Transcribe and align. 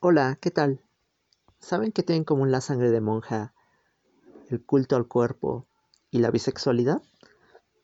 Hola, 0.00 0.38
¿qué 0.40 0.52
tal? 0.52 0.80
¿Saben 1.58 1.90
que 1.90 2.04
tienen 2.04 2.22
común 2.22 2.52
la 2.52 2.60
sangre 2.60 2.92
de 2.92 3.00
monja, 3.00 3.52
el 4.48 4.64
culto 4.64 4.94
al 4.94 5.08
cuerpo 5.08 5.66
y 6.12 6.20
la 6.20 6.30
bisexualidad? 6.30 7.02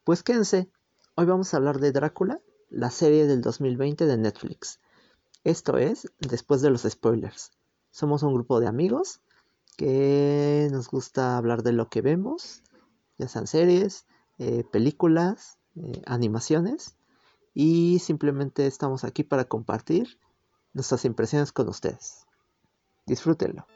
Pues 0.04 0.22
quédense, 0.22 0.70
hoy 1.16 1.26
vamos 1.26 1.52
a 1.52 1.56
hablar 1.56 1.80
de 1.80 1.90
Drácula, 1.90 2.40
la 2.70 2.90
serie 2.90 3.26
del 3.26 3.40
2020 3.40 4.06
de 4.06 4.16
Netflix. 4.16 4.78
Esto 5.42 5.76
es, 5.76 6.08
después 6.20 6.62
de 6.62 6.70
los 6.70 6.82
spoilers. 6.82 7.50
Somos 7.90 8.22
un 8.22 8.32
grupo 8.32 8.60
de 8.60 8.68
amigos 8.68 9.20
que 9.76 10.68
nos 10.70 10.88
gusta 10.88 11.36
hablar 11.36 11.64
de 11.64 11.72
lo 11.72 11.88
que 11.88 12.00
vemos, 12.00 12.62
ya 13.18 13.26
sean 13.26 13.48
series, 13.48 14.06
eh, 14.38 14.62
películas, 14.62 15.58
eh, 15.74 16.00
animaciones, 16.06 16.96
y 17.54 17.98
simplemente 17.98 18.68
estamos 18.68 19.02
aquí 19.02 19.24
para 19.24 19.46
compartir 19.46 20.16
nuestras 20.74 21.04
impresiones 21.04 21.52
con 21.52 21.68
ustedes. 21.68 22.26
Disfrútenlo. 23.06 23.66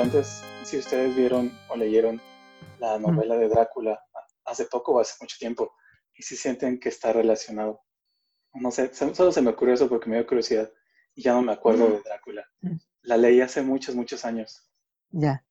Antes 0.00 0.42
si 0.64 0.78
ustedes 0.78 1.14
vieron 1.14 1.52
o 1.68 1.76
leyeron 1.76 2.20
la 2.78 2.98
novela 2.98 3.36
de 3.36 3.48
Drácula 3.48 4.00
hace 4.44 4.66
poco 4.66 4.92
o 4.92 5.00
hace 5.00 5.14
mucho 5.20 5.36
tiempo 5.38 5.72
y 6.14 6.22
si 6.22 6.36
sienten 6.36 6.78
que 6.78 6.88
está 6.88 7.12
relacionado. 7.12 7.80
No 8.54 8.70
sé, 8.70 8.92
solo 8.94 9.32
se 9.32 9.42
me 9.42 9.50
ocurrió 9.50 9.74
eso 9.74 9.88
porque 9.88 10.08
me 10.08 10.16
dio 10.16 10.26
curiosidad 10.26 10.70
y 11.14 11.22
ya 11.22 11.32
no 11.34 11.42
me 11.42 11.52
acuerdo 11.52 11.88
de 11.88 12.00
Drácula. 12.00 12.46
La 13.02 13.16
leí 13.16 13.40
hace 13.40 13.62
muchos, 13.62 13.94
muchos 13.94 14.24
años. 14.24 14.70
Ya. 15.10 15.44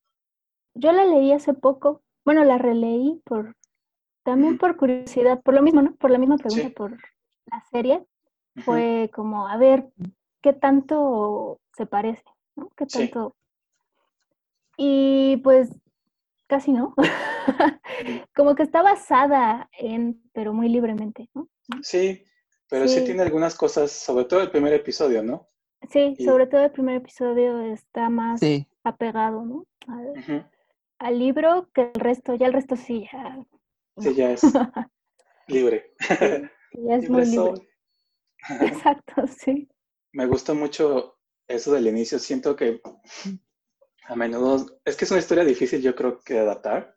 Yo 0.73 0.91
la 0.91 1.05
leí 1.05 1.31
hace 1.31 1.53
poco, 1.53 2.03
bueno, 2.23 2.43
la 2.43 2.57
releí 2.57 3.21
por 3.25 3.55
también 4.23 4.57
por 4.57 4.75
curiosidad, 4.75 5.41
por 5.41 5.53
lo 5.53 5.61
mismo, 5.61 5.81
¿no? 5.81 5.95
Por 5.95 6.11
la 6.11 6.17
misma 6.17 6.37
pregunta, 6.37 6.67
Sí. 6.67 6.73
por 6.73 6.91
la 6.91 7.63
serie. 7.71 8.05
Fue 8.65 9.09
como, 9.13 9.47
a 9.47 9.55
ver, 9.55 9.89
¿qué 10.41 10.51
tanto 10.51 11.61
se 11.77 11.85
parece? 11.85 12.23
¿no? 12.55 12.69
¿Qué 12.75 12.85
Sí. 12.89 13.11
Y 14.77 15.37
pues 15.37 15.69
casi 16.47 16.71
no. 16.71 16.93
Como 18.35 18.55
que 18.55 18.63
está 18.63 18.81
basada 18.81 19.69
en, 19.77 20.21
pero 20.33 20.53
muy 20.53 20.69
libremente, 20.69 21.29
¿no? 21.33 21.49
Sí, 21.81 22.23
pero 22.69 22.87
sí. 22.87 22.99
Sí. 22.99 23.05
tiene 23.05 23.23
algunas 23.23 23.55
cosas, 23.55 23.91
sobre 23.91 24.25
todo 24.25 24.41
el 24.41 24.51
primer 24.51 24.73
episodio, 24.73 25.23
¿no? 25.23 25.47
Sí, 25.89 26.15
Y- 26.17 26.25
sobre 26.25 26.47
todo 26.47 26.61
el 26.63 26.71
primer 26.71 26.95
episodio 26.97 27.61
está 27.61 28.09
más 28.09 28.39
Sí, 28.39 28.67
apegado, 28.83 29.43
¿no? 29.43 29.65
Al, 30.99 31.19
libro 31.19 31.69
que 31.73 31.91
el 31.93 31.99
resto, 32.01 32.35
ya 32.35 32.47
el 32.47 32.53
resto 32.53 32.75
sí, 32.75 33.07
ya, 33.11 33.37
Sí, 33.99 34.15
ya 34.15 34.31
es 34.31 34.43
libre. 35.47 35.93
sí, 36.71 36.79
ya 36.83 36.95
es 36.95 37.09
muy 37.09 37.25
Libre. 37.25 37.67
Exacto, 38.61 39.25
sí. 39.27 39.67
Me 40.11 40.25
gusta 40.25 40.53
mucho 40.53 41.17
eso 41.47 41.71
del 41.73 41.87
inicio. 41.87 42.19
Siento 42.19 42.55
que 42.55 42.81
a 44.07 44.15
menudo 44.15 44.79
es 44.85 44.95
que 44.95 45.05
es 45.05 45.11
una 45.11 45.19
historia 45.19 45.43
difícil, 45.43 45.81
yo 45.81 45.95
creo 45.95 46.19
que 46.21 46.35
de 46.35 46.39
adaptar, 46.41 46.95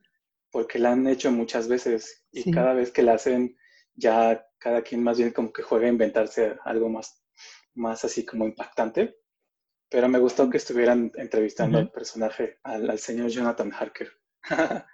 porque 0.51 0.79
la 0.79 0.93
han 0.93 1.07
hecho 1.07 1.31
muchas 1.33 1.69
veces 1.69 2.27
y 2.33 2.45
Sí. 2.45 2.51
cada 2.51 2.75
vez 2.75 2.91
que 2.93 3.03
la 3.03 3.15
hacen, 3.15 3.57
ya 3.95 4.47
cada 4.59 4.83
quien 4.83 5.03
más 5.03 5.19
bien 5.19 5.33
como 5.33 5.53
que 5.53 5.63
juega 5.63 5.87
a 5.87 5.91
inventarse 5.91 6.57
algo 6.65 6.89
más, 6.89 7.23
más 7.75 8.05
así 8.05 8.25
como 8.25 8.45
impactante. 8.47 9.17
Pero 9.91 10.09
me 10.09 10.19
gustó 10.21 10.49
que 10.51 10.59
estuvieran 10.59 11.11
entrevistando 11.17 11.79
al 11.79 11.91
personaje, 11.91 12.59
al, 12.63 12.89
al 12.91 12.99
señor 12.99 13.29
Jonathan 13.31 13.73
Harker. 13.73 14.11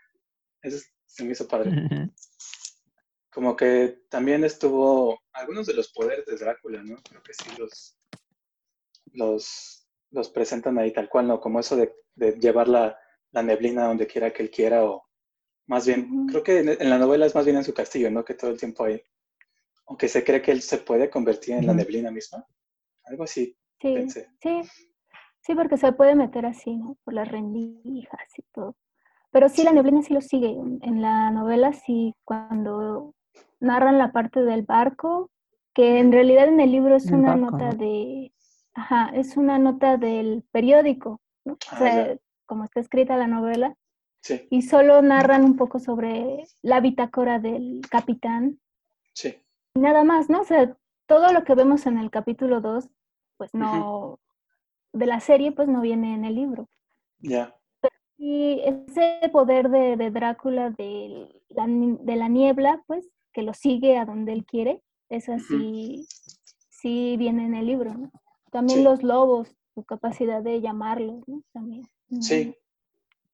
Eso 0.62 0.86
se 1.06 1.24
me 1.24 1.32
hizo 1.32 1.46
padre. 1.48 1.70
Como 3.30 3.54
que 3.56 4.04
también 4.08 4.44
estuvo 4.44 5.20
algunos 5.32 5.66
de 5.66 5.74
los 5.74 5.92
poderes 5.92 6.24
de 6.26 6.36
Drácula, 6.36 6.82
¿no? 6.82 6.96
Creo 7.02 7.22
que 7.22 7.34
sí 7.34 7.50
los, 7.58 7.98
los, 9.12 9.75
los 10.16 10.30
presentan 10.30 10.78
ahí 10.78 10.92
tal 10.92 11.08
cual, 11.08 11.28
¿no? 11.28 11.40
Como 11.40 11.60
eso 11.60 11.76
de, 11.76 11.94
de 12.14 12.32
llevar 12.32 12.66
la, 12.68 12.98
la 13.32 13.42
neblina 13.42 13.86
donde 13.86 14.06
quiera 14.06 14.32
que 14.32 14.42
él 14.42 14.50
quiera, 14.50 14.84
o 14.84 15.04
más 15.68 15.86
bien, 15.86 16.26
creo 16.28 16.42
que 16.42 16.58
en, 16.60 16.68
en 16.70 16.90
la 16.90 16.98
novela 16.98 17.26
es 17.26 17.34
más 17.34 17.44
bien 17.44 17.56
en 17.56 17.64
su 17.64 17.74
castillo, 17.74 18.10
¿no? 18.10 18.24
Que 18.24 18.34
todo 18.34 18.50
el 18.50 18.58
tiempo 18.58 18.84
ahí. 18.84 19.00
Aunque 19.86 20.08
se 20.08 20.24
cree 20.24 20.42
que 20.42 20.50
él 20.52 20.62
se 20.62 20.78
puede 20.78 21.08
convertir 21.10 21.54
en 21.54 21.66
la 21.66 21.74
neblina 21.74 22.10
misma. 22.10 22.44
Algo 23.04 23.24
así 23.24 23.56
Sí, 23.80 23.92
pensé. 23.94 24.28
sí, 24.42 24.62
sí, 25.40 25.54
porque 25.54 25.76
se 25.76 25.92
puede 25.92 26.14
meter 26.14 26.46
así, 26.46 26.76
¿no? 26.76 26.96
Por 27.04 27.14
las 27.14 27.28
rendijas 27.30 28.38
y 28.38 28.42
todo. 28.52 28.74
Pero 29.30 29.48
sí, 29.48 29.64
la 29.64 29.72
neblina 29.72 30.02
sí 30.02 30.14
lo 30.14 30.20
sigue. 30.22 30.48
En, 30.50 31.02
la 31.02 31.30
novela 31.30 31.72
sí, 31.72 32.14
cuando 32.24 33.14
narran 33.60 33.98
la 33.98 34.12
parte 34.12 34.40
del 34.42 34.62
barco, 34.62 35.30
que 35.74 35.98
en 35.98 36.10
realidad 36.10 36.48
en 36.48 36.58
el 36.60 36.72
libro 36.72 36.96
es 36.96 37.04
Del 37.04 37.16
una 37.16 37.36
barco, 37.36 37.50
nota 37.52 37.70
¿no? 37.72 37.76
de, 37.76 38.32
ajá, 38.76 39.10
es 39.14 39.36
una 39.36 39.58
nota 39.58 39.96
del 39.96 40.44
periódico, 40.52 41.20
¿no? 41.44 41.54
O 41.54 41.56
Ah, 41.70 41.78
sea, 41.78 42.14
ya. 42.14 42.18
como 42.46 42.64
está 42.64 42.80
escrita 42.80 43.16
la 43.16 43.26
novela, 43.26 43.74
Sí, 44.20 44.46
y 44.50 44.62
solo 44.62 45.02
narran 45.02 45.44
un 45.44 45.56
poco 45.56 45.78
sobre 45.78 46.44
la 46.62 46.80
bitácora 46.80 47.38
del 47.38 47.82
capitán 47.88 48.58
sí. 49.12 49.36
nada 49.74 50.02
más, 50.04 50.28
¿no? 50.28 50.40
O 50.40 50.44
sea, 50.44 50.76
todo 51.06 51.32
lo 51.32 51.44
que 51.44 51.54
vemos 51.54 51.86
en 51.86 51.98
el 51.98 52.10
capítulo 52.10 52.60
2, 52.60 52.88
pues 53.36 53.54
no, 53.54 54.18
de 54.92 55.06
la 55.06 55.20
serie, 55.20 55.52
pues 55.52 55.68
no 55.68 55.80
viene 55.80 56.14
en 56.14 56.24
el 56.24 56.34
libro. 56.34 56.68
Ya. 57.20 57.56
Y 58.18 58.60
ese 58.64 59.28
poder 59.30 59.68
de, 59.68 59.96
de 59.96 60.10
Drácula 60.10 60.70
de 60.70 61.28
la, 61.50 61.66
de 61.68 62.16
la 62.16 62.28
niebla, 62.28 62.82
pues, 62.86 63.08
que 63.32 63.42
lo 63.42 63.54
sigue 63.54 63.96
a 63.98 64.06
donde 64.06 64.32
él 64.32 64.44
quiere, 64.44 64.82
esa 65.08 65.34
Ujú. 65.36 65.44
sí, 65.44 66.06
sí 66.70 67.16
viene 67.18 67.44
en 67.44 67.54
el 67.54 67.66
libro, 67.66 67.94
¿no? 67.94 68.10
También 68.56 68.78
Sí. 68.78 68.84
los 68.84 69.02
lobos, 69.02 69.54
su 69.74 69.84
capacidad 69.84 70.42
de 70.42 70.62
llamarlos, 70.62 71.28
¿no? 71.28 71.42
También. 71.52 71.86
Sí. 72.22 72.56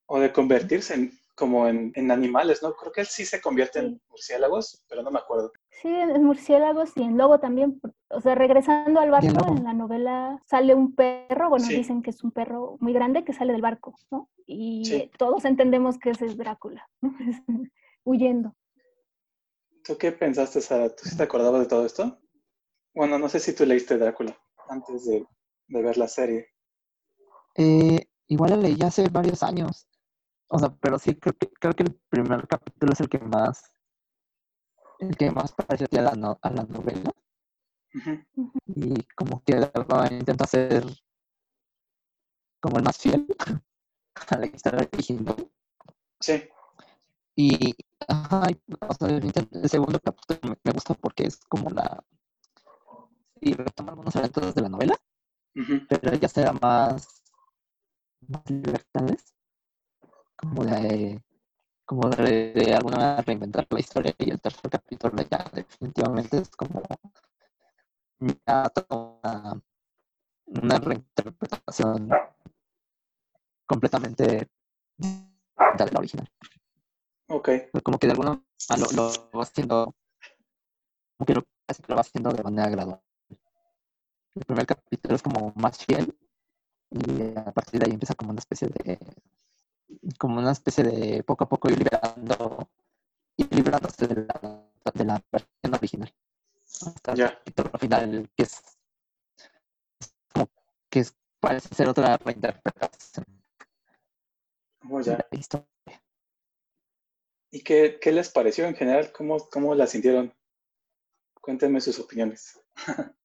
O 0.06 0.18
de 0.18 0.32
convertirse 0.32 0.94
en, 0.94 1.12
como 1.36 1.68
en, 1.68 1.92
en 1.94 2.10
animales, 2.10 2.60
¿no? 2.60 2.74
Creo 2.74 2.90
que 2.90 3.02
él 3.02 3.06
sí 3.06 3.24
se 3.24 3.40
convierte 3.40 3.78
en 3.78 4.00
murciélagos, 4.10 4.82
pero 4.88 5.02
no 5.04 5.12
me 5.12 5.20
acuerdo. 5.20 5.52
Sí, 5.70 5.86
en 5.88 6.24
murciélagos 6.24 6.90
y 6.96 7.02
en 7.02 7.16
lobo 7.16 7.38
también. 7.38 7.80
O 8.10 8.20
sea, 8.20 8.34
regresando 8.34 8.98
al 8.98 9.12
barco, 9.12 9.46
en 9.56 9.62
la 9.62 9.72
novela 9.74 10.42
sale 10.44 10.74
un 10.74 10.92
perro, 10.96 11.48
bueno, 11.50 11.66
Sí. 11.66 11.76
dicen 11.76 12.02
que 12.02 12.10
es 12.10 12.24
un 12.24 12.32
perro 12.32 12.76
muy 12.80 12.92
grande 12.92 13.24
que 13.24 13.32
sale 13.32 13.52
del 13.52 13.62
barco, 13.62 13.94
¿no? 14.10 14.28
Y 14.44 14.84
Sí. 14.84 15.10
todos 15.18 15.44
entendemos 15.44 15.98
que 16.00 16.10
ese 16.10 16.26
es 16.26 16.36
Drácula, 16.36 16.88
¿no? 17.00 17.10
huyendo. 18.04 18.56
¿Tú 19.84 19.96
qué 19.98 20.10
pensaste, 20.10 20.60
Sara? 20.60 20.88
¿Tú 20.90 21.04
sí 21.08 21.16
te 21.16 21.22
acordabas 21.22 21.60
de 21.60 21.68
todo 21.68 21.86
esto? 21.86 22.18
Bueno, 22.92 23.18
no 23.20 23.28
sé 23.28 23.38
si 23.38 23.54
tú 23.54 23.64
leíste 23.64 23.96
Drácula 23.98 24.36
antes 24.68 25.06
de, 25.06 25.26
de 25.68 25.82
ver 25.82 25.96
la 25.98 26.08
serie. 26.08 26.48
Eh, 27.56 28.06
igual 28.28 28.50
la 28.50 28.56
leí 28.56 28.78
hace 28.82 29.08
varios 29.08 29.42
años. 29.42 29.86
O 30.48 30.58
sea, 30.58 30.74
pero 30.80 30.98
sí 30.98 31.14
creo 31.16 31.34
que, 31.34 31.48
creo 31.48 31.74
que 31.74 31.84
el 31.84 31.94
primer 32.10 32.46
capítulo 32.48 32.92
es 32.92 33.00
el 33.00 33.08
que 33.08 33.18
más, 33.18 33.62
el 35.00 35.14
que 35.18 35.30
más 35.30 35.52
pareció 35.52 35.86
a 36.00 36.02
la, 36.02 36.12
no- 36.12 36.38
a 36.40 36.50
la 36.50 36.62
novela. 36.62 37.12
Y 38.74 39.04
como 39.14 39.40
que 39.44 39.52
intenta 40.10 40.46
ser 40.48 40.84
como 42.60 42.78
el 42.78 42.84
más 42.84 42.96
fiel 42.96 43.26
a 44.30 44.38
la 44.38 44.46
historia 44.46 44.88
original. 44.92 45.50
Sí, 46.20 46.48
Y 47.36 47.74
ajá, 48.08 48.46
y, 48.50 48.60
o 48.80 48.94
sea, 48.94 49.08
el, 49.08 49.68
segundo 49.68 49.98
capítulo 50.00 50.40
me, 50.44 50.56
me 50.64 50.72
gusta 50.72 50.94
porque 50.94 51.24
es 51.24 51.38
como 51.48 51.68
la. 51.70 52.02
Y 53.44 53.54
retoma 53.54 53.90
algunos 53.90 54.14
eventos 54.14 54.54
de 54.54 54.62
la 54.62 54.68
novela, 54.68 54.96
ujú. 55.56 55.80
pero 55.88 56.14
ya 56.14 56.28
será 56.28 56.52
más. 56.52 57.24
más 58.28 58.48
libertades. 58.48 59.34
Como 60.36 60.64
de. 60.64 61.20
como 61.84 62.08
de, 62.08 62.52
de 62.52 62.74
alguna 62.74 62.98
manera 62.98 63.22
reinventar 63.22 63.66
la 63.68 63.80
historia. 63.80 64.14
Y 64.18 64.30
el 64.30 64.40
tercer 64.40 64.70
capítulo 64.70 65.14
ya 65.28 65.44
definitivamente 65.52 66.38
es 66.38 66.50
como. 66.50 66.82
ya 68.46 68.72
una, 68.88 69.60
una 70.46 70.78
reinterpretación 70.78 72.10
completamente 73.66 74.48
de 74.98 75.90
la 75.90 75.98
original. 75.98 76.28
ok, 77.26 77.48
como 77.82 77.98
que 77.98 78.06
de 78.06 78.12
alguna 78.12 78.40
manera 78.70 78.86
lo, 78.94 79.10
lo 79.10 79.30
va 79.36 79.42
haciendo, 79.42 79.94
como 81.16 81.26
que 81.26 81.34
lo, 81.34 81.42
lo 81.88 81.94
va 81.96 82.00
haciendo 82.02 82.30
de 82.30 82.42
manera 82.44 82.70
gradual. 82.70 83.02
El 84.34 84.44
primer 84.44 84.66
capítulo 84.66 85.14
es 85.16 85.22
como 85.22 85.52
más 85.56 85.78
fiel 85.84 86.14
y 86.90 87.36
a 87.38 87.52
partir 87.52 87.80
de 87.80 87.86
ahí 87.86 87.92
empieza 87.92 88.14
como 88.14 88.30
una 88.30 88.40
especie 88.40 88.68
de, 88.68 88.98
como 90.18 90.38
una 90.40 90.52
especie 90.52 90.84
de 90.84 91.22
poco 91.22 91.44
a 91.44 91.48
poco 91.48 91.68
ir 91.70 91.78
liberando, 91.78 92.68
ir 93.36 93.54
liberándose 93.54 94.06
de 94.06 94.26
la, 94.26 94.66
de 94.94 95.04
la 95.04 95.22
versión 95.30 95.74
original. 95.74 96.12
Hasta 96.86 97.14
Ya. 97.14 97.38
el 97.44 97.78
final, 97.78 98.30
que 98.36 98.42
es 98.44 98.62
como 100.32 100.48
que 100.90 101.00
es- 101.00 101.14
parece 101.40 101.74
ser 101.74 101.88
otra 101.88 102.16
reinterpretación 102.18 103.24
Oh, 104.90 105.00
de 105.00 105.06
ya. 105.06 105.16
la 105.16 105.26
historia. 105.32 105.66
¿Y 107.52 107.62
qué, 107.62 107.98
qué 108.00 108.10
les 108.10 108.30
pareció 108.30 108.66
en 108.66 108.74
general? 108.74 109.12
¿Cómo, 109.12 109.48
cómo 109.48 109.76
la 109.76 109.86
sintieron? 109.86 110.34
Cuéntenme 111.42 111.82
sus 111.82 111.98
opiniones. 111.98 112.58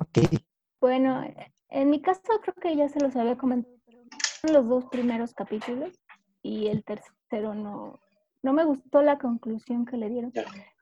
Ok. 0.00 0.40
Bueno, 0.80 1.22
en 1.68 1.90
mi 1.90 2.00
caso 2.00 2.22
creo 2.42 2.54
que 2.54 2.76
ya 2.76 2.88
se 2.88 3.00
los 3.00 3.16
había 3.16 3.36
comentado, 3.36 3.74
pero 3.84 4.54
los 4.54 4.68
dos 4.68 4.84
primeros 4.86 5.34
capítulos 5.34 5.98
y 6.42 6.68
el 6.68 6.84
tercero 6.84 7.54
no, 7.54 7.98
no 8.42 8.52
me 8.52 8.64
gustó 8.64 9.02
la 9.02 9.18
conclusión 9.18 9.84
que 9.84 9.96
le 9.96 10.08
dieron, 10.08 10.32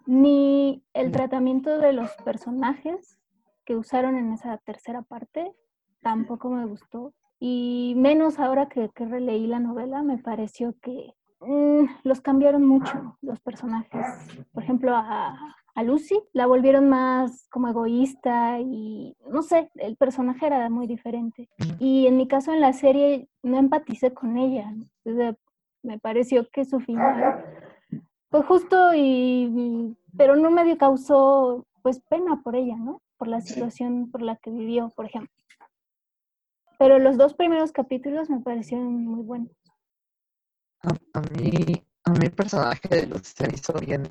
ni 0.07 0.85
el 0.93 1.13
tratamiento 1.13 1.79
de 1.79 1.93
los 1.93 2.11
personajes 2.25 3.19
que 3.65 3.77
usaron 3.77 4.17
en 4.17 4.33
esa 4.33 4.59
tercera 4.59 5.03
parte, 5.03 5.55
tampoco 6.03 6.51
me 6.51 6.67
gustó. 6.67 7.15
Y 7.41 7.95
menos 7.97 8.39
ahora 8.39 8.69
que, 8.69 8.91
que 8.95 9.07
releí 9.07 9.47
la 9.47 9.61
novela, 9.61 10.03
me 10.03 10.19
pareció 10.19 10.75
que 10.81 11.15
mm, 11.41 11.85
los 12.03 12.21
cambiaron 12.21 12.67
mucho 12.67 13.17
los 13.23 13.41
personajes. 13.41 14.07
Por 14.53 14.63
ejemplo, 14.63 14.95
a, 14.95 15.57
a 15.75 15.83
Lucy 15.83 16.23
la 16.33 16.47
volvieron 16.47 16.89
más 16.89 17.49
como 17.51 17.69
egoísta 17.69 18.61
y 18.61 19.17
no 19.29 19.43
sé, 19.43 19.71
el 19.75 19.97
personaje 19.97 20.47
era 20.47 20.71
muy 20.71 20.87
diferente. 20.87 21.49
Y 21.79 22.07
en 22.07 22.17
mi 22.17 22.29
caso 22.29 22.53
en 22.53 22.61
la 22.61 22.73
serie 22.73 23.29
no 23.43 23.59
empaticé 23.59 24.15
con 24.15 24.37
ella. 24.37 24.73
Me 25.83 25.99
pareció 25.99 26.49
que 26.51 26.65
su 26.65 26.81
final 26.81 27.45
fue 28.31 28.43
justo 28.45 28.95
y 28.95 29.97
pero 30.17 30.37
no 30.37 30.51
me 30.51 30.77
causó 30.77 31.67
pues 31.83 32.01
pena 32.09 32.41
por 32.43 32.55
ella, 32.57 32.77
¿no? 32.77 33.03
Por 33.19 33.29
la 33.29 33.41
situación 33.41 34.11
por 34.11 34.23
la 34.23 34.37
que 34.37 34.51
vivió, 34.51 34.91
por 34.91 35.07
ejemplo. 35.07 35.35
Pero 36.79 36.99
los 36.99 37.17
dos 37.17 37.35
primeros 37.35 37.73
capítulos 37.73 38.31
me 38.31 38.41
parecieron 38.41 39.05
muy 39.05 39.23
buenos. 39.23 39.51
A, 40.83 41.21
mí, 41.21 41.85
a 42.05 42.11
mí 42.13 42.27
el 42.27 42.33
personaje 42.33 42.89
de 42.89 43.07
Lucy 43.07 43.33
se 43.37 43.55
hizo 43.55 43.73
bien. 43.75 44.07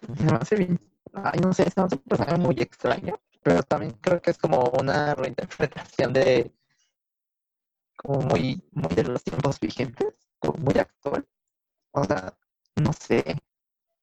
Se 0.16 0.24
me 0.24 0.32
hace 0.32 0.56
bien. 0.56 0.80
Ay, 1.12 1.40
no 1.40 1.52
sé, 1.52 1.64
se 1.70 1.80
me 1.80 1.86
hace 1.86 1.96
un 1.96 2.02
personaje 2.02 2.38
muy 2.38 2.56
extraño. 2.60 3.18
Pero 3.42 3.62
también 3.62 3.92
creo 4.00 4.20
que 4.20 4.30
es 4.30 4.38
como 4.38 4.60
una 4.80 5.14
reinterpretación 5.14 6.12
de. 6.12 6.52
Como 7.96 8.20
muy, 8.22 8.62
muy 8.72 8.94
de 8.94 9.04
los 9.04 9.22
tiempos 9.24 9.58
vigentes, 9.60 10.14
como 10.38 10.58
muy 10.58 10.78
actual. 10.78 11.26
O 11.92 12.04
sea, 12.04 12.34
no 12.76 12.92
sé. 12.92 13.24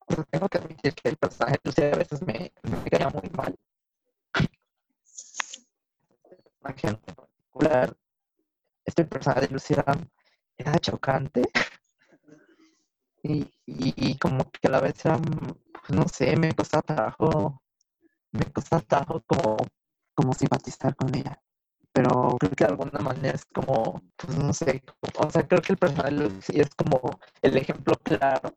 O 0.07 0.16
sea, 0.16 0.24
tengo 0.25 0.50
que 0.50 0.57
admitir 0.57 0.94
que 0.95 1.10
el 1.10 1.18
personaje 1.18 1.57
de 1.63 1.69
Lucy 1.69 1.81
a 1.84 1.98
veces 1.98 2.22
me, 2.24 2.51
me 2.63 2.90
caía 2.90 3.10
muy 3.10 3.30
mal. 3.36 3.56
En 6.84 6.95
particular, 6.98 7.95
este 8.86 9.06
personaje 9.06 9.48
de 9.48 9.54
Lucy 9.54 9.74
era, 10.57 10.80
chocante. 10.80 11.44
Y, 13.25 13.44
y, 13.66 13.94
y 13.95 14.18
como 14.18 14.51
que 14.51 14.68
a 14.68 14.72
la 14.72 14.81
vez 14.81 15.06
era, 15.06 15.18
pues 15.85 16.00
no 16.00 16.07
sé, 16.07 16.35
me 16.38 16.53
costaba 16.53 16.81
trabajo, 16.81 17.62
me 18.31 18.45
costaba 18.51 18.81
trabajo 18.81 19.21
como, 19.27 19.57
como 20.15 20.33
simpatizar 20.33 20.95
con 20.95 21.13
ella. 21.13 21.41
Pero 21.91 22.38
creo 22.39 22.51
que 22.51 22.63
de 22.63 22.71
alguna 22.71 23.00
manera 23.00 23.35
es 23.35 23.45
como, 23.45 24.01
pues 24.15 24.38
no 24.38 24.53
sé, 24.53 24.83
o 25.18 25.30
sea, 25.30 25.47
creo 25.47 25.62
que 25.62 25.74
el 25.74 25.77
personaje 25.77 26.15
de 26.15 26.30
Lucy 26.30 26.59
es 26.59 26.74
como 26.74 27.19
el 27.41 27.57
ejemplo 27.57 27.95
claro 28.01 28.56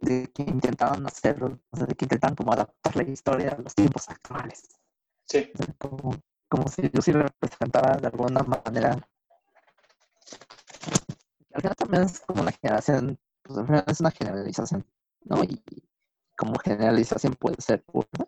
de 0.00 0.28
que 0.34 0.42
intentaban 0.42 1.06
hacerlo, 1.06 1.60
o 1.70 1.76
sea, 1.76 1.86
de 1.86 1.94
que 1.94 2.04
intentan 2.06 2.34
como 2.34 2.52
adaptar 2.52 2.96
la 2.96 3.02
historia 3.04 3.50
a 3.50 3.62
los 3.62 3.74
tiempos 3.74 4.08
actuales. 4.08 4.68
Sí, 5.24 5.50
O 5.54 5.58
sea, 5.58 5.74
como, 5.78 6.14
como 6.48 6.68
si 6.68 6.88
Lucy 6.88 7.12
representara 7.12 7.96
de 7.96 8.06
alguna 8.06 8.40
manera. 8.42 8.96
Al 11.52 11.60
final 11.60 11.76
también 11.76 12.02
es 12.04 12.20
como 12.20 12.42
una 12.42 12.52
generación, 12.52 13.18
pues 13.42 13.58
al 13.58 13.66
final 13.66 13.84
es 13.86 14.00
una 14.00 14.10
generalización, 14.10 14.86
¿no? 15.24 15.44
Y 15.44 15.62
como 16.38 16.56
generalización 16.60 17.34
puede 17.34 17.60
ser 17.60 17.82
burda, 17.92 18.26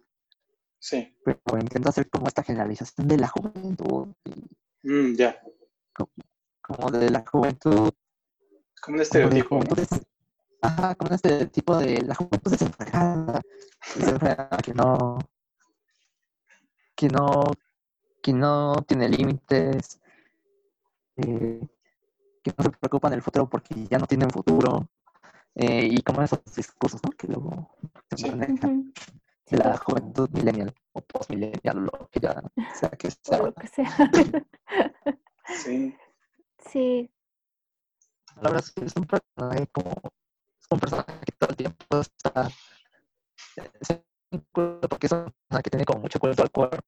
sí. 0.80 1.16
pero 1.24 1.38
intenta 1.60 1.90
hacer 1.90 2.10
como 2.10 2.26
esta 2.26 2.42
generalización 2.42 3.06
de 3.08 3.16
la 3.18 3.28
juventud, 3.28 4.08
Mm, 4.82 5.14
ya. 5.14 5.40
como 6.60 6.90
de 6.90 7.10
la 7.10 7.24
juventud, 7.26 7.90
Como 7.92 7.92
un 7.92 7.94
como 8.82 8.96
de 8.96 9.02
estereotipo, 9.02 9.48
juventud 9.56 9.76
des- 9.76 10.06
ajá, 10.62 10.94
como 10.96 11.14
este 11.14 11.46
tipo 11.46 11.76
de 11.76 12.02
la 12.02 12.14
juventud 12.14 12.50
desenfrenada, 12.50 13.40
desenfrenada 13.94 14.56
que 14.64 14.74
no, 14.74 15.18
que 16.96 17.08
no, 17.08 17.44
que 18.22 18.32
no 18.32 18.74
tiene 18.86 19.08
límites, 19.08 20.00
eh, 21.16 21.60
que 22.42 22.52
no 22.56 22.64
se 22.64 22.70
preocupan 22.70 23.12
del 23.12 23.22
futuro 23.22 23.48
porque 23.48 23.74
ya 23.86 23.98
no 23.98 24.06
tienen 24.06 24.30
futuro, 24.30 24.88
eh, 25.56 25.88
y 25.90 26.02
como 26.02 26.22
esos 26.22 26.40
discursos, 26.54 27.00
¿no? 27.04 27.10
Que 27.10 27.26
luego 27.26 27.76
se 28.16 28.30
manejan 28.30 28.92
de 29.50 29.58
la 29.58 29.76
juventud 29.76 30.28
millennial 30.30 30.74
o 30.92 31.00
postmillennial, 31.00 31.78
o 31.78 31.80
lo 31.80 32.08
que 32.10 32.20
ya 32.20 32.42
sea 32.74 32.90
que 32.90 33.10
sea. 33.22 33.38
lo 33.38 33.54
que 33.54 33.66
sea. 33.66 33.86
Sí, 35.52 35.92
sí, 36.58 37.10
La 38.36 38.42
verdad 38.50 38.62
es 38.64 38.70
que 38.72 38.84
es 38.84 38.94
un 38.94 39.04
personaje 39.04 39.66
como, 39.72 39.90
es 40.60 40.66
un 40.70 40.78
personaje 40.78 41.20
que 41.26 41.32
todo 41.32 41.50
el 41.50 41.56
tiempo 41.56 42.00
está, 42.00 42.48
porque 44.88 45.06
es 45.06 45.12
un 45.12 45.32
personaje 45.32 45.62
que 45.64 45.70
tiene 45.70 45.84
como 45.84 46.00
mucho 46.02 46.20
culto 46.20 46.42
al 46.42 46.50
cuerpo, 46.50 46.84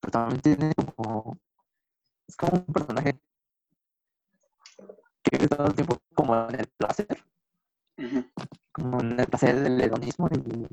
pero 0.00 0.10
también 0.10 0.40
tiene 0.40 0.74
como, 0.74 1.38
es 2.26 2.36
como 2.36 2.52
un 2.54 2.72
personaje 2.72 3.20
que 5.22 5.38
vive 5.38 5.48
todo 5.48 5.66
el 5.66 5.74
tiempo 5.74 5.98
como 6.14 6.48
en 6.48 6.60
el 6.60 6.66
placer, 6.76 7.24
ujú, 7.98 8.24
como 8.72 9.00
en 9.00 9.18
el 9.20 9.26
placer 9.26 9.60
del 9.60 9.80
hedonismo 9.80 10.28
y 10.32 10.66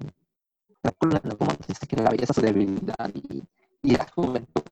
algún 0.83 1.09
momento 1.39 1.65
dice 1.67 1.87
que 1.87 1.95
la 1.95 2.11
belleza 2.11 2.33
es 2.33 2.35
su 2.35 2.41
debilidad 2.41 3.11
y, 3.15 3.43
y 3.83 3.95
la 3.95 4.07
juventud. 4.15 4.63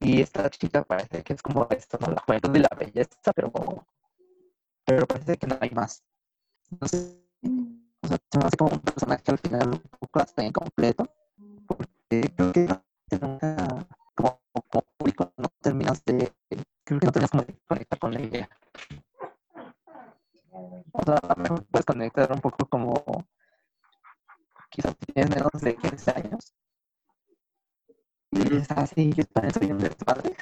Y 0.00 0.20
esta 0.22 0.50
chica 0.50 0.82
parece 0.82 1.22
que 1.22 1.34
es 1.34 1.40
como 1.42 1.68
esto, 1.70 1.98
¿no? 2.00 2.08
La 2.12 2.20
juventud 2.22 2.52
y 2.56 2.58
la 2.58 2.70
belleza, 2.76 3.32
pero 3.32 3.52
pero 4.84 5.06
parece 5.06 5.36
que 5.36 5.46
no 5.46 5.58
hay 5.60 5.70
más. 5.70 6.02
No 6.80 6.88
sé, 6.88 7.18
mm, 7.42 7.74
o 8.04 8.08
sea, 8.08 8.18
se 8.32 8.38
me 8.38 8.44
hace 8.46 8.56
como 8.58 8.72
un 8.72 8.80
personaje 8.80 9.24
al 9.28 9.38
final 9.38 9.68
un 9.70 9.82
poco 10.00 10.20
hasta 10.20 10.44
incompleto, 10.44 11.08
porque 11.66 12.32
creo 12.36 12.52
que 12.52 12.60
no- 12.68 12.84
que 13.10 13.18
nunca, 13.18 13.56
como, 14.16 14.40
como 14.70 14.84
público, 14.98 15.32
no 15.38 15.48
terminas 15.62 16.04
de, 16.04 16.32
creo 16.84 17.00
que 17.00 17.06
no 17.06 17.12
terminas 17.12 17.30
como 17.30 17.44
de 17.44 17.54
conectar 17.68 17.98
con 17.98 18.16
ella. 18.16 18.48
O 20.92 21.02
sea, 21.04 21.14
a 21.16 21.34
lo 21.36 21.42
mejor 21.42 21.64
puedes 21.66 21.86
conectar 21.86 22.32
un 22.32 22.40
poco 22.40 22.66
como, 22.66 22.94
quizás 24.70 24.96
tienes 24.98 25.30
menos 25.30 25.50
de 25.60 25.76
15 25.76 26.10
años, 26.10 26.54
y 28.30 28.40
dices, 28.40 28.68
ah, 28.70 28.86
sí, 28.86 29.12
yo 29.14 29.24
también 29.26 29.54
soy 29.54 29.72
un 29.72 29.78
desmadre, 29.78 30.36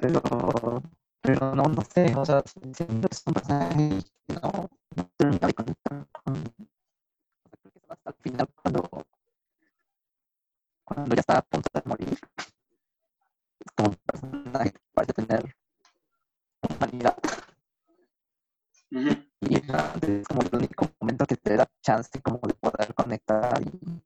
pero, 0.00 0.82
pero 1.20 1.54
no, 1.54 1.62
no 1.64 1.82
sé, 1.82 2.14
o 2.16 2.24
sea, 2.24 2.42
que 2.42 2.70
es 2.70 2.88
un 2.88 3.00
personaje 3.00 4.02
que 4.26 4.34
no, 4.34 4.68
no 4.96 5.10
termina 5.16 5.46
de 5.46 5.54
conectar 5.54 6.06
con, 6.12 6.34
creo 6.34 7.72
que 7.72 7.92
hasta 7.92 8.10
el 8.10 8.16
final 8.16 8.48
cuando, 8.54 8.90
cuando 10.84 11.14
ya 11.14 11.20
está 11.20 11.38
a 11.38 11.42
punto 11.42 11.68
de 11.72 11.82
morir, 11.86 12.18
es 13.60 13.72
como 13.76 13.90
un 13.90 13.96
personaje 13.96 14.72
que 14.72 14.80
parece 14.92 15.12
tener 15.12 15.56
humanidad, 16.68 17.16
Y 18.90 19.56
es 19.56 20.28
como 20.28 20.42
el 20.42 20.56
único 20.56 20.90
momento 21.00 21.24
que 21.24 21.36
te 21.36 21.56
da 21.56 21.70
chance 21.80 22.20
como 22.20 22.40
de 22.46 22.54
poder 22.54 22.92
conectar 22.94 23.62
y 23.62 24.02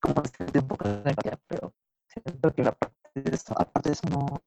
como 0.00 0.22
sentir 0.24 0.62
un 0.62 0.68
poco 0.68 0.88
de 0.88 1.38
pero 1.48 1.72
siento 2.08 2.52
que 2.52 2.62
aparte 2.62 3.20
de 3.22 3.34
eso, 3.34 3.54
aparte 3.58 3.90
de 3.90 3.92
eso 3.94 4.08
no, 4.10 4.42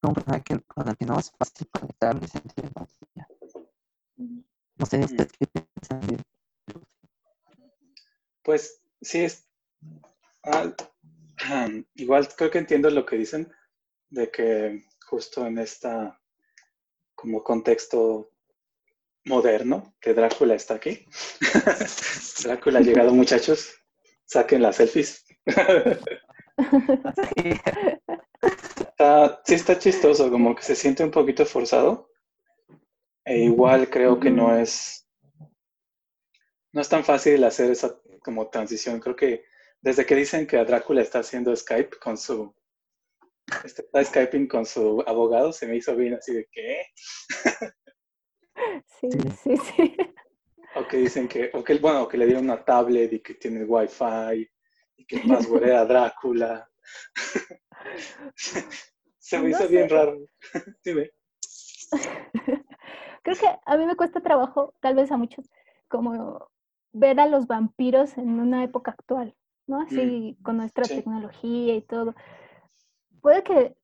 como 0.00 0.14
que- 0.44 0.60
con 0.60 0.88
el 0.88 0.96
que 0.96 1.06
no 1.06 1.18
es 1.18 1.32
fácil 1.32 1.66
conectar 1.68 2.14
empatía. 2.14 3.28
mm. 4.16 4.40
No 4.76 4.86
sé, 4.86 5.00
¿ustedes 5.00 5.32
qué 5.32 5.46
piensan 5.46 6.24
Pues 8.42 8.80
sí, 9.00 9.24
es, 9.24 9.48
ah, 10.44 10.70
igual 11.94 12.28
creo 12.36 12.50
que 12.50 12.58
entiendo 12.58 12.90
lo 12.90 13.06
que 13.06 13.16
dicen, 13.16 13.52
de 14.10 14.30
que 14.30 14.84
justo 15.06 15.46
en 15.46 15.58
esta 15.58 16.20
como 17.24 17.42
contexto 17.42 18.30
moderno, 19.24 19.94
que 19.98 20.12
Drácula 20.12 20.54
está 20.54 20.74
aquí. 20.74 21.06
Drácula 22.44 22.80
ha 22.80 22.82
llegado, 22.82 23.14
muchachos. 23.14 23.74
Saquen 24.26 24.60
las 24.62 24.76
selfies. 24.76 25.24
Sí. 26.56 27.50
Está, 28.78 29.42
sí 29.44 29.54
está 29.54 29.76
chistoso, 29.76 30.30
como 30.30 30.54
que 30.54 30.62
se 30.62 30.76
siente 30.76 31.02
un 31.02 31.10
poquito 31.10 31.44
forzado. 31.44 32.12
E 33.24 33.38
igual 33.38 33.90
creo 33.90 34.20
que 34.20 34.30
no 34.30 34.56
es, 34.56 35.08
no 36.72 36.80
es 36.80 36.88
tan 36.88 37.02
fácil 37.02 37.42
hacer 37.42 37.72
esa 37.72 37.98
como 38.22 38.50
transición. 38.50 39.00
Creo 39.00 39.16
que 39.16 39.44
desde 39.80 40.06
que 40.06 40.14
dicen 40.14 40.46
que 40.46 40.58
a 40.58 40.64
Drácula 40.64 41.02
está 41.02 41.20
haciendo 41.20 41.56
Skype 41.56 41.98
con 41.98 42.16
su, 42.16 42.54
está 43.64 44.04
Skyping 44.04 44.48
con 44.48 44.66
su 44.66 45.02
abogado, 45.06 45.52
se 45.52 45.66
me 45.66 45.76
hizo 45.76 45.94
bien 45.96 46.14
así 46.14 46.32
de 46.34 46.48
¿qué? 46.50 46.82
Sí, 49.00 49.08
sí, 49.42 49.56
sí. 49.56 49.96
O 50.76 50.86
que 50.86 50.96
dicen 50.98 51.28
que, 51.28 51.50
o 51.52 51.62
que, 51.62 51.78
bueno, 51.78 52.08
que 52.08 52.16
le 52.16 52.26
dieron 52.26 52.44
una 52.44 52.64
tablet 52.64 53.12
y 53.12 53.20
que 53.20 53.34
tiene 53.34 53.64
wifi 53.64 54.50
y 54.96 55.06
que 55.06 55.16
el 55.16 55.28
password 55.28 55.64
era 55.64 55.84
Drácula. 55.84 56.68
Se 59.18 59.38
me 59.38 59.50
hizo 59.50 59.68
bien 59.68 59.88
raro. 59.88 60.18
Dime. 60.84 61.10
Creo 63.22 63.36
que 63.36 63.46
a 63.64 63.76
mí 63.76 63.86
me 63.86 63.96
cuesta 63.96 64.20
trabajo, 64.20 64.74
tal 64.80 64.96
vez 64.96 65.10
a 65.10 65.16
muchos, 65.16 65.48
como 65.88 66.50
ver 66.92 67.18
a 67.20 67.26
los 67.26 67.46
vampiros 67.46 68.18
en 68.18 68.38
una 68.40 68.62
época 68.64 68.90
actual, 68.90 69.34
¿no? 69.66 69.80
Así 69.80 70.36
con 70.42 70.58
nuestra 70.58 70.84
tecnología 70.84 71.74
y 71.74 71.82
todo. 71.82 72.14
Puede 73.24 73.42
que, 73.42 73.74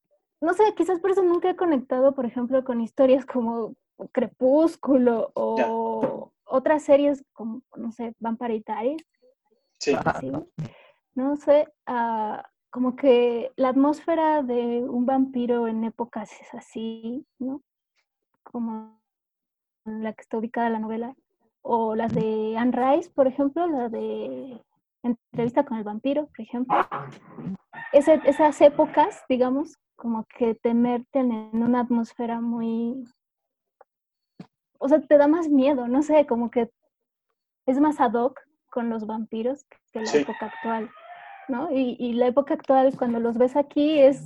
no 0.42 0.52
sé, 0.52 0.74
quizás 0.76 1.00
por 1.00 1.12
eso 1.12 1.22
nunca 1.22 1.48
he 1.48 1.56
conectado, 1.56 2.14
por 2.14 2.26
ejemplo, 2.26 2.62
con 2.62 2.82
historias 2.82 3.24
como 3.24 3.74
Crepúsculo 4.12 5.32
o 5.34 6.30
otras 6.44 6.82
series 6.82 7.24
como, 7.32 7.62
no 7.74 7.90
sé, 7.90 8.14
Vampire 8.18 8.62
Diaries. 8.66 9.02
Sí. 9.78 9.96
No 11.14 11.36
sé, 11.36 11.72
uh, 11.88 12.36
como 12.68 12.96
que 12.96 13.50
la 13.56 13.70
atmósfera 13.70 14.42
de 14.42 14.84
un 14.86 15.06
vampiro 15.06 15.68
en 15.68 15.84
épocas 15.84 16.30
es 16.38 16.52
así, 16.52 17.26
¿no? 17.38 17.62
Como 18.42 19.00
la 19.86 20.12
que 20.12 20.20
está 20.20 20.36
ubicada 20.36 20.68
la 20.68 20.80
novela. 20.80 21.14
O 21.62 21.96
las 21.96 22.12
de 22.12 22.58
Anne 22.58 22.72
Rice, 22.72 23.10
por 23.10 23.26
ejemplo, 23.26 23.66
la 23.66 23.88
de 23.88 24.62
Entrevista 25.02 25.64
con 25.64 25.78
el 25.78 25.84
vampiro, 25.84 26.26
por 26.26 26.40
ejemplo. 26.42 26.76
Esas 27.92 28.60
épocas, 28.60 29.24
digamos, 29.28 29.78
como 29.96 30.26
que 30.26 30.54
te 30.54 30.74
meten 30.74 31.32
en 31.32 31.62
una 31.62 31.80
atmósfera 31.80 32.40
muy... 32.40 33.04
O 34.78 34.88
sea, 34.88 35.00
te 35.00 35.18
da 35.18 35.28
más 35.28 35.48
miedo, 35.48 35.88
no 35.88 36.02
sé, 36.02 36.26
como 36.26 36.50
que 36.50 36.70
es 37.66 37.78
más 37.78 38.00
ad 38.00 38.14
hoc 38.14 38.40
con 38.70 38.88
los 38.88 39.06
vampiros 39.06 39.64
que 39.92 40.00
la 40.00 40.12
época 40.12 40.46
actual. 40.46 40.90
¿no? 41.48 41.68
Y, 41.70 42.12
la 42.14 42.28
época 42.28 42.54
actual, 42.54 42.96
cuando 42.96 43.20
los 43.20 43.36
ves 43.36 43.56
aquí, 43.56 43.98
es, 43.98 44.22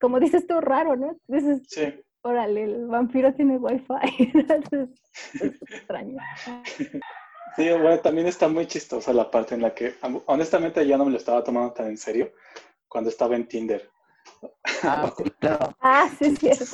como 0.00 0.20
dices 0.20 0.46
tú, 0.46 0.60
raro, 0.60 0.96
¿no? 0.96 1.16
Dices, 1.26 1.62
sí. 1.68 2.02
órale, 2.22 2.64
el 2.64 2.86
vampiro 2.86 3.32
tiene 3.32 3.56
wifi. 3.56 3.94
es, 4.72 5.50
extraño. 5.70 6.18
Sí, 7.56 7.70
bueno, 7.70 8.00
también 8.00 8.26
está 8.26 8.48
muy 8.48 8.66
chistosa 8.66 9.12
la 9.12 9.30
parte 9.30 9.54
en 9.54 9.62
la 9.62 9.72
que, 9.74 9.94
honestamente, 10.26 10.86
ya 10.86 10.98
no 10.98 11.04
me 11.04 11.12
lo 11.12 11.16
estaba 11.16 11.44
tomando 11.44 11.72
tan 11.72 11.86
en 11.86 11.96
serio 11.96 12.32
cuando 12.94 13.10
estaba 13.10 13.34
en 13.34 13.48
Tinder. 13.48 13.90
Ah, 14.84 15.12
sí, 15.16 15.24
claro. 15.40 15.76
Ah, 15.80 16.08
sí, 16.16 16.26
es 16.26 16.38
cierto. 16.38 16.64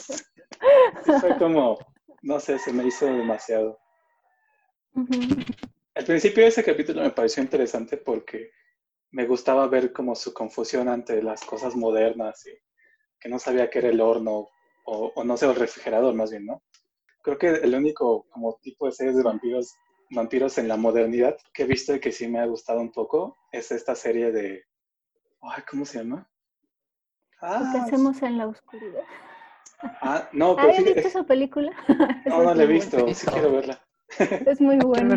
Sí, 1.03 1.13
fue 1.19 1.39
como, 1.39 1.79
no 2.21 2.39
sé, 2.39 2.59
se 2.59 2.75
me 2.75 2.87
hizo 2.87 3.07
demasiado. 3.07 3.79
Al 5.95 6.05
principio 6.05 6.43
de 6.43 6.51
ese 6.51 6.63
capítulo 6.63 7.01
me 7.01 7.11
pareció 7.11 7.43
interesante 7.43 7.97
porque 7.97 8.51
me 9.13 9.25
gustaba 9.25 9.67
ver 9.67 9.95
como 9.95 10.15
su 10.15 10.35
confusión 10.35 10.91
ante 10.91 11.23
las 11.23 11.43
cosas 11.43 11.75
modernas 11.75 12.47
y 12.47 12.53
que 13.19 13.31
no 13.31 13.39
sabía 13.39 13.71
qué 13.71 13.79
era 13.79 13.89
el 13.89 14.03
horno 14.03 14.47
o, 14.85 15.25
no 15.25 15.37
sé, 15.39 15.47
el 15.47 15.55
refrigerador 15.55 16.13
más 16.15 16.33
bien, 16.33 16.45
¿no? 16.45 16.63
Creo 17.23 17.39
que 17.39 17.49
el 17.49 17.75
único 17.75 18.27
como 18.29 18.59
tipo 18.61 18.85
de 18.85 18.93
series 18.93 19.17
de 19.17 19.23
vampiros, 19.23 19.75
vampiros 20.11 20.59
en 20.59 20.69
la 20.69 20.77
modernidad 20.77 21.39
que 21.55 21.63
he 21.63 21.67
visto 21.67 21.95
y 21.95 22.01
que 22.01 22.13
sí 22.13 22.29
me 22.29 22.41
ha 22.41 22.47
gustado 22.47 22.79
un 22.79 22.93
poco 22.93 23.39
es 23.53 23.73
esta 23.73 23.95
serie 23.95 24.33
de... 24.33 24.65
Ay, 25.43 25.63
¿Cómo 25.71 25.85
se 25.85 25.99
llama? 25.99 26.27
Ah, 27.41 27.71
¿Qué 27.73 27.79
hacemos 27.79 28.23
en 28.23 28.39
la 28.39 28.47
oscuridad? 28.47 29.05
Ah, 29.83 30.29
no, 30.33 30.55
pero 30.57 30.69
¿Has 30.69 30.85
visto 30.85 31.09
esa 31.09 31.23
película? 31.25 31.73
No, 32.27 32.43
no 32.43 32.55
la 32.55 32.63
he 32.65 32.67
visto, 32.67 33.13
sí 33.15 33.27
quiero 33.27 33.53
verla. 33.53 33.81
Es 34.47 34.61
muy 34.61 34.77
buena. 34.79 35.17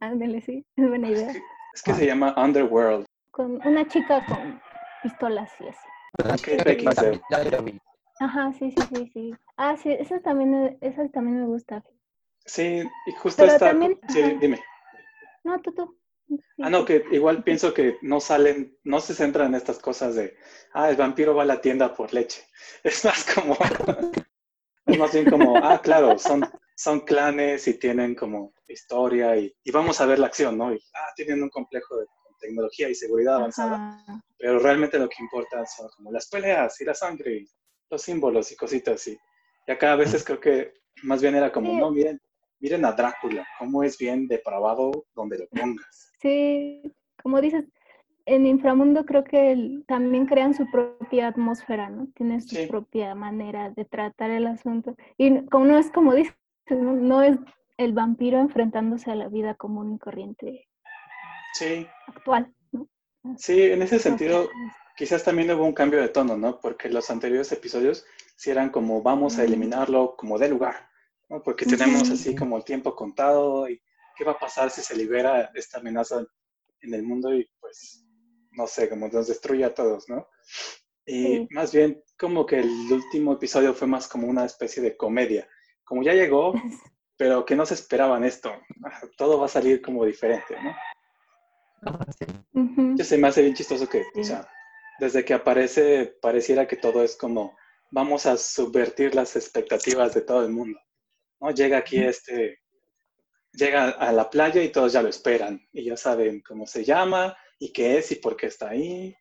Ándale, 0.00 0.40
sí, 0.40 0.64
es 0.76 0.88
buena 0.88 1.08
idea. 1.08 1.32
Es 1.74 1.82
que 1.82 1.94
se 1.94 2.06
llama 2.06 2.34
Underworld. 2.36 3.04
Con 3.30 3.60
una 3.66 3.86
chica 3.86 4.24
con 4.26 4.60
pistolas 5.02 5.52
y 5.60 5.68
así. 5.68 5.88
Ajá, 8.20 8.52
sí, 8.52 8.70
sí, 8.70 8.82
sí, 8.94 9.10
sí. 9.12 9.34
Ah, 9.56 9.76
sí, 9.76 9.92
esa 9.92 10.20
también, 10.20 10.76
esa 10.80 11.08
también 11.08 11.40
me 11.40 11.46
gusta. 11.46 11.84
Sí, 12.44 12.82
y 13.06 13.12
justo 13.12 13.44
está... 13.44 13.78
sí, 14.08 14.22
dime. 14.40 14.60
No, 15.44 15.60
tú, 15.60 15.72
tú. 15.72 15.96
Ah, 16.62 16.70
no, 16.70 16.84
que 16.84 17.04
igual 17.12 17.42
pienso 17.42 17.72
que 17.74 17.98
no 18.02 18.20
salen, 18.20 18.76
no 18.84 19.00
se 19.00 19.14
centran 19.14 19.48
en 19.48 19.54
estas 19.54 19.78
cosas 19.78 20.14
de, 20.14 20.36
ah, 20.72 20.90
el 20.90 20.96
vampiro 20.96 21.34
va 21.34 21.42
a 21.42 21.46
la 21.46 21.60
tienda 21.60 21.94
por 21.94 22.12
leche. 22.12 22.42
Es 22.84 23.04
más 23.04 23.24
como, 23.34 23.56
es 24.86 24.98
más 24.98 25.12
bien 25.12 25.28
como, 25.30 25.56
ah, 25.56 25.80
claro, 25.82 26.18
son, 26.18 26.48
son 26.76 27.00
clanes 27.00 27.66
y 27.68 27.74
tienen 27.74 28.14
como 28.14 28.52
historia 28.68 29.36
y, 29.36 29.54
vamos 29.72 30.00
a 30.00 30.06
ver 30.06 30.18
la 30.18 30.26
acción, 30.26 30.58
¿no? 30.58 30.72
Y, 30.72 30.78
ah, 30.94 31.12
tienen 31.16 31.42
un 31.42 31.50
complejo 31.50 31.98
de 31.98 32.06
tecnología 32.40 32.88
y 32.88 32.94
seguridad 32.94 33.36
avanzada, 33.36 34.04
pero 34.38 34.58
realmente 34.60 34.98
lo 34.98 35.08
que 35.08 35.22
importa 35.22 35.64
son 35.66 35.88
como 35.96 36.12
las 36.12 36.28
peleas 36.28 36.80
y 36.80 36.84
la 36.84 36.94
sangre 36.94 37.38
y 37.38 37.48
los 37.90 38.02
símbolos 38.02 38.52
y 38.52 38.56
cositas 38.56 38.94
así. 38.94 39.18
Y 39.66 39.72
acá 39.72 39.92
a 39.92 39.96
veces 39.96 40.24
creo 40.24 40.40
que 40.40 40.72
más 41.02 41.20
bien 41.20 41.34
era 41.34 41.52
como, 41.52 41.72
no, 41.74 41.90
miren, 41.90 42.20
miren 42.60 42.84
a 42.84 42.92
Drácula, 42.92 43.46
cómo 43.58 43.82
es 43.82 43.98
bien 43.98 44.26
depravado 44.26 45.06
donde 45.14 45.38
lo 45.38 45.48
pongas. 45.48 46.07
Sí, 46.20 46.82
como 47.22 47.40
dices, 47.40 47.64
en 48.26 48.46
Inframundo 48.46 49.06
creo 49.06 49.24
que 49.24 49.80
también 49.86 50.26
crean 50.26 50.54
su 50.54 50.70
propia 50.70 51.28
atmósfera, 51.28 51.88
¿no? 51.88 52.08
Tienen 52.14 52.42
su 52.42 52.68
propia 52.68 53.14
manera 53.14 53.70
de 53.70 53.84
tratar 53.84 54.30
el 54.30 54.46
asunto. 54.46 54.96
Y 55.16 55.46
como 55.46 55.64
no 55.64 55.78
es 55.78 55.90
como 55.90 56.14
dices, 56.14 56.34
no 56.70 57.22
es 57.22 57.38
el 57.78 57.92
vampiro 57.92 58.38
enfrentándose 58.38 59.10
a 59.10 59.14
la 59.14 59.28
vida 59.28 59.54
común 59.54 59.94
y 59.94 59.98
corriente 59.98 60.68
sí. 61.54 61.86
actual. 62.06 62.52
Sí, 63.36 63.62
en 63.62 63.82
ese 63.82 63.98
sentido, 63.98 64.48
quizás 64.96 65.24
también 65.24 65.50
hubo 65.50 65.64
un 65.64 65.72
cambio 65.72 66.00
de 66.00 66.08
tono, 66.08 66.36
¿no? 66.36 66.60
Porque 66.60 66.88
los 66.88 67.10
anteriores 67.10 67.50
episodios 67.52 68.04
sí 68.36 68.50
eran 68.50 68.70
como 68.70 69.02
vamos 69.02 69.38
a 69.38 69.44
eliminarlo 69.44 70.16
como 70.16 70.38
de 70.38 70.48
lugar, 70.48 70.88
¿no? 71.28 71.42
Porque 71.42 71.66
tenemos 71.66 72.10
así 72.10 72.34
como 72.34 72.56
el 72.56 72.64
tiempo 72.64 72.94
contado 72.94 73.68
y 73.68 73.80
qué 74.18 74.24
va 74.24 74.32
a 74.32 74.38
pasar 74.38 74.70
si 74.70 74.82
se 74.82 74.96
libera 74.96 75.50
esta 75.54 75.78
amenaza 75.78 76.26
en 76.80 76.94
el 76.94 77.04
mundo 77.04 77.32
y 77.32 77.48
pues, 77.60 78.04
no 78.50 78.66
sé, 78.66 78.88
como 78.88 79.08
nos 79.08 79.28
destruye 79.28 79.64
a 79.64 79.72
todos, 79.72 80.08
¿no? 80.08 80.28
Y 81.06 81.46
más 81.50 81.72
bien 81.72 82.02
como 82.18 82.44
que 82.44 82.58
el 82.58 82.68
último 82.92 83.32
episodio 83.34 83.72
fue 83.72 83.86
más 83.86 84.08
como 84.08 84.26
una 84.26 84.44
especie 84.44 84.82
de 84.82 84.96
comedia. 84.96 85.48
Como 85.84 86.02
ya 86.02 86.12
llegó, 86.12 86.52
pero 87.16 87.46
que 87.46 87.56
no 87.56 87.64
se 87.64 87.74
esperaban 87.74 88.24
esto. 88.24 88.52
Todo 89.16 89.38
va 89.38 89.46
a 89.46 89.48
salir 89.48 89.80
como 89.80 90.04
diferente, 90.04 90.56
¿no? 90.62 90.76
Yo 92.96 93.04
se 93.04 93.16
me 93.16 93.28
hace 93.28 93.42
bien 93.42 93.54
chistoso 93.54 93.88
que, 93.88 94.04
o 94.14 94.24
sea, 94.24 94.46
desde 94.98 95.24
que 95.24 95.32
aparece, 95.32 96.18
pareciera 96.20 96.66
que 96.66 96.76
todo 96.76 97.04
es 97.04 97.16
como, 97.16 97.56
vamos 97.92 98.26
a 98.26 98.36
subvertir 98.36 99.14
las 99.14 99.36
expectativas 99.36 100.12
de 100.12 100.22
todo 100.22 100.44
el 100.44 100.50
mundo. 100.50 100.78
¿no? 101.40 101.50
Llega 101.52 101.78
aquí 101.78 102.02
este, 102.02 102.58
llega 103.52 103.90
a 103.90 104.12
la 104.12 104.30
playa 104.30 104.62
y 104.62 104.70
todos 104.70 104.92
ya 104.92 105.02
lo 105.02 105.08
esperan 105.08 105.66
y 105.72 105.84
ya 105.84 105.96
saben 105.96 106.42
cómo 106.42 106.66
se 106.66 106.84
llama 106.84 107.36
y 107.58 107.72
qué 107.72 107.98
es 107.98 108.12
y 108.12 108.16
por 108.16 108.36
qué 108.36 108.46
está 108.46 108.70
ahí. 108.70 109.14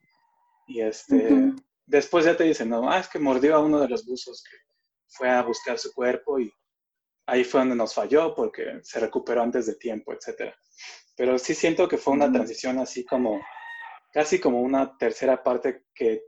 Y 0.68 0.82
este, 0.82 1.54
después 1.86 2.26
ya 2.26 2.36
te 2.36 2.44
dicen, 2.44 2.70
no, 2.70 2.90
ah, 2.90 3.00
es 3.00 3.08
que 3.08 3.20
mordió 3.20 3.56
a 3.56 3.60
uno 3.60 3.80
de 3.80 3.88
los 3.88 4.06
buzos 4.06 4.44
que 4.44 4.58
fue 5.08 5.30
a 5.30 5.42
buscar 5.42 5.80
su 5.80 5.94
cuerpo 5.94 6.40
y 6.40 6.52
ahí 7.26 7.44
fue 7.44 7.62
donde 7.62 7.76
nos 7.76 7.94
falló 7.94 8.36
porque 8.36 8.80
se 8.84 9.00
recuperó 9.00 9.42
antes 9.42 9.66
de 9.66 9.76
tiempo, 9.76 10.14
etc. 10.14 10.54
Pero 11.16 11.38
sí 11.40 11.56
siento 11.56 11.88
que 11.88 11.98
fue 11.98 12.14
una 12.14 12.32
transición 12.32 12.80
así 12.80 13.06
como, 13.06 13.42
casi 14.12 14.40
como 14.40 14.62
una 14.62 14.98
tercera 14.98 15.42
parte 15.44 15.86
que 15.94 16.24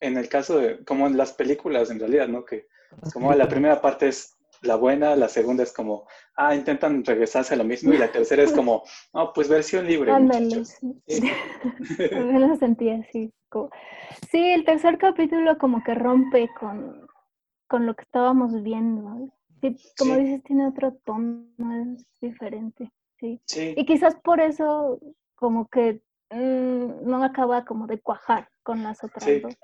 en 0.00 0.16
el 0.18 0.28
caso 0.28 0.58
de, 0.58 0.84
como 0.84 1.06
en 1.06 1.16
las 1.16 1.32
películas 1.32 1.90
en 1.90 1.98
realidad, 1.98 2.28
¿no? 2.28 2.44
Que 2.44 2.66
como 3.12 3.32
la 3.34 3.48
primera 3.48 3.80
parte 3.80 4.08
es 4.08 4.33
la 4.64 4.76
buena, 4.76 5.16
la 5.16 5.28
segunda 5.28 5.62
es 5.62 5.72
como, 5.72 6.06
ah, 6.36 6.54
intentan 6.54 7.04
regresarse 7.04 7.54
a 7.54 7.56
lo 7.56 7.64
mismo 7.64 7.92
y 7.92 7.98
la 7.98 8.10
tercera 8.10 8.42
es 8.42 8.52
como, 8.52 8.82
no, 9.12 9.32
pues 9.32 9.48
versión 9.48 9.86
libre. 9.86 10.12
Ándale, 10.12 10.64
sí. 10.64 11.00
lo 12.10 12.56
sentí 12.56 12.90
así. 12.90 13.32
Sí, 14.30 14.50
el 14.52 14.64
tercer 14.64 14.98
capítulo 14.98 15.56
como 15.58 15.84
que 15.84 15.94
rompe 15.94 16.50
con, 16.58 17.06
con 17.68 17.86
lo 17.86 17.94
que 17.94 18.02
estábamos 18.02 18.62
viendo 18.62 19.30
como 19.98 20.16
dices, 20.16 20.42
tiene 20.44 20.66
otro 20.66 20.92
tono, 21.04 21.46
es 21.96 22.04
diferente. 22.20 22.90
Sí. 23.18 23.40
Y 23.76 23.86
quizás 23.86 24.14
por 24.16 24.40
eso, 24.40 24.98
como 25.34 25.68
que 25.68 26.02
mm, 26.30 27.08
no 27.08 27.22
acaba 27.24 27.64
como 27.64 27.86
de 27.86 28.00
cuajar 28.00 28.48
con 28.62 28.82
las 28.82 29.02
otras 29.02 29.24
dos. 29.40 29.54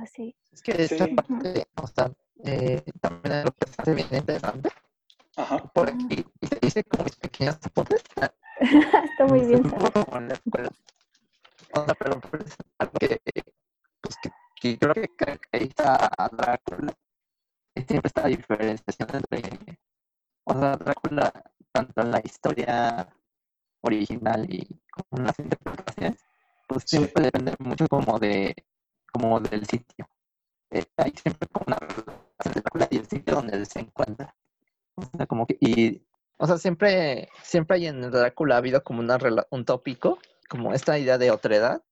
así. 0.00 0.36
Es 0.52 0.62
que 0.62 0.72
esta 0.72 1.06
Sí. 1.06 1.14
parte, 1.14 1.66
o 1.82 1.86
sea, 1.86 2.12
eh, 2.44 2.82
también 3.00 3.34
es 3.36 3.44
lo 3.44 3.52
que 3.52 3.66
se 3.70 3.82
hace 3.82 3.94
bien 3.94 4.08
interesante. 4.12 4.70
Ajá. 5.36 5.58
Por 5.72 5.88
aquí 5.90 6.24
y 6.40 6.46
se 6.46 6.58
dice 6.60 6.84
como 6.84 7.04
mis 7.04 7.16
pequeños 7.16 7.58
apuntes. 7.64 8.02
Está 8.60 9.26
muy 9.26 9.40
bien. 9.40 9.64
Un 9.64 9.70
saber. 9.70 9.92
poco 9.92 10.04
como 10.04 10.18
en 10.18 10.28
la 10.28 10.34
escuela. 10.34 10.70
O 11.74 11.84
sea, 11.84 11.94
pero 11.94 12.20
pues, 12.20 12.56
algo 12.78 12.92
que, 13.00 13.20
pues, 14.00 14.16
que, 14.22 14.30
que 14.60 14.78
creo 14.78 14.94
que 14.94 15.08
caracteriza 15.16 16.10
a 16.18 16.28
Drácula 16.28 16.92
es 17.74 17.86
siempre 17.86 18.08
esta 18.08 18.26
diferenciación 18.26 19.08
entre, 19.14 19.78
o 20.44 20.52
sea, 20.58 20.76
Drácula, 20.76 21.32
tanto 21.72 22.02
en 22.02 22.10
la 22.10 22.20
historia 22.24 23.08
original 23.82 24.46
y 24.52 24.66
con 24.90 25.24
las 25.24 25.38
interpretaciones, 25.38 26.22
pues 26.68 26.84
Sí. 26.86 26.98
siempre 26.98 27.24
depende 27.24 27.54
mucho 27.58 27.86
como 27.88 28.18
de, 28.18 28.54
como 29.12 29.40
del 29.40 29.66
sitio. 29.66 30.06
Eh, 30.72 30.84
hay 30.96 31.12
siempre 31.12 31.48
como 31.48 31.64
una 31.66 31.76
relación 31.76 32.16
entre 32.44 32.60
Drácula 32.62 32.88
y 32.90 32.96
el 32.96 33.06
sitio 33.06 33.34
donde 33.34 33.56
él 33.56 33.66
se 33.66 33.80
encuentra. 33.80 34.34
O 34.94 35.02
sea, 35.16 35.26
como 35.26 35.46
que, 35.46 35.56
y, 35.60 36.02
o 36.38 36.46
sea, 36.46 36.58
siempre, 36.58 37.28
siempre 37.42 37.76
hay 37.76 37.86
en 37.86 38.00
Drácula 38.10 38.54
ha 38.54 38.58
habido 38.58 38.82
como 38.82 39.00
una 39.00 39.18
un 39.50 39.64
tópico, 39.64 40.18
como 40.48 40.72
esta 40.72 40.98
idea 40.98 41.18
de 41.18 41.30
otredad, 41.30 41.82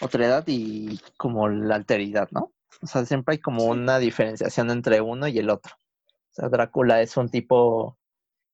otredad 0.00 0.44
y 0.46 1.00
como 1.16 1.48
la 1.48 1.74
alteridad, 1.76 2.28
¿no? 2.30 2.52
O 2.82 2.86
sea, 2.86 3.04
siempre 3.04 3.34
hay 3.34 3.38
como 3.38 3.64
una 3.64 3.98
diferenciación 3.98 4.70
entre 4.70 5.00
uno 5.00 5.28
y 5.28 5.38
el 5.38 5.50
otro. 5.50 5.74
O 5.76 6.34
sea, 6.34 6.48
Drácula 6.48 7.02
es 7.02 7.16
un 7.16 7.28
tipo, 7.28 7.98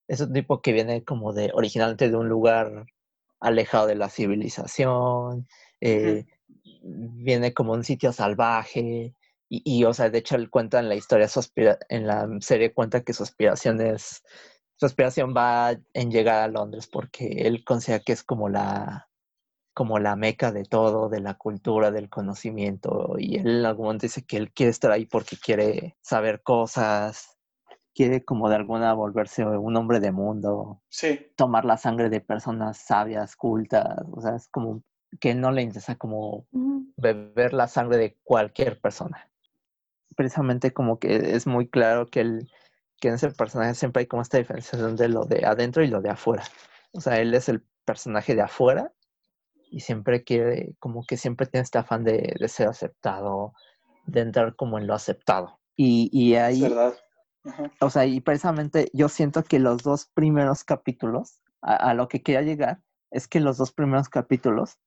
es 0.07 0.21
un 0.21 0.33
tipo 0.33 0.61
que 0.61 0.73
viene 0.73 1.03
como 1.03 1.33
de, 1.33 1.51
originalmente 1.53 2.09
de 2.09 2.17
un 2.17 2.29
lugar 2.29 2.85
alejado 3.39 3.87
de 3.87 3.95
la 3.95 4.09
civilización, 4.09 5.47
eh, 5.81 6.25
viene 6.81 7.53
como 7.53 7.73
un 7.73 7.83
sitio 7.83 8.11
salvaje, 8.11 9.15
y, 9.49 9.61
y, 9.65 9.83
o 9.85 9.93
sea, 9.93 10.09
de 10.09 10.19
hecho 10.19 10.35
él 10.35 10.49
cuenta 10.49 10.79
en 10.79 10.89
la 10.89 10.95
historia, 10.95 11.27
su 11.27 11.39
aspira- 11.39 11.79
en 11.89 12.07
la 12.07 12.27
serie 12.41 12.73
cuenta 12.73 13.01
que 13.01 13.13
su 13.13 13.23
aspiración 13.23 13.81
es, 13.81 14.23
su 14.75 14.85
aspiración 14.85 15.33
va 15.35 15.71
en 15.93 16.11
llegar 16.11 16.41
a 16.43 16.47
Londres 16.47 16.87
porque 16.87 17.27
él 17.47 17.63
considera 17.65 18.03
que 18.03 18.13
es 18.13 18.23
como 18.23 18.47
la, 18.49 19.09
como 19.73 19.99
la 19.99 20.15
meca 20.15 20.51
de 20.51 20.63
todo, 20.63 21.09
de 21.09 21.19
la 21.21 21.35
cultura, 21.35 21.91
del 21.91 22.09
conocimiento, 22.09 23.15
y 23.17 23.37
él 23.37 23.59
en 23.59 23.65
algún 23.65 23.85
momento 23.85 24.05
dice 24.05 24.25
que 24.25 24.37
él 24.37 24.51
quiere 24.51 24.71
estar 24.71 24.91
ahí 24.91 25.05
porque 25.05 25.37
quiere 25.37 25.97
saber 26.01 26.41
cosas, 26.43 27.37
quiere 27.93 28.23
como 28.23 28.49
de 28.49 28.55
alguna 28.55 28.93
volverse 28.93 29.45
un 29.45 29.75
hombre 29.75 29.99
de 29.99 30.11
mundo, 30.11 30.81
Sí, 30.89 31.31
tomar 31.35 31.65
la 31.65 31.77
sangre 31.77 32.09
de 32.09 32.21
personas 32.21 32.77
sabias, 32.77 33.35
cultas, 33.35 34.03
o 34.11 34.21
sea, 34.21 34.35
es 34.35 34.47
como 34.49 34.83
que 35.19 35.33
no 35.33 35.51
le 35.51 35.63
interesa 35.63 35.95
como 35.95 36.45
beber 36.97 37.53
la 37.53 37.67
sangre 37.67 37.97
de 37.97 38.17
cualquier 38.23 38.79
persona. 38.79 39.28
Precisamente 40.19 40.73
como 40.73 40.99
que 40.99 41.33
es 41.33 41.47
muy 41.47 41.69
claro 41.69 42.07
que, 42.07 42.19
el, 42.19 42.51
que 42.99 43.07
en 43.07 43.13
ese 43.13 43.31
personaje 43.31 43.73
siempre 43.73 44.01
hay 44.01 44.05
como 44.05 44.21
esta 44.21 44.37
diferenciación 44.37 44.97
de 44.97 45.07
lo 45.07 45.23
de 45.23 45.45
adentro 45.45 45.81
y 45.81 45.87
lo 45.87 46.01
de 46.01 46.09
afuera. 46.09 46.43
O 46.91 46.99
sea, 46.99 47.21
él 47.21 47.33
es 47.33 47.47
el 47.47 47.63
personaje 47.85 48.35
de 48.35 48.41
afuera 48.41 48.91
y 49.71 49.79
siempre 49.79 50.25
quiere, 50.25 50.75
como 50.77 51.05
que 51.05 51.15
siempre 51.15 51.47
tiene 51.47 51.63
este 51.63 51.77
afán 51.77 52.03
de, 52.03 52.35
de 52.37 52.47
ser 52.49 52.67
aceptado, 52.67 53.53
de 54.07 54.19
entrar 54.19 54.57
como 54.57 54.77
en 54.77 54.87
lo 54.87 54.93
aceptado. 54.93 55.61
Y, 55.77 56.09
y 56.11 56.33
es 56.33 56.41
ahí, 56.41 56.61
verdad. 56.63 56.95
Ajá. 57.45 57.71
o 57.79 57.89
sea, 57.89 58.05
y 58.05 58.19
precisamente 58.19 58.89
yo 58.91 59.07
siento 59.07 59.45
que 59.45 59.59
los 59.59 59.83
dos 59.83 60.07
primeros 60.13 60.65
capítulos, 60.65 61.39
a, 61.61 61.75
a 61.75 61.93
lo 61.93 62.09
que 62.09 62.21
quería 62.23 62.41
llegar, 62.41 62.81
es 63.09 63.29
que 63.29 63.39
los 63.39 63.55
dos 63.55 63.71
primeros 63.71 64.09
capítulos 64.09 64.79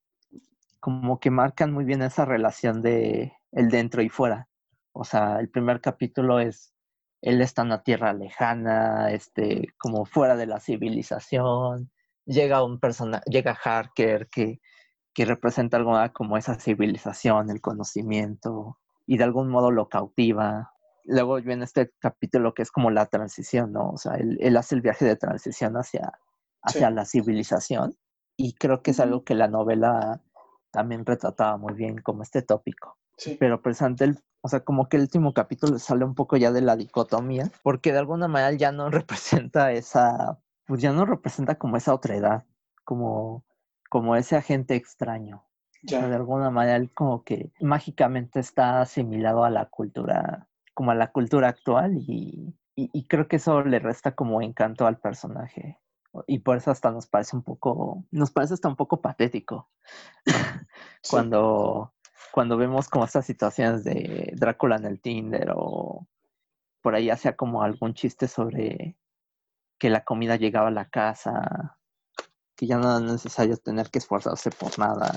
como 0.78 1.20
que 1.20 1.30
marcan 1.30 1.72
muy 1.72 1.86
bien 1.86 2.02
esa 2.02 2.26
relación 2.26 2.82
de 2.82 3.32
el 3.52 3.70
dentro 3.70 4.02
y 4.02 4.10
fuera. 4.10 4.50
O 4.92 5.04
sea, 5.04 5.40
el 5.40 5.49
primer 5.49 5.80
capítulo 5.80 6.38
es 6.40 6.72
él 7.22 7.40
está 7.40 7.62
en 7.62 7.69
una 7.69 7.82
tierra 7.82 8.12
lejana, 8.12 9.12
este, 9.12 9.69
como 9.78 10.04
fuera 10.04 10.36
de 10.36 10.47
la 10.47 10.58
civilización. 10.58 11.93
Llega 12.25 12.64
un 12.64 12.80
persona, 12.80 13.23
llega 13.26 13.56
Harker 13.62 14.28
que, 14.28 14.60
que 15.14 15.25
representa 15.25 15.76
algo 15.76 15.97
como 16.12 16.36
esa 16.36 16.58
civilización, 16.58 17.49
el 17.50 17.60
conocimiento, 17.60 18.78
y 19.06 19.19
de 19.19 19.25
algún 19.25 19.49
modo 19.49 19.71
lo 19.71 19.88
cautiva. 19.88 20.73
Luego 21.04 21.36
viene 21.40 21.64
este 21.64 21.93
capítulo 22.00 22.54
que 22.54 22.62
es 22.62 22.73
como 22.73 22.90
la 22.90 23.06
transición, 23.06 23.73
¿no? 23.73 23.90
O 23.90 23.97
sea, 23.97 24.14
él, 24.14 24.38
él 24.40 24.56
hace 24.56 24.75
el 24.75 24.80
viaje 24.82 25.04
de 25.04 25.17
transición 25.17 25.75
hacia, 25.75 26.12
hacia 26.62 26.88
Sí. 26.88 26.95
la 26.95 27.04
civilización, 27.04 27.97
y 28.36 28.54
creo 28.54 28.82
que 28.82 28.90
es 28.93 29.00
algo 29.00 29.23
que 29.25 29.34
la 29.36 29.47
novela 29.47 30.23
también 30.73 31.06
retrataba 31.06 31.56
muy 31.56 31.75
bien 31.75 31.99
como 31.99 32.23
este 32.23 32.43
tópico. 32.43 32.97
Sí, 33.17 33.36
Pero 33.38 33.62
presente 33.62 34.04
el, 34.04 34.19
o 34.43 34.49
sea, 34.49 34.61
como 34.61 34.89
que 34.89 34.97
el 34.97 35.05
último 35.05 35.33
capítulo 35.33 35.78
sale 35.78 36.05
un 36.05 36.15
poco 36.15 36.37
ya 36.37 36.50
de 36.50 36.61
la 36.61 36.76
dicotomía, 36.76 37.50
porque 37.63 37.93
de 37.93 37.99
alguna 37.99 38.28
manera 38.28 38.52
ya 38.52 38.73
no 38.73 38.91
representa 38.91 39.73
esa, 39.73 40.39
pues 40.67 40.83
ya 40.83 40.93
no 40.93 41.07
representa 41.07 41.55
como 41.55 41.76
esa 41.76 41.95
otra 41.95 42.17
edad, 42.17 42.45
como, 42.85 43.45
como 43.89 44.17
ese 44.17 44.37
agente 44.37 44.75
extraño. 44.75 45.45
O 45.85 45.89
sea, 45.89 46.07
de 46.07 46.15
alguna 46.15 46.50
manera 46.50 46.76
él 46.76 46.93
como 46.93 47.25
que 47.25 47.52
mágicamente 47.61 48.39
está 48.39 48.81
asimilado 48.81 49.45
a 49.45 49.50
la 49.50 49.67
cultura, 49.67 50.49
como 50.75 50.93
a 50.93 50.95
la 50.95 51.11
cultura 51.11 51.49
actual 51.49 51.97
y, 51.97 52.55
y, 52.76 52.91
y 52.93 53.07
creo 53.07 53.26
que 53.26 53.37
eso 53.37 53.63
le 53.63 53.81
resta 53.81 54.15
como 54.15 54.43
encanto 54.43 54.87
al 54.87 54.99
personaje. 54.99 55.81
Y 56.26 56.41
por 56.41 56.59
eso 56.59 56.71
hasta 56.71 56.91
nos 56.91 57.07
parece 57.07 57.37
un 57.37 57.43
poco, 57.43 58.05
nos 58.11 58.31
parece 58.31 58.55
hasta 58.55 58.69
un 58.69 58.76
poco 58.76 59.00
patético 59.00 59.71
Sí, 60.26 60.33
cuando, 61.11 61.95
cuando 62.32 62.56
vemos 62.56 62.88
como 62.88 63.04
estas 63.04 63.26
situaciones 63.26 63.84
de 63.84 64.32
Drácula 64.36 64.76
en 64.76 64.86
el 64.86 65.00
Tinder 65.00 65.52
o 65.54 66.06
por 66.80 66.95
ahí 66.95 67.10
hacía 67.10 67.36
como 67.36 67.62
algún 67.62 67.95
chiste 67.95 68.26
sobre 68.28 68.97
que 69.78 69.90
la 69.90 70.04
comida 70.04 70.36
llegaba 70.36 70.68
a 70.68 70.73
la 70.73 70.88
casa, 70.88 71.78
que 72.56 72.66
ya 72.66 72.78
no 72.78 72.97
es 72.97 73.02
necesario 73.02 73.56
tener 73.56 73.90
que 73.90 73.99
esforzarse 73.99 74.50
por 74.50 74.78
nada. 74.78 75.12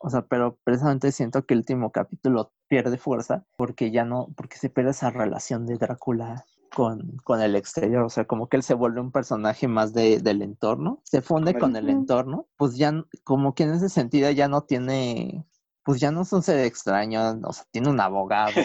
O 0.00 0.10
sea, 0.10 0.22
pero 0.22 0.58
precisamente 0.62 1.10
siento 1.12 1.46
que 1.46 1.54
el 1.54 1.60
último 1.60 1.90
capítulo 1.90 2.52
pierde 2.68 2.98
fuerza 2.98 3.44
porque 3.56 3.90
ya 3.90 4.04
no, 4.04 4.28
porque 4.36 4.56
se 4.58 4.68
pierde 4.70 4.90
esa 4.90 5.10
relación 5.10 5.66
de 5.66 5.78
Drácula 5.78 6.44
con, 6.74 7.16
con 7.24 7.40
el 7.40 7.56
exterior, 7.56 8.02
o 8.02 8.10
sea, 8.10 8.26
como 8.26 8.48
que 8.48 8.58
él 8.58 8.62
se 8.62 8.74
vuelve 8.74 9.00
un 9.00 9.10
personaje 9.10 9.66
más 9.68 9.94
de, 9.94 10.20
del 10.20 10.42
entorno, 10.42 11.00
se 11.04 11.22
funde 11.22 11.56
Con 11.58 11.74
el- 11.76 11.88
entorno, 11.88 12.46
pues 12.58 12.76
ya 12.76 12.92
como 13.24 13.54
que 13.54 13.62
en 13.62 13.72
ese 13.72 13.88
sentido 13.88 14.30
ya 14.30 14.48
no 14.48 14.62
tiene, 14.62 15.46
pues 15.86 16.00
ya 16.00 16.10
no 16.10 16.22
es 16.22 16.32
un 16.32 16.42
ser 16.42 16.58
extraño, 16.66 17.40
o 17.44 17.52
sea, 17.52 17.64
tiene 17.70 17.88
un 17.88 18.00
abogado 18.00 18.60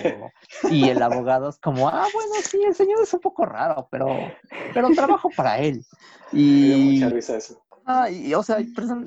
y 0.71 0.89
el 0.89 1.01
abogado 1.01 1.49
es 1.49 1.60
como, 1.60 1.88
ah, 1.88 2.07
bueno, 2.12 2.34
sí, 2.41 2.62
el 2.63 2.73
señor 2.75 3.01
es 3.03 3.13
un 3.13 3.19
poco 3.21 3.45
raro, 3.45 3.88
pero, 3.91 4.34
pero 4.73 4.89
trabajo 4.91 5.29
para 5.29 5.60
él. 5.60 5.86
me 6.34 6.67
dio 6.67 6.77
Y, 6.77 6.93
mucha 6.93 7.10
risa 7.10 7.38
eso. 7.38 7.62
Ah, 7.86 8.10
y, 8.10 8.34
o 8.34 8.43
sea, 8.43 8.57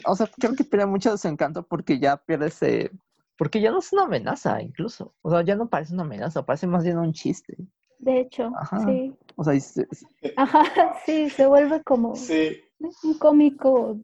o 0.06 0.16
sea, 0.16 0.28
creo 0.38 0.54
que 0.54 0.64
pierde 0.64 0.86
mucho 0.86 1.10
de 1.10 1.18
su 1.18 1.28
encanto 1.28 1.64
porque 1.66 1.98
ya 1.98 2.16
pierde 2.16 2.46
ese. 2.46 2.90
Porque 3.36 3.60
ya 3.60 3.72
no 3.72 3.80
es 3.80 3.92
una 3.92 4.04
amenaza, 4.04 4.62
incluso. 4.62 5.12
O 5.22 5.30
sea, 5.30 5.42
ya 5.42 5.56
no 5.56 5.68
parece 5.68 5.92
una 5.94 6.04
amenaza, 6.04 6.44
parece 6.46 6.66
más 6.68 6.84
bien 6.84 6.98
un 6.98 7.12
chiste. 7.12 7.56
De 7.98 8.20
hecho, 8.20 8.52
Ajá. 8.56 8.80
sí. 8.86 9.12
O 9.36 9.42
sea, 9.42 9.58
se- 9.58 9.88
Ajá, 10.36 10.62
sí, 11.06 11.30
se 11.30 11.46
vuelve 11.46 11.82
como 11.82 12.14
Sí, 12.14 12.60
un 13.02 13.18
cómico. 13.18 13.96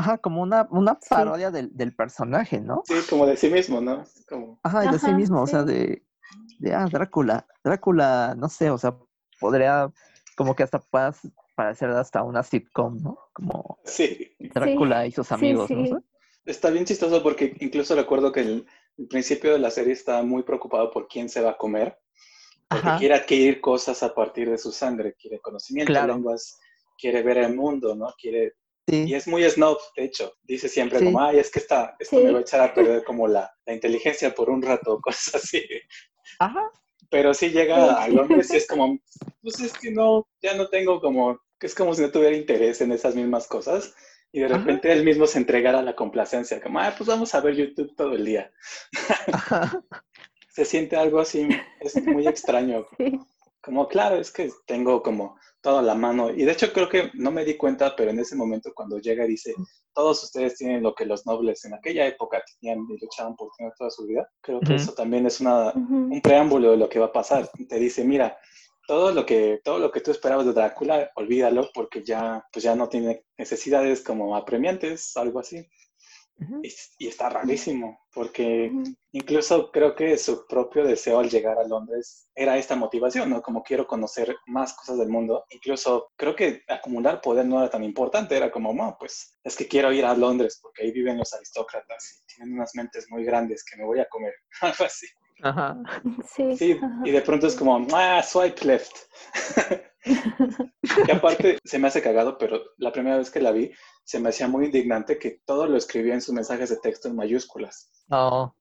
Ajá, 0.00 0.18
como 0.18 0.42
una, 0.42 0.66
una 0.70 0.98
Sí. 1.00 1.08
parodia 1.08 1.50
del, 1.50 1.76
del 1.76 1.94
personaje, 1.94 2.60
¿no? 2.60 2.82
sí, 2.84 2.94
como 3.08 3.26
de 3.26 3.36
sí 3.36 3.48
mismo, 3.50 3.80
¿no? 3.80 4.04
Como, 4.28 4.58
Ajá, 4.62 4.84
y 4.84 4.88
de 4.88 4.98
sí 4.98 5.12
mismo, 5.14 5.42
o 5.42 5.46
sea, 5.46 5.62
de, 5.62 6.02
de, 6.58 6.74
ah, 6.74 6.88
Drácula. 6.90 7.46
Drácula, 7.64 8.34
no 8.36 8.48
sé, 8.48 8.70
o 8.70 8.78
sea, 8.78 8.96
podría, 9.38 9.90
como 10.36 10.54
que 10.54 10.62
hasta 10.62 10.78
puedas 10.78 11.20
parecer 11.54 11.90
hasta 11.90 12.22
una 12.22 12.42
sitcom, 12.42 12.96
¿no? 13.02 13.18
Como 13.34 13.78
sí. 13.84 14.34
Drácula 14.38 15.06
y 15.06 15.12
sus 15.12 15.26
Sí, 15.28 15.34
amigos, 15.34 15.70
¿no? 15.70 15.84
sí. 15.84 15.96
Está 16.46 16.70
bien 16.70 16.84
chistoso 16.86 17.22
porque 17.22 17.54
incluso 17.60 17.94
recuerdo 17.94 18.32
que 18.32 18.40
el, 18.40 18.66
el 18.96 19.08
principio 19.08 19.52
de 19.52 19.58
la 19.58 19.70
serie 19.70 19.92
está 19.92 20.22
muy 20.22 20.42
preocupado 20.42 20.90
por 20.90 21.06
quién 21.08 21.28
se 21.28 21.42
va 21.42 21.50
a 21.50 21.56
comer, 21.58 21.98
porque 22.68 22.80
Ajá, 22.86 22.98
quiere 22.98 23.14
adquirir 23.14 23.60
cosas 23.60 24.02
a 24.02 24.14
partir 24.14 24.48
de 24.50 24.58
su 24.58 24.72
sangre, 24.72 25.14
quiere 25.14 25.40
conocimiento, 25.40 25.92
Claro. 25.92 26.14
lenguas, 26.14 26.58
quiere 26.98 27.22
ver 27.22 27.38
el 27.38 27.54
mundo, 27.54 27.94
¿no? 27.94 28.12
Quiere 28.18 28.54
y 28.90 29.06
sí, 29.08 29.14
es 29.14 29.26
muy 29.28 29.48
snob, 29.48 29.78
de 29.96 30.04
hecho. 30.04 30.32
Dice 30.42 30.68
siempre 30.68 30.98
Sí. 30.98 31.04
como, 31.04 31.20
ay, 31.22 31.38
es 31.38 31.50
que 31.50 31.58
esta, 31.60 31.96
esto 31.98 32.18
Sí. 32.18 32.24
me 32.24 32.32
va 32.32 32.38
a 32.38 32.42
echar 32.42 32.60
a 32.60 32.74
perder 32.74 33.04
como 33.04 33.26
la, 33.28 33.50
la 33.66 33.72
inteligencia 33.74 34.34
por 34.34 34.50
un 34.50 34.62
rato, 34.62 35.00
cosas 35.02 35.34
así. 35.36 35.62
ajá, 36.38 36.70
Pero 37.10 37.34
sí 37.34 37.50
llega 37.50 38.02
a 38.02 38.08
Londres 38.08 38.52
y 38.52 38.56
es 38.56 38.66
como, 38.66 38.98
pues 39.42 39.60
es 39.60 39.72
que 39.78 39.90
no, 39.90 40.26
ya 40.42 40.54
no 40.54 40.68
tengo 40.68 41.00
como, 41.00 41.40
que 41.58 41.66
es 41.66 41.74
como 41.74 41.94
si 41.94 42.02
no 42.02 42.10
tuviera 42.10 42.36
interés 42.36 42.80
en 42.80 42.92
esas 42.92 43.14
mismas 43.14 43.46
cosas. 43.46 43.94
Y 44.32 44.38
de 44.40 44.46
Ajá. 44.46 44.58
repente 44.58 44.92
él 44.92 45.02
mismo 45.04 45.26
se 45.26 45.38
entregara 45.38 45.80
a 45.80 45.82
la 45.82 45.96
complacencia, 45.96 46.60
como, 46.62 46.78
ah, 46.78 46.94
pues 46.96 47.08
vamos 47.08 47.34
a 47.34 47.40
ver 47.40 47.56
YouTube 47.56 47.94
todo 47.96 48.12
el 48.14 48.24
día. 48.24 48.52
ajá. 49.32 49.82
Se 50.52 50.64
siente 50.64 50.96
algo 50.96 51.18
así, 51.20 51.48
es 51.80 51.96
muy 52.06 52.26
extraño. 52.28 52.86
Como, 53.60 53.88
claro, 53.88 54.16
es 54.16 54.30
que 54.30 54.50
tengo 54.66 55.02
como 55.02 55.36
toda 55.60 55.82
la 55.82 55.94
mano. 55.94 56.30
Y 56.30 56.44
de 56.44 56.52
hecho 56.52 56.72
creo 56.72 56.88
que 56.88 57.10
no 57.14 57.30
me 57.30 57.44
di 57.44 57.56
cuenta, 57.56 57.94
pero 57.96 58.10
en 58.10 58.18
ese 58.18 58.36
momento 58.36 58.72
cuando 58.74 58.98
llega 58.98 59.24
y 59.24 59.28
dice, 59.28 59.54
todos 59.94 60.22
ustedes 60.24 60.56
tienen 60.56 60.82
lo 60.82 60.94
que 60.94 61.04
los 61.04 61.26
nobles 61.26 61.64
en 61.64 61.74
aquella 61.74 62.06
época 62.06 62.42
tenían 62.60 62.86
y 62.88 62.98
luchaban 62.98 63.36
por 63.36 63.50
tener 63.56 63.72
toda 63.76 63.90
su 63.90 64.06
vida, 64.06 64.28
creo 64.40 64.60
que 64.60 64.74
eso 64.74 64.92
también 64.92 65.26
es 65.26 65.40
una, 65.40 65.72
un 65.72 66.20
preámbulo 66.22 66.72
de 66.72 66.76
lo 66.76 66.88
que 66.88 66.98
va 66.98 67.06
a 67.06 67.12
pasar. 67.12 67.50
Te 67.68 67.78
dice, 67.78 68.04
mira, 68.04 68.38
todo 68.86 69.12
lo 69.12 69.24
que 69.24 69.60
todo 69.64 69.78
lo 69.78 69.90
que 69.90 70.00
tú 70.00 70.10
esperabas 70.10 70.46
de 70.46 70.52
Drácula, 70.52 71.10
olvídalo 71.14 71.70
porque 71.74 72.02
ya 72.02 72.44
pues 72.52 72.64
ya 72.64 72.74
no 72.74 72.88
tiene 72.88 73.24
necesidades 73.38 74.02
como 74.02 74.36
apremiantes, 74.36 75.16
algo 75.16 75.40
así 75.40 75.66
y, 76.98 77.08
está 77.08 77.28
rarísimo, 77.28 78.00
porque 78.12 78.72
incluso 79.12 79.70
creo 79.70 79.94
que 79.94 80.16
su 80.16 80.46
propio 80.46 80.84
deseo 80.84 81.18
al 81.18 81.30
llegar 81.30 81.58
a 81.58 81.66
Londres 81.66 82.28
era 82.34 82.56
esta 82.56 82.76
motivación, 82.76 83.30
¿no? 83.30 83.42
Como 83.42 83.62
quiero 83.62 83.86
conocer 83.86 84.36
más 84.46 84.74
cosas 84.74 84.98
del 84.98 85.08
mundo. 85.08 85.44
Incluso 85.50 86.10
creo 86.16 86.34
que 86.34 86.62
acumular 86.68 87.20
poder 87.20 87.46
no 87.46 87.58
era 87.60 87.70
tan 87.70 87.84
importante, 87.84 88.36
era 88.36 88.50
como, 88.50 88.72
no, 88.72 88.96
pues 88.98 89.38
es 89.44 89.56
que 89.56 89.68
quiero 89.68 89.92
ir 89.92 90.04
a 90.04 90.14
Londres 90.14 90.58
porque 90.62 90.84
ahí 90.84 90.92
viven 90.92 91.18
los 91.18 91.32
aristócratas 91.32 92.22
y 92.22 92.34
tienen 92.34 92.54
unas 92.54 92.74
mentes 92.74 93.06
muy 93.10 93.24
grandes 93.24 93.64
que 93.64 93.76
me 93.76 93.84
voy 93.84 94.00
a 94.00 94.08
comer, 94.08 94.34
algo 94.60 94.84
así. 94.84 95.06
Ajá. 95.42 95.76
Sí. 96.34 96.56
sí 96.56 96.80
y 97.04 97.10
de 97.10 97.20
pronto 97.22 97.46
es 97.46 97.56
como, 97.56 97.86
ah, 97.92 98.22
swipe 98.22 98.64
left. 98.64 98.96
que 101.06 101.12
aparte 101.12 101.58
se 101.64 101.78
me 101.78 101.88
hace 101.88 102.02
cagado, 102.02 102.38
pero 102.38 102.60
la 102.78 102.92
primera 102.92 103.18
vez 103.18 103.30
que 103.30 103.40
la 103.40 103.52
vi 103.52 103.70
se 104.04 104.18
me 104.18 104.30
hacía 104.30 104.48
muy 104.48 104.66
indignante 104.66 105.18
que 105.18 105.40
todo 105.44 105.66
lo 105.66 105.76
escribía 105.76 106.14
en 106.14 106.22
sus 106.22 106.34
mensajes 106.34 106.70
de 106.70 106.78
texto 106.78 107.08
en 107.08 107.16
mayúsculas. 107.16 107.90
Oh. 108.10 108.52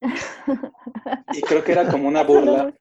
Y 1.34 1.42
creo 1.42 1.64
que 1.64 1.72
era 1.72 1.88
como 1.90 2.08
una 2.08 2.24
burla. 2.24 2.72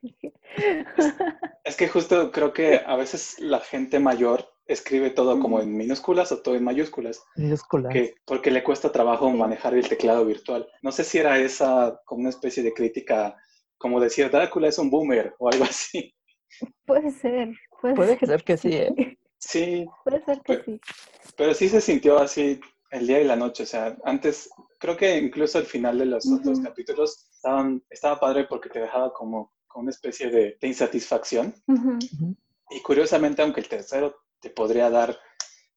Es, 1.64 1.76
que 1.76 1.88
justo 1.88 2.30
creo 2.30 2.52
que 2.52 2.82
a 2.84 2.96
veces 2.96 3.36
la 3.38 3.60
gente 3.60 4.00
mayor 4.00 4.44
escribe 4.66 5.08
todo 5.10 5.40
como 5.40 5.60
en 5.60 5.74
minúsculas 5.74 6.30
o 6.30 6.42
todo 6.42 6.56
en 6.56 6.64
mayúsculas. 6.64 7.22
Minúsculas. 7.36 7.94
porque 8.26 8.50
le 8.50 8.62
cuesta 8.62 8.92
trabajo 8.92 9.30
manejar 9.30 9.72
el 9.74 9.88
teclado 9.88 10.26
virtual. 10.26 10.68
No 10.82 10.92
sé 10.92 11.04
si 11.04 11.16
era 11.16 11.38
esa 11.38 12.02
como 12.04 12.20
una 12.20 12.30
especie 12.30 12.62
de 12.62 12.74
crítica, 12.74 13.34
como 13.78 14.00
decir 14.00 14.30
Drácula 14.30 14.68
es 14.68 14.78
un 14.78 14.90
boomer 14.90 15.34
o 15.38 15.48
algo 15.48 15.64
así. 15.64 16.14
Puede 16.84 17.10
ser. 17.10 17.50
Puede, 17.80 18.18
ser. 18.18 18.42
que 18.42 18.56
sí, 18.56 18.72
¿eh? 18.72 19.18
Sí. 19.38 19.86
Puede 20.04 20.24
ser 20.24 20.40
que 20.42 20.62
sí. 20.64 20.80
Pero 21.36 21.54
sí 21.54 21.68
se 21.68 21.80
sintió 21.80 22.18
así 22.18 22.60
el 22.90 23.06
día 23.06 23.20
y 23.20 23.24
la 23.24 23.36
noche. 23.36 23.62
O 23.62 23.66
sea, 23.66 23.96
antes, 24.04 24.50
creo 24.78 24.96
que 24.96 25.16
incluso 25.18 25.58
al 25.58 25.66
final 25.66 25.98
de 25.98 26.06
los 26.06 26.26
otros 26.30 26.60
capítulos 26.60 27.28
estaban, 27.32 27.82
estaba 27.88 28.18
padre 28.18 28.46
porque 28.48 28.68
te 28.68 28.80
dejaba 28.80 29.12
como, 29.12 29.52
como 29.66 29.82
una 29.82 29.90
especie 29.90 30.30
de, 30.30 30.58
insatisfacción. 30.62 31.54
Y 32.70 32.82
curiosamente, 32.82 33.42
aunque 33.42 33.60
el 33.60 33.68
tercero 33.68 34.16
te 34.40 34.50
podría 34.50 34.90
dar, 34.90 35.16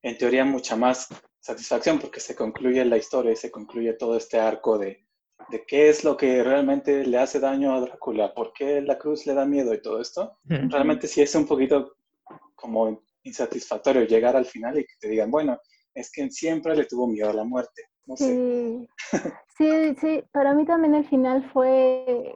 en 0.02 0.18
teoría, 0.18 0.44
mucha 0.44 0.76
más 0.76 1.08
satisfacción 1.40 2.00
porque 2.00 2.20
se 2.20 2.36
concluye 2.36 2.84
la 2.86 2.98
historia 2.98 3.32
y 3.32 3.36
se 3.36 3.52
concluye 3.52 3.94
todo 3.94 4.18
este 4.18 4.40
arco 4.40 4.78
de, 4.78 5.06
de 5.50 5.66
qué 5.66 5.90
es 5.90 6.04
lo 6.04 6.18
que 6.18 6.44
realmente 6.44 7.06
le 7.06 7.18
hace 7.18 7.40
daño 7.40 7.74
a 7.74 7.82
Drácula, 7.82 8.34
por 8.34 8.54
qué 8.54 8.82
la 8.82 8.98
cruz 8.98 9.26
le 9.26 9.34
da 9.34 9.46
miedo 9.46 9.74
y 9.74 9.82
todo 9.82 10.00
esto, 10.02 10.38
realmente 10.46 11.08
sí 11.08 11.22
es 11.22 11.34
un 11.36 11.46
poquito 11.46 11.96
como 12.56 13.04
insatisfactorio 13.24 14.04
llegar 14.04 14.36
al 14.36 14.46
final 14.46 14.78
y 14.80 14.86
que 14.86 14.94
te 15.00 15.10
digan, 15.10 15.32
bueno, 15.32 15.60
es 15.94 16.12
que 16.12 16.30
siempre 16.30 16.76
le 16.76 16.86
tuvo 16.86 17.08
miedo 17.08 17.30
a 17.30 17.34
la 17.34 17.44
muerte. 17.44 17.84
No 18.06 18.16
sí. 18.16 18.88
sí, 19.58 19.96
sí, 20.00 20.24
para 20.32 20.54
mí 20.54 20.66
también 20.66 20.96
el 20.96 21.06
final 21.06 21.50
fue, 21.52 22.34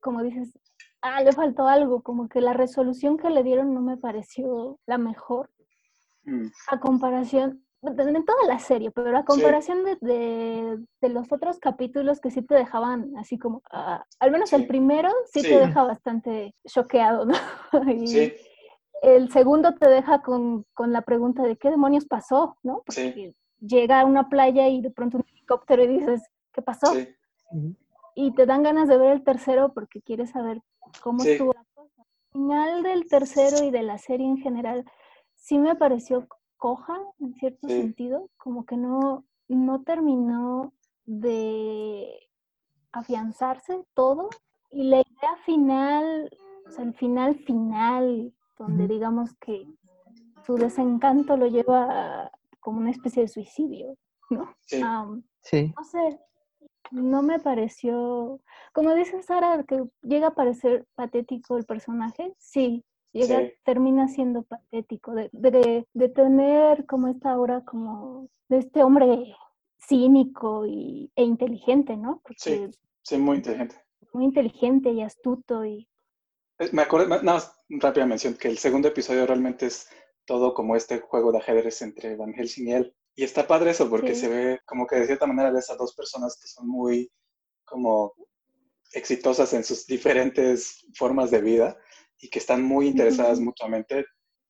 como 0.00 0.22
dices, 0.22 0.52
ah, 1.02 1.22
le 1.22 1.32
faltó 1.32 1.66
algo, 1.66 2.02
como 2.02 2.28
que 2.28 2.40
la 2.40 2.52
resolución 2.52 3.16
que 3.16 3.30
le 3.30 3.42
dieron 3.42 3.74
no 3.74 3.80
me 3.80 3.96
pareció 3.96 4.78
la 4.86 4.98
mejor. 4.98 5.50
Mm. 6.24 6.46
A 6.68 6.80
comparación, 6.80 7.63
en 7.86 8.24
toda 8.24 8.46
la 8.46 8.58
serie, 8.58 8.90
pero 8.90 9.16
a 9.16 9.24
comparación 9.24 9.84
de, 9.84 10.78
de, 11.00 11.08
los 11.08 11.30
otros 11.30 11.58
capítulos 11.58 12.20
que 12.20 12.30
sí 12.30 12.42
te 12.42 12.54
dejaban 12.54 13.16
así 13.18 13.38
como, 13.38 13.62
ah, 13.70 14.04
al 14.20 14.30
menos 14.30 14.52
el 14.52 14.66
primero 14.66 15.10
sí, 15.32 15.42
te 15.42 15.58
deja 15.58 15.82
bastante 15.82 16.54
choqueado, 16.66 17.26
¿no? 17.26 17.34
y 17.92 18.32
el 19.02 19.30
segundo 19.30 19.74
te 19.74 19.88
deja 19.88 20.22
con, 20.22 20.64
con, 20.72 20.92
la 20.92 21.02
pregunta 21.02 21.42
de 21.42 21.56
qué 21.56 21.70
demonios 21.70 22.06
pasó, 22.06 22.56
¿no? 22.62 22.82
Porque 22.86 23.34
llega 23.60 24.00
a 24.00 24.04
una 24.04 24.28
playa 24.28 24.68
y 24.68 24.80
de 24.80 24.90
pronto 24.90 25.18
un 25.18 25.24
helicóptero 25.28 25.84
y 25.84 25.98
dices, 25.98 26.22
¿qué 26.52 26.62
pasó? 26.62 26.92
Y 28.14 28.34
te 28.34 28.46
dan 28.46 28.62
ganas 28.62 28.88
de 28.88 28.96
ver 28.96 29.10
el 29.10 29.24
tercero 29.24 29.72
porque 29.74 30.00
quieres 30.00 30.30
saber 30.30 30.62
cómo 31.02 31.22
estuvo 31.22 31.52
la 31.52 31.64
cosa. 31.74 32.02
Al 32.02 32.40
final 32.40 32.82
del 32.82 33.08
tercero 33.08 33.64
y 33.64 33.70
de 33.70 33.82
la 33.82 33.98
serie 33.98 34.26
en 34.26 34.38
general, 34.38 34.84
sí 35.34 35.58
me 35.58 35.74
pareció 35.74 36.26
coja, 36.56 36.98
en 37.20 37.34
cierto 37.34 37.68
sentido, 37.68 38.28
como 38.36 38.64
que 38.64 38.76
no, 38.76 39.24
no 39.48 39.82
terminó 39.82 40.72
de 41.06 42.28
afianzarse 42.92 43.84
todo. 43.94 44.28
Y 44.70 44.84
la 44.84 45.00
idea 45.00 45.36
final, 45.44 46.30
o 46.66 46.70
sea, 46.70 46.84
el 46.84 46.94
final 46.94 47.36
final, 47.36 48.32
donde 48.58 48.88
digamos 48.88 49.34
que 49.34 49.66
su 50.44 50.56
desencanto 50.56 51.36
lo 51.36 51.46
lleva 51.46 52.30
como 52.60 52.78
una 52.78 52.90
especie 52.90 53.22
de 53.22 53.28
suicidio, 53.28 53.96
¿no? 54.30 54.54
Sí. 54.66 54.80
sí. 55.40 55.74
No 55.76 55.84
sé, 55.84 56.20
no 56.90 57.22
me 57.22 57.38
pareció, 57.38 58.40
como 58.72 58.94
dice 58.94 59.22
Sara, 59.22 59.64
que 59.64 59.84
llega 60.02 60.28
a 60.28 60.34
parecer 60.34 60.86
patético 60.94 61.56
el 61.56 61.64
personaje, 61.64 62.34
sí, 62.38 62.84
llega, 63.14 63.48
termina 63.64 64.08
siendo 64.08 64.42
patético, 64.42 65.14
de, 65.14 65.30
de, 65.32 66.08
tener 66.08 66.84
como 66.86 67.08
esta 67.08 67.38
hora 67.38 67.64
como 67.64 68.28
de 68.48 68.58
este 68.58 68.82
hombre 68.82 69.34
cínico 69.78 70.66
y, 70.66 71.10
e 71.14 71.22
inteligente, 71.22 71.96
¿no? 71.96 72.22
sí, 72.36 72.68
sí, 73.02 73.16
muy 73.16 73.36
inteligente. 73.36 73.76
Muy 74.12 74.24
inteligente 74.24 74.90
y 74.90 75.02
astuto 75.02 75.64
y... 75.64 75.88
Eh, 76.58 76.68
me 76.72 76.82
acuerdo, 76.82 77.08
nada 77.08 77.22
más 77.22 77.56
rápida 77.68 78.06
mención, 78.06 78.34
que 78.34 78.48
el 78.48 78.58
segundo 78.58 78.88
episodio 78.88 79.26
realmente 79.26 79.66
es 79.66 79.88
todo 80.24 80.54
como 80.54 80.76
este 80.76 81.00
juego 81.00 81.32
de 81.32 81.38
ajedrez 81.38 81.82
entre 81.82 82.16
Van 82.16 82.32
Helsing 82.32 82.68
y 82.68 82.72
él. 82.72 82.96
Y 83.16 83.24
está 83.24 83.46
padre 83.46 83.70
eso 83.70 83.88
porque 83.88 84.14
se 84.14 84.28
ve 84.28 84.60
como 84.64 84.86
que 84.86 84.96
de 84.96 85.06
cierta 85.06 85.26
manera 85.26 85.52
de 85.52 85.60
esas 85.60 85.78
dos 85.78 85.94
personas 85.94 86.36
que 86.40 86.48
son 86.48 86.66
muy 86.66 87.10
como 87.64 88.12
exitosas 88.92 89.52
en 89.52 89.64
sus 89.64 89.86
diferentes 89.86 90.86
formas 90.94 91.30
de 91.30 91.40
vida 91.40 91.76
y 92.24 92.30
que 92.30 92.38
están 92.38 92.62
muy 92.62 92.88
interesadas 92.88 93.38
mutuamente, 93.38 94.06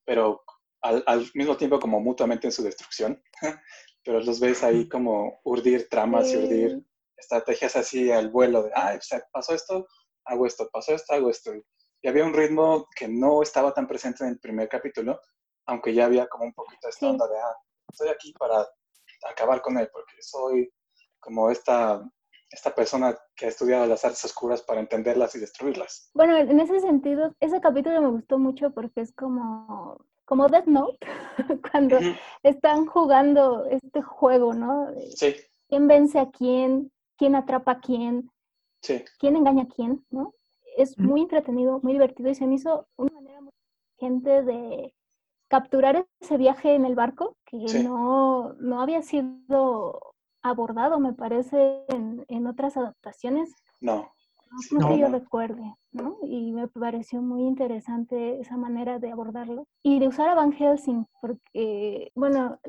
pero 0.07 0.45
al, 0.81 1.29
mismo 1.35 1.57
tiempo 1.57 1.81
como 1.81 1.99
mutuamente 1.99 2.47
en 2.47 2.53
su 2.53 2.63
destrucción. 2.63 3.21
pero 4.05 4.21
los 4.21 4.39
ves 4.39 4.63
ahí 4.63 4.89
como 4.89 5.41
urdir 5.45 5.89
tramas 5.89 6.31
y 6.31 6.37
urdir 6.37 6.87
estrategias 7.17 7.75
así 7.75 8.13
al 8.13 8.31
vuelo 8.31 8.63
de, 8.63 8.71
ah, 8.77 8.97
pasó 9.33 9.55
esto, 9.55 9.89
hago 10.25 10.47
esto, 10.47 10.69
pasó 10.73 10.95
esto, 10.95 11.15
hago 11.15 11.31
esto. 11.31 11.53
Y 12.01 12.09
había 12.09 12.25
un 12.25 12.35
ritmo 12.35 12.87
que 12.95 13.09
no 13.09 13.43
estaba 13.43 13.75
tan 13.75 13.89
presente 13.89 14.23
en 14.23 14.31
el 14.31 14.39
primer 14.39 14.69
capítulo, 14.69 15.21
aunque 15.67 15.93
ya 15.93 16.05
había 16.05 16.29
como 16.29 16.45
un 16.45 16.55
poquito 16.55 16.89
esta 16.89 17.11
onda 17.11 17.27
de, 17.27 17.39
ah, 17.39 17.57
estoy 17.91 18.09
aquí 18.09 18.33
para 18.39 18.65
acabar 19.29 19.61
con 19.63 19.79
él, 19.79 19.89
porque 19.93 20.15
soy 20.21 20.71
como 21.19 21.51
esta 21.51 22.09
esta 22.55 22.75
persona 22.75 23.19
que 23.35 23.47
ha 23.47 23.49
estudiado 23.49 23.85
las 23.87 24.05
artes 24.05 24.25
oscuras 24.25 24.63
para 24.63 24.81
entenderlas 24.81 25.35
y 25.35 25.41
destruirlas. 25.41 26.11
Bueno, 26.15 26.37
en 26.37 26.61
ese 26.61 26.79
sentido, 26.81 27.35
ese 27.41 27.61
capítulo 27.61 28.01
me 28.01 28.11
gustó 28.11 28.39
mucho 28.39 28.71
porque 28.71 29.01
es 29.01 29.13
como, 29.13 29.99
como 30.25 30.49
Death 30.49 30.67
Note, 30.67 30.99
cuando 31.73 31.99
están 32.45 32.87
jugando 32.87 33.67
este 33.67 34.03
juego, 34.03 34.55
¿no? 34.55 34.89
Sí. 35.17 35.35
¿Quién 35.69 35.89
vence 35.89 36.21
a 36.21 36.31
quién? 36.31 36.93
¿Quién 37.19 37.35
atrapa 37.35 37.73
a 37.73 37.81
quién? 37.81 38.31
Sí. 38.83 39.05
¿Quién 39.19 39.35
engaña 39.35 39.65
a 39.65 39.75
quién? 39.75 40.05
¿no? 40.11 40.35
Es 40.77 40.97
muy 40.99 41.23
entretenido, 41.23 41.81
muy 41.83 41.93
divertido 41.93 42.31
y 42.31 42.37
se 42.37 42.47
me 42.47 42.55
hizo 42.55 42.87
una 42.97 43.13
manera 43.13 43.41
muy 43.41 43.53
gente 43.99 44.43
de 44.43 44.95
capturar 45.49 46.07
ese 46.21 46.37
viaje 46.37 46.75
en 46.75 46.85
el 46.85 46.95
barco 46.95 47.37
que 47.45 47.59
no, 47.83 48.55
no 48.55 48.81
había 48.81 49.03
sido 49.03 50.14
abordado, 50.45 51.01
me 51.01 51.15
parece, 51.15 51.85
en, 51.89 52.47
otras 52.47 52.77
adaptaciones. 52.77 53.51
No. 53.81 54.13
No, 54.71 54.89
que 54.89 54.99
yo 54.99 55.09
recuerde, 55.09 55.75
¿no? 55.91 56.17
Y 56.23 56.53
me 56.53 56.69
pareció 56.69 57.21
muy 57.21 57.43
interesante 57.43 58.39
esa 58.39 58.57
manera 58.57 59.01
de 59.01 59.11
abordarlo. 59.11 59.67
Y 59.83 59.99
de 59.99 60.07
usar 60.07 60.29
a 60.29 60.37
Van 60.37 60.53
Helsing, 60.53 61.07
porque, 61.21 62.13
bueno, 62.15 62.61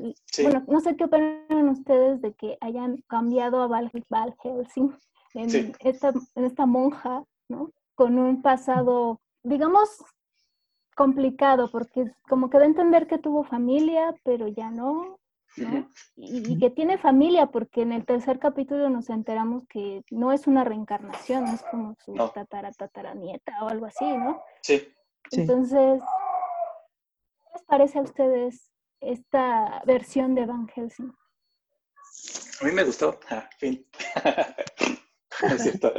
bueno 0.42 0.64
no 0.66 0.80
sé 0.80 0.96
qué 0.96 1.04
opinan 1.04 1.68
ustedes 1.68 2.20
de 2.22 2.34
que 2.34 2.58
hayan 2.60 3.04
cambiado 3.06 3.62
a 3.62 3.68
Val, 3.68 3.92
Helsing 4.42 4.96
en, 5.34 5.74
esta, 5.78 6.12
en 6.34 6.44
esta 6.44 6.66
monja, 6.66 7.22
¿no? 7.48 7.70
Con 7.94 8.18
un 8.18 8.42
pasado, 8.42 9.20
digamos, 9.44 10.02
complicado, 10.96 11.70
porque 11.70 12.10
como 12.28 12.50
que 12.50 12.58
da 12.58 12.64
a 12.64 12.66
entender 12.66 13.06
que 13.06 13.18
tuvo 13.18 13.44
familia, 13.44 14.12
pero 14.24 14.48
ya 14.48 14.72
no, 14.72 15.20
y, 16.16 16.58
que 16.58 16.70
tiene 16.70 16.98
familia, 16.98 17.46
porque 17.46 17.82
en 17.82 17.92
el 17.92 18.04
tercer 18.04 18.38
capítulo 18.38 18.90
nos 18.90 19.10
enteramos 19.10 19.64
que 19.68 20.02
no 20.10 20.32
es 20.32 20.46
una 20.46 20.64
reencarnación, 20.64 21.46
es 21.46 21.62
como 21.70 21.96
su 22.04 22.14
tatara, 22.14 22.72
tatara 22.72 23.14
nieta 23.14 23.52
o 23.62 23.68
algo 23.68 23.86
así, 23.86 24.04
¿no? 24.04 24.42
Sí. 24.62 24.88
Entonces, 25.32 26.00
¿qué 26.00 27.50
les 27.54 27.62
parece 27.64 27.98
a 27.98 28.02
ustedes 28.02 28.70
esta 29.00 29.82
versión 29.86 30.34
de 30.34 30.46
Van 30.46 30.68
Helsing? 30.68 31.12
A 32.60 32.64
mí 32.64 32.72
me 32.72 32.84
gustó. 32.84 33.18
Ah, 33.30 33.48
fin. 33.58 33.86
no 35.42 35.48
es 35.54 35.62
cierto. 35.62 35.92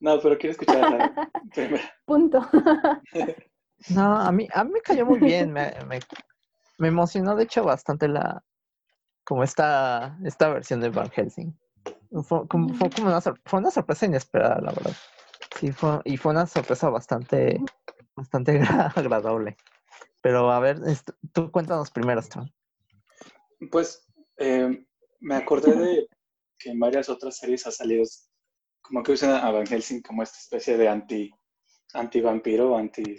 No, 0.00 0.20
pero 0.20 0.38
quiero 0.38 0.52
escuchar 0.52 0.90
la 0.90 1.30
primera. 1.54 1.92
Punto. 2.04 2.40
No, 3.94 4.16
a 4.16 4.32
mí, 4.32 4.48
a 4.52 4.64
mí 4.64 4.72
me 4.72 4.80
cayó 4.80 5.06
muy 5.06 5.20
bien. 5.20 5.52
Me, 5.52 5.72
me, 5.86 6.00
me 6.78 6.88
emocionó, 6.88 7.36
de 7.36 7.44
hecho, 7.44 7.64
bastante 7.64 8.08
la 8.08 8.42
como 9.30 9.44
esta, 9.44 10.18
esta 10.24 10.48
versión 10.48 10.80
de 10.80 10.88
Van 10.88 11.08
Helsing. 11.08 11.56
Fue 12.24 12.48
como, 12.48 12.74
fue 12.74 12.90
como 12.90 13.06
una, 13.06 13.20
fue 13.20 13.60
una 13.60 13.70
sorpresa 13.70 14.06
inesperada, 14.06 14.60
la 14.60 14.72
verdad. 14.72 14.96
Sí, 15.56 15.70
fue, 15.70 16.00
y 16.04 16.16
fue 16.16 16.32
una 16.32 16.48
sorpresa 16.48 16.88
bastante, 16.90 17.60
bastante 18.16 18.50
agra- 18.60 18.92
agradable. 18.92 19.56
Pero 20.20 20.50
a 20.50 20.58
ver, 20.58 20.80
tú 21.32 21.48
cuéntanos 21.52 21.92
primero, 21.92 22.18
Stan. 22.18 22.52
Pues 23.70 24.04
eh, 24.36 24.84
me 25.20 25.36
acordé 25.36 25.76
de 25.76 26.08
que 26.58 26.70
en 26.70 26.80
varias 26.80 27.08
otras 27.08 27.36
series 27.36 27.64
ha 27.68 27.70
salido 27.70 28.02
como 28.82 29.04
que 29.04 29.12
usan 29.12 29.30
a 29.30 29.48
Van 29.52 29.64
Helsing 29.64 30.02
como 30.02 30.24
esta 30.24 30.38
especie 30.38 30.76
de 30.76 30.88
anti, 30.88 31.30
anti 31.94 32.20
vampiro, 32.20 32.76
anti, 32.76 33.16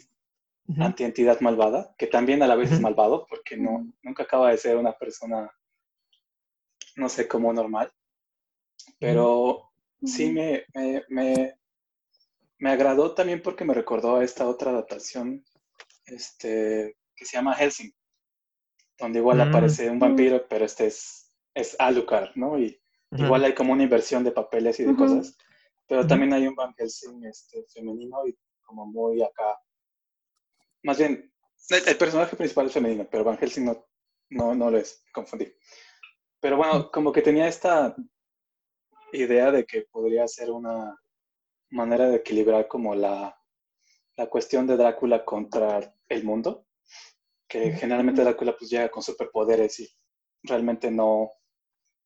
anti 0.77 1.05
entidad 1.05 1.39
malvada, 1.39 1.95
que 1.97 2.07
también 2.07 2.43
a 2.43 2.47
la 2.47 2.55
vez 2.55 2.69
es 2.73 2.81
malvado 2.81 3.25
porque 3.29 3.55
no, 3.55 3.87
nunca 4.03 4.23
acaba 4.23 4.49
de 4.49 4.57
ser 4.57 4.75
una 4.75 4.91
persona, 4.91 5.49
no 6.95 7.09
sé, 7.09 7.27
como 7.27 7.53
normal. 7.53 7.91
Pero 8.99 9.71
sí 10.03 10.31
me, 10.31 10.65
me, 10.73 11.03
me, 11.09 11.59
me 12.57 12.69
agradó 12.71 13.13
también 13.13 13.41
porque 13.41 13.65
me 13.65 13.73
recordó 13.73 14.17
a 14.17 14.23
esta 14.23 14.47
otra 14.47 14.71
adaptación 14.71 15.43
este, 16.05 16.97
que 17.15 17.25
se 17.25 17.37
llama 17.37 17.55
Helsing, 17.55 17.91
donde 18.97 19.19
igual 19.19 19.37
Mm. 19.37 19.41
aparece 19.41 19.89
un 19.89 19.99
vampiro, 19.99 20.47
pero 20.47 20.65
este 20.65 20.87
es, 20.87 21.31
es 21.53 21.75
Alucard, 21.79 22.31
¿no? 22.35 22.59
Y 22.59 22.79
igual 23.11 23.43
hay 23.43 23.53
como 23.53 23.73
una 23.73 23.83
inversión 23.83 24.23
de 24.23 24.31
papeles 24.31 24.79
y 24.79 24.83
de 24.85 24.95
cosas, 24.95 25.35
pero 25.87 26.07
también 26.07 26.33
hay 26.33 26.47
un 26.47 26.55
Van 26.55 26.73
Helsing 26.77 27.25
este, 27.25 27.65
femenino 27.73 28.25
y 28.27 28.37
como 28.61 28.85
muy 28.85 29.21
acá. 29.21 29.59
Más 30.83 30.97
bien, 30.97 31.31
el, 31.69 31.87
el 31.87 31.97
personaje 31.97 32.35
principal 32.35 32.67
es 32.67 32.73
femenino, 32.73 33.07
pero 33.09 33.23
Van 33.23 33.37
Helsing 33.37 33.65
no, 33.65 33.85
no, 34.29 34.55
no 34.55 34.71
lo 34.71 34.77
es, 34.77 35.03
confundí. 35.11 35.51
Pero 36.41 36.57
bueno, 36.57 36.91
como 36.91 37.11
que 37.11 37.21
tenía 37.21 37.47
esta 37.47 37.95
idea 39.13 39.51
de 39.51 39.65
que 39.65 39.83
podría 39.83 40.27
ser 40.27 40.49
una 40.49 40.99
manera 41.69 42.09
de 42.09 42.17
equilibrar 42.17 42.67
como 42.67 42.95
la, 42.95 43.39
la 44.17 44.27
cuestión 44.27 44.65
de 44.65 44.75
Drácula 44.75 45.23
contra 45.23 45.95
el 46.09 46.23
mundo, 46.23 46.65
que 47.47 47.69
Ujú. 47.69 47.79
generalmente 47.79 48.23
Drácula 48.23 48.57
pues 48.57 48.71
llega 48.71 48.89
con 48.89 49.03
superpoderes 49.03 49.79
y 49.81 49.89
realmente 50.43 50.89
no, 50.89 51.31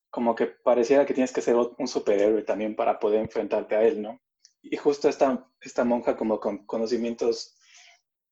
como 0.10 0.36
que 0.36 0.48
pareciera 0.48 1.06
que 1.06 1.13
tienes 1.13 1.32
que 1.32 1.41
ser 1.41 1.56
un 1.56 1.88
superhéroe 1.88 2.43
también 2.43 2.76
para 2.76 3.00
poder 3.00 3.21
enfrentarte 3.21 3.76
a 3.76 3.84
él, 3.84 4.02
¿no? 4.02 4.19
Y 4.62 4.76
justo 4.76 5.08
esta, 5.08 5.50
esta 5.62 5.84
monja 5.86 6.17
como 6.17 6.39
con 6.39 6.65
conocimientos 6.65 7.58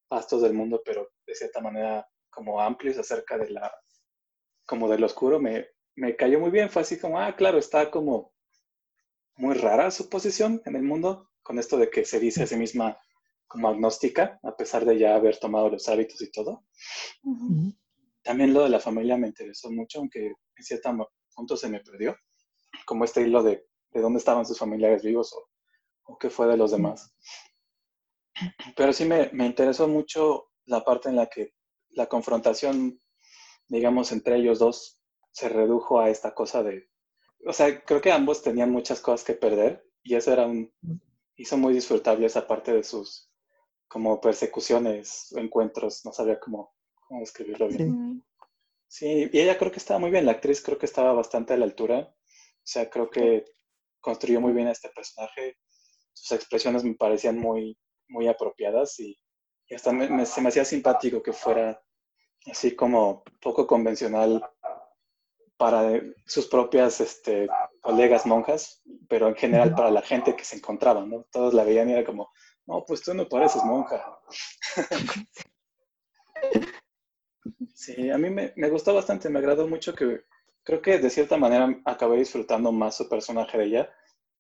vastos 0.10 0.42
del 0.42 0.54
mundo, 0.54 0.82
pero 0.84 1.12
de 1.26 1.36
cierta 1.36 1.62
manera 1.62 2.06
como 2.30 2.60
amplios 2.60 2.98
acerca 2.98 3.38
de 3.38 3.52
la, 3.52 3.74
como 4.66 4.90
del 4.90 5.04
oscuro, 5.04 5.40
me, 5.40 5.73
me 5.96 6.16
cayó 6.16 6.40
muy 6.40 6.52
bien, 6.52 6.70
fue 6.70 6.82
así 6.82 7.00
como, 7.00 7.20
ah, 7.20 7.36
claro, 7.36 7.58
está 7.58 7.90
como 7.92 8.34
muy 9.38 9.56
rara 9.56 9.92
su 9.92 10.10
posición 10.10 10.62
en 10.66 10.76
el 10.76 10.84
mundo, 10.84 11.30
con 11.42 11.60
esto 11.60 11.78
de 11.78 11.90
que 11.90 12.06
se 12.06 12.20
dice 12.20 12.44
a 12.44 12.48
sí 12.48 12.56
misma 12.56 12.98
como 13.48 13.68
agnóstica, 13.68 14.40
a 14.44 14.56
pesar 14.56 14.86
de 14.86 14.98
ya 14.98 15.16
haber 15.16 15.38
tomado 15.38 15.70
los 15.70 15.88
hábitos 15.90 16.22
y 16.22 16.32
todo. 16.32 16.66
Ujú. 17.24 17.46
Ujú. 17.46 17.74
También 18.24 18.54
lo 18.54 18.64
de 18.64 18.70
la 18.70 18.80
familia 18.80 19.18
me 19.18 19.28
interesó 19.28 19.70
mucho, 19.70 20.00
aunque 20.00 20.28
en 20.28 20.64
cierto 20.64 21.12
punto 21.36 21.58
se 21.58 21.70
me 21.70 21.82
perdió, 21.82 22.16
como 22.86 23.04
este 23.04 23.22
hilo 23.22 23.44
de, 23.44 23.68
de 23.92 24.02
dónde 24.02 24.20
estaban 24.20 24.46
sus 24.46 24.58
familiares 24.58 25.04
vivos 25.04 25.34
o, 25.34 25.50
o 26.14 26.18
qué 26.18 26.30
fue 26.30 26.48
de 26.48 26.58
los 26.58 26.72
demás. 26.72 27.14
Pero 28.76 28.94
sí 28.94 29.06
me, 29.06 29.30
me 29.34 29.46
interesó 29.46 29.88
mucho 29.88 30.50
la 30.66 30.84
parte 30.84 31.10
en 31.10 31.18
la 31.18 31.28
que 31.28 31.54
la 31.90 32.08
confrontación, 32.08 33.00
digamos, 33.68 34.12
entre 34.12 34.38
ellos 34.38 34.60
dos 34.60 35.00
se 35.34 35.50
redujo 35.50 36.00
a 36.00 36.10
esta 36.10 36.34
cosa 36.34 36.64
de, 36.64 36.90
o 37.46 37.52
sea, 37.54 37.84
creo 37.84 38.02
que 38.02 38.12
ambos 38.14 38.42
tenían 38.44 38.72
muchas 38.72 39.02
cosas 39.02 39.26
que 39.26 39.34
perder 39.34 39.86
y 40.04 40.16
eso 40.16 40.32
era 40.32 40.46
un, 40.48 40.72
hizo 41.36 41.58
muy 41.58 41.74
disfrutable 41.74 42.26
esa 42.28 42.48
parte 42.48 42.72
de 42.74 42.84
sus 42.84 43.30
como 43.90 44.22
persecuciones, 44.22 45.32
encuentros, 45.36 46.06
no 46.06 46.14
sabía 46.14 46.40
cómo, 46.40 46.74
cómo 47.08 47.20
describirlo 47.20 47.68
bien. 47.68 48.24
Sí. 48.88 49.30
Y 49.34 49.40
ella 49.40 49.58
creo 49.58 49.72
que 49.72 49.80
estaba 49.80 50.00
muy 50.00 50.12
bien, 50.12 50.26
la 50.26 50.34
actriz 50.34 50.62
creo 50.62 50.78
que 50.78 50.86
estaba 50.86 51.14
bastante 51.14 51.54
a 51.54 51.58
la 51.58 51.66
altura, 51.66 52.16
o 52.16 52.66
sea, 52.66 52.90
creo 52.90 53.10
que 53.10 53.46
construyó 54.00 54.40
muy 54.42 54.54
bien 54.54 54.68
a 54.68 54.72
este 54.72 54.90
personaje, 54.90 55.58
sus 56.14 56.32
expresiones 56.34 56.84
me 56.84 56.96
parecían 56.96 57.40
muy, 57.40 57.78
muy 58.08 58.28
apropiadas 58.28 59.00
y, 59.00 59.18
y 59.68 59.76
hasta 59.76 59.92
me- 59.92 60.10
me- 60.10 60.26
se 60.26 60.42
me 60.42 60.50
hacía 60.50 60.66
simpático 60.66 61.24
que 61.24 61.34
fuera 61.34 61.82
así 62.52 62.76
como 62.76 63.24
poco 63.42 63.66
convencional 63.68 64.44
para 65.58 66.02
sus 66.26 66.48
propias 66.48 67.00
este, 67.02 67.48
colegas 67.82 68.26
monjas, 68.26 68.82
pero 69.08 69.28
en 69.28 69.36
general 69.36 69.76
para 69.76 69.92
la 69.92 70.02
gente 70.02 70.36
que 70.36 70.44
se 70.44 70.58
encontraba, 70.58 71.06
¿no? 71.06 71.26
Todos 71.32 71.54
la 71.54 71.64
veían 71.64 71.90
y 71.90 71.94
era 71.94 72.06
como, 72.06 72.32
no, 72.66 72.84
pues 72.86 73.02
tú 73.02 73.14
no 73.14 73.28
pareces 73.28 73.64
monja. 73.64 74.20
Sí, 77.76 78.10
a 78.10 78.18
mí 78.18 78.30
me, 78.30 78.54
me 78.56 78.70
gustó 78.70 78.94
bastante, 78.94 79.30
me 79.30 79.40
agradó 79.40 79.68
mucho 79.68 79.94
que 79.94 80.22
creo 80.64 80.82
que 80.82 81.00
de 81.00 81.10
cierta 81.10 81.36
manera 81.38 81.82
acabé 81.84 82.18
disfrutando 82.18 82.72
más 82.72 82.96
su 82.96 83.10
personaje 83.10 83.58
de 83.58 83.66
ella 83.66 83.90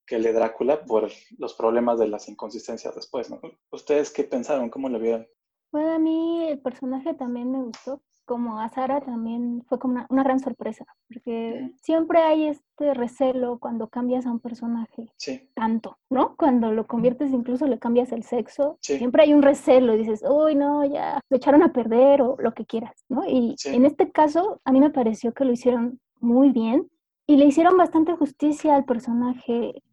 que 0.05 0.15
el 0.15 0.23
de 0.23 0.33
Drácula 0.33 0.83
por 0.83 1.11
los 1.37 1.53
problemas 1.53 1.99
de 1.99 2.07
las 2.07 2.27
inconsistencias 2.27 2.95
después, 2.95 3.29
¿no? 3.29 3.41
¿Ustedes 3.71 4.11
qué 4.11 4.23
pensaron? 4.23 4.69
¿Cómo 4.69 4.89
lo 4.89 4.99
vieron? 4.99 5.27
Bueno, 5.71 5.93
a 5.93 5.99
mí 5.99 6.47
el 6.47 6.59
personaje 6.59 7.13
también 7.13 7.51
me 7.51 7.63
gustó. 7.63 8.01
Como 8.25 8.59
a 8.61 8.69
Sara 8.69 9.01
también 9.01 9.63
fue 9.67 9.79
como 9.79 9.95
una, 9.95 10.07
una 10.09 10.23
gran 10.23 10.39
sorpresa, 10.39 10.85
porque 11.07 11.71
siempre 11.81 12.19
hay 12.21 12.47
este 12.47 12.93
recelo 12.93 13.59
cuando 13.59 13.89
cambias 13.89 14.25
a 14.25 14.31
un 14.31 14.39
personaje 14.39 15.11
Sí, 15.17 15.49
tanto, 15.53 15.97
¿no? 16.09 16.35
Cuando 16.37 16.71
lo 16.71 16.87
conviertes, 16.87 17.31
incluso 17.33 17.67
le 17.67 17.79
cambias 17.79 18.11
el 18.13 18.23
sexo, 18.23 18.77
Sí. 18.81 18.97
siempre 18.97 19.23
hay 19.23 19.33
un 19.33 19.41
recelo 19.41 19.93
y 19.93 19.97
dices, 19.97 20.23
uy, 20.27 20.55
no, 20.55 20.85
ya, 20.85 21.19
lo 21.29 21.37
echaron 21.37 21.63
a 21.63 21.73
perder 21.73 22.21
o 22.21 22.37
lo 22.39 22.53
que 22.53 22.65
quieras, 22.65 23.03
¿no? 23.09 23.25
Y 23.27 23.55
en 23.65 23.85
este 23.85 24.11
caso, 24.11 24.61
a 24.63 24.71
mí 24.71 24.79
me 24.79 24.89
pareció 24.89 25.33
que 25.33 25.43
lo 25.45 25.51
hicieron 25.51 25.99
muy 26.21 26.51
bien 26.51 26.89
y 27.27 27.35
le 27.35 27.45
hicieron 27.45 27.75
bastante 27.75 28.13
justicia 28.15 28.75
al 28.75 28.85
personaje 28.85 29.83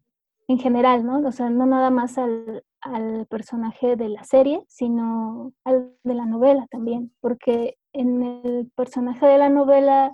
en 0.46 0.58
general, 0.58 1.04
¿no? 1.04 1.18
O 1.26 1.32
sea, 1.32 1.50
no 1.50 1.66
nada 1.66 1.90
más 1.90 2.16
al, 2.18 2.64
al 2.80 3.26
personaje 3.26 3.96
de 3.96 4.08
la 4.08 4.22
serie, 4.24 4.64
sino 4.68 5.52
al 5.64 5.94
de 6.04 6.14
la 6.14 6.26
novela 6.26 6.66
también, 6.70 7.12
porque 7.20 7.76
en 7.92 8.22
el 8.22 8.70
personaje 8.74 9.26
de 9.26 9.38
la 9.38 9.48
novela 9.48 10.12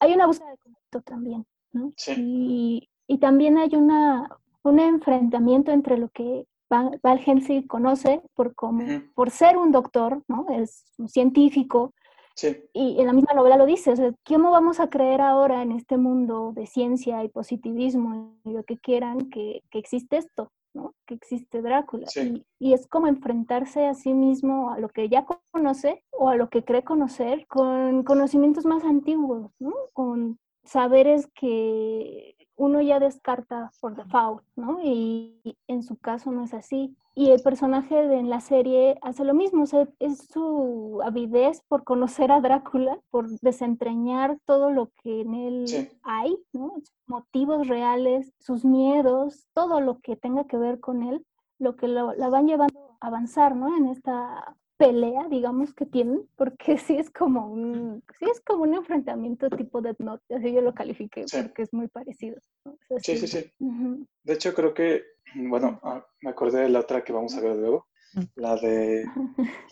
hay 0.00 0.12
una 0.14 0.26
búsqueda 0.26 0.50
de 0.50 0.58
conflicto 0.58 1.00
también, 1.02 1.46
¿no? 1.72 1.92
Sí. 1.96 2.14
Y, 2.16 2.88
y 3.06 3.18
también 3.18 3.58
hay 3.58 3.74
una, 3.74 4.28
un 4.62 4.80
enfrentamiento 4.80 5.72
entre 5.72 5.98
lo 5.98 6.08
que 6.08 6.46
Van 6.68 7.18
Helsing 7.18 7.66
conoce 7.66 8.22
por, 8.34 8.54
como, 8.54 8.82
por 9.14 9.30
ser 9.30 9.58
un 9.58 9.72
doctor, 9.72 10.22
¿no? 10.26 10.46
Es 10.50 10.84
un 10.96 11.08
científico, 11.08 11.92
sí, 12.34 12.64
y 12.72 12.98
en 12.98 13.06
la 13.06 13.12
misma 13.12 13.34
novela 13.34 13.58
lo 13.58 13.66
dice, 13.66 13.92
o 13.92 13.96
sea, 13.96 14.10
¿cómo 14.24 14.50
vamos 14.50 14.80
a 14.80 14.88
creer 14.88 15.20
ahora 15.20 15.62
en 15.62 15.72
este 15.72 15.98
mundo 15.98 16.52
de 16.54 16.66
ciencia 16.66 17.22
y 17.24 17.28
positivismo 17.28 18.38
y 18.44 18.52
lo 18.52 18.64
que 18.64 18.78
quieran 18.78 19.28
que, 19.28 19.62
que 19.70 19.78
existe 19.78 20.16
esto, 20.16 20.50
¿no? 20.74 20.94
Que 21.06 21.14
existe 21.14 21.62
Drácula. 21.62 22.06
Sí. 22.08 22.44
Y, 22.58 22.70
y 22.70 22.72
es 22.74 22.86
como 22.86 23.06
enfrentarse 23.06 23.86
a 23.86 23.94
sí 23.94 24.14
mismo 24.14 24.70
a 24.70 24.78
lo 24.78 24.88
que 24.88 25.08
ya 25.08 25.26
conoce 25.50 26.04
o 26.10 26.28
a 26.28 26.36
lo 26.36 26.48
que 26.48 26.64
cree 26.64 26.84
conocer 26.84 27.46
con 27.46 28.02
conocimientos 28.04 28.64
más 28.64 28.84
antiguos, 28.84 29.50
¿no? 29.58 29.74
Con 29.92 30.38
saberes 30.64 31.28
que 31.34 32.36
uno 32.56 32.80
ya 32.80 33.00
descarta 33.00 33.70
por 33.80 33.96
default, 33.96 34.44
¿no? 34.56 34.80
Y, 34.82 35.40
y 35.44 35.56
en 35.66 35.82
su 35.82 35.96
caso 35.96 36.30
no 36.30 36.44
es 36.44 36.54
así. 36.54 36.96
Y 37.14 37.30
el 37.30 37.42
personaje 37.42 37.94
de, 37.94 38.16
en 38.18 38.30
la 38.30 38.40
serie 38.40 38.98
hace 39.02 39.24
lo 39.24 39.34
mismo, 39.34 39.64
o 39.64 39.66
sea, 39.66 39.86
es 39.98 40.18
su 40.32 41.00
avidez 41.04 41.60
por 41.68 41.84
conocer 41.84 42.32
a 42.32 42.40
Drácula, 42.40 42.98
por 43.10 43.28
desentrañar 43.40 44.38
todo 44.46 44.70
lo 44.70 44.90
que 45.02 45.20
en 45.20 45.34
él 45.34 45.68
Sí. 45.68 45.88
hay, 46.02 46.36
¿no? 46.52 46.74
Motivos 47.06 47.68
reales, 47.68 48.32
sus 48.38 48.64
miedos, 48.64 49.46
todo 49.52 49.80
lo 49.80 50.00
que 50.00 50.16
tenga 50.16 50.46
que 50.46 50.56
ver 50.56 50.80
con 50.80 51.02
él, 51.02 51.24
lo 51.58 51.76
que 51.76 51.86
lo, 51.86 52.14
la 52.14 52.28
van 52.30 52.46
llevando 52.46 52.96
a 53.00 53.08
avanzar, 53.08 53.54
¿no? 53.56 53.76
En 53.76 53.86
esta 53.88 54.56
pelea, 54.78 55.28
digamos, 55.28 55.74
que 55.74 55.86
tienen, 55.86 56.26
porque 56.36 56.76
sí 56.78 56.96
es 56.96 57.10
como 57.10 57.46
un, 57.46 58.02
sí 58.18 58.24
es 58.32 58.40
como 58.40 58.62
un 58.64 58.74
enfrentamiento 58.74 59.50
tipo 59.50 59.80
Death 59.82 60.00
Note, 60.00 60.34
así 60.34 60.50
yo 60.52 60.62
lo 60.62 60.72
califiqué, 60.74 61.28
Sí. 61.28 61.42
porque 61.42 61.62
es 61.62 61.72
muy 61.74 61.88
parecido. 61.88 62.36
¿no? 62.64 62.72
O 62.72 62.78
sea, 62.88 62.98
sí, 63.00 63.16
sí, 63.18 63.26
sí. 63.28 63.52
ujú, 63.60 64.06
De 64.24 64.32
hecho, 64.32 64.54
creo 64.54 64.72
que, 64.74 65.02
bueno, 65.34 65.80
ah, 65.82 66.04
me 66.20 66.30
acordé 66.30 66.62
de 66.62 66.68
la 66.68 66.80
otra 66.80 67.02
que 67.04 67.12
vamos 67.12 67.34
a 67.34 67.40
ver 67.40 67.56
luego, 67.56 67.88
la 68.34 68.56
de 68.56 69.04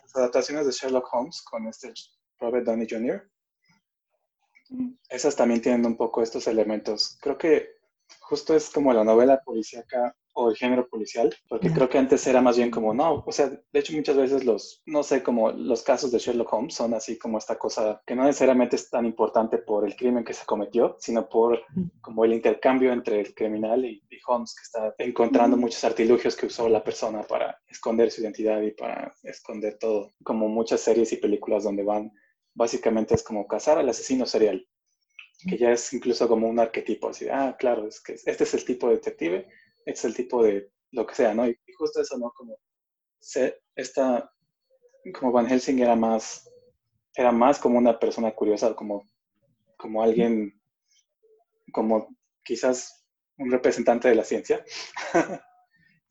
las 0.02 0.16
adaptaciones 0.16 0.66
de 0.66 0.72
Sherlock 0.72 1.08
Holmes 1.12 1.42
con 1.42 1.66
este 1.66 1.92
Robert 2.38 2.66
Downey 2.66 2.86
Jr. 2.88 3.30
Esas 5.08 5.36
también 5.36 5.60
tienen 5.60 5.84
un 5.84 5.96
poco 5.96 6.22
estos 6.22 6.46
elementos. 6.46 7.18
Creo 7.20 7.36
que 7.36 7.68
justo 8.20 8.54
es 8.54 8.70
como 8.70 8.92
la 8.92 9.04
novela 9.04 9.40
policíaca 9.44 10.16
o 10.40 10.50
el 10.50 10.56
género 10.56 10.88
policial, 10.88 11.34
porque 11.48 11.70
creo 11.72 11.88
que 11.88 11.98
antes 11.98 12.26
era 12.26 12.40
más 12.40 12.56
bien 12.56 12.70
como, 12.70 12.94
no, 12.94 13.22
o 13.26 13.32
sea, 13.32 13.48
de 13.48 13.78
hecho 13.78 13.92
muchas 13.92 14.16
veces 14.16 14.44
los, 14.44 14.82
no 14.86 15.02
sé, 15.02 15.22
como 15.22 15.50
los 15.52 15.82
casos 15.82 16.10
de 16.10 16.18
Sherlock 16.18 16.52
Holmes 16.52 16.74
son 16.74 16.94
así 16.94 17.18
como 17.18 17.38
esta 17.38 17.58
cosa 17.58 18.02
que 18.06 18.14
no 18.14 18.24
necesariamente 18.24 18.76
es 18.76 18.88
tan 18.88 19.06
importante 19.06 19.58
por 19.58 19.86
el 19.86 19.96
crimen 19.96 20.24
que 20.24 20.34
se 20.34 20.46
cometió, 20.46 20.96
sino 20.98 21.28
por 21.28 21.60
como 22.00 22.24
el 22.24 22.32
intercambio 22.32 22.92
entre 22.92 23.20
el 23.20 23.34
criminal 23.34 23.84
y, 23.84 24.02
Holmes, 24.26 24.54
que 24.54 24.62
está 24.62 24.94
encontrando 24.98 25.56
muchos 25.56 25.82
artilugios 25.82 26.36
que 26.36 26.46
usó 26.46 26.68
la 26.68 26.84
persona 26.84 27.22
para 27.22 27.58
esconder 27.68 28.10
su 28.10 28.20
identidad 28.20 28.60
y 28.60 28.70
para 28.72 29.12
esconder 29.22 29.78
todo, 29.78 30.12
como 30.22 30.48
muchas 30.48 30.80
series 30.80 31.12
y 31.12 31.16
películas 31.16 31.64
donde 31.64 31.82
van, 31.82 32.12
básicamente 32.54 33.14
es 33.14 33.22
como 33.22 33.46
cazar 33.46 33.78
al 33.78 33.88
asesino 33.88 34.26
serial 34.26 34.66
que 35.48 35.56
ya 35.56 35.72
es 35.72 35.92
incluso 35.92 36.28
como 36.28 36.48
un 36.48 36.58
arquetipo, 36.58 37.08
así, 37.08 37.26
ah, 37.30 37.56
claro, 37.58 37.86
es 37.86 38.00
que 38.00 38.12
este 38.12 38.44
es 38.44 38.54
el 38.54 38.64
tipo 38.64 38.88
de 38.88 38.96
detective 38.96 39.48
es 39.84 40.04
el 40.04 40.14
tipo 40.14 40.42
de 40.42 40.70
lo 40.92 41.06
que 41.06 41.14
sea, 41.14 41.34
¿no? 41.34 41.46
Y, 41.48 41.56
justo 41.76 42.00
eso, 42.00 42.18
¿no? 42.18 42.30
Como 42.32 42.58
se, 43.18 43.60
esta, 43.74 44.30
como 45.18 45.32
Van 45.32 45.46
Helsing 45.46 45.78
era 45.78 45.96
más, 45.96 46.48
era 47.14 47.32
más 47.32 47.58
como 47.58 47.78
una 47.78 47.98
persona 47.98 48.32
curiosa, 48.32 48.74
como, 48.74 49.04
como 49.76 50.02
alguien, 50.02 50.60
como 51.72 52.08
quizás 52.44 53.06
un 53.38 53.50
representante 53.50 54.08
de 54.08 54.14
la 54.14 54.24
ciencia, 54.24 54.64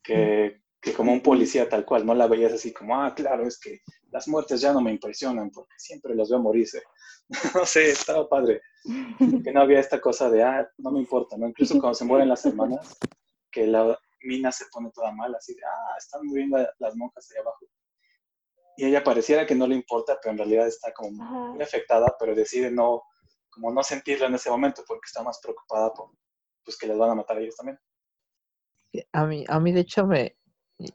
que, 0.04 0.62
que, 0.82 0.94
como 0.94 1.12
un 1.12 1.22
policía 1.22 1.70
tal 1.70 1.86
cual, 1.86 2.06
no 2.06 2.16
la 2.16 2.28
veías 2.28 2.54
así 2.54 2.74
como, 2.74 3.00
ah, 3.00 3.14
claro, 3.14 3.46
es 3.46 3.60
que 3.60 3.82
las 4.12 4.28
muertes 4.28 4.62
ya 4.62 4.74
no 4.74 4.82
me 4.82 4.92
impresionan 4.92 5.52
porque 5.52 5.76
siempre 5.78 6.16
los 6.16 6.30
veo 6.30 6.40
morirse. 6.40 6.82
no 7.56 7.66
sé, 7.66 7.92
estaba 7.92 8.28
padre. 8.28 8.62
Que 9.44 9.52
no 9.52 9.62
había 9.62 9.80
esta 9.80 10.02
cosa 10.02 10.30
de, 10.30 10.42
ah, 10.42 10.68
no 10.78 10.92
me 10.92 11.00
importa, 11.00 11.38
¿no? 11.38 11.48
Incluso 11.48 11.80
cuando 11.80 11.94
se 11.94 12.06
mueren 12.06 12.30
las 12.30 12.46
hermanas, 12.46 12.98
que 13.52 13.68
la 13.68 13.98
mina 14.22 14.52
se 14.52 14.66
pone 14.72 14.92
toda 14.92 15.12
mal, 15.12 15.34
así 15.36 15.54
de, 15.56 15.62
ah, 15.66 15.96
están 15.98 16.26
muriendo 16.26 16.58
las 16.80 16.96
monjas 16.96 17.30
ahí 17.32 17.42
abajo. 17.42 17.66
Y 18.78 18.86
ella 18.86 19.04
pareciera 19.04 19.46
que 19.46 19.56
no 19.56 19.68
le 19.68 19.76
importa, 19.76 20.18
pero 20.22 20.32
en 20.32 20.38
realidad 20.38 20.68
está 20.68 20.94
como 20.94 21.12
muy 21.12 21.62
afectada, 21.62 22.16
pero 22.18 22.34
decide 22.34 22.72
no, 22.72 23.04
como 23.50 23.72
no 23.72 23.84
sentirla 23.84 24.28
en 24.28 24.36
ese 24.36 24.50
momento 24.50 24.84
porque 24.88 25.06
está 25.06 25.22
más 25.22 25.40
preocupada 25.42 25.94
por, 25.94 26.12
pues 26.64 26.78
que 26.78 26.88
les 26.88 26.98
van 26.98 27.12
a 27.12 27.16
matar 27.16 27.38
a 27.38 27.42
ellos 27.42 27.56
también. 27.56 27.80
A 29.12 29.26
mí, 29.26 29.46
a 29.48 29.60
mí 29.60 29.72
de 29.72 29.82
hecho 29.82 30.06
me, 30.06 30.38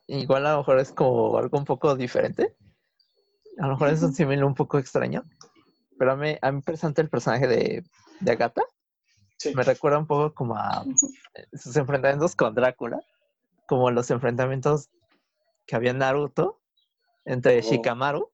igual 0.06 0.46
a 0.46 0.52
lo 0.52 0.58
mejor 0.58 0.78
es 0.78 0.92
como 0.92 1.36
algo 1.36 1.58
un 1.58 1.64
poco 1.64 1.94
diferente. 1.94 2.56
A 3.58 3.66
lo 3.66 3.74
mejor 3.74 3.90
es 3.90 4.02
un 4.02 4.14
símil 4.14 4.42
un 4.42 4.54
poco 4.54 4.78
extraño. 4.78 5.22
Pero 5.98 6.12
a 6.12 6.16
mí, 6.16 6.36
a 6.40 6.50
mí 6.50 6.60
presenta 6.62 7.02
el 7.02 7.10
personaje 7.10 7.46
de, 7.46 7.84
de 8.20 8.32
Agatha 8.32 8.62
me 9.54 9.62
recuerda 9.62 9.98
un 9.98 10.06
poco 10.06 10.34
como 10.34 10.56
a 10.56 10.84
eh, 11.34 11.46
sus 11.52 11.76
enfrentamientos 11.76 12.34
con 12.36 12.54
Drácula, 12.54 13.00
como 13.66 13.90
los 13.90 14.10
enfrentamientos 14.10 14.90
que 15.66 15.76
había 15.76 15.90
en 15.90 15.98
Naruto 15.98 16.60
entre 17.24 17.58
oh. 17.58 17.62
Shikamaru 17.62 18.30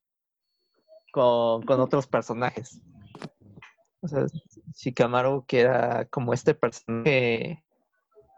con, 1.13 1.63
con, 1.63 1.81
otros 1.81 2.07
personajes. 2.07 2.81
O 4.03 4.09
sea, 4.09 4.27
Shikamaru 4.75 5.45
que 5.47 5.61
era 5.61 6.05
como 6.07 6.33
este 6.33 6.55
personaje, 6.55 7.65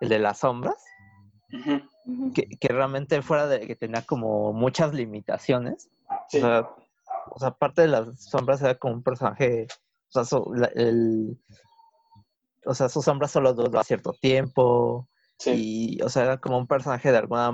el 0.00 0.08
de 0.08 0.18
las 0.18 0.38
sombras, 0.38 0.82
que, 2.34 2.48
que, 2.48 2.68
realmente 2.68 3.20
fuera 3.22 3.46
de 3.46 3.66
que 3.66 3.76
tenía 3.76 4.02
como 4.02 4.52
muchas 4.52 4.94
limitaciones. 4.94 5.90
O, 6.08 6.30
sea, 6.30 6.68
o 7.30 7.38
sea, 7.38 7.48
aparte 7.48 7.82
de 7.82 7.88
las 7.88 8.24
sombras 8.24 8.62
era 8.62 8.74
como 8.74 8.94
un 8.94 9.02
personaje, 9.02 9.66
o 10.14 10.24
sea, 10.24 10.40
el, 10.74 11.38
o 12.64 12.74
sea, 12.74 12.88
su 12.88 13.02
sombra 13.02 13.28
solo 13.28 13.54
duró 13.54 13.82
cierto 13.82 14.12
tiempo. 14.12 15.08
Y, 15.44 16.00
o 16.02 16.08
sea, 16.08 16.22
era 16.24 16.38
como 16.38 16.58
un 16.58 16.66
personaje 16.66 17.10
de 17.10 17.18
alguna 17.18 17.50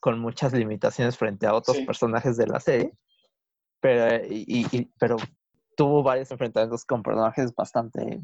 con 0.00 0.18
muchas 0.18 0.52
limitaciones 0.52 1.16
frente 1.16 1.46
a 1.46 1.54
otros 1.54 1.78
personajes 1.86 2.36
de 2.36 2.46
la 2.46 2.60
serie. 2.60 2.92
Pero, 3.80 4.24
y, 4.28 4.90
pero 4.98 5.16
tuvo 5.76 6.02
varios 6.02 6.30
enfrentamientos 6.30 6.84
con 6.84 7.02
personajes 7.02 7.54
bastante, 7.54 8.20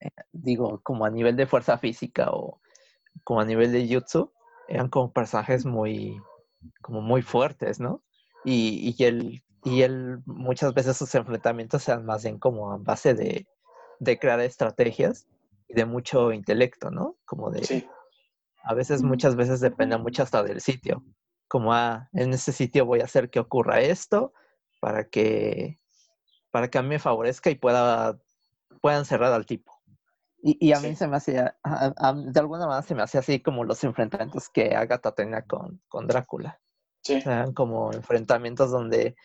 eh, 0.00 0.08
digo, 0.32 0.80
como 0.82 1.04
a 1.04 1.10
nivel 1.10 1.36
de 1.36 1.46
fuerza 1.46 1.78
física 1.78 2.30
o 2.30 2.60
como 3.24 3.40
a 3.40 3.44
nivel 3.44 3.72
de 3.72 3.86
jutsu, 3.92 4.32
eran 4.68 4.88
como 4.88 5.12
personajes 5.12 5.64
muy, 5.64 6.20
como 6.80 7.00
muy 7.00 7.22
fuertes, 7.22 7.80
¿no? 7.80 8.02
Y, 8.44 8.94
y 8.98 9.04
él, 9.04 9.42
y 9.64 9.82
él, 9.82 10.20
muchas 10.26 10.74
veces 10.74 10.96
sus 10.96 11.14
enfrentamientos 11.14 11.86
eran 11.88 12.04
más 12.04 12.22
bien 12.22 12.38
como 12.38 12.72
a 12.72 12.78
base 12.78 13.14
de, 13.14 13.46
de 14.02 14.18
crear 14.18 14.40
estrategias 14.40 15.28
y 15.68 15.74
de 15.74 15.86
mucho 15.86 16.32
intelecto, 16.32 16.90
¿no? 16.90 17.16
Como 17.24 17.50
de... 17.50 17.64
Sí. 17.64 17.86
A 18.64 18.74
veces, 18.74 19.02
muchas 19.02 19.34
veces 19.36 19.60
depende 19.60 19.96
mucho 19.96 20.22
hasta 20.22 20.42
del 20.42 20.60
sitio. 20.60 21.04
Como, 21.48 21.72
ah, 21.72 22.08
en 22.12 22.32
ese 22.32 22.52
sitio 22.52 22.86
voy 22.86 23.00
a 23.00 23.04
hacer 23.04 23.30
que 23.30 23.40
ocurra 23.40 23.80
esto 23.80 24.32
para 24.80 25.08
que, 25.08 25.80
para 26.50 26.68
que 26.68 26.78
a 26.78 26.82
mí 26.82 26.88
me 26.88 26.98
favorezca 26.98 27.50
y 27.50 27.56
pueda, 27.56 28.18
puedan 28.80 29.04
cerrar 29.04 29.32
al 29.32 29.46
tipo. 29.46 29.72
Y, 30.42 30.56
y 30.60 30.72
a 30.72 30.80
mí 30.80 30.94
se 30.96 31.06
me 31.06 31.16
hacía, 31.16 31.56
de 31.64 32.40
alguna 32.40 32.66
manera 32.66 32.82
se 32.82 32.94
me 32.94 33.02
hacía 33.02 33.20
así 33.20 33.40
como 33.40 33.64
los 33.64 33.82
enfrentamientos 33.84 34.48
que 34.48 34.74
Agatha 34.74 35.12
tenía 35.12 35.42
con, 35.42 35.80
con 35.88 36.06
Drácula. 36.08 36.60
Sí. 37.02 37.14
eran 37.14 37.52
como 37.52 37.92
enfrentamientos 37.92 38.70
donde 38.70 39.16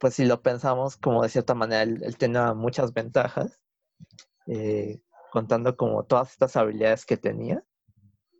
pues 0.00 0.14
si 0.14 0.24
lo 0.24 0.42
pensamos, 0.42 0.96
como 0.96 1.22
de 1.22 1.28
cierta 1.28 1.54
manera, 1.54 1.82
él, 1.82 2.16
tenía 2.16 2.54
muchas 2.54 2.94
ventajas, 2.94 3.60
eh, 4.46 5.02
contando 5.30 5.76
como 5.76 6.04
todas 6.04 6.30
estas 6.30 6.56
habilidades 6.56 7.04
que 7.04 7.18
tenía, 7.18 7.62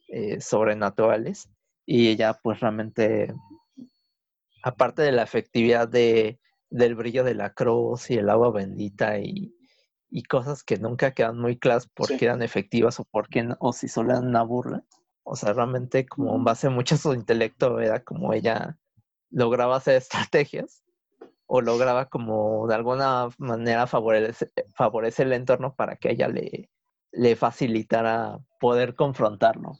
eh, 0.08 0.40
sobrenaturales, 0.40 1.50
y 1.84 2.08
ella 2.08 2.40
pues 2.42 2.60
realmente, 2.60 3.34
aparte 4.62 5.02
de 5.02 5.12
la 5.12 5.22
efectividad 5.22 5.86
de, 5.86 6.40
del 6.70 6.94
brillo 6.94 7.24
de 7.24 7.34
la 7.34 7.52
cruz 7.52 8.10
y 8.10 8.14
el 8.16 8.30
agua 8.30 8.50
bendita 8.50 9.18
y, 9.18 9.54
cosas 10.28 10.64
que 10.64 10.76
nunca 10.76 11.12
quedan 11.12 11.38
muy 11.38 11.56
claras 11.58 11.86
por 11.88 12.08
qué 12.08 12.24
eran 12.24 12.42
efectivas 12.42 12.98
o 12.98 13.04
por 13.04 13.28
qué 13.28 13.48
o 13.60 13.72
si 13.72 13.86
solo 13.86 14.10
eran 14.10 14.26
una 14.26 14.42
burla. 14.42 14.84
O 15.22 15.36
sea, 15.36 15.52
realmente 15.52 16.06
como 16.06 16.34
en 16.34 16.42
base 16.42 16.68
mucho 16.68 16.96
a 16.96 16.98
su 16.98 17.14
intelecto 17.14 17.78
era 17.80 18.02
como 18.02 18.32
ella 18.32 18.76
lograba 19.30 19.76
hacer 19.76 19.94
estrategias 20.02 20.82
o 21.52 21.60
lograba 21.60 22.06
como 22.06 22.68
de 22.68 22.76
alguna 22.76 23.28
manera 23.38 23.88
favorecer, 23.88 25.26
el 25.26 25.32
entorno 25.32 25.74
para 25.74 25.96
que 25.96 26.12
ella 26.12 26.28
le, 26.28 26.70
le 27.10 27.34
facilitara 27.34 28.38
poder 28.60 28.94
confrontarlo. 28.94 29.72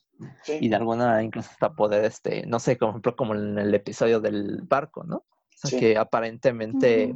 Y 0.49 0.69
de 0.69 0.75
alguna 0.75 1.05
manera 1.07 1.23
incluso 1.23 1.49
hasta 1.49 1.73
poder, 1.73 2.05
este, 2.05 2.45
no 2.45 2.59
sé, 2.59 2.77
como 2.77 2.91
ejemplo 2.91 3.15
como 3.15 3.37
en 3.37 3.57
el 3.57 3.73
episodio 3.73 4.19
del 4.19 4.63
barco, 4.63 5.05
¿no? 5.05 5.19
O 5.19 5.69
sea, 5.69 5.79
que 5.79 5.97
aparentemente, 5.97 7.15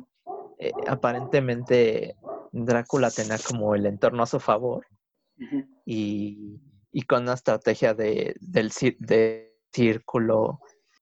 eh, 0.59 0.73
aparentemente 0.87 2.17
Drácula 2.53 3.11
tenía 3.11 3.39
como 3.45 3.75
el 3.75 3.87
entorno 3.87 4.23
a 4.23 4.27
su 4.27 4.39
favor 4.39 4.87
y, 5.85 6.61
y, 6.93 7.03
con 7.03 7.25
una 7.25 7.35
estrategia 7.35 7.93
de, 7.93 8.37
del 8.41 8.71
de 9.01 9.53
círculo 9.73 10.61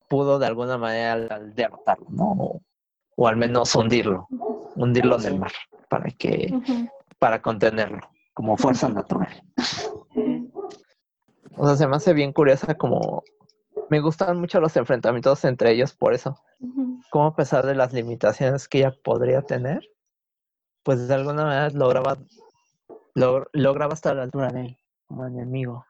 pudo 0.08 0.38
de 0.38 0.46
alguna 0.46 0.78
manera 0.78 1.38
derrotarlo, 1.38 2.06
¿no? 2.08 2.32
o 2.32 2.62
al 3.18 3.36
menos 3.36 3.74
hundirlo, 3.74 4.26
hundirlo 4.74 5.18
en 5.18 5.26
el 5.26 5.38
mar 5.38 5.52
para 5.88 6.10
que 6.10 6.52
para 7.18 7.40
contenerlo 7.40 8.00
como 8.34 8.56
fuerza 8.56 8.88
natural. 8.88 9.42
O 11.56 11.66
sea, 11.66 11.76
se 11.76 11.86
me 11.86 11.96
hace 11.96 12.12
bien 12.14 12.32
curiosa 12.32 12.74
como 12.74 13.22
me 13.90 14.00
gustan 14.00 14.40
mucho 14.40 14.60
los 14.60 14.76
enfrentamientos 14.76 15.44
entre 15.44 15.72
ellos 15.72 15.92
por 15.92 16.14
eso. 16.14 16.38
Como 17.10 17.26
a 17.26 17.36
pesar 17.36 17.66
de 17.66 17.74
las 17.74 17.92
limitaciones 17.92 18.68
que 18.68 18.78
ella 18.78 18.94
podría 19.04 19.42
tener, 19.42 19.82
pues 20.82 21.06
de 21.08 21.14
alguna 21.14 21.44
manera 21.44 21.70
lograba 21.70 22.16
lograba 23.14 23.94
estar 23.94 24.12
a 24.12 24.16
la 24.16 24.22
altura 24.22 24.48
de 24.48 24.60
él 24.62 24.78
como 25.06 25.26
enemigo. 25.26 25.84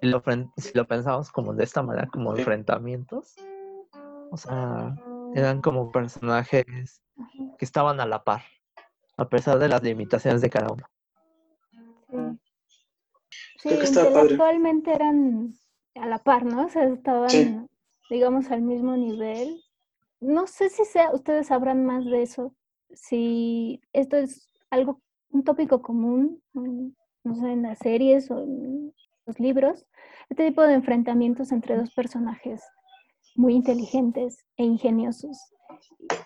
Y 0.00 0.06
lo, 0.06 0.22
si 0.56 0.72
lo 0.74 0.86
pensamos 0.86 1.30
como 1.30 1.52
de 1.52 1.64
esta 1.64 1.82
manera, 1.82 2.06
como 2.06 2.34
enfrentamientos, 2.36 3.34
o 4.30 4.36
sea, 4.36 4.96
eran 5.36 5.60
como 5.60 5.92
personajes 5.92 7.02
que 7.58 7.64
estaban 7.64 8.00
a 8.00 8.06
la 8.06 8.24
par, 8.24 8.42
a 9.18 9.28
pesar 9.28 9.58
de 9.58 9.68
las 9.68 9.82
limitaciones 9.82 10.40
de 10.40 10.48
cada 10.48 10.72
uno. 10.72 10.86
Sí, 13.58 13.68
sí 13.68 13.74
intelectualmente 13.74 14.94
eran 14.94 15.52
a 15.94 16.06
la 16.06 16.18
par, 16.20 16.46
¿no? 16.46 16.64
O 16.64 16.68
sea, 16.70 16.84
estaban, 16.84 17.68
digamos, 18.08 18.50
al 18.50 18.62
mismo 18.62 18.96
nivel. 18.96 19.62
No 20.20 20.46
sé 20.46 20.70
si 20.70 20.86
sea, 20.86 21.10
ustedes 21.12 21.48
sabrán 21.48 21.84
más 21.84 22.06
de 22.06 22.22
eso, 22.22 22.54
si 22.94 23.82
esto 23.92 24.16
es 24.16 24.48
algo, 24.70 25.02
un 25.28 25.44
tópico 25.44 25.82
común, 25.82 26.42
no 26.54 27.34
sé, 27.34 27.52
en 27.52 27.62
las 27.62 27.78
series 27.78 28.30
o 28.30 28.42
en 28.42 28.94
los 29.26 29.38
libros, 29.38 29.84
este 30.30 30.46
tipo 30.46 30.62
de 30.62 30.72
enfrentamientos 30.72 31.52
entre 31.52 31.76
dos 31.76 31.92
personajes 31.92 32.62
muy 33.36 33.54
inteligentes 33.54 34.44
e 34.56 34.64
ingeniosos, 34.64 35.38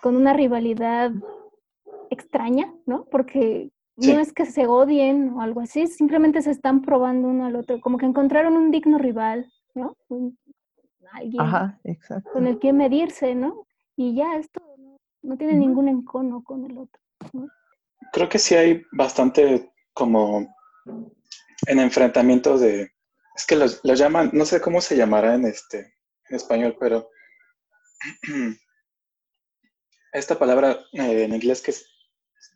con 0.01 0.15
una 0.15 0.33
rivalidad 0.33 1.11
extraña, 2.09 2.73
¿no? 2.85 3.05
Porque 3.05 3.71
no 3.97 4.19
es 4.19 4.33
que 4.33 4.45
se 4.45 4.67
odien 4.67 5.29
o 5.29 5.41
algo 5.41 5.61
así, 5.61 5.87
simplemente 5.87 6.41
se 6.41 6.51
están 6.51 6.81
probando 6.81 7.27
uno 7.27 7.45
al 7.45 7.55
otro, 7.55 7.79
como 7.81 7.97
que 7.97 8.05
encontraron 8.05 8.55
un 8.55 8.71
digno 8.71 8.97
rival, 8.97 9.51
¿no? 9.75 9.95
alguien 11.13 11.43
con 12.31 12.47
el 12.47 12.59
que 12.59 12.73
medirse, 12.73 13.35
¿no? 13.35 13.67
Y 13.95 14.15
ya 14.15 14.35
esto 14.37 14.61
no, 15.21 15.37
tiene 15.37 15.53
ningún 15.55 15.87
encono 15.87 16.43
con 16.43 16.65
el 16.65 16.77
otro. 16.77 17.01
Creo 18.13 18.29
que 18.29 18.39
sí 18.39 18.55
hay 18.55 18.83
bastante 18.91 19.71
como 19.93 20.47
en 21.67 21.79
enfrentamiento 21.79 22.57
de, 22.57 22.91
es 23.35 23.45
que 23.45 23.55
lo, 23.55 23.93
llaman, 23.93 24.31
no 24.33 24.45
sé 24.45 24.61
cómo 24.61 24.81
se 24.81 24.95
llamará 24.95 25.35
en 25.35 25.45
este, 25.45 25.93
en 26.31 26.35
español, 26.35 26.77
pero 26.79 27.09
esta 30.13 30.39
palabra 30.39 30.79
eh, 30.93 31.23
en 31.23 31.35
inglés 31.35 31.61
que 31.61 31.73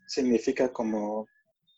significa 0.08 0.72
como, 0.72 1.28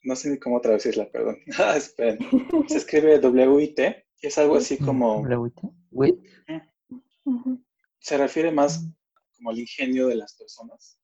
no 0.04 0.16
sé 0.16 0.30
ni 0.30 0.40
cómo 0.40 0.62
traducirla, 0.62 1.10
perdón. 1.12 1.38
Ah, 1.58 1.76
esperen. 1.76 2.20
Se 2.68 2.78
escribe 2.78 3.20
W-I-T 3.20 4.06
y 4.22 4.28
es 4.28 4.38
algo 4.38 4.56
así 4.58 4.78
como... 4.78 5.28
¿W-I-T? 5.28 6.22
Se 8.00 8.18
refiere 8.18 8.52
más 8.52 8.86
como 9.36 9.50
al 9.50 9.60
ingenio 9.60 10.08
de 10.08 10.16
las 10.16 10.36
personas, 10.36 11.00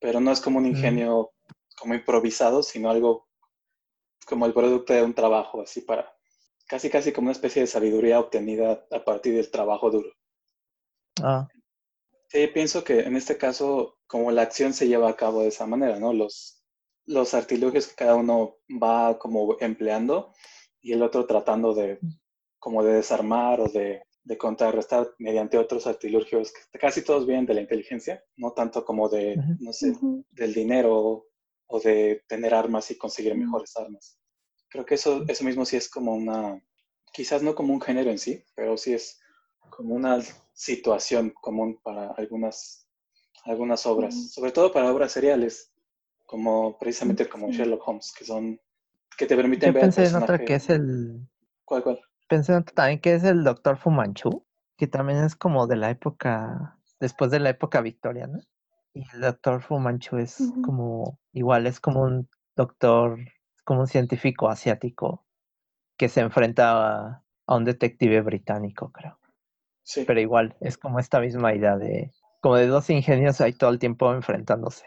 pero 0.00 0.20
no 0.20 0.32
es 0.32 0.40
como 0.40 0.58
un 0.58 0.66
ingenio 0.66 1.32
como 1.78 1.94
improvisado, 1.94 2.62
sino 2.62 2.90
algo 2.90 3.28
como 4.26 4.46
el 4.46 4.52
producto 4.52 4.92
de 4.92 5.02
un 5.02 5.14
trabajo, 5.14 5.62
así 5.62 5.80
para, 5.80 6.12
casi 6.72 6.88
casi 6.88 7.12
como 7.12 7.26
una 7.26 7.32
especie 7.32 7.60
de 7.60 7.68
sabiduría 7.68 8.18
obtenida 8.18 8.86
a 8.90 9.04
partir 9.04 9.34
del 9.34 9.50
trabajo 9.50 9.90
duro. 9.90 10.08
Ah. 11.22 11.46
Sí, 12.28 12.46
pienso 12.46 12.82
que 12.82 13.00
en 13.00 13.14
este 13.14 13.36
caso, 13.36 13.98
como 14.06 14.30
la 14.30 14.40
acción 14.40 14.72
se 14.72 14.88
lleva 14.88 15.10
a 15.10 15.16
cabo 15.16 15.42
de 15.42 15.48
esa 15.48 15.66
manera, 15.66 16.00
¿no? 16.00 16.14
Los, 16.14 16.64
los 17.04 17.34
artilugios 17.34 17.88
que 17.88 17.94
cada 17.94 18.14
uno 18.14 18.56
va 18.82 19.18
como 19.18 19.58
empleando 19.60 20.32
y 20.80 20.92
el 20.94 21.02
otro 21.02 21.26
tratando 21.26 21.74
de 21.74 22.00
como 22.58 22.82
de 22.82 22.94
desarmar 22.94 23.60
o 23.60 23.68
de, 23.68 24.04
de 24.24 24.38
contrarrestar 24.38 25.10
mediante 25.18 25.58
otros 25.58 25.86
artilugios 25.86 26.54
que 26.72 26.78
casi 26.78 27.04
todos 27.04 27.26
vienen 27.26 27.44
de 27.44 27.52
la 27.52 27.60
inteligencia, 27.60 28.24
no 28.36 28.52
tanto 28.52 28.82
como 28.82 29.10
de, 29.10 29.36
no 29.60 29.74
sé, 29.74 29.92
del 30.30 30.54
dinero 30.54 31.26
o 31.66 31.80
de 31.80 32.24
tener 32.26 32.54
armas 32.54 32.90
y 32.90 32.96
conseguir 32.96 33.34
mejores 33.34 33.76
armas. 33.76 34.21
Creo 34.72 34.84
que 34.84 34.94
eso, 34.94 35.24
eso 35.28 35.44
mismo 35.44 35.64
sí 35.64 35.76
es 35.76 35.88
como 35.88 36.14
una, 36.14 36.60
quizás 37.12 37.42
no 37.42 37.54
como 37.54 37.74
un 37.74 37.80
género 37.80 38.10
en 38.10 38.18
sí, 38.18 38.44
pero 38.54 38.76
sí 38.76 38.94
es 38.94 39.20
como 39.70 39.94
una 39.94 40.18
situación 40.52 41.30
común 41.30 41.78
para 41.82 42.12
algunas, 42.12 42.88
algunas 43.44 43.86
obras, 43.86 44.32
sobre 44.32 44.52
todo 44.52 44.72
para 44.72 44.90
obras 44.90 45.12
seriales, 45.12 45.72
como 46.24 46.78
precisamente 46.78 47.28
como 47.28 47.50
Sherlock 47.50 47.86
Holmes, 47.86 48.12
que 48.16 48.24
son, 48.24 48.60
que 49.16 49.26
te 49.26 49.36
permiten 49.36 49.68
Yo 49.68 49.74
ver... 49.74 49.82
Pensé 49.82 50.06
en 50.06 50.16
otra 50.16 50.38
que 50.38 50.54
es 50.54 50.70
el... 50.70 51.28
¿Cuál, 51.64 51.82
cuál? 51.82 52.00
Pensé 52.28 52.52
en 52.52 52.58
otra 52.58 52.74
también 52.74 53.00
que 53.00 53.14
es 53.14 53.24
el 53.24 53.44
Doctor 53.44 53.76
Fumanchu, 53.76 54.46
que 54.76 54.86
también 54.86 55.22
es 55.22 55.36
como 55.36 55.66
de 55.66 55.76
la 55.76 55.90
época, 55.90 56.78
después 56.98 57.30
de 57.30 57.40
la 57.40 57.50
época 57.50 57.80
victoriana. 57.82 58.40
Y 58.94 59.04
el 59.14 59.20
doctor 59.20 59.62
Fu 59.62 59.78
Manchu 59.78 60.18
es 60.18 60.36
como, 60.64 61.18
igual 61.32 61.66
es 61.66 61.80
como 61.80 62.02
un 62.02 62.28
doctor, 62.56 63.18
como 63.72 63.80
un 63.80 63.86
científico 63.86 64.50
asiático 64.50 65.24
que 65.96 66.10
se 66.10 66.20
enfrenta 66.20 67.22
a, 67.46 67.56
un 67.56 67.64
detective 67.64 68.20
británico, 68.20 68.92
creo. 68.92 69.18
Sí. 69.82 70.04
Pero 70.06 70.20
igual, 70.20 70.54
es 70.60 70.76
como 70.76 70.98
esta 70.98 71.20
misma 71.20 71.54
idea 71.54 71.78
de, 71.78 72.12
como 72.42 72.56
de 72.56 72.66
dos 72.66 72.90
ingenios 72.90 73.40
ahí 73.40 73.54
todo 73.54 73.70
el 73.70 73.78
tiempo 73.78 74.12
enfrentándose. 74.12 74.84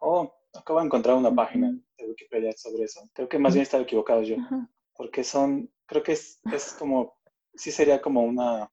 Oh, 0.00 0.34
acabo 0.54 0.78
de 0.78 0.86
encontrar 0.86 1.14
una 1.14 1.34
página 1.34 1.78
de 1.98 2.06
Wikipedia 2.06 2.52
sobre 2.56 2.84
eso. 2.84 3.02
Creo 3.12 3.28
que 3.28 3.38
más 3.38 3.52
bien 3.52 3.64
estaba 3.64 3.82
equivocado 3.82 4.22
yo. 4.22 4.36
Porque 4.94 5.22
son, 5.22 5.70
creo 5.84 6.02
que 6.02 6.12
es, 6.12 6.40
es 6.50 6.72
como, 6.72 7.18
sí 7.54 7.70
sería 7.70 8.00
como 8.00 8.22
una, 8.22 8.72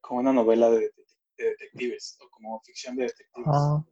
como 0.00 0.18
una 0.18 0.32
novela 0.32 0.68
de 0.68 0.90
detectives 1.36 2.18
o 2.20 2.28
como 2.28 2.60
ficción 2.62 2.96
de 2.96 3.04
detectives, 3.04 3.54
ah. 3.54 3.84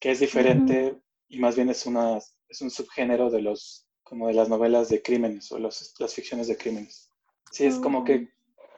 que 0.00 0.12
es 0.12 0.20
diferente 0.20 0.98
y 1.32 1.38
más 1.38 1.56
bien 1.56 1.70
es, 1.70 1.86
una, 1.86 2.18
es 2.18 2.60
un 2.60 2.70
subgénero 2.70 3.30
de 3.30 3.40
los 3.40 3.88
como 4.02 4.28
de 4.28 4.34
las 4.34 4.50
novelas 4.50 4.90
de 4.90 5.02
crímenes 5.02 5.50
o 5.50 5.58
los, 5.58 5.94
las 5.98 6.14
ficciones 6.14 6.46
de 6.46 6.58
crímenes. 6.58 7.10
Sí, 7.50 7.64
es 7.64 7.76
como 7.76 8.04
que, 8.04 8.28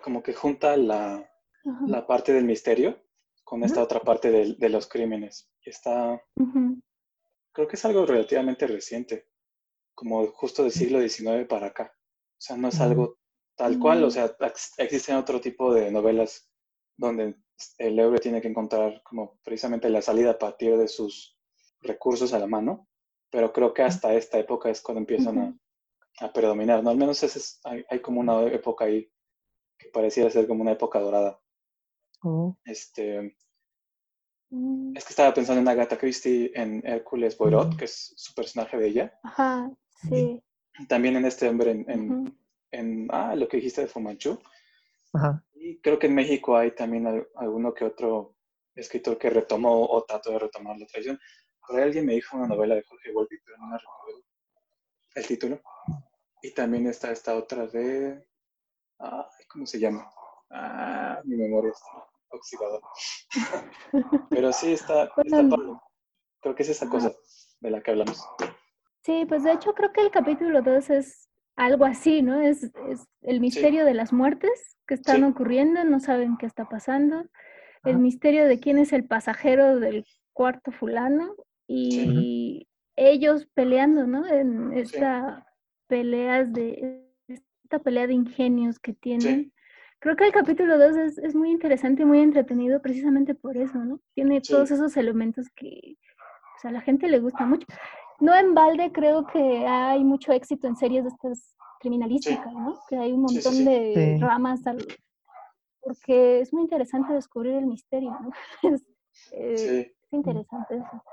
como 0.00 0.22
que 0.22 0.32
junta 0.32 0.76
la, 0.76 1.28
la 1.88 2.06
parte 2.06 2.32
del 2.32 2.44
misterio 2.44 3.02
con 3.42 3.64
esta 3.64 3.82
otra 3.82 3.98
parte 3.98 4.30
de, 4.30 4.54
de 4.54 4.68
los 4.68 4.86
crímenes. 4.86 5.50
Está, 5.64 6.22
creo 7.52 7.66
que 7.66 7.74
es 7.74 7.84
algo 7.84 8.06
relativamente 8.06 8.68
reciente, 8.68 9.26
como 9.92 10.24
justo 10.28 10.62
del 10.62 10.70
siglo 10.70 11.00
XIX 11.00 11.46
para 11.48 11.66
acá. 11.66 11.92
O 11.96 12.40
sea, 12.40 12.56
no 12.56 12.68
es 12.68 12.80
algo 12.80 13.18
tal 13.56 13.80
cual, 13.80 14.04
o 14.04 14.10
sea, 14.12 14.36
existen 14.78 15.16
otro 15.16 15.40
tipo 15.40 15.74
de 15.74 15.90
novelas 15.90 16.48
donde 16.96 17.34
el 17.78 17.98
héroe 17.98 18.20
tiene 18.20 18.40
que 18.40 18.48
encontrar 18.48 19.02
como 19.02 19.40
precisamente 19.42 19.90
la 19.90 20.02
salida 20.02 20.32
a 20.32 20.38
partir 20.38 20.76
de 20.76 20.86
sus 20.86 21.33
recursos 21.84 22.32
a 22.32 22.38
la 22.38 22.46
mano, 22.46 22.88
pero 23.30 23.52
creo 23.52 23.72
que 23.72 23.82
hasta 23.82 24.14
esta 24.14 24.38
época 24.38 24.70
es 24.70 24.80
cuando 24.80 25.00
empiezan 25.00 25.38
a, 25.38 26.24
a, 26.24 26.32
predominar, 26.32 26.82
¿no? 26.82 26.90
Al 26.90 26.96
menos 26.96 27.22
es, 27.22 27.60
hay, 27.64 27.84
hay, 27.88 28.00
como 28.00 28.20
una 28.20 28.42
época 28.44 28.86
ahí 28.86 29.10
que 29.78 29.88
pareciera 29.88 30.30
ser 30.30 30.46
como 30.46 30.62
una 30.62 30.72
época 30.72 30.98
dorada. 30.98 31.38
Oh. 32.22 32.56
Este, 32.64 33.36
mm. 34.50 34.96
Es 34.96 35.04
que 35.04 35.10
estaba 35.10 35.34
pensando 35.34 35.60
en 35.60 35.68
Agatha 35.68 35.98
Christie, 35.98 36.52
en 36.54 36.82
Hércules 36.86 37.36
Poirot, 37.36 37.76
que 37.76 37.84
es 37.84 38.14
su 38.16 38.34
personaje 38.34 38.76
de 38.76 38.88
ella. 38.88 39.18
Ajá, 39.22 39.70
sí. 40.08 40.42
También 40.88 41.16
en 41.16 41.24
este 41.24 41.48
hombre, 41.48 41.70
en, 41.70 41.90
en, 41.90 42.38
en 42.72 43.08
ah, 43.10 43.36
lo 43.36 43.46
que 43.46 43.58
dijiste 43.58 43.82
de 43.82 43.86
Fumanchu. 43.86 44.38
Ajá. 45.12 45.44
Y 45.54 45.78
creo 45.80 45.98
que 45.98 46.06
en 46.06 46.14
México 46.14 46.56
hay 46.56 46.74
también 46.74 47.06
alguno 47.36 47.72
que 47.72 47.84
otro 47.84 48.36
escritor 48.74 49.18
que 49.18 49.30
retomó 49.30 49.86
o 49.86 50.04
trató 50.04 50.32
de 50.32 50.38
retomar 50.38 50.78
la 50.78 50.86
tradición. 50.86 51.18
Por 51.66 51.76
ahí 51.76 51.82
alguien 51.82 52.06
me 52.06 52.14
dijo 52.14 52.36
una 52.36 52.46
novela 52.46 52.74
de 52.74 52.82
Jorge 52.82 53.12
Volpi, 53.12 53.36
pero 53.44 53.58
no 53.58 53.66
me 53.66 53.78
recuerdo 53.78 54.22
el 55.14 55.26
título. 55.26 55.60
Y 56.42 56.52
también 56.52 56.86
está 56.86 57.10
esta 57.10 57.36
otra 57.36 57.66
de... 57.66 58.26
¿Cómo 59.48 59.66
se 59.66 59.78
llama? 59.78 60.10
Ah, 60.50 61.20
mi 61.24 61.36
memoria 61.36 61.70
está 61.70 62.06
oxidada. 62.28 62.80
pero 64.30 64.52
sí, 64.52 64.72
está, 64.72 65.04
está 65.16 65.48
Creo 66.40 66.54
que 66.54 66.62
es 66.62 66.68
esa 66.68 66.88
cosa 66.88 67.12
de 67.60 67.70
la 67.70 67.82
que 67.82 67.90
hablamos. 67.90 68.26
Sí, 69.02 69.24
pues 69.26 69.44
de 69.44 69.52
hecho 69.52 69.74
creo 69.74 69.92
que 69.92 70.02
el 70.02 70.10
capítulo 70.10 70.60
2 70.62 70.90
es 70.90 71.28
algo 71.56 71.84
así, 71.84 72.22
¿no? 72.22 72.40
Es, 72.40 72.64
es 72.64 73.06
el 73.22 73.40
misterio 73.40 73.84
de 73.84 73.94
las 73.94 74.12
muertes 74.12 74.76
que 74.86 74.94
están 74.94 75.24
ocurriendo, 75.24 75.84
no 75.84 76.00
saben 76.00 76.36
qué 76.36 76.46
está 76.46 76.68
pasando, 76.68 77.24
el 77.84 77.98
misterio 77.98 78.46
de 78.46 78.60
quién 78.60 78.78
es 78.78 78.92
el 78.92 79.06
pasajero 79.06 79.78
del 79.78 80.06
cuarto 80.32 80.72
fulano 80.72 81.34
y 81.66 82.66
ellos 82.96 83.46
peleando, 83.54 84.06
¿no? 84.06 84.26
En 84.26 84.72
esta 84.72 85.46
peleas 85.86 86.52
de 86.52 87.02
esta 87.28 87.78
pelea 87.78 88.06
de 88.06 88.14
ingenios 88.14 88.78
que 88.78 88.94
tienen. 88.94 89.52
Creo 89.98 90.16
que 90.16 90.26
el 90.26 90.32
capítulo 90.32 90.78
2 90.78 90.96
es, 90.96 91.18
es, 91.18 91.34
muy 91.34 91.50
interesante 91.50 92.02
y 92.02 92.04
muy 92.04 92.20
entretenido 92.20 92.82
precisamente 92.82 93.34
por 93.34 93.56
eso, 93.56 93.78
¿no? 93.78 94.00
Tiene 94.14 94.40
todos 94.40 94.70
esos 94.70 94.96
elementos 94.96 95.48
que 95.54 95.96
pues, 96.54 96.64
a 96.64 96.70
la 96.70 96.82
gente 96.82 97.08
le 97.08 97.20
gusta 97.20 97.46
mucho. 97.46 97.66
No 98.20 98.34
en 98.34 98.54
balde 98.54 98.92
creo 98.92 99.26
que 99.26 99.66
hay 99.66 100.04
mucho 100.04 100.32
éxito 100.32 100.66
en 100.66 100.76
series 100.76 101.04
de 101.04 101.10
estas 101.10 101.54
criminalística, 101.84 102.50
¿no? 102.50 102.80
Que 102.88 102.96
hay 102.96 103.12
un 103.12 103.22
montón 103.22 103.64
de 103.64 104.16
ramas, 104.18 104.60
porque 105.80 106.40
es 106.40 106.52
muy 106.52 106.62
interesante 106.62 107.12
descubrir 107.12 107.54
el 107.54 107.66
misterio, 107.66 108.10
¿no? 108.10 108.30
Es, 109.30 109.93
interesante 110.14 110.76
eso. 110.76 111.04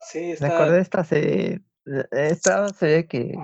Sí, 0.00 0.32
está... 0.32 0.48
Me 0.48 0.54
acuerdo 0.54 0.72
de 0.74 0.80
esta 0.80 1.04
serie, 1.04 1.62
esta 2.10 2.68
serie 2.70 3.06
que, 3.06 3.34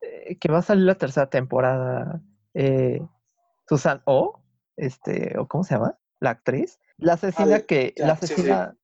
eh, 0.00 0.38
que 0.38 0.52
va 0.52 0.58
a 0.58 0.62
salir 0.62 0.84
la 0.84 0.94
tercera 0.94 1.28
temporada. 1.28 2.20
Eh, 2.54 3.00
Susan 3.68 4.02
O, 4.04 4.42
este, 4.76 5.38
o 5.38 5.48
¿cómo 5.48 5.64
se 5.64 5.74
llama? 5.74 5.98
La 6.20 6.30
actriz. 6.30 6.80
La 6.98 7.12
ah, 7.12 7.14
asesina 7.14 7.60
que, 7.60 7.92
la 7.96 8.12
asesina, 8.12 8.76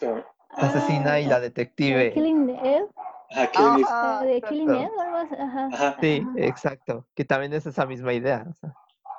la 0.00 0.68
asesina 0.68 1.20
y 1.20 1.26
la 1.26 1.40
detective. 1.40 2.12
Killing 2.12 2.46
the 2.46 2.86
Ah, 3.34 4.22
de 4.24 4.42
Killing 4.42 4.70
Ajá. 4.70 5.96
Sí, 6.00 6.26
exacto. 6.36 7.06
Que 7.14 7.24
también 7.24 7.52
es 7.52 7.66
esa 7.66 7.86
misma 7.86 8.12
idea. 8.12 8.46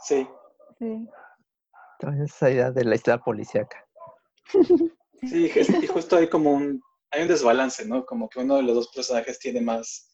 Sí. 0.01 0.27
Sí. 0.77 1.09
También 1.99 2.25
es 2.25 2.33
esa 2.35 2.49
idea 2.49 2.71
de 2.71 2.85
la 2.85 2.95
isla 2.95 3.17
policíaca. 3.17 3.85
Sí, 5.27 5.51
y 5.81 5.87
justo 5.87 6.17
hay 6.17 6.27
como 6.27 6.51
un, 6.51 6.81
hay 7.11 7.21
un 7.21 7.27
desbalance, 7.27 7.85
¿no? 7.85 8.05
Como 8.05 8.29
que 8.29 8.39
uno 8.39 8.57
de 8.57 8.63
los 8.63 8.75
dos 8.75 8.87
personajes 8.93 9.39
tiene 9.39 9.61
más 9.61 10.11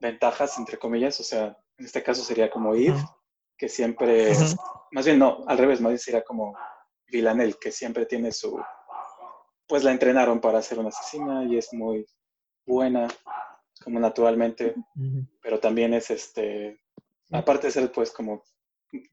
ventajas, 0.00 0.58
entre 0.58 0.78
comillas, 0.78 1.20
o 1.20 1.24
sea, 1.24 1.56
en 1.78 1.86
este 1.86 2.02
caso 2.02 2.22
sería 2.24 2.50
como 2.50 2.74
Eve, 2.74 2.98
que 3.56 3.68
siempre 3.68 4.32
más 4.92 5.06
bien 5.06 5.18
no, 5.18 5.44
al 5.46 5.58
revés, 5.58 5.80
más 5.80 5.90
bien 5.90 5.98
sería 5.98 6.22
como 6.22 6.54
Villanel, 7.06 7.58
que 7.58 7.72
siempre 7.72 8.06
tiene 8.06 8.30
su, 8.30 8.60
pues 9.66 9.84
la 9.84 9.90
entrenaron 9.90 10.40
para 10.40 10.62
ser 10.62 10.78
una 10.78 10.90
asesina 10.90 11.44
y 11.44 11.56
es 11.56 11.72
muy 11.72 12.06
buena, 12.66 13.08
como 13.82 13.98
naturalmente, 13.98 14.74
pero 15.40 15.58
también 15.58 15.94
es 15.94 16.10
este, 16.10 16.80
aparte 17.30 17.68
de 17.68 17.72
ser 17.72 17.90
pues 17.90 18.10
como 18.10 18.42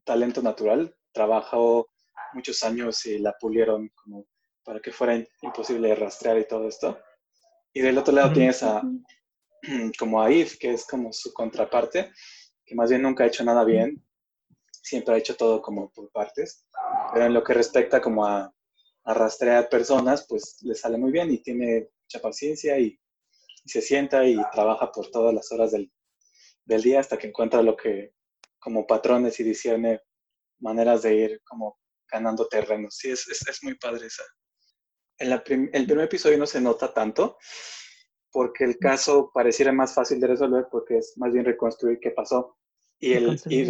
talento 0.04 0.42
natural, 0.42 0.96
trabajó 1.12 1.88
muchos 2.34 2.62
años 2.64 3.06
y 3.06 3.20
la 3.20 3.34
pulieron 3.40 3.90
como 3.96 4.26
para 4.70 4.82
que 4.82 4.92
fuera 4.92 5.20
imposible 5.42 5.96
rastrear 5.96 6.38
y 6.38 6.48
todo 6.48 6.68
esto. 6.68 7.00
Y 7.74 7.82
del 7.82 7.98
otro 7.98 8.14
lado 8.14 8.32
tienes 8.32 8.62
a 8.62 8.84
como 9.98 10.22
a 10.22 10.30
que 10.30 10.74
es 10.74 10.86
como 10.86 11.12
su 11.12 11.34
contraparte, 11.34 12.12
que 12.64 12.76
más 12.76 12.92
bien 12.92 13.02
nunca 13.02 13.24
ha 13.24 13.28
hecho 13.28 13.44
nada 13.44 13.64
bien, 13.64 14.06
siempre 14.72 15.16
ha 15.16 15.18
hecho 15.18 15.36
todo 15.36 15.60
como 15.60 15.92
por 15.92 16.12
partes, 16.12 16.68
pero 17.12 17.26
en 17.26 17.34
lo 17.34 17.44
que 17.44 17.56
respecta 17.56 18.00
como 18.00 18.28
a, 18.28 18.54
a 19.06 19.14
rastrear 19.16 19.70
personas, 19.70 20.28
pues 20.30 20.60
le 20.62 20.76
sale 20.76 21.00
muy 21.00 21.12
bien 21.12 21.32
y 21.32 21.40
tiene 21.40 21.90
mucha 22.04 22.22
paciencia 22.22 22.78
y, 22.78 22.96
se 23.66 23.82
sienta 23.82 24.24
y 24.24 24.38
trabaja 24.52 24.92
por 24.92 25.10
todas 25.10 25.34
las 25.34 25.52
horas 25.52 25.72
del, 25.72 25.92
del, 26.66 26.82
día 26.84 27.00
hasta 27.00 27.18
que 27.18 27.28
encuentra 27.28 27.64
lo 27.64 27.76
que 27.76 28.14
como 28.60 28.86
patrones 28.86 29.40
y 29.40 29.44
discierne 29.44 30.00
maneras 30.60 31.02
de 31.02 31.16
ir 31.16 31.42
como 31.44 31.80
ganando 32.08 32.48
terreno. 32.48 32.90
Sí, 32.92 33.10
es, 33.12 33.28
es, 33.28 33.48
es 33.48 33.64
muy 33.64 33.76
padre 33.76 34.08
esa. 34.08 34.24
En 35.20 35.30
la 35.30 35.44
el 35.46 35.86
primer 35.86 36.06
episodio 36.06 36.38
no 36.38 36.46
se 36.46 36.62
nota 36.62 36.94
tanto 36.94 37.38
porque 38.32 38.64
el 38.64 38.78
caso 38.78 39.32
pareciera 39.34 39.72
más 39.72 39.94
fácil 39.94 40.20
de 40.20 40.28
resolver 40.28 40.68
porque 40.72 40.98
es 40.98 41.14
más 41.18 41.34
bien 41.34 41.46
reconstruir 41.46 42.00
qué 42.00 42.12
pasó. 42.12 42.58
Y, 43.00 43.14
el, 43.14 43.40
y 43.48 43.66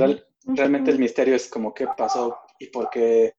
realmente 0.45 0.91
el 0.91 0.99
misterio 0.99 1.35
es 1.35 1.47
como 1.47 1.73
qué 1.73 1.87
pasó 1.97 2.37
y 2.59 2.67
por 2.67 2.89
qué 2.89 3.33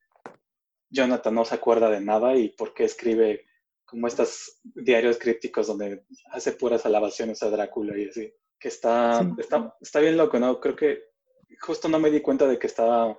Jonathan 0.89 1.35
no 1.35 1.45
se 1.45 1.55
acuerda 1.55 1.89
de 1.89 2.01
nada 2.01 2.35
y 2.35 2.49
por 2.49 2.73
qué 2.73 2.85
escribe 2.85 3.45
como 3.85 4.07
estos 4.07 4.59
diarios 4.63 5.17
crípticos 5.17 5.67
donde 5.67 6.05
hace 6.31 6.53
puras 6.53 6.85
alabaciones 6.85 7.43
a 7.43 7.49
Drácula 7.49 7.97
y 7.97 8.07
así. 8.07 8.33
Que 8.57 8.67
está, 8.67 9.27
está, 9.37 9.75
está, 9.81 9.99
bien 9.99 10.17
loco, 10.17 10.39
¿no? 10.39 10.59
Creo 10.59 10.75
que 10.75 11.03
justo 11.59 11.89
no 11.89 11.99
me 11.99 12.11
di 12.11 12.21
cuenta 12.21 12.47
de 12.47 12.59
que 12.59 12.67
estaba, 12.67 13.17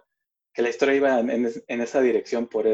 que 0.54 0.62
la 0.62 0.70
historia 0.70 0.94
iba 0.94 1.20
en, 1.20 1.30
en, 1.30 1.80
esa 1.80 2.00
dirección 2.00 2.46
por, 2.46 2.66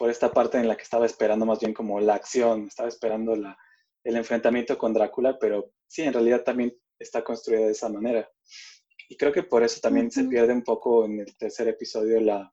por 0.00 0.08
esta 0.08 0.32
parte 0.32 0.56
en 0.56 0.66
la 0.66 0.78
que 0.78 0.82
estaba 0.82 1.04
esperando 1.04 1.44
más 1.44 1.60
bien 1.60 1.74
como 1.74 2.00
la 2.00 2.14
acción, 2.14 2.68
estaba 2.68 2.88
esperando 2.88 3.36
la, 3.36 3.58
el 4.02 4.16
enfrentamiento 4.16 4.78
con 4.78 4.94
Drácula, 4.94 5.38
pero 5.38 5.74
sí, 5.86 6.00
en 6.00 6.14
realidad 6.14 6.42
también 6.42 6.74
está 6.98 7.22
construida 7.22 7.66
de 7.66 7.72
esa 7.72 7.90
manera. 7.90 8.26
Y 9.10 9.18
creo 9.18 9.30
que 9.30 9.42
por 9.42 9.62
eso 9.62 9.78
también 9.82 10.10
se 10.10 10.24
pierde 10.24 10.54
un 10.54 10.62
poco 10.62 11.04
en 11.04 11.20
el 11.20 11.36
tercer 11.36 11.68
episodio 11.68 12.18
la 12.18 12.50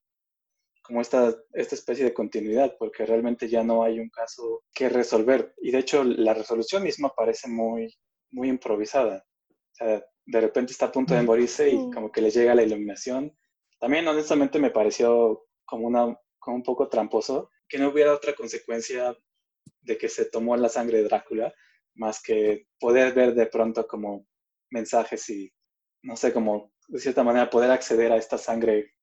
como 0.82 1.00
esta, 1.00 1.34
esta 1.54 1.76
especie 1.76 2.04
de 2.04 2.14
continuidad, 2.14 2.76
porque 2.78 3.06
realmente 3.06 3.48
ya 3.48 3.64
no 3.64 3.82
hay 3.82 4.02
un 4.02 4.10
caso 4.10 4.64
que 4.74 4.90
resolver. 4.90 5.54
Y 5.62 5.72
de 5.72 5.80
hecho 5.80 6.04
la 6.04 6.34
resolución 6.34 6.84
misma 6.84 7.14
parece 7.16 7.48
muy, 7.48 7.96
muy 8.30 8.50
improvisada. 8.50 9.26
O 9.50 9.76
sea, 9.76 10.06
de 10.26 10.42
repente 10.42 10.74
está 10.74 10.88
a 10.88 10.92
punto 10.92 11.14
de 11.14 11.24
morirse 11.24 11.70
y 11.70 11.78
como 11.92 12.12
que 12.12 12.22
le 12.22 12.30
llega 12.30 12.56
la 12.56 12.64
iluminación. 12.64 13.34
También 13.80 14.06
honestamente 14.06 14.60
me 14.60 14.72
pareció 14.72 15.46
como, 15.64 15.88
una, 15.88 16.18
como 16.48 16.56
un 16.56 16.64
poco 16.64 16.88
tramposo 16.88 17.52
que 17.68 17.78
no 17.78 17.90
hubiera 17.90 18.14
otra 18.14 18.34
consecuencia 18.34 19.14
de 19.82 19.98
que 19.98 20.08
se 20.08 20.24
tomó 20.24 20.56
la 20.56 20.70
sangre 20.70 21.00
de 21.00 21.04
Drácula, 21.04 21.54
más 21.96 22.22
que 22.22 22.68
poder 22.80 23.14
ver 23.14 23.36
de 23.36 23.48
pronto 23.48 23.86
como 23.86 24.26
mensajes 24.70 25.30
y, 25.30 25.52
no 26.04 26.16
sé, 26.16 26.32
como 26.32 26.72
de 26.88 27.00
cierta 27.00 27.22
manera 27.22 27.50
poder 27.50 27.70
acceder 27.70 28.14
a 28.14 28.16
esta 28.16 28.38
sangre 28.38 28.94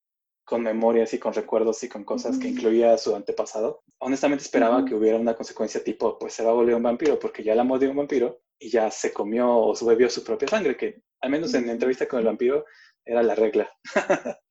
con 0.42 0.62
memorias 0.62 1.12
y 1.12 1.18
con 1.18 1.34
recuerdos 1.34 1.82
y 1.84 1.88
con 1.90 2.04
cosas 2.04 2.38
que 2.38 2.48
incluía 2.48 2.96
su 2.96 3.14
antepasado. 3.14 3.82
Honestamente 3.98 4.44
esperaba 4.44 4.86
que 4.86 4.94
hubiera 4.94 5.18
una 5.18 5.34
consecuencia 5.34 5.84
tipo, 5.84 6.18
pues 6.18 6.32
se 6.32 6.44
va 6.44 6.50
a 6.50 6.54
volver 6.54 6.74
un 6.74 6.82
vampiro 6.82 7.18
porque 7.18 7.44
ya 7.44 7.54
la 7.54 7.64
mordió 7.64 7.90
un 7.90 7.96
vampiro 7.96 8.40
y 8.58 8.70
ya 8.70 8.90
se 8.90 9.12
comió 9.12 9.50
o 9.50 9.86
bebió 9.86 10.08
su 10.08 10.24
propia 10.24 10.48
sangre, 10.48 10.78
que 10.78 11.02
al 11.20 11.28
menos 11.28 11.52
en 11.52 11.66
la 11.66 11.72
entrevista 11.72 12.08
con 12.08 12.20
el 12.20 12.26
vampiro 12.26 12.64
era 13.04 13.22
la 13.22 13.34
regla. 13.34 13.70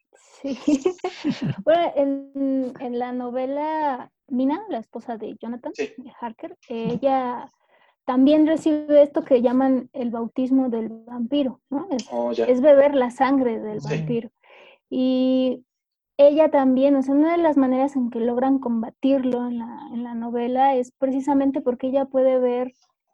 sí. 0.43 0.81
bueno, 1.65 1.91
en, 1.95 2.73
en 2.79 2.99
la 2.99 3.11
novela 3.11 4.11
Mina, 4.27 4.63
la 4.69 4.79
esposa 4.79 5.17
de 5.17 5.35
Jonathan 5.39 5.73
Harker, 6.19 6.57
ella 6.69 7.49
también 8.05 8.47
recibe 8.47 9.01
esto 9.01 9.23
que 9.23 9.41
llaman 9.41 9.89
el 9.93 10.09
bautismo 10.09 10.69
del 10.69 10.89
vampiro, 10.89 11.61
¿no? 11.69 11.87
Es, 11.91 12.07
oh, 12.11 12.31
beber 12.61 12.95
la 12.95 13.11
sangre 13.11 13.59
del 13.59 13.79
vampiro. 13.79 14.29
Y 14.89 15.63
ella 16.17 16.49
también, 16.49 16.95
o 16.95 17.01
sea, 17.01 17.15
una 17.15 17.31
de 17.31 17.41
las 17.41 17.57
maneras 17.57 17.95
en 17.95 18.09
que 18.09 18.19
logran 18.19 18.59
combatirlo 18.59 19.47
en 19.47 19.59
la, 19.59 19.87
en 19.93 20.03
la 20.03 20.15
novela 20.15 20.75
es 20.75 20.91
precisamente 20.91 21.61
porque 21.61 21.87
ella 21.87 22.05
puede 22.05 22.39
ver 22.39 22.73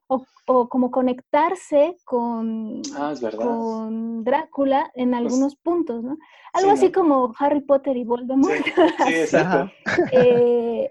o, 0.09 0.25
o 0.47 0.67
como 0.67 0.89
conectarse 0.89 1.97
con, 2.03 2.81
ah, 2.95 3.13
con 3.37 4.23
Drácula 4.23 4.91
en 4.95 5.11
pues 5.11 5.21
algunos 5.21 5.55
puntos, 5.55 6.03
¿no? 6.03 6.17
Algo 6.53 6.71
así 6.71 6.91
como 6.91 7.31
Harry 7.37 7.61
Potter 7.61 7.95
y 7.95 8.03
Voldemort. 8.03 8.65
Sí, 9.05 9.13
exacto. 9.13 9.71
Eh, 10.11 10.89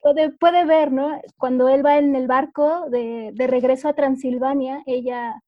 puede, 0.00 0.30
puede 0.30 0.64
ver, 0.64 0.90
¿no? 0.92 1.20
Cuando 1.36 1.68
él 1.68 1.84
va 1.84 1.98
en 1.98 2.16
el 2.16 2.26
barco 2.26 2.88
de, 2.88 3.32
de 3.34 3.46
regreso 3.46 3.88
a 3.88 3.94
Transilvania, 3.94 4.82
ella 4.86 5.42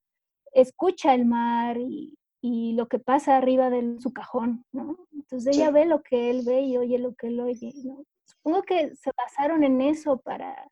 escucha 0.53 1.15
el 1.15 1.25
mar 1.25 1.79
y, 1.79 2.19
y, 2.43 2.75
lo 2.75 2.87
que 2.89 2.99
pasa 2.99 3.39
arriba 3.39 3.71
de 3.71 3.99
su 3.99 4.13
cajón, 4.13 4.67
¿no? 4.73 4.99
Entonces 5.15 5.57
ella 5.57 5.71
ve 5.71 5.87
lo 5.87 6.03
que 6.03 6.29
él 6.29 6.43
ve 6.45 6.61
y 6.63 6.77
oye 6.77 6.99
lo 6.99 7.15
que 7.15 7.29
él 7.29 7.41
oye, 7.41 7.73
¿no? 7.83 8.05
Supongo 8.25 8.63
que 8.63 8.95
se 8.95 9.11
basaron 9.17 9.65
en 9.65 9.81
eso 9.81 10.19
para 10.19 10.69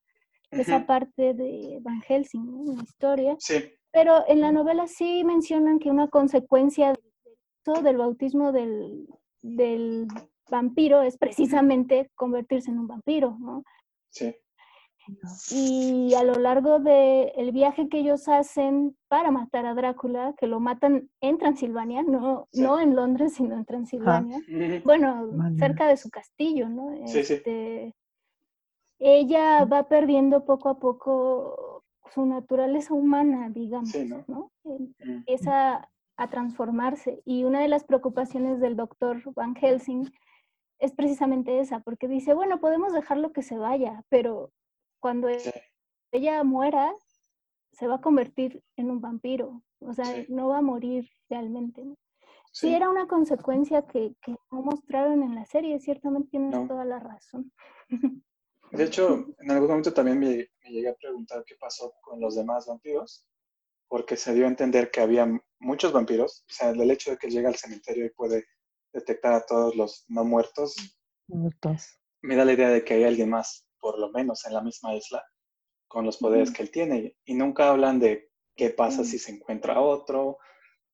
esa 0.51 0.87
parte 0.87 1.35
de 1.35 1.79
Van 1.83 2.01
Helsing, 2.03 2.45
¿no? 2.47 2.75
la 2.75 2.83
historia. 2.83 3.37
Sí. 3.39 3.73
Pero 3.93 4.25
en 4.29 4.41
la 4.41 4.53
novela 4.53 4.87
sí 4.87 5.25
mencionan 5.25 5.79
que 5.79 5.91
una 5.91 6.09
consecuencia 6.09 6.95
del 7.83 7.99
bautismo 7.99 8.53
del, 8.53 9.07
del 9.43 10.07
vampiro 10.51 11.03
es 11.03 11.19
precisamente 11.19 12.11
convertirse 12.15 12.71
en 12.71 12.79
un 12.79 12.87
vampiro, 12.87 13.37
¿no? 13.39 13.63
Sí. 14.11 14.35
Y 15.51 16.13
a 16.15 16.23
lo 16.23 16.35
largo 16.35 16.81
del 16.81 17.33
el 17.37 17.53
viaje 17.53 17.89
que 17.89 18.01
ellos 18.01 18.29
hacen 18.29 18.95
para 19.09 19.31
matar 19.31 19.65
a 19.65 19.75
Drácula, 19.75 20.35
que 20.37 20.47
lo 20.47 20.61
matan 20.61 21.09
en 21.23 21.39
Transilvania, 21.39 22.03
no, 22.03 22.47
no 22.53 22.79
en 22.79 22.95
Londres, 22.95 23.35
sino 23.35 23.57
en 23.57 23.65
Transilvania, 23.65 24.39
bueno, 24.85 25.31
cerca 25.59 25.89
de 25.89 25.97
su 25.97 26.11
castillo, 26.11 26.69
¿no? 26.69 26.95
Sí, 27.07 27.21
este, 27.21 27.95
Ella 28.99 29.65
va 29.65 29.89
perdiendo 29.89 30.45
poco 30.45 30.69
a 30.69 30.79
poco 30.79 31.85
su 32.13 32.27
naturaleza 32.27 32.95
humana, 32.95 33.49
digamos, 33.51 33.95
¿no? 33.95 34.25
¿no? 34.27 34.53
Empieza 34.99 35.89
a 36.17 36.29
transformarse. 36.29 37.23
Y 37.25 37.45
una 37.45 37.61
de 37.61 37.69
las 37.69 37.85
preocupaciones 37.85 38.61
del 38.61 38.77
doctor 38.77 39.23
Van 39.35 39.55
Helsing 39.55 40.11
es 40.79 40.93
precisamente 40.93 41.61
esa, 41.61 41.81
porque 41.81 42.09
dice, 42.09 42.35
bueno, 42.35 42.61
podemos 42.61 42.93
dejarlo 42.93 43.33
que 43.33 43.43
se 43.43 43.59
vaya, 43.59 44.05
pero 44.09 44.51
cuando 45.01 45.29
ella 46.13 46.45
muera, 46.45 46.93
se 47.73 47.87
va 47.87 47.97
a 47.97 48.01
convertir 48.01 48.63
en 48.77 48.91
un 48.91 49.01
vampiro, 49.01 49.63
o 49.81 49.93
sea, 49.93 50.05
no 50.29 50.49
va 50.49 50.59
a 50.59 50.63
morir 50.63 51.09
realmente. 51.29 51.85
Sí. 52.51 52.75
era 52.75 52.89
una 52.89 53.07
consecuencia 53.07 53.83
que, 53.83 54.15
que, 54.23 54.35
no 54.51 54.63
mostraron 54.63 55.23
en 55.23 55.35
la 55.35 55.45
serie, 55.45 55.79
ciertamente 55.79 56.31
tienes 56.31 56.67
toda 56.67 56.85
la 56.85 56.99
razón. 56.99 57.53
De 58.73 58.85
hecho, 58.85 59.27
en 59.39 59.51
algún 59.51 59.69
momento 59.69 59.93
también 59.93 60.19
me, 60.19 60.49
me, 60.62 60.71
llegué 60.71 60.89
a 60.89 60.95
preguntar 60.95 61.45
qué 61.47 61.57
pasó 61.57 61.95
con 62.01 62.21
los 62.21 62.35
demás 62.35 62.66
vampiros, 62.66 63.27
porque 63.89 64.16
se 64.16 64.35
dio 64.35 64.45
a 64.45 64.49
entender 64.49 64.91
que 64.91 65.01
había 65.01 65.27
muchos 65.59 65.93
vampiros, 65.93 66.45
o 66.49 66.53
sea, 66.53 66.71
el 66.71 66.91
hecho 66.91 67.11
de 67.11 67.16
que 67.16 67.31
llega 67.31 67.49
al 67.49 67.57
cementerio 67.57 68.07
y 68.07 68.11
puede 68.11 68.47
detectar 68.93 69.33
a 69.33 69.47
todos 69.47 69.75
los 69.77 70.05
no 70.09 70.25
muertos, 70.25 70.77
muertos. 71.27 71.99
me 72.23 72.37
da 72.37 72.45
la 72.45 72.53
idea 72.53 72.71
de 72.71 72.85
que 72.85 72.95
hay 72.95 73.05
alguien 73.05 73.31
más, 73.31 73.66
por 73.81 73.99
lo 73.99 74.11
menos 74.11 74.45
en 74.45 74.55
la 74.55 74.62
misma 74.62 74.95
isla, 74.95 75.25
con 75.87 76.05
los 76.05 76.19
poderes 76.19 76.53
que 76.53 76.62
él 76.62 76.71
tiene. 76.71 77.16
Y 77.25 77.35
nunca 77.35 77.71
hablan 77.71 77.99
de 77.99 78.31
qué 78.57 78.71
pasa 78.71 79.05
si 79.05 79.19
se 79.19 79.33
encuentra 79.33 79.81
otro, 79.81 80.39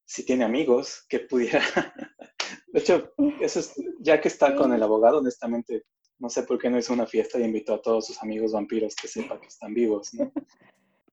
si 0.05 0.25
tiene 0.25 0.45
amigos, 0.45 1.05
que 1.09 1.21
pudiera... 1.21 1.61
de 2.69 2.81
hecho, 2.81 3.13
eso 3.41 3.61
es, 3.61 3.75
ya 4.01 4.21
que 4.21 4.29
está 4.29 4.55
con 4.55 4.73
el 4.73 4.83
abogado, 4.83 5.19
honestamente, 5.19 5.85
no 6.19 6.29
sé 6.29 6.43
por 6.45 6.59
qué 6.59 6.71
no 6.71 6.79
hizo 6.79 6.93
una 6.93 7.07
fiesta 7.07 7.39
y 7.39 7.45
invitó 7.45 7.75
a 7.75 7.83
todos 7.83 8.07
sus 8.07 8.23
amigos 8.23 8.53
vampiros 8.53 8.95
que 8.95 9.09
sepa 9.09 9.41
que 9.41 9.49
están 9.49 9.75
vivos, 9.75 10.15
¿no? 10.15 10.31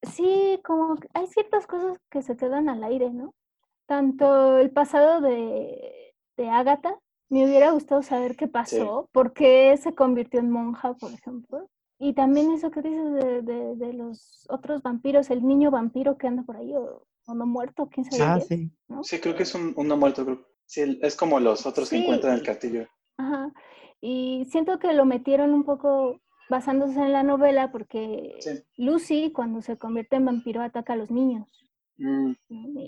Sí, 0.04 0.60
como 0.66 0.96
hay 1.14 1.28
ciertas 1.28 1.68
cosas 1.68 1.96
que 2.10 2.24
se 2.24 2.36
quedan 2.36 2.70
al 2.70 2.84
aire, 2.84 3.12
¿no? 3.12 3.36
Tanto 3.86 4.58
el 4.58 4.72
pasado 4.72 5.22
de 5.22 6.02
de 6.38 6.50
Agatha. 6.50 6.98
Me 7.30 7.46
hubiera 7.46 7.72
gustado 7.72 8.04
saber 8.04 8.36
qué 8.36 8.48
pasó, 8.48 9.10
por 9.14 9.32
qué 9.32 9.78
se 9.78 9.96
convirtió 9.96 10.40
en 10.42 10.52
monja, 10.52 10.94
por 10.96 11.14
ejemplo. 11.14 11.70
Y 11.98 12.14
también 12.14 12.52
eso 12.52 12.72
que 12.72 12.82
dices 12.82 13.14
de, 13.14 13.76
de, 13.76 13.94
los 13.94 14.46
otros 14.50 14.82
vampiros, 14.82 15.30
el 15.30 15.46
niño 15.46 15.72
vampiro 15.72 16.18
que 16.18 16.28
anda 16.28 16.44
por 16.44 16.58
ahí, 16.58 16.74
o, 16.76 17.06
no 17.34 17.46
muerto, 17.46 17.88
quién 17.90 18.12
sabe. 18.12 18.24
Ah, 18.24 18.40
sí. 18.42 18.70
¿no? 18.90 19.04
Sí, 19.04 19.20
creo 19.20 19.36
que 19.36 19.44
es 19.44 19.56
un, 19.56 19.74
no 19.76 19.98
muerto, 19.98 20.46
Sí, 20.66 21.00
es 21.02 21.16
como 21.16 21.40
los 21.40 21.66
otros 21.66 21.90
que 21.90 21.98
encuentran 21.98 22.34
en 22.34 22.40
el 22.40 22.46
castillo. 22.46 22.88
Ajá. 23.18 23.52
Y 24.02 24.46
siento 24.50 24.80
que 24.80 24.94
lo 24.94 25.06
metieron 25.06 25.54
un 25.54 25.64
poco 25.64 26.20
basándose 26.50 27.00
en 27.00 27.14
la 27.14 27.24
novela 27.24 27.72
porque 27.72 28.38
Lucy, 28.78 29.32
cuando 29.32 29.62
se 29.62 29.78
convierte 29.78 30.18
en 30.18 30.26
vampiro, 30.26 30.62
ataca 30.62 30.94
a 30.94 30.98
los 30.98 31.12
niños. 31.12 31.48
Mm. 31.98 32.34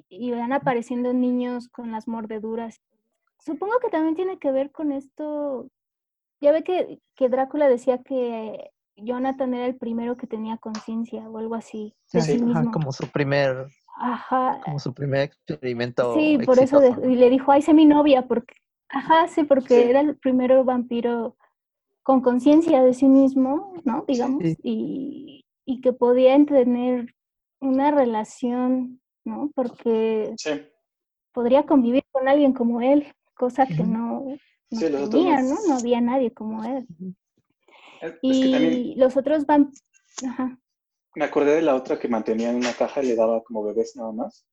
Y, 0.10 0.32
van 0.32 0.54
apareciendo 0.54 1.14
niños 1.14 1.70
con 1.70 1.92
las 1.92 2.08
mordeduras. 2.08 2.82
Supongo 3.40 3.80
que 3.80 3.90
también 3.90 4.16
tiene 4.16 4.40
que 4.40 4.52
ver 4.52 4.72
con 4.72 4.92
esto. 4.92 5.70
Ya 6.42 6.52
ve 6.52 6.64
que, 6.64 7.00
que 7.16 7.30
Drácula 7.30 7.70
decía 7.70 8.00
que 8.00 8.72
Jonathan 8.96 9.54
era 9.54 9.66
el 9.68 9.78
primero 9.78 10.18
que 10.18 10.28
tenía 10.28 10.58
conciencia 10.58 11.30
o 11.30 11.38
algo 11.38 11.56
así. 11.56 11.96
Sí, 12.06 12.42
como 12.72 12.92
su 12.92 13.08
primer 13.12 13.68
Ajá. 13.96 14.60
Como 14.64 14.80
su 14.80 14.94
primer 14.94 15.22
experimento. 15.22 16.16
Sí, 16.16 16.40
por 16.46 16.60
eso 16.60 16.82
y 17.04 17.16
le 17.16 17.30
dijo, 17.30 17.52
ay, 17.52 17.62
sé 17.62 17.74
mi 17.74 17.86
novia, 17.86 18.28
porque, 18.28 18.56
ajá, 18.94 19.28
sí, 19.28 19.44
porque 19.44 19.90
era 19.90 20.02
el 20.02 20.16
primero 20.18 20.64
vampiro 20.64 21.36
con 22.02 22.22
conciencia 22.22 22.84
de 22.84 22.94
sí 22.94 23.08
mismo, 23.08 23.74
¿no? 23.84 24.06
Digamos, 24.08 24.44
y, 24.64 25.46
y, 25.66 25.82
que 25.82 25.94
podía 25.94 26.44
tener 26.46 27.14
una 27.60 27.92
relación, 27.92 29.02
¿no? 29.24 29.52
Porque 29.56 30.36
podría 31.32 31.64
convivir 31.64 32.04
con 32.12 32.28
alguien 32.28 32.54
como 32.54 32.82
él, 32.82 33.08
cosa 33.36 33.66
que 33.66 33.84
no, 33.84 34.26
no 34.70 35.10
tenía, 35.10 35.42
¿no? 35.42 35.56
No 35.68 35.76
había 35.78 36.02
nadie 36.02 36.32
como 36.32 36.64
él. 36.64 36.88
y 38.22 38.96
los 38.96 39.16
otros 39.16 39.46
vampiros, 39.46 39.82
ajá 40.28 40.60
me 41.16 41.26
acordé 41.26 41.56
de 41.56 41.62
la 41.62 41.76
otra 41.76 42.00
que 42.00 42.08
mantenía 42.08 42.50
en 42.50 42.58
una 42.58 42.74
caja 42.74 43.04
y 43.04 43.08
le 43.08 43.16
daba 43.16 43.44
como 43.44 43.64
bebés 43.64 43.96
nada 43.96 44.12
más. 44.12 44.46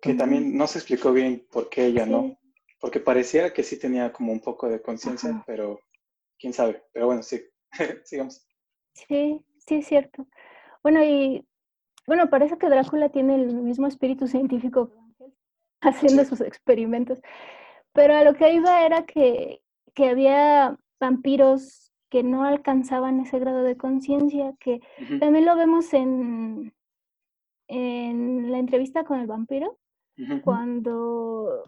Que 0.00 0.14
también 0.14 0.56
no 0.56 0.66
se 0.66 0.78
explicó 0.78 1.12
bien 1.12 1.46
por 1.50 1.68
qué 1.68 1.86
ella 1.86 2.06
no. 2.06 2.36
Porque 2.78 3.00
parecía 3.00 3.52
que 3.52 3.62
sí 3.62 3.78
tenía 3.78 4.12
como 4.12 4.32
un 4.32 4.40
poco 4.40 4.68
de 4.68 4.82
conciencia, 4.82 5.42
pero 5.46 5.80
quién 6.38 6.52
sabe. 6.52 6.82
Pero 6.92 7.06
bueno, 7.06 7.22
sí, 7.22 7.42
sigamos. 8.04 8.46
Sí, 8.92 9.40
sí 9.58 9.76
es 9.76 9.86
cierto. 9.86 10.26
Bueno, 10.82 11.02
y 11.04 11.46
bueno, 12.06 12.28
parece 12.30 12.58
que 12.58 12.68
Drácula 12.68 13.08
tiene 13.08 13.34
el 13.34 13.54
mismo 13.54 13.86
espíritu 13.86 14.26
científico 14.26 14.90
haciendo 15.80 16.24
sus 16.24 16.40
experimentos. 16.40 17.20
Pero 17.92 18.14
a 18.14 18.24
lo 18.24 18.34
que 18.34 18.52
iba 18.52 18.84
era 18.84 19.04
que, 19.04 19.62
que 19.94 20.10
había 20.10 20.78
vampiros 21.00 21.92
que 22.10 22.22
no 22.22 22.44
alcanzaban 22.44 23.20
ese 23.20 23.38
grado 23.38 23.62
de 23.62 23.76
conciencia, 23.76 24.54
que 24.60 24.80
también 25.18 25.44
lo 25.44 25.56
vemos 25.56 25.92
en, 25.92 26.72
en 27.68 28.50
la 28.52 28.58
entrevista 28.58 29.04
con 29.04 29.18
el 29.20 29.26
vampiro, 29.26 29.78
cuando 30.44 31.64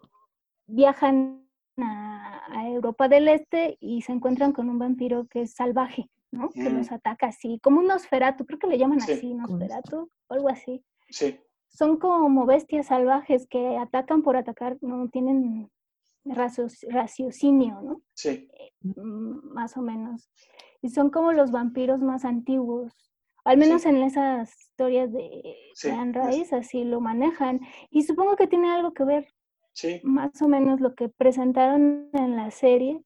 viajan 0.69 1.45
a, 1.79 2.69
Europa 2.69 3.09
del 3.09 3.29
Este 3.29 3.77
y 3.81 4.03
se 4.03 4.13
encuentran 4.13 4.53
con 4.53 4.69
un 4.69 4.79
vampiro 4.79 5.27
que 5.27 5.43
es 5.43 5.53
salvaje, 5.53 6.11
¿no? 6.31 6.51
Que 6.51 6.71
los 6.71 6.93
ataca 6.93 7.27
así, 7.29 7.59
como 7.63 7.81
un 7.81 7.87
Nosferatu, 7.87 8.47
creo 8.47 8.59
que 8.59 8.67
le 8.69 8.79
llaman 8.79 9.01
así, 9.01 9.35
Nosferatu, 9.35 10.11
o 10.29 10.35
algo 10.35 10.49
así. 10.49 10.85
Sí. 11.09 11.41
Son 11.69 11.99
como 11.99 12.47
bestias 12.47 12.87
salvajes 12.87 13.47
que 13.49 13.77
atacan 13.77 14.23
por 14.23 14.37
atacar, 14.37 14.79
no 14.81 15.09
tienen 15.09 15.71
raciocinio, 16.25 17.81
¿no? 17.83 18.03
Sí. 18.15 18.49
Mm, 18.83 19.53
más 19.53 19.77
o 19.77 19.83
menos. 19.83 20.31
Y 20.83 20.91
son 20.91 21.11
como 21.11 21.33
los 21.33 21.51
vampiros 21.51 22.01
más 22.01 22.25
antiguos. 22.25 22.93
Al 23.45 23.57
menos 23.57 23.87
en 23.87 23.97
esas 23.97 24.55
historias 24.61 25.11
de 25.13 25.57
sí. 25.75 25.89
Anne 25.89 26.47
así 26.53 26.85
lo 26.85 27.01
manejan. 27.01 27.61
Y 27.91 28.03
supongo 28.03 28.37
que 28.37 28.47
tiene 28.47 28.71
algo 28.71 28.93
que 28.93 29.05
ver. 29.05 29.27
Sí. 29.79 30.01
Más 30.03 30.43
o 30.43 30.49
menos 30.49 30.81
lo 30.81 30.97
que 30.97 31.09
presentaron 31.09 32.11
en 32.13 32.35
la 32.35 32.51
serie. 32.51 33.01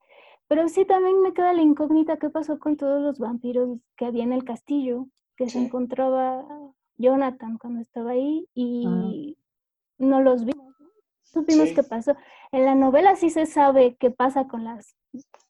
Pero 0.48 0.68
sí 0.68 0.86
también 0.86 1.20
me 1.20 1.34
queda 1.34 1.52
la 1.52 1.60
incógnita 1.60 2.16
qué 2.16 2.30
pasó 2.30 2.58
con 2.58 2.78
todos 2.78 3.02
los 3.02 3.18
vampiros 3.18 3.78
que 3.96 4.06
había 4.06 4.24
en 4.24 4.32
el 4.32 4.44
castillo, 4.44 5.06
que 5.36 5.50
se 5.50 5.58
encontraba 5.58 6.46
Jonathan 6.96 7.58
cuando 7.58 7.80
estaba 7.80 8.12
ahí 8.12 8.48
y 8.54 9.36
no 9.98 10.22
los 10.22 10.44
vimos 10.46 10.72
supimos 11.32 11.70
qué 11.74 11.82
pasó. 11.82 12.16
En 12.52 12.64
la 12.64 12.74
novela 12.74 13.16
sí 13.16 13.30
se 13.30 13.46
sabe 13.46 13.96
qué 13.98 14.10
pasa 14.10 14.46
con 14.46 14.64
las 14.64 14.94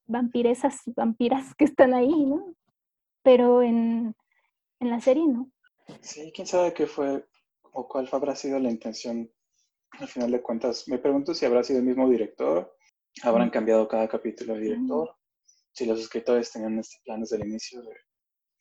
vampiresas, 0.07 0.81
vampiras 0.87 1.55
que 1.55 1.65
están 1.65 1.95
ahí, 1.95 2.27
¿no? 2.27 2.55
Pero 3.23 3.63
en, 3.63 4.15
la 4.81 5.01
serie 5.01 5.27
no. 5.27 5.51
Sí, 6.01 6.33
quién 6.35 6.47
sabe 6.47 6.73
qué 6.75 6.87
fue 6.87 7.25
o 7.73 7.89
cuál 7.89 8.09
habrá 8.13 8.35
sido 8.35 8.59
la 8.59 8.71
intención 8.71 9.31
al 9.99 10.09
final 10.09 10.31
de 10.31 10.43
cuentas. 10.43 10.89
Me 10.89 10.99
pregunto 10.99 11.35
si 11.35 11.45
habrá 11.45 11.63
sido 11.63 11.81
el 11.81 11.87
mismo 11.87 12.09
director, 12.09 12.77
habrán 13.23 13.51
cambiado 13.51 13.89
cada 13.89 14.09
capítulo 14.09 14.55
de 14.55 14.61
director, 14.61 15.15
si 15.73 15.87
los 15.87 16.01
escritores 16.01 16.51
tenían 16.51 16.79
este 16.79 16.99
plan 17.05 17.21
desde 17.21 17.37
el 17.37 17.47
inicio 17.47 17.83
de, 17.83 17.95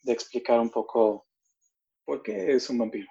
de 0.03 0.13
explicar 0.13 0.59
un 0.59 0.69
poco 0.69 1.27
por 2.05 2.21
qué 2.23 2.53
es 2.53 2.69
un 2.69 2.77
vampiro 2.77 3.07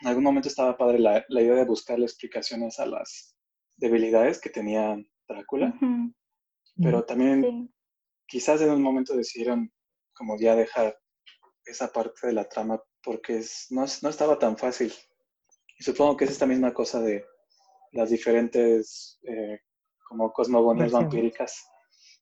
en 0.00 0.08
algún 0.08 0.24
momento 0.24 0.48
estaba 0.48 0.76
padre 0.76 0.98
la, 0.98 1.24
idea 1.28 1.54
de 1.54 1.64
buscarle 1.64 2.04
explicaciones 2.04 2.78
a 2.78 2.86
las 2.86 3.36
debilidades 3.76 4.40
que 4.40 4.50
tenía 4.50 4.96
Drácula, 5.28 5.74
pero 6.80 7.04
también 7.04 7.72
quizás 8.28 8.60
en 8.60 8.70
un 8.70 8.82
momento 8.82 9.16
decidieron 9.16 9.72
como 10.14 10.38
ya 10.38 10.54
dejar 10.54 10.96
esa 11.64 11.92
parte 11.92 12.28
de 12.28 12.32
la 12.32 12.48
trama 12.48 12.80
porque 13.02 13.42
no, 13.70 13.84
estaba 13.84 14.38
tan 14.38 14.56
fácil. 14.56 14.92
Y 15.78 15.84
supongo 15.84 16.16
que 16.16 16.24
es 16.24 16.30
esta 16.30 16.46
misma 16.46 16.72
cosa 16.72 17.00
de 17.00 17.24
las 17.92 18.10
diferentes 18.10 19.18
eh, 19.22 19.60
como 20.08 20.32
cosmogonias 20.32 20.92
vampíricas, 20.92 21.66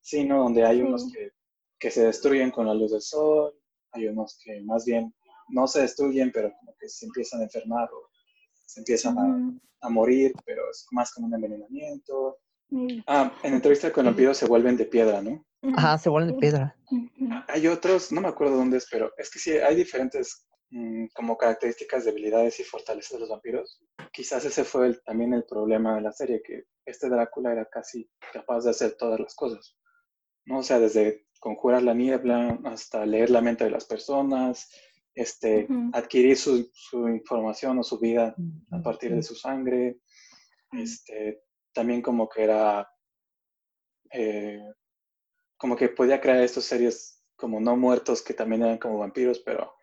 sí, 0.01 0.25
¿no? 0.25 0.45
Donde 0.45 0.65
hay 0.65 0.83
unos 0.83 1.11
que, 1.13 1.31
que 1.79 1.91
se 1.91 2.07
destruyen 2.07 2.51
con 2.51 2.67
la 2.67 2.75
luz 2.75 2.93
del 2.93 3.03
sol, 3.03 3.53
hay 3.93 4.07
unos 4.07 4.39
que 4.43 4.61
más 4.63 4.85
bien 4.85 5.15
no 5.49 5.67
se 5.67 5.83
destruyen, 5.83 6.31
pero 6.33 6.53
como 6.59 6.75
que 6.79 6.89
se 6.89 7.07
empiezan 7.07 7.41
a 7.41 7.45
enfermar 7.45 7.89
o 7.93 8.09
se 8.67 8.81
empiezan 8.81 9.17
a, 9.19 9.89
morir, 9.91 10.33
pero 10.47 10.63
es 10.71 10.87
más 10.93 11.13
como 11.13 11.27
un 11.27 11.35
envenenamiento. 11.35 12.39
Ah, 13.07 13.31
en 13.43 13.53
entrevista 13.53 13.93
con 13.93 14.07
vampiros 14.07 14.39
se 14.39 14.47
vuelven 14.47 14.79
de 14.79 14.87
piedra, 14.87 15.21
¿no? 15.21 15.45
Ajá, 15.77 15.99
se 15.99 16.09
vuelven 16.09 16.35
de 16.35 16.41
piedra. 16.41 16.77
Hay 17.49 17.67
otros, 17.67 18.11
no 18.11 18.23
me 18.23 18.29
acuerdo 18.29 18.57
dónde 18.57 18.79
es, 18.79 18.89
pero 18.91 19.13
es 19.19 19.31
que 19.31 19.39
sí, 19.39 19.53
hay 19.53 19.77
diferentes 19.77 20.47
como 21.15 21.37
características, 21.37 22.05
debilidades 22.05 22.59
y 22.61 22.65
fortalezas 22.65 23.13
de 23.13 23.21
los 23.21 23.29
vampiros. 23.29 23.81
Quizás 24.13 24.45
ese 24.45 24.65
fue 24.65 24.95
también 25.05 25.33
el 25.33 25.45
problema 25.45 25.95
de 25.97 26.03
la 26.03 26.13
serie, 26.13 26.43
que 26.43 26.65
este 26.85 27.09
Drácula 27.09 27.53
era 27.53 27.69
casi 27.71 28.09
capaz 28.33 28.65
de 28.65 28.71
hacer 28.71 28.97
todas 28.97 29.21
las 29.21 29.35
cosas. 29.35 29.77
¿no? 30.47 30.59
O 30.59 30.63
sea, 30.63 30.79
desde 30.79 31.27
conjurar 31.41 31.83
la 31.83 31.95
niebla 31.95 32.59
hasta 32.65 33.07
leer 33.07 33.31
la 33.31 33.41
mente 33.41 33.65
de 33.65 33.71
las 33.71 33.85
personas, 33.85 34.71
este, 35.15 35.69
adquirir 35.93 36.37
su, 36.37 36.69
información 36.93 37.79
o 37.79 37.85
su 37.85 37.99
vida 37.99 38.35
a 38.73 38.83
partir 38.83 39.15
de 39.15 39.23
su 39.23 39.35
sangre. 39.35 39.99
Este, 40.73 41.43
también 41.73 42.03
como 42.03 42.29
que 42.29 42.45
era, 42.45 42.89
eh, 44.11 44.59
como 45.57 45.77
que 45.77 45.89
podía 45.89 46.21
crear 46.21 46.41
estos 46.41 46.65
seres 46.65 47.23
como 47.37 47.61
no 47.61 47.77
muertos 47.77 48.23
que 48.23 48.35
también 48.35 48.63
eran 48.63 48.79
como 48.79 48.99
vampiros, 48.99 49.41
pero, 49.41 49.74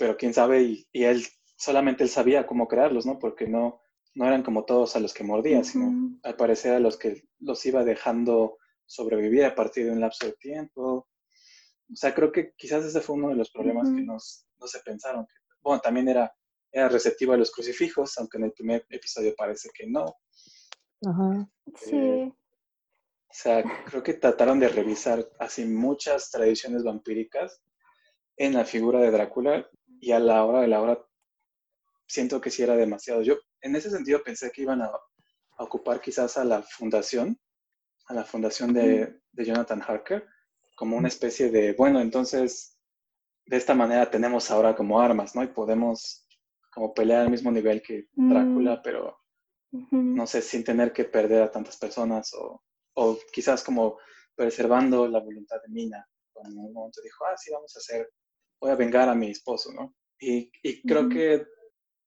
pero 0.00 0.16
quién 0.16 0.32
sabe, 0.32 0.62
y, 0.62 0.88
él 0.94 1.22
solamente 1.58 2.04
él 2.04 2.08
sabía 2.08 2.46
cómo 2.46 2.66
crearlos, 2.66 3.04
¿no? 3.04 3.18
Porque 3.18 3.46
no, 3.46 3.82
no 4.14 4.26
eran 4.26 4.42
como 4.42 4.64
todos 4.64 4.96
a 4.96 5.00
los 5.00 5.12
que 5.12 5.24
mordía, 5.24 5.62
sino 5.62 6.18
al 6.22 6.36
parecer 6.36 6.72
a 6.72 6.80
los 6.80 6.96
que 6.96 7.28
los 7.38 7.66
iba 7.66 7.84
dejando 7.84 8.56
sobrevivir 8.86 9.44
a 9.44 9.54
partir 9.54 9.84
de 9.84 9.92
un 9.92 10.00
lapso 10.00 10.24
de 10.24 10.32
tiempo. 10.32 11.06
O 11.92 11.94
sea, 11.94 12.14
creo 12.14 12.32
que 12.32 12.54
quizás 12.56 12.82
ese 12.86 13.02
fue 13.02 13.16
uno 13.16 13.28
de 13.28 13.34
los 13.34 13.50
problemas 13.50 13.90
que 13.90 14.00
nos, 14.00 14.46
no 14.58 14.66
se 14.66 14.80
pensaron. 14.80 15.26
Bueno, 15.60 15.82
también 15.82 16.08
era, 16.08 16.34
era 16.72 16.88
receptivo 16.88 17.34
a 17.34 17.36
los 17.36 17.50
crucifijos, 17.50 18.16
aunque 18.16 18.38
en 18.38 18.44
el 18.44 18.52
primer 18.52 18.86
episodio 18.88 19.34
parece 19.36 19.68
que 19.74 19.86
no. 19.86 20.16
Ajá. 21.06 21.46
Sí. 21.76 21.94
Eh, 21.94 22.32
o 22.32 23.34
sea, 23.34 23.62
creo 23.84 24.02
que 24.02 24.14
trataron 24.14 24.60
de 24.60 24.68
revisar 24.68 25.28
así 25.38 25.66
muchas 25.66 26.30
tradiciones 26.30 26.84
vampíricas 26.84 27.60
en 28.38 28.54
la 28.54 28.64
figura 28.64 29.00
de 29.00 29.10
Drácula 29.10 29.68
y 30.00 30.12
a 30.12 30.18
la 30.18 30.44
hora 30.44 30.62
de 30.62 30.68
la 30.68 30.80
hora 30.80 31.04
siento 32.06 32.40
que 32.40 32.50
sí 32.50 32.62
era 32.62 32.76
demasiado. 32.76 33.22
Yo 33.22 33.36
en 33.60 33.76
ese 33.76 33.90
sentido 33.90 34.22
pensé 34.22 34.50
que 34.50 34.62
iban 34.62 34.82
a, 34.82 34.90
ocupar 35.58 36.00
quizás 36.00 36.38
a 36.38 36.44
la 36.44 36.62
fundación, 36.62 37.38
a 38.06 38.14
la 38.14 38.24
fundación 38.24 38.72
de, 38.72 39.20
de 39.30 39.44
Jonathan 39.44 39.82
Harker, 39.86 40.26
como 40.74 40.96
una 40.96 41.08
especie 41.08 41.50
de, 41.50 41.74
bueno, 41.74 42.00
entonces 42.00 42.78
de 43.44 43.58
esta 43.58 43.74
manera 43.74 44.10
tenemos 44.10 44.50
ahora 44.50 44.74
como 44.74 45.00
armas, 45.00 45.34
¿no? 45.34 45.42
Y 45.42 45.48
podemos 45.48 46.26
como 46.72 46.94
pelear 46.94 47.22
al 47.22 47.30
mismo 47.30 47.50
nivel 47.50 47.82
que 47.82 48.08
Drácula, 48.12 48.76
mm. 48.76 48.80
pero 48.82 49.18
no 49.72 50.26
sé, 50.26 50.40
sin 50.40 50.64
tener 50.64 50.92
que 50.92 51.04
perder 51.04 51.42
a 51.42 51.50
tantas 51.50 51.76
personas 51.76 52.32
o, 52.34 52.62
o, 52.94 53.18
quizás 53.32 53.62
como 53.62 53.98
preservando 54.34 55.06
la 55.06 55.20
voluntad 55.20 55.60
de 55.62 55.68
Mina, 55.68 56.08
cuando 56.32 56.58
en 56.58 56.66
un 56.66 56.72
momento 56.72 57.00
dijo, 57.02 57.24
ah, 57.26 57.36
sí, 57.36 57.52
vamos 57.52 57.74
a 57.76 57.78
hacer, 57.78 58.08
voy 58.60 58.70
a 58.70 58.76
vengar 58.76 59.08
a 59.08 59.14
mi 59.14 59.30
esposo, 59.30 59.72
¿no? 59.72 59.94
Y, 60.18 60.50
y 60.62 60.82
creo 60.82 61.08
que 61.08 61.44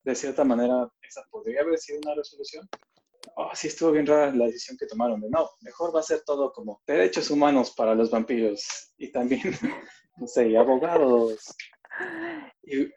de 0.04 0.16
cierta 0.16 0.43
manera 0.43 0.89
esa 1.01 1.24
podría 1.32 1.62
haber 1.62 1.80
sido 1.80 1.99
una 2.04 2.16
resolución, 2.16 2.68
oh, 3.36 3.49
sí 3.54 3.68
estuvo 3.68 3.91
bien 3.91 4.06
rara 4.06 4.34
la 4.36 4.45
decisión 4.45 4.78
que 4.78 4.86
tomaron 4.86 5.22
de 5.22 5.30
no, 5.30 5.49
mejor 5.62 5.95
va 5.95 6.01
a 6.01 6.04
ser 6.04 6.22
todo 6.26 6.51
como 6.51 6.82
derechos 6.86 7.30
humanos 7.30 7.72
para 7.72 7.95
los 7.95 8.12
vampiros 8.12 8.93
y 8.97 9.12
también, 9.12 9.41
no 10.18 10.28
sé, 10.28 10.56
abogados. 10.58 11.56
Y 12.64 12.89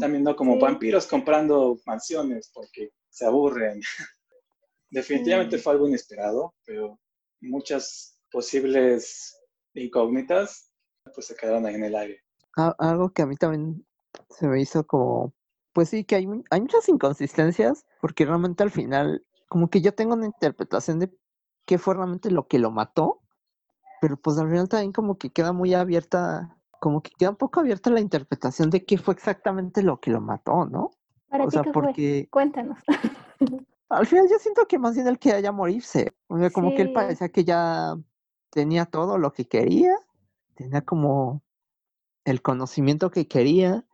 también 0.00 0.22
no 0.22 0.36
como 0.36 0.58
vampiros 0.58 1.06
comprando 1.06 1.78
mansiones 1.86 2.50
porque 2.52 2.90
se 3.10 3.26
aburren. 3.26 3.80
Definitivamente 4.90 5.58
fue 5.58 5.72
algo 5.72 5.88
inesperado, 5.88 6.54
pero 6.64 6.98
muchas 7.40 8.20
posibles 8.30 9.36
incógnitas 9.74 10.70
pues 11.14 11.26
se 11.26 11.36
quedaron 11.36 11.66
ahí 11.66 11.74
en 11.74 11.84
el 11.84 11.96
aire. 11.96 12.22
Algo 12.56 13.10
que 13.10 13.22
a 13.22 13.26
mí 13.26 13.36
también 13.36 13.86
se 14.30 14.48
me 14.48 14.60
hizo 14.60 14.86
como, 14.86 15.32
pues 15.72 15.90
sí, 15.90 16.04
que 16.04 16.16
hay, 16.16 16.28
hay 16.50 16.60
muchas 16.60 16.88
inconsistencias, 16.88 17.86
porque 18.00 18.24
realmente 18.24 18.62
al 18.62 18.70
final, 18.70 19.24
como 19.48 19.70
que 19.70 19.80
yo 19.80 19.94
tengo 19.94 20.14
una 20.14 20.26
interpretación 20.26 20.98
de 20.98 21.12
qué 21.66 21.78
fue 21.78 21.94
realmente 21.94 22.30
lo 22.30 22.48
que 22.48 22.58
lo 22.58 22.70
mató, 22.70 23.20
pero 24.00 24.16
pues 24.16 24.38
al 24.38 24.48
final 24.48 24.68
también 24.68 24.92
como 24.92 25.18
que 25.18 25.30
queda 25.30 25.52
muy 25.52 25.74
abierta, 25.74 26.56
como 26.80 27.02
que 27.02 27.10
queda 27.16 27.30
un 27.30 27.36
poco 27.36 27.60
abierta 27.60 27.90
la 27.90 28.00
interpretación 28.00 28.70
de 28.70 28.84
qué 28.84 28.98
fue 28.98 29.14
exactamente 29.14 29.82
lo 29.82 30.00
que 30.00 30.10
lo 30.10 30.20
mató, 30.20 30.66
¿no? 30.66 30.90
o 31.30 31.50
sea, 31.50 31.62
porque... 31.62 32.28
Cuéntanos. 32.30 32.78
Al 33.90 34.06
final 34.06 34.28
yo 34.30 34.38
siento 34.38 34.66
que 34.66 34.78
más 34.78 34.94
bien 34.94 35.06
él 35.06 35.18
quería 35.18 35.40
ya 35.40 35.52
morirse. 35.52 36.12
O 36.26 36.38
sea, 36.38 36.50
como 36.50 36.74
que 36.74 36.82
él 36.82 36.92
parecía 36.92 37.30
que 37.30 37.44
ya 37.44 37.96
tenía 38.50 38.84
todo 38.84 39.16
lo 39.16 39.32
que 39.32 39.46
quería, 39.46 39.94
tenía 40.54 40.82
como 40.82 41.42
el 42.30 42.42
conocimiento 42.42 43.10
que 43.10 43.26
quería 43.26 43.86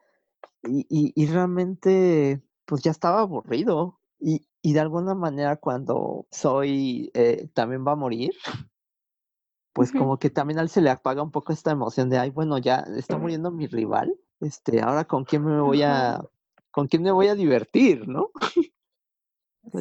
y, 0.64 0.87
y, 1.14 1.26
realmente 1.26 2.43
pues 2.64 2.82
ya 2.82 2.91
estaba 2.91 3.20
aburrido. 3.20 4.01
Y, 4.18 4.47
y, 4.62 4.72
de 4.72 4.80
alguna 4.80 5.14
manera 5.14 5.57
cuando 5.57 6.26
Soy 6.30 7.11
eh, 7.14 7.49
también 7.53 7.87
va 7.87 7.93
a 7.93 7.97
morir, 7.97 8.32
pues 9.74 9.93
como 9.93 10.18
que 10.18 10.30
también 10.30 10.59
a 10.59 10.62
él 10.62 10.68
se 10.68 10.80
le 10.80 10.91
apaga 10.91 11.22
un 11.22 11.30
poco 11.30 11.53
esta 11.53 11.72
emoción 11.72 12.09
de, 12.09 12.18
ay, 12.18 12.30
bueno, 12.30 12.59
ya 12.59 12.87
está 12.97 13.18
muriendo 13.18 13.51
mi 13.51 13.66
rival, 13.66 14.14
este, 14.41 14.80
ahora 14.80 15.05
con 15.05 15.24
quién 15.24 15.45
me 15.45 15.61
voy 15.61 15.82
a, 15.82 16.22
con 16.70 16.87
quién 16.87 17.03
me 17.03 17.11
voy 17.11 17.26
a 17.26 17.35
divertir, 17.35 18.09
¿no? 18.09 18.30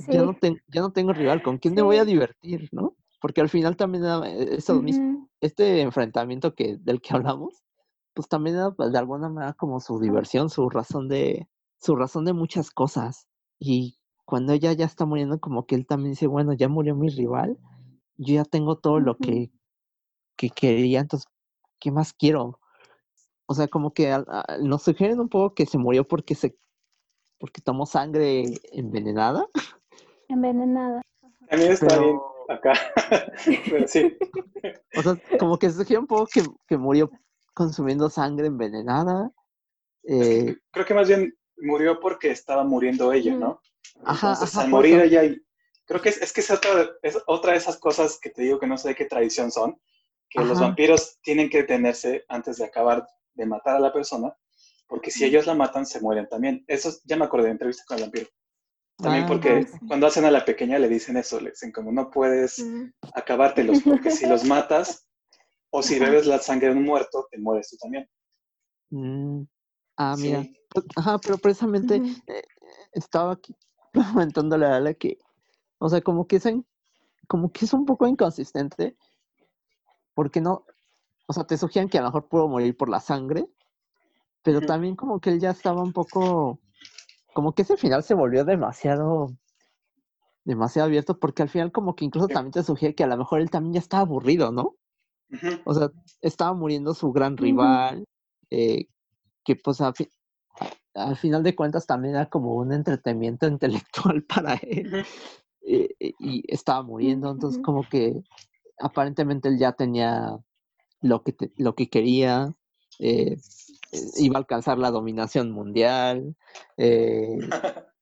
ya, 0.08 0.24
no 0.24 0.36
ya 0.68 0.82
no 0.82 0.92
tengo 0.92 1.14
rival, 1.14 1.44
¿con 1.44 1.60
quién 1.60 1.76
me 1.76 1.82
voy 1.82 1.98
a 1.98 2.06
divertir, 2.06 2.70
no? 2.72 2.96
Porque 3.22 3.42
al 3.42 3.50
final 3.50 3.78
también 3.78 4.04
eh, 4.26 4.56
eso 4.58 4.82
este 5.40 5.82
enfrentamiento 5.82 6.56
que, 6.56 6.78
del 6.78 7.00
que 7.00 7.14
hablamos, 7.14 7.64
pues 8.14 8.28
también 8.28 8.56
era 8.58 8.72
pues, 8.72 8.92
de 8.92 8.98
alguna 8.98 9.30
manera 9.30 9.54
como 9.54 9.80
su 9.80 10.00
diversión, 10.00 10.50
su 10.50 10.70
razón 10.70 11.08
de, 11.08 11.48
su 11.80 11.96
razón 11.96 12.26
de 12.26 12.34
muchas 12.34 12.72
cosas. 12.72 13.28
Y 13.60 13.98
cuando 14.26 14.54
ella 14.54 14.74
ya 14.74 14.86
está 14.86 15.06
muriendo, 15.06 15.40
como 15.40 15.66
que 15.66 15.76
él 15.76 15.86
también 15.86 16.12
dice, 16.12 16.28
bueno, 16.28 16.54
ya 16.54 16.70
murió 16.70 16.96
mi 16.96 17.10
rival, 17.10 17.58
yo 18.18 18.36
ya 18.36 18.46
tengo 18.46 18.78
todo 18.78 19.00
lo 19.00 19.18
que, 19.18 19.52
que 20.38 20.50
quería, 20.50 21.00
entonces, 21.00 21.28
¿qué 21.80 21.92
más 21.92 22.14
quiero? 22.14 22.60
O 23.46 23.54
sea, 23.54 23.68
como 23.68 23.94
que 23.94 24.16
nos 24.62 24.84
sugieren 24.84 25.20
un 25.20 25.30
poco 25.30 25.54
que 25.54 25.66
se 25.66 25.78
murió 25.78 26.08
porque 26.08 26.36
se 26.36 26.58
porque 27.40 27.62
tomó 27.62 27.86
sangre 27.86 28.46
envenenada. 28.72 29.46
Envenenada. 30.30 31.02
A 31.52 31.58
mí 31.58 31.64
está 31.64 32.00
bien 32.00 32.18
acá. 32.48 32.74
sí. 33.88 34.18
O 34.96 35.02
sea, 35.02 35.20
como 35.40 35.58
que 35.58 35.70
se 35.70 35.78
sugiere 35.78 36.00
un 36.00 36.08
poco 36.08 36.28
que, 36.32 36.44
que 36.68 36.78
murió 36.78 37.10
consumiendo 37.54 38.10
sangre 38.10 38.48
envenenada. 38.48 39.32
Eh, 40.04 40.58
creo 40.72 40.86
que 40.86 40.94
más 40.94 41.08
bien 41.08 41.34
murió 41.58 42.00
porque 42.00 42.32
estaba 42.32 42.64
muriendo 42.64 43.14
ella, 43.14 43.36
¿no? 43.36 43.62
Ajá, 44.04 44.34
Entonces, 44.34 44.58
al 44.58 44.70
morir 44.70 45.00
ella, 45.00 45.24
y, 45.24 45.42
creo 45.86 46.02
que 46.02 46.10
es, 46.10 46.22
es 46.22 46.34
que 46.34 46.42
es 46.42 46.52
otra, 46.52 46.90
es 47.02 47.18
otra 47.28 47.52
de 47.52 47.58
esas 47.58 47.78
cosas 47.78 48.20
que 48.20 48.30
te 48.30 48.42
digo 48.42 48.60
que 48.60 48.68
no 48.68 48.78
sé 48.78 48.90
de 48.90 48.96
qué 48.96 49.06
tradición 49.06 49.52
son, 49.52 49.80
que 50.30 50.44
los 50.44 50.60
vampiros 50.60 51.20
tienen 51.22 51.50
que 51.50 51.60
detenerse 51.60 52.26
antes 52.28 52.58
de 52.58 52.66
acabar 52.66 53.08
de 53.36 53.46
matar 53.46 53.76
a 53.76 53.80
la 53.80 53.94
persona, 53.94 54.36
porque 54.88 55.12
si 55.12 55.26
ellos 55.26 55.46
la 55.46 55.54
matan, 55.54 55.86
se 55.86 56.02
mueren 56.02 56.28
también. 56.28 56.64
Eso 56.68 56.92
ya 57.06 57.16
me 57.18 57.26
acordé 57.26 57.46
de 57.46 57.52
entrevista 57.52 57.84
con 57.88 57.98
el 57.98 58.04
vampiro. 58.04 58.28
También 58.98 59.26
ah, 59.26 59.28
porque 59.28 59.68
cuando 59.88 60.08
hacen 60.08 60.26
a 60.26 60.32
la 60.32 60.46
pequeña 60.46 60.80
le 60.80 60.88
dicen 60.88 61.18
eso, 61.18 61.40
le 61.40 61.52
dicen 61.52 61.72
como 61.72 61.92
no 61.92 62.10
puedes 62.10 62.64
acabártelos, 63.14 63.82
porque 63.84 64.12
si 64.12 64.28
los 64.28 64.44
matas, 64.44 65.08
o 65.76 65.82
si 65.82 65.98
bebes 65.98 66.28
la 66.28 66.38
sangre 66.38 66.70
de 66.70 66.76
un 66.76 66.84
muerto, 66.84 67.28
te 67.32 67.40
mueres 67.40 67.68
tú 67.72 67.78
también. 67.78 68.08
Mm, 68.92 69.42
ah, 69.98 70.16
mira. 70.20 70.46
Ajá, 70.96 71.18
pero 71.18 71.40
precisamente 71.40 71.96
eh, 72.28 72.44
estaba 72.92 73.34
aquí 73.34 73.56
comentándole 74.14 74.68
a 74.68 74.80
la 74.80 74.94
que, 74.94 75.18
o 75.80 75.90
sea, 75.90 76.02
como 76.02 76.28
que, 76.28 76.36
es, 76.36 76.44
como 77.28 77.52
que 77.52 77.66
es 77.66 77.74
un 77.74 77.88
poco 77.88 78.06
inconsistente, 78.06 78.96
porque 80.14 80.42
no, 80.42 80.64
o 81.26 81.34
sea, 81.34 81.44
te 81.46 81.58
sugieren 81.58 81.90
que 81.90 81.98
a 81.98 82.02
lo 82.02 82.10
mejor 82.10 82.28
pudo 82.28 82.48
morir 82.48 82.78
por 82.78 82.90
la 82.90 83.00
sangre, 83.00 83.50
pero 84.44 84.62
también 84.62 84.96
como 84.96 85.20
que 85.20 85.32
él 85.32 85.40
ya 85.40 85.50
estaba 85.50 85.82
un 85.82 85.92
poco, 85.92 86.60
como 87.34 87.54
que 87.54 87.64
ese 87.64 87.78
final 87.78 88.04
se 88.04 88.14
volvió 88.14 88.46
demasiado, 88.46 89.36
demasiado 90.44 90.86
abierto, 90.86 91.18
porque 91.18 91.42
al 91.42 91.50
final 91.50 91.72
como 91.72 91.96
que 91.96 92.06
incluso 92.06 92.28
también 92.28 92.52
te 92.52 92.62
sugiere 92.62 92.94
que 92.94 93.04
a 93.04 93.08
lo 93.08 93.18
mejor 93.18 93.42
él 93.42 93.50
también 93.50 93.74
ya 93.74 93.80
estaba 93.80 94.02
aburrido, 94.02 94.52
¿no? 94.52 94.76
O 95.66 95.74
sea, 95.74 95.90
estaba 96.22 96.54
muriendo 96.54 96.94
su 96.94 97.12
gran 97.12 97.38
rival, 97.38 98.06
eh, 98.50 98.88
que 99.44 99.56
pues 99.56 99.82
al 99.82 101.18
final 101.18 101.44
de 101.44 101.56
cuentas 101.56 101.86
también 101.88 102.16
era 102.16 102.30
como 102.30 102.56
un 102.56 102.72
entretenimiento 102.72 103.48
intelectual 103.48 104.24
para 104.24 104.56
él. 104.56 105.06
Eh, 105.66 105.90
eh, 106.00 106.14
y 106.20 106.44
estaba 106.48 106.84
muriendo, 106.84 107.32
entonces 107.32 107.62
como 107.64 107.88
que 107.88 108.22
aparentemente 108.80 109.48
él 109.48 109.58
ya 109.58 109.72
tenía 109.72 110.38
lo 111.02 111.24
que, 111.24 111.36
lo 111.58 111.74
que 111.76 111.90
quería, 111.90 112.54
iba 113.00 114.36
a 114.36 114.40
alcanzar 114.40 114.78
la 114.78 114.92
dominación 114.92 115.52
mundial, 115.52 116.36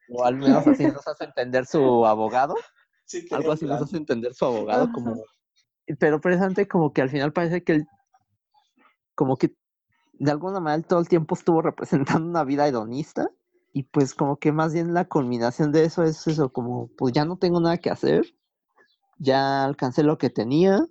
o 0.09 0.25
al 0.25 0.35
menos 0.37 0.67
así 0.67 0.85
nos 0.85 1.07
hace 1.07 1.23
entender 1.23 1.65
su 1.65 2.05
abogado. 2.05 2.55
Algo 3.31 3.51
así 3.51 3.65
nos 3.65 3.81
hace 3.81 3.97
entender 3.97 4.33
su 4.33 4.45
abogado, 4.45 4.91
como 4.91 5.23
pero 5.95 6.21
precisamente 6.21 6.67
como 6.67 6.93
que 6.93 7.01
al 7.01 7.09
final 7.09 7.33
parece 7.33 7.63
que 7.63 7.73
él, 7.73 7.87
como 9.15 9.37
que 9.37 9.53
de 10.13 10.31
alguna 10.31 10.59
manera 10.59 10.87
todo 10.87 10.99
el 10.99 11.07
tiempo 11.07 11.35
estuvo 11.35 11.61
representando 11.61 12.27
una 12.27 12.43
vida 12.43 12.67
hedonista 12.67 13.29
y 13.73 13.83
pues 13.83 14.13
como 14.13 14.37
que 14.37 14.51
más 14.51 14.73
bien 14.73 14.93
la 14.93 15.05
culminación 15.05 15.71
de 15.71 15.85
eso 15.85 16.03
es 16.03 16.27
eso, 16.27 16.51
como 16.51 16.89
pues 16.97 17.13
ya 17.13 17.25
no 17.25 17.37
tengo 17.37 17.59
nada 17.59 17.77
que 17.77 17.89
hacer, 17.89 18.35
ya 19.17 19.63
alcancé 19.63 20.03
lo 20.03 20.17
que 20.17 20.29
tenía 20.29 20.85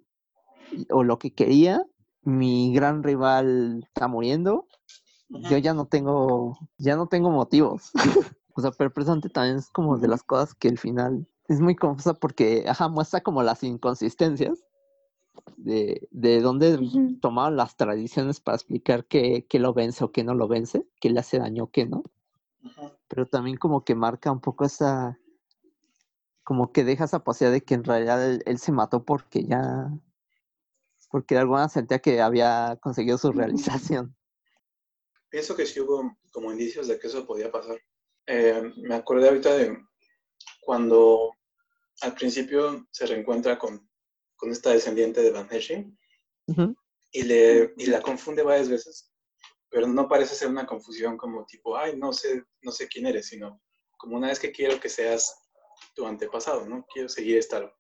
o 0.91 1.05
lo 1.05 1.19
que 1.19 1.33
quería, 1.33 1.85
mi 2.23 2.73
gran 2.75 3.03
rival 3.03 3.85
está 3.85 4.09
muriendo, 4.09 4.67
yo 5.29 5.59
ya 5.59 5.75
no 5.75 5.87
tengo, 5.87 6.59
ya 6.79 6.97
no 6.97 7.07
tengo 7.07 7.31
motivos. 7.31 7.93
o 8.55 8.61
sea, 8.61 8.73
pero 8.73 8.93
precisamente 8.93 9.29
también 9.29 9.59
es 9.59 9.71
como 9.71 9.99
de 9.99 10.09
las 10.09 10.23
cosas 10.23 10.55
que 10.55 10.69
al 10.69 10.79
final 10.79 11.27
es 11.49 11.61
muy 11.61 11.77
confusa 11.77 12.15
porque, 12.15 12.65
ajá, 12.69 12.89
muestra 12.89 13.21
como 13.21 13.43
las 13.43 13.63
inconsistencias 13.63 14.65
de, 15.57 16.09
de 16.11 16.41
dónde 16.41 16.79
tomaron 17.21 17.57
las 17.57 17.77
tradiciones 17.77 18.41
para 18.41 18.57
explicar 18.57 19.05
qué, 19.07 19.47
lo 19.53 19.75
vence 19.75 20.05
o 20.05 20.13
qué 20.13 20.25
no 20.25 20.35
lo 20.35 20.49
vence, 20.49 20.87
qué 21.01 21.11
le 21.11 21.21
hace 21.21 21.39
daño 21.39 21.65
o 21.65 21.71
qué 21.71 21.87
no. 21.87 22.03
Pero 23.09 23.27
también 23.27 23.57
como 23.57 23.85
que 23.85 23.95
marca 23.95 24.31
un 24.31 24.41
poco 24.41 24.65
esa, 24.65 25.19
como 26.43 26.73
que 26.73 26.85
deja 26.85 27.05
esa 27.05 27.25
posibilidad 27.25 27.53
de 27.53 27.65
que 27.65 27.75
en 27.75 27.85
realidad 27.85 28.33
él, 28.45 28.59
se 28.59 28.73
mató 28.73 29.05
porque 29.05 29.45
ya, 29.45 29.91
porque 31.11 31.35
de 31.35 31.41
alguna 31.41 31.69
sentía 31.69 31.99
que 31.99 32.21
había 32.21 32.79
conseguido 32.81 33.19
su 33.19 33.33
realización. 33.33 34.17
Pienso 35.29 35.55
que 35.57 35.67
sí 35.67 35.81
hubo 35.81 36.17
como 36.33 36.51
indicios 36.51 36.89
de 36.89 36.99
que 36.99 37.07
eso 37.07 37.27
podía 37.27 37.51
pasar. 37.51 37.79
Eh, 38.27 38.73
me 38.77 38.95
acordé 38.95 39.29
ahorita 39.29 39.55
de 39.55 39.79
cuando 40.61 41.33
al 42.03 42.15
principio 42.15 42.87
se 42.91 43.07
reencuentra 43.07 43.59
con 43.59 43.90
con 44.41 44.51
esta 44.51 44.71
descendiente 44.71 45.23
de 45.23 45.31
Van 45.31 45.49
Helsing 45.49 45.97
y, 47.13 47.23
le, 47.23 47.75
y 47.77 47.87
la 47.87 48.01
confunde 48.01 48.43
varias 48.43 48.69
veces, 48.69 49.13
pero 49.69 49.87
no 49.87 50.09
parece 50.09 50.35
ser 50.35 50.49
una 50.49 50.67
confusión 50.67 51.17
como 51.19 51.45
tipo, 51.45 51.77
ay, 51.77 51.97
no 51.97 52.13
sé, 52.13 52.43
no 52.63 52.73
sé 52.73 52.89
quién 52.89 53.07
eres, 53.07 53.29
sino 53.29 53.61
como 53.99 54.17
una 54.17 54.29
vez 54.29 54.41
que 54.41 54.51
quiero 54.51 54.81
que 54.81 54.89
seas 54.89 55.37
tu 55.95 56.07
antepasado, 56.07 56.67
¿no? 56.67 56.87
Quiero 56.93 57.09
seguir 57.09 57.37
esta, 57.37 57.71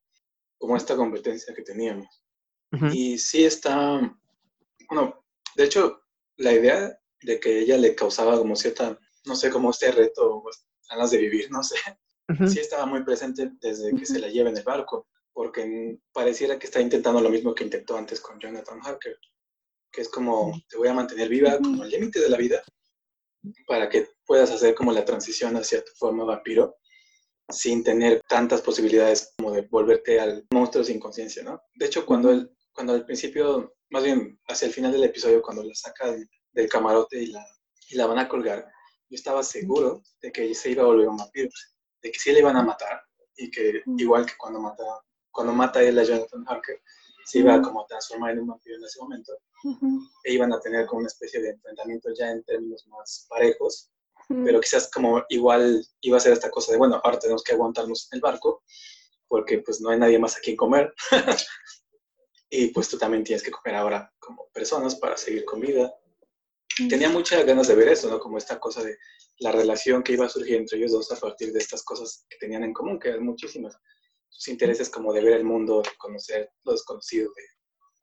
como 0.58 0.76
esta 0.76 0.94
competencia 0.96 1.54
que 1.54 1.62
teníamos. 1.62 2.22
Y 2.92 3.18
sí 3.18 3.44
está, 3.44 4.00
bueno, 4.88 5.24
de 5.56 5.64
hecho, 5.64 6.02
la 6.36 6.52
idea 6.52 6.96
de 7.22 7.40
que 7.40 7.60
ella 7.60 7.76
le 7.78 7.96
causaba 7.96 8.38
como 8.38 8.54
cierta, 8.54 8.96
no 9.24 9.34
sé, 9.34 9.50
como 9.50 9.70
este 9.70 9.90
reto, 9.90 10.44
ganas 10.88 11.10
de 11.10 11.18
vivir, 11.18 11.48
no 11.50 11.62
sé, 11.64 11.76
sí 12.46 12.60
estaba 12.60 12.86
muy 12.86 13.02
presente 13.02 13.50
desde 13.60 13.96
que 13.96 14.06
se 14.06 14.20
la 14.20 14.28
lleva 14.28 14.50
en 14.50 14.58
el 14.58 14.62
barco 14.62 15.08
porque 15.32 15.98
pareciera 16.12 16.58
que 16.58 16.66
está 16.66 16.80
intentando 16.80 17.20
lo 17.20 17.30
mismo 17.30 17.54
que 17.54 17.64
intentó 17.64 17.96
antes 17.96 18.20
con 18.20 18.38
Jonathan 18.38 18.80
Harker, 18.82 19.16
que 19.92 20.02
es 20.02 20.08
como 20.08 20.52
te 20.68 20.76
voy 20.76 20.88
a 20.88 20.94
mantener 20.94 21.28
viva 21.28 21.58
como 21.58 21.84
el 21.84 21.90
límite 21.90 22.20
de 22.20 22.28
la 22.28 22.36
vida 22.36 22.62
para 23.66 23.88
que 23.88 24.08
puedas 24.26 24.50
hacer 24.50 24.74
como 24.74 24.92
la 24.92 25.04
transición 25.04 25.56
hacia 25.56 25.84
tu 25.84 25.92
forma 25.96 26.24
vampiro, 26.24 26.76
sin 27.48 27.82
tener 27.82 28.22
tantas 28.28 28.60
posibilidades 28.62 29.32
como 29.36 29.52
de 29.52 29.62
volverte 29.62 30.20
al 30.20 30.46
monstruo 30.52 30.84
sin 30.84 31.00
conciencia, 31.00 31.42
¿no? 31.42 31.60
De 31.74 31.86
hecho, 31.86 32.06
cuando, 32.06 32.30
él, 32.30 32.50
cuando 32.72 32.92
al 32.92 33.04
principio, 33.04 33.74
más 33.90 34.04
bien 34.04 34.38
hacia 34.46 34.66
el 34.66 34.74
final 34.74 34.92
del 34.92 35.04
episodio, 35.04 35.42
cuando 35.42 35.64
la 35.64 35.74
saca 35.74 36.12
del, 36.52 36.68
camarote 36.68 37.22
y 37.22 37.26
la, 37.26 37.44
y 37.88 37.96
la 37.96 38.06
van 38.06 38.18
a 38.18 38.28
colgar, 38.28 38.66
yo 39.08 39.16
estaba 39.16 39.42
seguro 39.42 40.02
de 40.20 40.30
que 40.30 40.54
se 40.54 40.70
iba 40.70 40.82
a 40.82 40.86
volver 40.86 41.08
un 41.08 41.16
vampiro, 41.16 41.50
de 42.02 42.12
que 42.12 42.18
sí 42.18 42.32
le 42.32 42.40
iban 42.40 42.56
a 42.56 42.62
matar 42.62 43.00
y 43.36 43.50
que 43.50 43.82
igual 43.96 44.26
que 44.26 44.34
cuando 44.38 44.60
mata, 44.60 44.84
cuando 45.30 45.52
mata 45.52 45.82
él 45.82 45.98
a 45.98 46.04
Jonathan 46.04 46.44
Harker, 46.46 46.80
se 47.24 47.38
iba 47.38 47.54
a 47.54 47.62
como 47.62 47.86
transformar 47.86 48.32
en 48.32 48.40
un 48.40 48.48
vampiro 48.48 48.76
en 48.76 48.84
ese 48.84 49.00
momento. 49.00 49.32
E 50.24 50.32
iban 50.32 50.52
a 50.52 50.60
tener 50.60 50.86
como 50.86 51.00
una 51.00 51.08
especie 51.08 51.40
de 51.40 51.50
enfrentamiento 51.50 52.08
ya 52.18 52.30
en 52.30 52.42
términos 52.44 52.86
más 52.88 53.26
parejos, 53.28 53.90
pero 54.28 54.60
quizás 54.60 54.90
como 54.90 55.24
igual 55.28 55.84
iba 56.02 56.16
a 56.16 56.20
ser 56.20 56.32
esta 56.32 56.50
cosa 56.50 56.72
de, 56.72 56.78
bueno, 56.78 57.00
ahora 57.02 57.18
tenemos 57.18 57.42
que 57.42 57.52
aguantarnos 57.52 58.08
en 58.10 58.16
el 58.16 58.20
barco 58.20 58.62
porque 59.28 59.58
pues 59.58 59.80
no 59.80 59.90
hay 59.90 59.98
nadie 59.98 60.18
más 60.18 60.36
a 60.36 60.40
quien 60.40 60.56
comer 60.56 60.92
y 62.50 62.68
pues 62.68 62.88
tú 62.88 62.98
también 62.98 63.22
tienes 63.22 63.42
que 63.42 63.50
comer 63.52 63.76
ahora 63.76 64.12
como 64.18 64.48
personas 64.52 64.96
para 64.96 65.16
seguir 65.16 65.44
con 65.44 65.60
vida. 65.60 65.94
Tenía 66.88 67.08
muchas 67.08 67.44
ganas 67.44 67.68
de 67.68 67.74
ver 67.74 67.88
eso, 67.88 68.08
¿no? 68.08 68.18
Como 68.18 68.38
esta 68.38 68.58
cosa 68.58 68.82
de 68.82 68.96
la 69.38 69.52
relación 69.52 70.02
que 70.02 70.14
iba 70.14 70.26
a 70.26 70.28
surgir 70.28 70.56
entre 70.56 70.78
ellos 70.78 70.92
dos 70.92 71.12
a 71.12 71.16
partir 71.16 71.52
de 71.52 71.58
estas 71.58 71.84
cosas 71.84 72.24
que 72.28 72.38
tenían 72.38 72.64
en 72.64 72.72
común, 72.72 72.98
que 72.98 73.10
eran 73.10 73.24
muchísimas. 73.24 73.76
Sus 74.30 74.48
intereses 74.48 74.88
como 74.88 75.12
de 75.12 75.22
ver 75.22 75.34
el 75.34 75.44
mundo, 75.44 75.82
conocer 75.98 76.50
lo 76.64 76.72
desconocido. 76.72 77.30
De... 77.36 77.42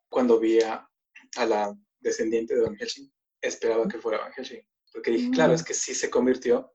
Cuando 0.09 0.39
vi 0.39 0.61
a, 0.61 0.87
la 1.47 1.75
descendiente 1.99 2.55
de 2.55 2.61
Van 2.61 2.75
Helsing, 2.75 3.11
esperaba 3.41 3.87
que 3.87 3.99
fuera 3.99 4.19
Van 4.19 4.33
Helsing. 4.33 4.61
Porque 4.93 5.11
dije, 5.11 5.31
claro, 5.31 5.53
es 5.53 5.63
mm. 5.63 5.65
que 5.65 5.73
sí 5.73 5.95
se 5.95 6.09
convirtió 6.09 6.71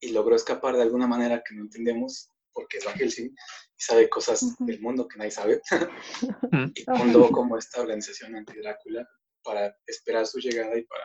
y 0.00 0.12
logró 0.12 0.36
escapar 0.36 0.76
de 0.76 0.82
alguna 0.82 1.06
manera 1.06 1.42
que 1.46 1.54
no 1.54 1.62
entendemos 1.62 2.30
porque 2.52 2.78
es 2.78 2.84
Van 2.84 2.96
Helsing 2.96 3.26
y 3.26 3.82
sabe 3.82 4.08
cosas 4.08 4.56
del 4.58 4.80
mundo 4.80 5.06
que 5.08 5.18
nadie 5.18 5.30
sabe. 5.30 5.60
y 6.74 6.84
fundó 6.84 7.30
como 7.30 7.56
esta 7.56 7.80
organización 7.80 8.34
anti-Drácula 8.36 9.08
para 9.42 9.76
esperar 9.86 10.26
su 10.26 10.38
llegada 10.38 10.76
y 10.76 10.84
para 10.84 11.04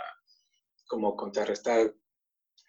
como 0.88 1.16
contrarrestar 1.16 1.94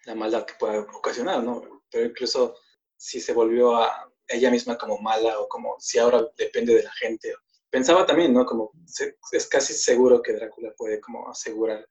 la 0.05 0.15
maldad 0.15 0.45
que 0.45 0.55
pueda 0.59 0.79
ocasionar, 0.79 1.43
¿no? 1.43 1.83
Pero 1.91 2.05
incluso 2.05 2.55
si 2.95 3.19
se 3.19 3.33
volvió 3.33 3.75
a 3.75 4.11
ella 4.27 4.51
misma 4.51 4.77
como 4.77 4.99
mala 4.99 5.39
o 5.39 5.47
como 5.47 5.75
si 5.79 5.99
ahora 5.99 6.25
depende 6.37 6.75
de 6.75 6.83
la 6.83 6.91
gente. 6.93 7.33
Pensaba 7.69 8.05
también, 8.05 8.33
¿no? 8.33 8.45
Como 8.45 8.71
es 9.31 9.47
casi 9.47 9.73
seguro 9.73 10.21
que 10.21 10.33
Drácula 10.33 10.73
puede 10.75 10.99
como 10.99 11.29
asegurar 11.29 11.87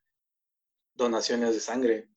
donaciones 0.93 1.53
de 1.53 1.59
sangre, 1.59 2.09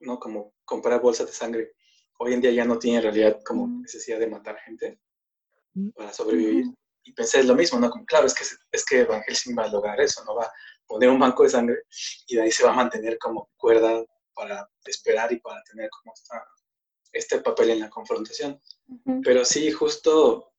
¿no? 0.00 0.18
Como 0.18 0.54
comprar 0.64 1.00
bolsas 1.00 1.26
de 1.26 1.32
sangre. 1.32 1.72
Hoy 2.18 2.34
en 2.34 2.40
día 2.40 2.50
ya 2.50 2.64
no 2.64 2.78
tiene 2.78 2.98
en 2.98 3.04
realidad 3.04 3.40
como 3.44 3.66
mm. 3.66 3.82
necesidad 3.82 4.18
de 4.18 4.26
matar 4.26 4.58
gente 4.60 5.00
mm. 5.74 5.90
para 5.90 6.12
sobrevivir. 6.12 6.66
Y 7.06 7.12
pensé 7.12 7.42
lo 7.44 7.54
mismo, 7.54 7.78
¿no? 7.78 7.90
Como, 7.90 8.04
claro, 8.06 8.26
es 8.26 8.34
que, 8.34 8.44
es 8.72 8.84
que 8.84 9.04
Van 9.04 9.22
Helsing 9.22 9.56
va 9.56 9.64
a 9.64 9.68
lograr 9.68 10.00
eso, 10.00 10.24
no 10.24 10.34
va 10.34 10.50
poner 10.86 11.08
un 11.08 11.18
banco 11.18 11.42
de 11.42 11.50
sangre 11.50 11.82
y 12.26 12.36
de 12.36 12.42
ahí 12.42 12.52
se 12.52 12.64
va 12.64 12.72
a 12.72 12.76
mantener 12.76 13.18
como 13.18 13.50
cuerda 13.56 14.04
para 14.34 14.68
esperar 14.84 15.32
y 15.32 15.40
para 15.40 15.62
tener 15.64 15.88
como 15.90 16.12
este 17.14 17.40
papel 17.40 17.70
en 17.70 17.80
la 17.80 17.90
confrontación. 17.90 18.60
Pero 19.22 19.44
sí, 19.44 19.70
justo 19.70 20.52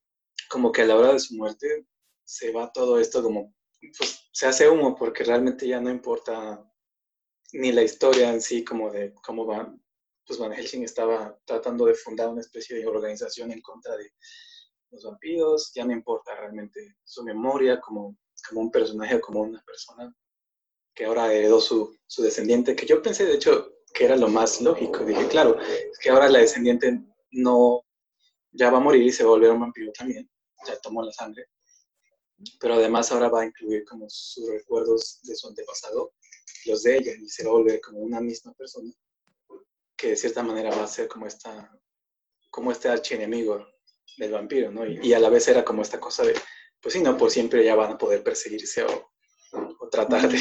como 0.50 0.72
que 0.72 0.82
a 0.82 0.86
la 0.86 0.96
hora 0.96 1.14
de 1.14 1.20
su 1.20 1.36
muerte 1.36 1.88
se 2.24 2.52
va 2.52 2.72
todo 2.72 3.00
esto 3.00 3.22
como, 3.22 3.54
pues 3.98 4.28
se 4.32 4.48
hace 4.48 4.68
humo 4.70 4.96
porque 4.96 5.24
realmente 5.24 5.68
ya 5.68 5.80
no 5.80 5.90
importa 5.90 6.64
ni 7.54 7.72
la 7.72 7.84
historia 7.84 8.32
en 8.32 8.42
sí 8.42 8.64
como 8.64 8.92
de 8.92 9.14
cómo 9.24 9.46
van, 9.46 9.82
pues 10.26 10.40
Van 10.40 10.52
Helsing 10.52 10.84
estaba 10.84 11.40
tratando 11.46 11.86
de 11.86 11.94
fundar 11.94 12.30
una 12.30 12.42
especie 12.42 12.76
de 12.76 12.88
organización 12.88 13.52
en 13.52 13.62
contra 13.62 13.96
de 13.96 14.10
los 14.92 15.04
vampiros, 15.04 15.72
ya 15.74 15.86
no 15.86 15.94
importa 15.94 16.36
realmente 16.36 16.98
su 17.04 17.24
memoria 17.24 17.80
como 17.80 18.18
como 18.48 18.62
un 18.62 18.72
personaje, 18.72 19.20
como 19.22 19.42
una 19.42 19.62
persona 19.64 20.14
que 20.94 21.06
ahora 21.06 21.34
heredó 21.34 21.60
su, 21.60 21.98
su 22.08 22.24
descendiente, 22.24 22.76
que 22.76 22.86
yo 22.86 23.02
pensé 23.02 23.26
de 23.26 23.36
hecho 23.36 23.75
que 23.96 24.06
era 24.06 24.16
lo 24.18 24.28
más 24.28 24.62
lógico. 24.62 25.06
Dije, 25.06 25.28
claro, 25.28 25.60
es 25.60 25.98
que 25.98 26.10
ahora 26.10 26.30
la 26.30 26.40
descendiente 26.40 27.02
no, 27.32 27.82
ya 28.52 28.70
va 28.70 28.78
a 28.78 28.82
morir 28.82 29.04
y 29.04 29.12
se 29.12 29.24
va 29.24 29.30
a 29.30 29.34
volver 29.34 29.52
un 29.52 29.62
vampiro 29.62 29.92
también, 29.94 30.30
ya 30.68 30.78
tomó 30.82 31.02
la 31.02 31.12
sangre, 31.12 31.48
pero 32.60 32.76
además 32.76 33.12
ahora 33.12 33.30
va 33.30 33.42
a 33.42 33.46
incluir 33.46 33.86
como 33.86 34.06
sus 34.10 34.48
recuerdos 34.50 35.22
de 35.24 35.36
su 35.36 35.48
antepasado, 35.48 36.14
los 36.66 36.84
de 36.84 36.98
ella, 36.98 37.14
y 37.18 37.30
se 37.30 37.46
va 37.46 37.52
a 37.52 37.54
volver 37.54 37.80
como 37.80 38.00
una 38.00 38.20
misma 38.20 38.54
persona, 38.54 38.92
que 39.96 40.10
de 40.10 40.18
cierta 40.18 40.44
manera 40.44 40.76
va 40.76 40.84
a 40.84 40.88
ser 40.88 41.08
como 41.08 41.26
esta, 41.26 41.72
como 42.52 42.72
este 42.72 42.90
archienemigo 42.90 43.66
del 44.18 44.32
vampiro, 44.32 44.72
¿no? 44.72 44.86
Y, 44.86 45.00
y 45.02 45.14
a 45.14 45.20
la 45.20 45.30
vez 45.30 45.48
era 45.48 45.64
como 45.64 45.82
esta 45.82 46.00
cosa 46.00 46.24
de, 46.24 46.36
pues 46.82 46.94
sí, 46.94 47.02
no 47.02 47.18
por 47.18 47.32
siempre 47.32 47.64
ya 47.64 47.76
van 47.76 47.94
a 47.94 47.98
poder 47.98 48.24
perseguirse 48.24 48.84
o, 48.84 49.12
tratar 49.90 50.28
de 50.28 50.38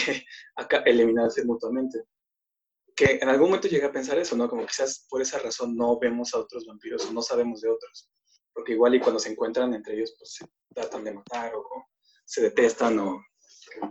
eliminarse 0.86 1.44
mutuamente. 1.44 2.04
Que 2.94 3.18
en 3.20 3.28
algún 3.28 3.48
momento 3.48 3.68
llegué 3.68 3.84
a 3.84 3.92
pensar 3.92 4.18
eso, 4.18 4.36
¿no? 4.36 4.48
Como 4.48 4.66
quizás 4.66 5.06
por 5.08 5.20
esa 5.20 5.38
razón 5.38 5.76
no 5.76 5.98
vemos 5.98 6.32
a 6.34 6.38
otros 6.38 6.64
vampiros 6.66 7.06
o 7.06 7.12
no 7.12 7.22
sabemos 7.22 7.60
de 7.60 7.70
otros. 7.70 8.10
Porque 8.52 8.72
igual 8.72 8.94
y 8.94 9.00
cuando 9.00 9.18
se 9.18 9.30
encuentran 9.30 9.74
entre 9.74 9.94
ellos, 9.94 10.14
pues 10.16 10.34
se 10.34 10.46
tratan 10.72 11.04
de 11.04 11.14
matar 11.14 11.54
o, 11.54 11.64
se 12.24 12.42
detestan 12.42 12.98
o 13.00 13.20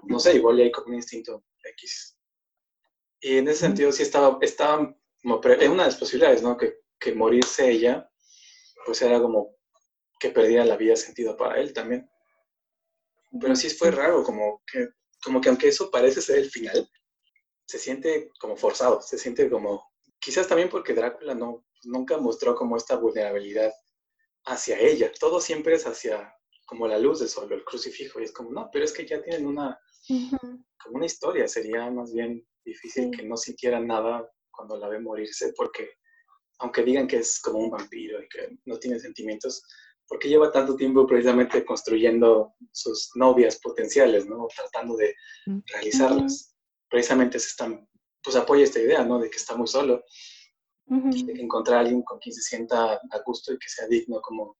no 0.03 0.19
sé, 0.19 0.35
igual 0.35 0.59
hay 0.59 0.71
como 0.71 0.87
un 0.87 0.95
instinto 0.95 1.43
X. 1.63 2.17
Y 3.21 3.37
en 3.37 3.47
ese 3.47 3.61
sentido 3.61 3.91
sí 3.91 4.03
estaba, 4.03 4.37
estaba 4.41 4.93
como, 5.21 5.41
es 5.43 5.69
una 5.69 5.83
de 5.83 5.89
las 5.89 5.97
posibilidades, 5.97 6.41
¿no? 6.41 6.57
Que, 6.57 6.79
que 6.99 7.13
morirse 7.13 7.69
ella, 7.69 8.09
pues 8.85 9.01
era 9.01 9.19
como 9.19 9.55
que 10.19 10.29
perdiera 10.29 10.65
la 10.65 10.77
vida 10.77 10.95
sentido 10.95 11.35
para 11.35 11.59
él 11.59 11.73
también. 11.73 12.09
Pero 13.39 13.55
sí 13.55 13.69
fue 13.69 13.91
raro, 13.91 14.23
como 14.23 14.61
que, 14.71 14.87
como 15.23 15.41
que 15.41 15.49
aunque 15.49 15.69
eso 15.69 15.89
parece 15.89 16.21
ser 16.21 16.39
el 16.39 16.49
final, 16.49 16.89
se 17.65 17.79
siente 17.79 18.29
como 18.39 18.55
forzado, 18.55 19.01
se 19.01 19.17
siente 19.17 19.49
como, 19.49 19.91
quizás 20.19 20.47
también 20.47 20.69
porque 20.69 20.93
Drácula 20.93 21.33
no, 21.35 21.65
nunca 21.83 22.17
mostró 22.17 22.55
como 22.55 22.77
esta 22.77 22.95
vulnerabilidad 22.95 23.73
hacia 24.45 24.79
ella, 24.79 25.11
todo 25.19 25.39
siempre 25.39 25.75
es 25.75 25.87
hacia 25.87 26.33
como 26.65 26.87
la 26.87 26.97
luz 26.97 27.19
del 27.19 27.29
sol, 27.29 27.51
el 27.51 27.63
crucifijo, 27.63 28.19
y 28.19 28.23
es 28.23 28.31
como, 28.31 28.51
no, 28.51 28.69
pero 28.71 28.85
es 28.85 28.93
que 28.93 29.05
ya 29.05 29.21
tienen 29.21 29.45
una, 29.45 29.79
como 30.07 30.95
una 30.95 31.05
historia, 31.05 31.47
sería 31.47 31.89
más 31.91 32.13
bien 32.13 32.45
difícil 32.65 33.11
que 33.11 33.23
no 33.23 33.37
sintiera 33.37 33.79
nada 33.79 34.29
cuando 34.51 34.77
la 34.77 34.87
ve 34.87 34.99
morirse, 34.99 35.53
porque 35.55 35.89
aunque 36.59 36.83
digan 36.83 37.07
que 37.07 37.17
es 37.17 37.39
como 37.41 37.59
un 37.59 37.69
vampiro 37.69 38.21
y 38.21 38.29
que 38.29 38.57
no 38.65 38.77
tiene 38.79 38.99
sentimientos, 38.99 39.63
¿por 40.07 40.19
qué 40.19 40.29
lleva 40.29 40.51
tanto 40.51 40.75
tiempo 40.75 41.05
precisamente 41.05 41.65
construyendo 41.65 42.53
sus 42.71 43.11
novias 43.15 43.59
potenciales, 43.59 44.25
¿no? 44.25 44.47
Tratando 44.55 44.95
de 44.95 45.15
realizarlas. 45.67 46.52
Precisamente 46.93 47.39
se 47.39 47.47
están, 47.47 47.89
pues 48.21 48.35
apoya 48.35 48.63
esta 48.63 48.79
idea, 48.79 49.03
¿no? 49.03 49.17
De 49.17 49.27
que 49.27 49.37
está 49.37 49.55
muy 49.55 49.65
solo. 49.65 50.03
y 50.87 51.25
de 51.25 51.33
que 51.33 51.41
encontrar 51.41 51.77
a 51.77 51.79
alguien 51.79 52.03
con 52.03 52.19
quien 52.19 52.35
se 52.35 52.43
sienta 52.43 52.93
a 52.93 53.19
gusto 53.25 53.51
y 53.51 53.57
que 53.57 53.67
sea 53.67 53.87
digno 53.87 54.21
como 54.21 54.57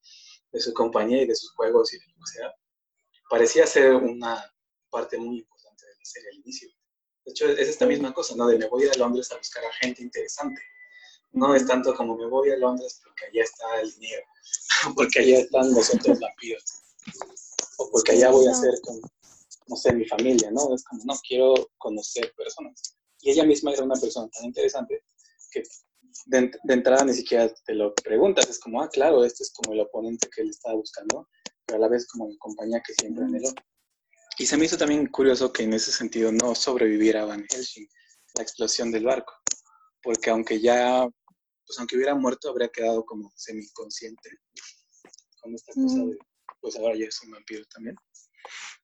de 0.51 0.59
su 0.59 0.73
compañía 0.73 1.21
y 1.21 1.27
de 1.27 1.35
sus 1.35 1.51
juegos 1.51 1.93
y 1.93 1.99
de 1.99 2.05
lo 2.07 2.13
que 2.15 2.31
sea. 2.31 2.51
Parecía 3.29 3.67
ser 3.67 3.93
una 3.93 4.43
parte 4.89 5.15
muy 5.19 5.37
importante 5.37 5.85
de 5.85 5.91
la 5.93 6.05
serie 6.05 6.29
al 6.29 6.39
inicio. 6.39 6.69
De 7.23 7.31
hecho, 7.33 7.49
es 7.49 7.69
esta 7.69 7.85
misma 7.85 8.11
cosa, 8.11 8.35
¿no? 8.35 8.47
De 8.47 8.57
me 8.57 8.67
voy 8.67 8.87
a 8.87 8.97
Londres 8.97 9.31
a 9.31 9.37
buscar 9.37 9.63
a 9.65 9.73
gente 9.73 10.01
interesante. 10.01 10.59
No 11.33 11.53
es 11.53 11.67
tanto 11.67 11.93
como 11.93 12.17
me 12.17 12.25
voy 12.25 12.49
a 12.49 12.57
Londres 12.57 12.99
porque 13.03 13.25
allá 13.25 13.43
está 13.43 13.79
el 13.79 13.91
dinero 13.91 14.25
porque 14.95 15.19
allá 15.19 15.37
están 15.37 15.71
los 15.71 15.93
otros 15.93 16.19
vampiros, 16.19 16.63
o 17.77 17.91
porque 17.91 18.13
allá 18.13 18.31
voy 18.31 18.47
a 18.47 18.51
hacer 18.51 18.73
con, 18.81 18.99
no 19.67 19.75
sé, 19.75 19.93
mi 19.93 20.05
familia, 20.05 20.51
¿no? 20.51 20.73
Es 20.73 20.83
como, 20.83 21.03
no, 21.05 21.13
quiero 21.27 21.53
conocer 21.77 22.33
personas. 22.35 22.97
Y 23.21 23.31
ella 23.31 23.43
misma 23.43 23.71
era 23.71 23.83
una 23.83 23.95
persona 23.95 24.29
tan 24.29 24.45
interesante 24.45 25.03
que 25.51 25.63
de, 26.25 26.51
entrada 26.67 27.05
ni 27.05 27.13
siquiera 27.13 27.53
te 27.65 27.73
lo 27.73 27.93
preguntas, 27.95 28.49
es 28.49 28.59
como, 28.59 28.81
ah, 28.81 28.89
claro, 28.89 29.23
este 29.23 29.43
es 29.43 29.51
como 29.51 29.73
el 29.73 29.81
oponente 29.81 30.29
que 30.29 30.41
él 30.41 30.49
estaba 30.49 30.75
buscando, 30.75 31.29
pero 31.65 31.77
a 31.77 31.81
la 31.81 31.87
vez 31.87 32.07
como 32.07 32.29
la 32.29 32.37
compañía 32.39 32.81
que 32.85 32.93
siempre 32.93 33.23
anheló. 33.23 33.49
Y 34.37 34.45
se 34.45 34.57
me 34.57 34.65
hizo 34.65 34.77
también 34.77 35.07
curioso 35.07 35.51
que 35.51 35.63
en 35.63 35.73
ese 35.73 35.91
sentido 35.91 36.31
no 36.31 36.55
sobreviviera 36.55 37.25
Van 37.25 37.45
Helsing, 37.49 37.87
la 38.35 38.43
explosión 38.43 38.91
del 38.91 39.05
barco, 39.05 39.33
porque 40.01 40.29
aunque 40.29 40.59
ya 40.59 41.07
pues 41.65 41.79
aunque 41.79 41.95
hubiera 41.95 42.15
muerto, 42.15 42.49
habría 42.49 42.69
quedado 42.69 43.05
como 43.05 43.31
semiconsciente 43.35 44.29
con 45.41 45.55
esta 45.55 45.73
cosa 45.73 45.97
de, 45.97 46.17
pues 46.61 46.75
ahora 46.75 46.95
ya 46.95 47.05
es 47.05 47.21
un 47.23 47.31
vampiro 47.31 47.65
también. 47.73 47.95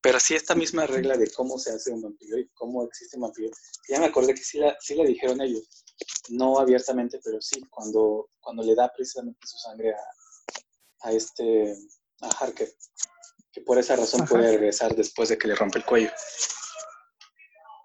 Pero 0.02 0.20
sí 0.20 0.36
esta 0.36 0.56
misma 0.56 0.86
regla 0.86 1.18
de 1.18 1.30
cómo 1.32 1.58
se 1.58 1.72
hace 1.72 1.92
un 1.92 2.02
vampiro 2.02 2.38
y 2.38 2.48
cómo 2.54 2.84
existe 2.84 3.18
un 3.18 3.24
vampiro, 3.24 3.52
ya 3.88 4.00
me 4.00 4.06
acordé 4.06 4.34
que 4.34 4.44
sí 4.44 4.60
la, 4.60 4.78
sí 4.80 4.96
la 4.96 5.04
dijeron 5.04 5.42
ellos, 5.42 5.68
no 6.30 6.60
abiertamente, 6.60 7.20
pero 7.24 7.42
sí, 7.42 7.62
cuando, 7.70 8.30
cuando 8.40 8.64
le 8.64 8.76
da 8.76 8.92
precisamente 8.96 9.40
su 9.46 9.58
sangre 9.58 9.94
a, 9.94 11.08
a 11.08 11.12
este, 11.12 11.76
a 12.22 12.30
Harker, 12.30 12.70
que 13.52 13.62
por 13.62 13.78
esa 13.78 13.96
razón 13.96 14.26
puede 14.28 14.52
regresar 14.52 14.96
después 14.96 15.30
de 15.30 15.38
que 15.38 15.48
le 15.48 15.56
rompe 15.56 15.80
el 15.80 15.86
cuello. 15.86 16.12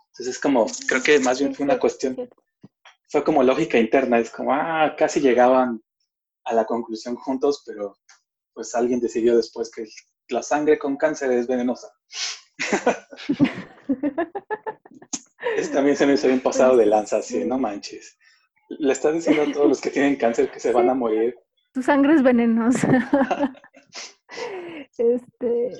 Entonces 0.09 0.37
es 0.37 0.41
como, 0.41 0.67
creo 0.87 1.03
que 1.03 1.19
más 1.19 1.41
bien 1.41 1.55
fue 1.55 1.65
una 1.65 1.79
cuestión 1.79 2.17
fue 3.15 3.23
como 3.23 3.45
lógica 3.45 3.79
interna, 3.79 4.19
es 4.19 4.29
como, 4.29 4.53
ah, 4.53 4.93
casi 4.99 5.21
llegaban 5.21 5.81
a 6.45 6.53
la 6.53 6.65
conclusión 6.65 7.15
juntos, 7.15 7.63
pero 7.65 7.97
pues 8.53 8.75
alguien 8.75 8.99
decidió 8.99 9.37
después 9.37 9.71
que 9.71 9.85
la 10.29 10.43
sangre 10.43 10.79
con 10.79 10.97
cáncer 10.97 11.31
es 11.33 11.47
venenosa. 11.47 11.89
También 15.73 15.97
se 15.97 16.07
me 16.07 16.15
hizo 16.15 16.29
un 16.29 16.41
pasado 16.41 16.77
de 16.77 16.87
lanza, 16.87 17.19
así, 17.19 17.45
no 17.45 17.59
manches. 17.59 18.17
Le 18.69 18.93
estás 18.93 19.15
diciendo 19.15 19.43
a 19.43 19.53
todos 19.53 19.69
los 19.69 19.81
que 19.81 19.91
tienen 19.91 20.17
cáncer 20.17 20.51
que 20.51 20.61
se 20.61 20.73
van 20.73 20.89
a 20.89 20.95
morir. 20.95 21.37
Tu 21.73 21.83
sangre 21.83 22.15
es 22.15 22.23
venenosa. 22.23 22.89
este, 24.99 25.73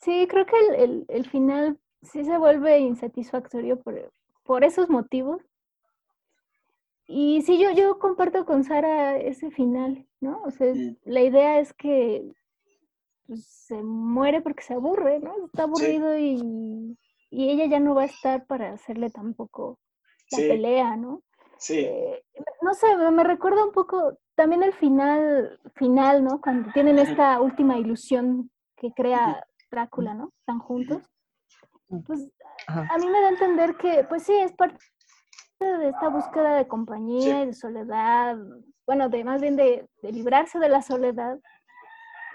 sí, 0.00 0.26
creo 0.28 0.46
que 0.46 0.56
el, 0.78 1.04
el, 1.08 1.28
final 1.28 1.78
sí 2.02 2.24
se 2.24 2.38
vuelve 2.38 2.78
insatisfactorio 2.78 3.78
por, 3.80 4.10
por 4.42 4.64
esos 4.64 4.88
motivos. 4.88 5.42
Y 7.06 7.42
sí, 7.42 7.58
yo, 7.58 7.72
yo 7.72 7.98
comparto 7.98 8.46
con 8.46 8.64
Sara 8.64 9.18
ese 9.18 9.50
final, 9.50 10.06
¿no? 10.20 10.42
O 10.44 10.50
sea, 10.50 10.72
mm. 10.72 10.96
la 11.04 11.22
idea 11.22 11.60
es 11.60 11.72
que 11.74 12.32
pues, 13.30 13.46
se 13.46 13.80
muere 13.80 14.40
porque 14.40 14.64
se 14.64 14.74
aburre, 14.74 15.20
¿no? 15.20 15.46
Está 15.46 15.62
aburrido 15.62 16.18
y, 16.18 16.96
y, 17.30 17.50
ella 17.50 17.66
ya 17.66 17.78
no 17.78 17.94
va 17.94 18.02
a 18.02 18.06
estar 18.06 18.44
para 18.46 18.72
hacerle 18.72 19.08
tampoco 19.08 19.78
la 20.32 20.38
pelea, 20.38 20.96
¿no? 20.96 21.22
Sí. 21.56 21.78
Eh, 21.78 22.24
no 22.60 22.74
sé, 22.74 22.88
me 23.12 23.22
recuerda 23.22 23.64
un 23.64 23.70
poco 23.70 24.18
también 24.34 24.64
el 24.64 24.72
final, 24.72 25.60
final, 25.76 26.24
¿no? 26.24 26.40
Cuando 26.40 26.72
tienen 26.72 26.98
esta 26.98 27.40
última 27.40 27.78
ilusión 27.78 28.50
que 28.76 28.92
crea 28.92 29.46
Drácula, 29.70 30.12
¿no? 30.12 30.32
Están 30.40 30.58
juntos. 30.58 31.08
Pues 32.04 32.28
a 32.66 32.98
mí 32.98 33.06
me 33.06 33.20
da 33.20 33.28
a 33.28 33.30
entender 33.30 33.76
que, 33.76 34.04
pues 34.08 34.24
sí, 34.24 34.34
es 34.34 34.52
parte 34.54 34.76
de 35.60 35.90
esta 35.90 36.08
búsqueda 36.08 36.56
de 36.56 36.66
compañía 36.66 37.44
y 37.44 37.46
de 37.46 37.54
soledad, 37.54 38.36
bueno, 38.86 39.08
de 39.08 39.22
más 39.22 39.40
bien 39.40 39.54
de, 39.54 39.88
de, 40.02 40.10
librarse 40.10 40.58
de 40.58 40.68
la 40.68 40.82
soledad 40.82 41.38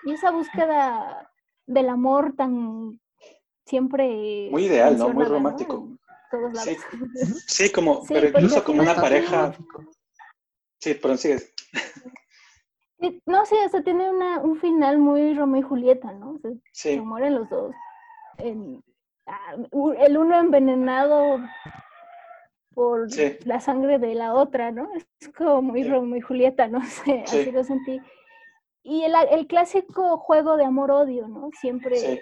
y 0.06 0.14
esa 0.14 0.32
búsqueda 0.32 1.32
del 1.66 1.90
amor 1.90 2.34
tan 2.38 3.00
siempre... 3.66 4.50
Muy 4.52 4.66
ideal, 4.66 4.98
¿no? 4.98 5.10
Muy 5.10 5.26
romántico. 5.26 5.90
Sí, 6.54 6.78
sí, 7.48 7.72
como, 7.72 8.04
pero 8.08 8.28
incluso 8.28 8.64
como 8.64 8.82
una 8.82 8.96
pareja. 8.96 9.54
Sí, 10.80 10.94
pero 10.96 11.18
sigues. 11.18 11.54
No, 13.26 13.46
sí, 13.46 13.56
o 13.66 13.70
sea, 13.70 13.84
tiene 13.84 14.10
una, 14.10 14.40
un 14.40 14.58
final 14.60 14.98
muy 14.98 15.34
Romeo 15.34 15.62
y 15.62 15.64
Julieta, 15.64 16.12
¿no? 16.14 16.32
O 16.32 16.40
sea, 16.40 16.52
Se 16.72 17.02
mueren 17.02 17.36
los 17.36 17.50
dos. 17.50 17.74
Ah, 19.28 19.56
el 20.00 20.18
uno 20.18 20.40
envenenado 20.40 21.40
por 22.74 23.08
la 23.46 23.60
sangre 23.60 23.98
de 23.98 24.14
la 24.14 24.34
otra, 24.34 24.72
¿no? 24.72 24.90
Es 24.94 25.08
como 25.30 25.62
muy 25.62 25.84
Romeo 25.84 26.18
y 26.18 26.22
Julieta, 26.22 26.68
no 26.68 26.82
sé, 26.86 27.24
así 27.26 27.52
lo 27.52 27.64
sentí. 27.64 28.00
Y 28.86 29.04
el, 29.04 29.14
el 29.32 29.48
clásico 29.48 30.18
juego 30.18 30.56
de 30.56 30.66
amor-odio, 30.66 31.28
¿no? 31.28 31.50
Siempre 31.60 32.22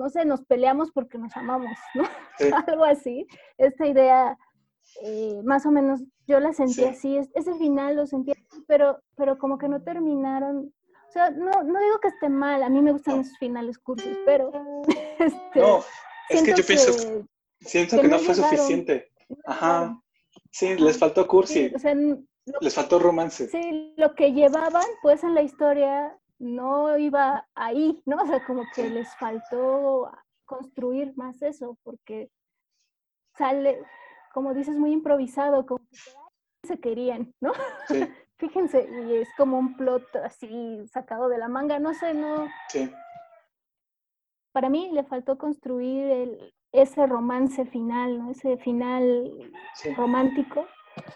no 0.00 0.08
sé, 0.08 0.24
nos 0.24 0.42
peleamos 0.44 0.90
porque 0.92 1.18
nos 1.18 1.36
amamos, 1.36 1.76
¿no? 1.94 2.04
Algo 2.66 2.84
así. 2.84 3.26
Esta 3.58 3.86
idea, 3.86 4.38
eh, 5.02 5.40
más 5.44 5.66
o 5.66 5.70
menos, 5.70 6.00
yo 6.26 6.40
la 6.40 6.52
sentí 6.52 6.84
así, 6.84 7.18
ese 7.34 7.54
final 7.54 7.96
lo 7.96 8.06
sentí 8.06 8.32
así, 8.32 8.64
pero, 8.66 9.00
pero 9.16 9.38
como 9.38 9.58
que 9.58 9.68
no 9.68 9.82
terminaron. 9.82 10.72
O 11.08 11.12
sea, 11.12 11.30
no, 11.30 11.50
no 11.50 11.80
digo 11.80 11.98
que 12.00 12.08
esté 12.08 12.28
mal, 12.28 12.62
a 12.62 12.68
mí 12.68 12.80
me 12.80 12.92
gustan 12.92 13.20
esos 13.20 13.36
finales 13.38 13.78
cursis, 13.78 14.16
pero... 14.24 14.50
Este, 15.20 15.60
no, 15.60 15.84
es 16.30 16.42
que 16.42 16.54
yo 16.54 16.64
pienso, 16.64 17.26
siento 17.60 18.00
que, 18.00 18.08
no 18.08 18.18
fue 18.20 18.34
suficiente. 18.34 19.12
Ajá. 19.44 20.00
Sí, 20.50 20.78
les 20.78 20.98
faltó 20.98 21.26
cursi. 21.26 21.70
Les 22.60 22.74
faltó 22.74 22.98
romance. 22.98 23.48
Sí, 23.48 23.94
lo 23.96 24.14
que 24.14 24.32
llevaban, 24.32 24.86
pues, 25.02 25.24
en 25.24 25.34
la 25.34 25.42
historia 25.42 26.16
no 26.38 26.96
iba 26.96 27.46
ahí, 27.54 28.00
¿no? 28.06 28.16
O 28.22 28.26
sea, 28.26 28.44
como 28.44 28.64
que 28.74 28.88
les 28.88 29.14
faltó 29.16 30.10
construir 30.44 31.16
más 31.16 31.40
eso, 31.42 31.78
porque 31.82 32.30
sale, 33.36 33.82
como 34.32 34.54
dices, 34.54 34.76
muy 34.76 34.92
improvisado, 34.92 35.66
como 35.66 35.80
que 35.90 36.68
se 36.68 36.80
querían, 36.80 37.34
¿no? 37.40 37.52
Sí. 37.88 38.00
Fíjense, 38.38 38.88
y 39.06 39.16
es 39.16 39.28
como 39.36 39.58
un 39.58 39.76
plot 39.76 40.16
así 40.16 40.86
sacado 40.88 41.28
de 41.28 41.36
la 41.36 41.48
manga, 41.48 41.78
no 41.78 41.92
sé, 41.92 42.14
no. 42.14 42.48
Sí. 42.68 42.90
Para 44.52 44.70
mí 44.70 44.90
le 44.92 45.04
faltó 45.04 45.36
construir 45.36 46.06
el, 46.06 46.54
ese 46.72 47.06
romance 47.06 47.66
final, 47.66 48.18
¿no? 48.18 48.30
Ese 48.30 48.56
final 48.56 49.52
romántico. 49.94 50.66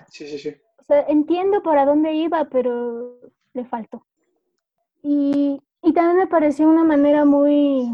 Sí, 0.09 0.27
sí, 0.27 0.39
sí. 0.39 0.55
O 0.85 0.87
sea, 0.87 1.01
entiendo 1.09 1.63
para 1.63 1.87
dónde 1.87 2.13
iba, 2.13 2.45
pero 2.45 3.17
le 3.55 3.65
faltó. 3.65 4.05
Y, 5.03 5.63
y 5.83 5.93
también 5.95 6.19
me 6.19 6.27
pareció 6.27 6.69
una 6.69 6.85
manera 6.85 7.25
muy, 7.25 7.91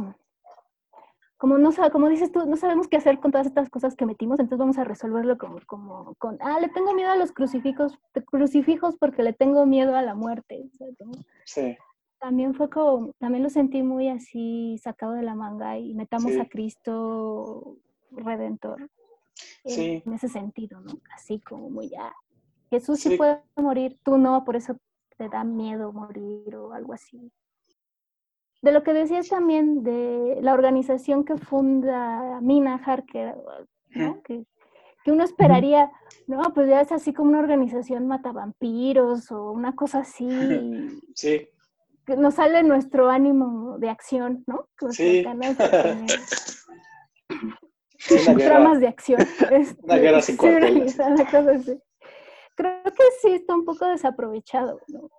como 1.40 1.56
no 1.56 1.70
como 1.92 2.08
dices 2.08 2.32
tú, 2.32 2.44
no 2.46 2.56
sabemos 2.56 2.88
qué 2.88 2.96
hacer 2.96 3.20
con 3.20 3.30
todas 3.30 3.46
estas 3.46 3.70
cosas 3.70 3.94
que 3.94 4.06
metimos, 4.06 4.40
entonces 4.40 4.58
vamos 4.58 4.76
a 4.76 4.84
resolverlo 4.84 5.38
como, 5.38 5.58
como 5.66 6.14
con, 6.16 6.36
ah, 6.40 6.58
le 6.60 6.68
tengo 6.68 6.92
miedo 6.94 7.10
a 7.10 7.16
los 7.16 7.30
crucifijos, 7.30 7.96
crucifijos 8.26 8.96
porque 8.96 9.22
le 9.22 9.32
tengo 9.32 9.64
miedo 9.66 9.94
a 9.94 10.02
la 10.02 10.14
muerte. 10.14 10.68
Sí. 11.44 11.78
También 12.18 12.54
fue 12.54 12.68
como, 12.68 13.12
también 13.20 13.44
lo 13.44 13.50
sentí 13.50 13.82
muy 13.84 14.08
así 14.08 14.78
sacado 14.82 15.12
de 15.12 15.22
la 15.22 15.36
manga 15.36 15.78
y 15.78 15.94
metamos 15.94 16.36
a 16.38 16.44
Cristo 16.44 17.76
Redentor. 18.10 18.90
Sí. 19.64 20.02
En 20.04 20.12
ese 20.12 20.28
sentido, 20.28 20.80
¿no? 20.80 20.92
Así 21.14 21.38
como 21.38 21.70
muy 21.70 21.88
ya. 21.88 22.12
Jesús 22.70 23.00
sí 23.00 23.16
puede 23.16 23.40
morir, 23.56 23.98
tú 24.04 24.16
no, 24.16 24.44
por 24.44 24.56
eso 24.56 24.76
te 25.16 25.28
da 25.28 25.44
miedo 25.44 25.92
morir 25.92 26.54
o 26.54 26.72
algo 26.72 26.94
así. 26.94 27.30
De 28.62 28.72
lo 28.72 28.82
que 28.82 28.92
decías 28.92 29.28
también 29.28 29.82
de 29.82 30.38
la 30.40 30.54
organización 30.54 31.24
que 31.24 31.36
funda 31.36 32.40
Mina 32.40 32.76
Harker, 32.76 33.34
que, 34.24 34.44
que, 35.04 35.10
uno 35.10 35.24
esperaría, 35.24 35.90
no, 36.26 36.42
pues 36.54 36.68
ya 36.68 36.80
es 36.80 36.92
así 36.92 37.12
como 37.12 37.30
una 37.30 37.40
organización 37.40 38.06
mata 38.06 38.32
vampiros 38.32 39.30
o 39.32 39.50
una 39.50 39.74
cosa 39.74 40.00
así. 40.00 40.28
Sí. 41.14 41.48
Que 42.06 42.16
nos 42.16 42.34
sale 42.34 42.62
nuestro 42.62 43.10
ánimo 43.10 43.78
de 43.78 43.90
acción, 43.90 44.42
¿no? 44.46 44.68
Sí. 44.90 45.22
Tramas 45.22 45.58
de 48.80 48.88
acción. 48.88 49.20
una 49.82 49.96
guerra 49.96 50.22
sin 50.22 50.36
cuarteles 50.36 50.98
creo 52.60 52.82
que 52.84 53.04
sí 53.22 53.28
está 53.28 53.54
un 53.54 53.64
poco 53.64 53.86
desaprovechado, 53.86 54.80
¿no? 54.88 55.10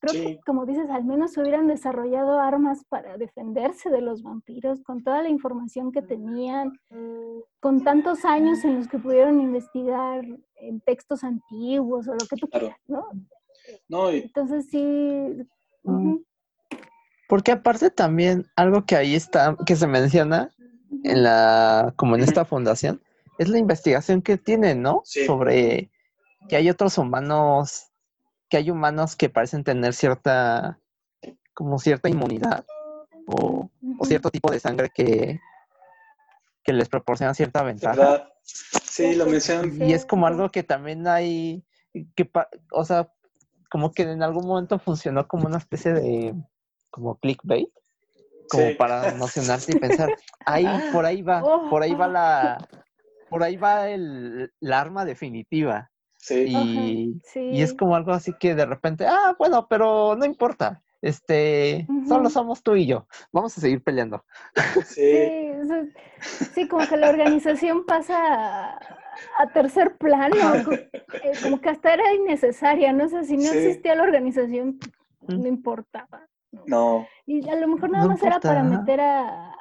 Creo 0.00 0.14
que, 0.14 0.40
como 0.46 0.64
dices, 0.64 0.88
al 0.88 1.04
menos 1.04 1.36
hubieran 1.36 1.68
desarrollado 1.68 2.40
armas 2.40 2.84
para 2.88 3.18
defenderse 3.18 3.90
de 3.90 4.00
los 4.00 4.22
vampiros, 4.22 4.80
con 4.80 5.04
toda 5.04 5.22
la 5.22 5.28
información 5.28 5.92
que 5.92 6.00
tenían, 6.00 6.72
con 7.60 7.84
tantos 7.84 8.24
años 8.24 8.64
en 8.64 8.76
los 8.76 8.88
que 8.88 8.98
pudieron 8.98 9.40
investigar 9.40 10.24
en 10.56 10.80
textos 10.80 11.22
antiguos 11.22 12.08
o 12.08 12.12
lo 12.12 12.26
que 12.28 12.36
tú 12.36 12.48
quieras, 12.48 12.78
¿no? 12.86 13.08
no 13.88 14.08
Entonces 14.08 14.68
sí. 14.70 15.46
Mm. 15.82 16.16
Porque 17.28 17.52
aparte 17.52 17.90
también 17.90 18.46
algo 18.56 18.86
que 18.86 18.96
ahí 18.96 19.14
está, 19.14 19.54
que 19.66 19.76
se 19.76 19.86
menciona 19.86 20.50
en 21.04 21.22
la, 21.22 21.92
como 21.96 22.16
en 22.16 22.22
esta 22.22 22.46
fundación, 22.46 23.02
es 23.38 23.48
la 23.48 23.58
investigación 23.58 24.22
que 24.22 24.38
tienen, 24.38 24.80
¿no? 24.80 25.02
Sobre 25.04 25.90
que 26.48 26.56
hay 26.56 26.70
otros 26.70 26.98
humanos, 26.98 27.90
que 28.48 28.56
hay 28.56 28.70
humanos 28.70 29.16
que 29.16 29.28
parecen 29.28 29.64
tener 29.64 29.94
cierta, 29.94 30.78
como 31.54 31.78
cierta 31.78 32.08
inmunidad 32.08 32.64
o, 33.26 33.70
cierto 34.04 34.30
tipo 34.30 34.50
de 34.50 34.60
sangre 34.60 34.90
que, 34.92 35.38
que 36.64 36.72
les 36.72 36.88
proporciona 36.88 37.34
cierta 37.34 37.62
ventaja. 37.62 38.28
Sí, 38.42 39.14
lo 39.14 39.26
mencionan. 39.26 39.80
Y 39.80 39.92
es 39.92 40.04
como 40.04 40.26
algo 40.26 40.50
que 40.50 40.62
también 40.62 41.06
hay, 41.06 41.64
que, 42.16 42.30
o 42.72 42.84
sea, 42.84 43.12
como 43.70 43.92
que 43.92 44.02
en 44.02 44.22
algún 44.22 44.46
momento 44.46 44.78
funcionó 44.78 45.28
como 45.28 45.46
una 45.46 45.58
especie 45.58 45.92
de, 45.92 46.34
como 46.90 47.16
clickbait, 47.18 47.68
como 48.50 48.76
para 48.76 49.08
emocionarse 49.08 49.72
y 49.72 49.78
pensar, 49.78 50.10
ahí, 50.44 50.66
por 50.92 51.06
ahí 51.06 51.22
va, 51.22 51.40
por 51.70 51.82
ahí 51.82 51.94
va 51.94 52.08
la, 52.08 52.68
por 53.28 53.44
ahí 53.44 53.56
va 53.56 53.88
el, 53.88 54.52
la 54.58 54.80
arma 54.80 55.04
definitiva. 55.04 55.89
Sí. 56.20 57.14
Y, 57.34 57.62
es 57.62 57.74
como 57.74 57.96
algo 57.96 58.12
así 58.12 58.32
que 58.38 58.54
de 58.54 58.66
repente, 58.66 59.06
ah, 59.06 59.34
bueno, 59.38 59.66
pero 59.68 60.14
no 60.16 60.24
importa. 60.24 60.82
Este, 61.02 61.86
solo 62.06 62.28
somos 62.28 62.62
tú 62.62 62.76
y 62.76 62.86
yo. 62.86 63.06
Vamos 63.32 63.56
a 63.56 63.60
seguir 63.62 63.82
peleando. 63.82 64.22
Sí. 64.84 65.50
Sí, 66.54 66.68
como 66.68 66.86
que 66.86 66.98
la 66.98 67.08
organización 67.08 67.86
pasa 67.86 68.74
a, 69.38 69.46
tercer 69.54 69.96
plano, 69.96 70.36
eh, 70.70 70.90
como, 71.42 71.58
que 71.60 71.70
hasta 71.70 71.94
era 71.94 72.12
innecesaria, 72.12 72.92
¿no? 72.92 73.08
sé 73.08 73.24
si 73.24 73.38
no 73.38 73.50
existía 73.50 73.94
la 73.94 74.02
organización, 74.02 74.78
no 75.26 75.46
importaba. 75.46 76.28
No. 76.66 77.06
Y 77.24 77.48
a 77.48 77.56
lo 77.56 77.68
mejor 77.68 77.90
nada 77.90 78.06
más 78.06 78.22
era 78.22 78.38
para 78.38 78.62
meter 78.62 79.00
a, 79.00 79.56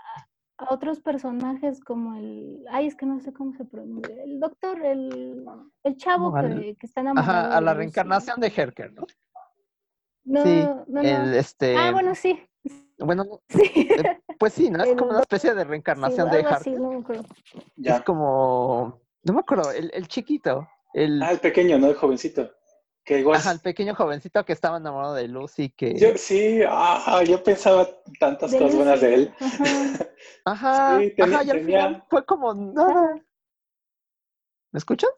a 0.59 0.73
otros 0.73 0.99
personajes 0.99 1.79
como 1.79 2.15
el, 2.15 2.65
ay, 2.69 2.87
es 2.87 2.95
que 2.95 3.05
no 3.05 3.19
sé 3.21 3.31
cómo 3.33 3.53
se 3.53 3.63
pronuncia, 3.65 4.21
el 4.23 4.39
doctor, 4.39 4.83
el, 4.85 5.45
el 5.83 5.97
chavo 5.97 6.33
que, 6.33 6.75
que, 6.77 6.85
está 6.85 7.01
enamorado. 7.01 7.31
Ajá, 7.47 7.57
a 7.57 7.61
la 7.61 7.73
reencarnación 7.73 8.39
de 8.41 8.51
Herker, 8.55 8.91
¿no? 8.93 9.03
No, 10.25 10.43
sí, 10.43 10.63
no, 10.63 10.85
no. 10.87 11.01
el, 11.01 11.33
este, 11.35 11.75
Ah, 11.77 11.91
bueno, 11.91 12.13
sí. 12.13 12.39
bueno, 12.99 13.23
no, 13.23 13.39
Sí. 13.49 13.87
eh, 13.89 14.19
pues 14.37 14.53
sí, 14.53 14.69
¿no? 14.69 14.83
Es 14.83 14.89
El 14.89 14.97
como 14.97 15.11
una 15.11 15.21
especie 15.21 15.55
de 15.55 15.61
Sí, 15.63 15.67
reencarnación 15.69 16.29
de 16.29 16.43
Harker. 16.43 16.79
no 16.79 16.89
me 16.91 16.97
acuerdo. 16.99 17.23
Ya. 17.77 17.95
Es 17.95 18.01
como, 18.03 19.01
no 19.23 19.33
me 19.33 19.39
acuerdo, 19.39 19.71
el, 19.71 19.89
el 19.93 20.07
chiquito, 20.09 20.67
el, 20.93 21.21
Ah, 21.23 21.31
el 21.31 21.39
pequeño, 21.39 21.79
¿no? 21.79 21.87
El 21.87 21.95
jovencito. 21.95 22.51
Que 23.09 23.21
igual. 23.21 23.37
ajá, 23.39 23.53
el 23.53 23.59
pequeño 23.59 23.95
jovencito 23.95 24.45
que 24.45 24.53
estaba 24.53 24.77
enamorado 24.77 25.15
de 25.15 25.27
Lucy, 25.27 25.69
que, 25.71 25.97
Yo, 25.97 26.15
sí, 26.15 26.59
ah, 26.67 27.23
yo 27.27 27.43
pensaba 27.43 27.89
tantas 28.19 28.51
cosas 28.53 28.75
buenas 28.75 29.01
de 29.01 29.13
él. 29.15 29.33
Ajá. 29.39 30.09
ajá, 30.45 30.99
Sí, 30.99 31.09
tenía- 31.17 31.35
ajá, 31.37 31.43
y 31.43 31.49
al 31.49 31.57
tenía- 31.57 31.65
final 31.87 32.03
fue 32.07 32.23
como 32.23 32.53
nada. 32.53 33.15
¿Me 34.71 34.77
escuchan? 34.77 35.09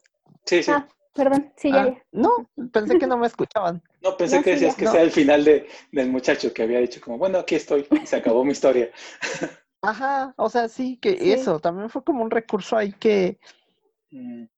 Sí, 0.46 0.62
sí. 0.62 0.70
Ah, 0.70 0.88
perdón, 1.12 1.52
sí, 1.54 1.70
ya, 1.70 1.82
Ah, 1.82 1.86
ya. 1.88 2.02
no, 2.12 2.48
pensé 2.72 2.98
que 2.98 3.06
no 3.06 3.18
me 3.18 3.26
escuchaban. 3.26 3.82
No, 4.00 4.16
pensé 4.16 4.38
No, 4.38 4.42
que 4.42 4.52
decías 4.52 4.74
que 4.74 4.86
No. 4.86 4.92
sea 4.92 5.02
el 5.02 5.10
final 5.10 5.44
de, 5.44 5.68
del 5.92 6.08
muchacho 6.10 6.54
que 6.54 6.62
había 6.62 6.78
dicho 6.78 6.98
como, 7.02 7.18
bueno, 7.18 7.40
aquí 7.40 7.56
estoy, 7.56 7.86
y 8.02 8.06
se 8.06 8.16
acabó 8.16 8.42
mi 8.42 8.52
historia. 8.52 8.90
Ajá, 9.82 10.32
o 10.38 10.48
sea, 10.48 10.70
sí, 10.70 10.96
que 10.96 11.18
Sí. 11.18 11.32
eso 11.32 11.60
también 11.60 11.90
fue 11.90 12.02
como 12.02 12.22
un 12.24 12.30
recurso 12.30 12.74
ahí 12.74 12.92
que, 12.94 13.38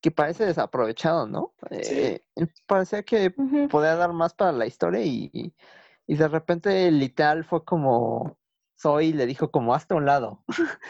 que 0.01 0.11
parece 0.11 0.45
desaprovechado, 0.47 1.27
¿no? 1.27 1.55
Sí. 1.83 1.95
Eh, 2.01 2.21
parecía 2.67 3.03
que 3.03 3.31
podía 3.71 3.95
dar 3.97 4.13
más 4.13 4.35
para 4.35 4.53
la 4.53 4.67
historia 4.67 5.03
y, 5.03 5.31
y- 5.33 5.55
y 6.07 6.17
de 6.17 6.29
repente 6.29 6.91
literal 6.91 7.45
fue 7.45 7.65
como 7.65 8.37
Zoe 8.79 9.15
le 9.15 9.25
dijo 9.27 9.51
como 9.51 9.75
hazte 9.75 9.95
a 9.95 9.97
un 9.97 10.05
lado, 10.07 10.45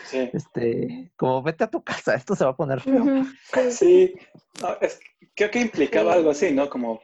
Sí, 0.05 0.31
este, 0.33 1.13
como 1.17 1.43
vete 1.43 1.65
a 1.65 1.71
tu 1.71 1.85
casa, 1.85 2.15
esto 2.15 2.35
se 2.35 2.45
va 2.45 2.51
a 2.51 2.57
poner 2.57 2.81
feo. 2.81 3.05
Sí. 3.53 3.71
sí. 3.71 4.15
No, 4.61 4.77
es- 4.81 4.99
creo 5.37 5.51
que 5.51 5.61
implicaba 5.61 6.13
Sí. 6.13 6.19
algo 6.19 6.31
así, 6.31 6.53
¿no? 6.53 6.69
Como, 6.69 7.01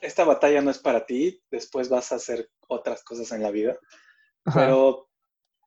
esta 0.00 0.24
batalla 0.24 0.62
no 0.62 0.70
es 0.70 0.78
para 0.78 1.04
ti, 1.04 1.42
después 1.50 1.88
vas 1.88 2.12
a 2.12 2.14
hacer 2.14 2.48
otras 2.68 3.02
cosas 3.04 3.30
en 3.32 3.42
la 3.42 3.50
vida. 3.50 3.76
Ajá, 4.46 4.60
Pero, 4.60 5.08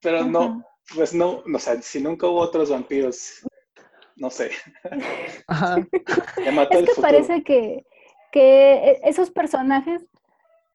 pero 0.02 0.26
no, 0.26 0.64
pues 0.96 1.14
no, 1.14 1.44
o 1.54 1.60
sea, 1.60 1.80
si 1.82 2.02
nunca 2.02 2.26
hubo 2.28 2.40
otros 2.40 2.70
vampiros, 2.72 3.46
no 4.16 4.30
sé, 4.30 4.52
ajá, 5.48 5.78
ya 6.44 6.52
mató 6.52 6.78
Es 6.78 6.90
que 6.96 7.02
parece 7.02 7.44
que, 7.44 7.86
que 8.32 8.74
e- 8.74 9.00
esos 9.04 9.32
personajes, 9.32 10.06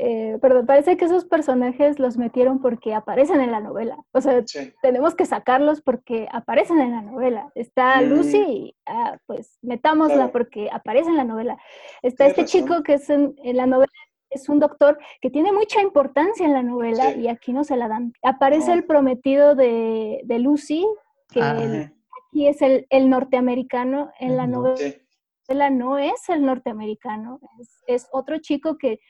eh, 0.00 0.38
perdón, 0.40 0.64
parece 0.66 0.96
que 0.96 1.06
esos 1.06 1.24
personajes 1.24 1.98
los 1.98 2.16
metieron 2.18 2.60
porque 2.60 2.94
aparecen 2.94 3.40
en 3.40 3.50
la 3.50 3.58
novela. 3.60 3.96
O 4.12 4.20
sea, 4.20 4.42
Sí, 4.46 4.72
tenemos 4.80 5.14
que 5.16 5.26
sacarlos 5.26 5.80
porque 5.82 6.28
aparecen 6.30 6.80
en 6.80 6.92
la 6.92 7.02
novela. 7.02 7.50
Está 7.56 8.00
Mm. 8.00 8.04
Lucy, 8.04 8.38
y, 8.38 8.76
ah, 8.86 9.16
pues 9.26 9.58
metámosla 9.60 10.14
Claro. 10.14 10.32
porque 10.32 10.68
aparece 10.72 11.08
en 11.10 11.16
la 11.16 11.24
novela. 11.24 11.58
Está 12.02 12.26
Tienes 12.26 12.38
este 12.38 12.42
razón. 12.42 12.68
chico 12.76 12.82
que 12.84 12.94
es 12.94 13.10
en, 13.10 13.34
en 13.42 13.56
la 13.56 13.66
novela, 13.66 13.90
es 14.30 14.48
un 14.48 14.60
doctor 14.60 14.98
que 15.20 15.30
tiene 15.30 15.50
mucha 15.52 15.80
importancia 15.82 16.46
en 16.46 16.52
la 16.52 16.62
novela 16.62 17.12
Sí. 17.14 17.20
y 17.22 17.28
aquí 17.28 17.52
no 17.52 17.64
se 17.64 17.76
la 17.76 17.88
dan. 17.88 18.12
Aparece 18.22 18.68
No. 18.68 18.74
el 18.74 18.84
prometido 18.84 19.56
de, 19.56 20.20
de 20.22 20.38
Lucy, 20.38 20.86
que 21.30 21.40
Ah. 21.42 21.56
el- 21.60 21.92
aquí 22.28 22.46
es 22.46 22.62
el, 22.62 22.86
el 22.90 23.08
norteamericano, 23.10 24.10
en 24.20 24.36
la 24.36 24.46
novela 24.46 25.70
no 25.70 25.98
es 25.98 26.28
el 26.28 26.44
norteamericano, 26.44 27.40
es, 27.60 27.82
es 27.86 28.08
otro 28.12 28.38
chico 28.38 28.76
que, 28.76 29.00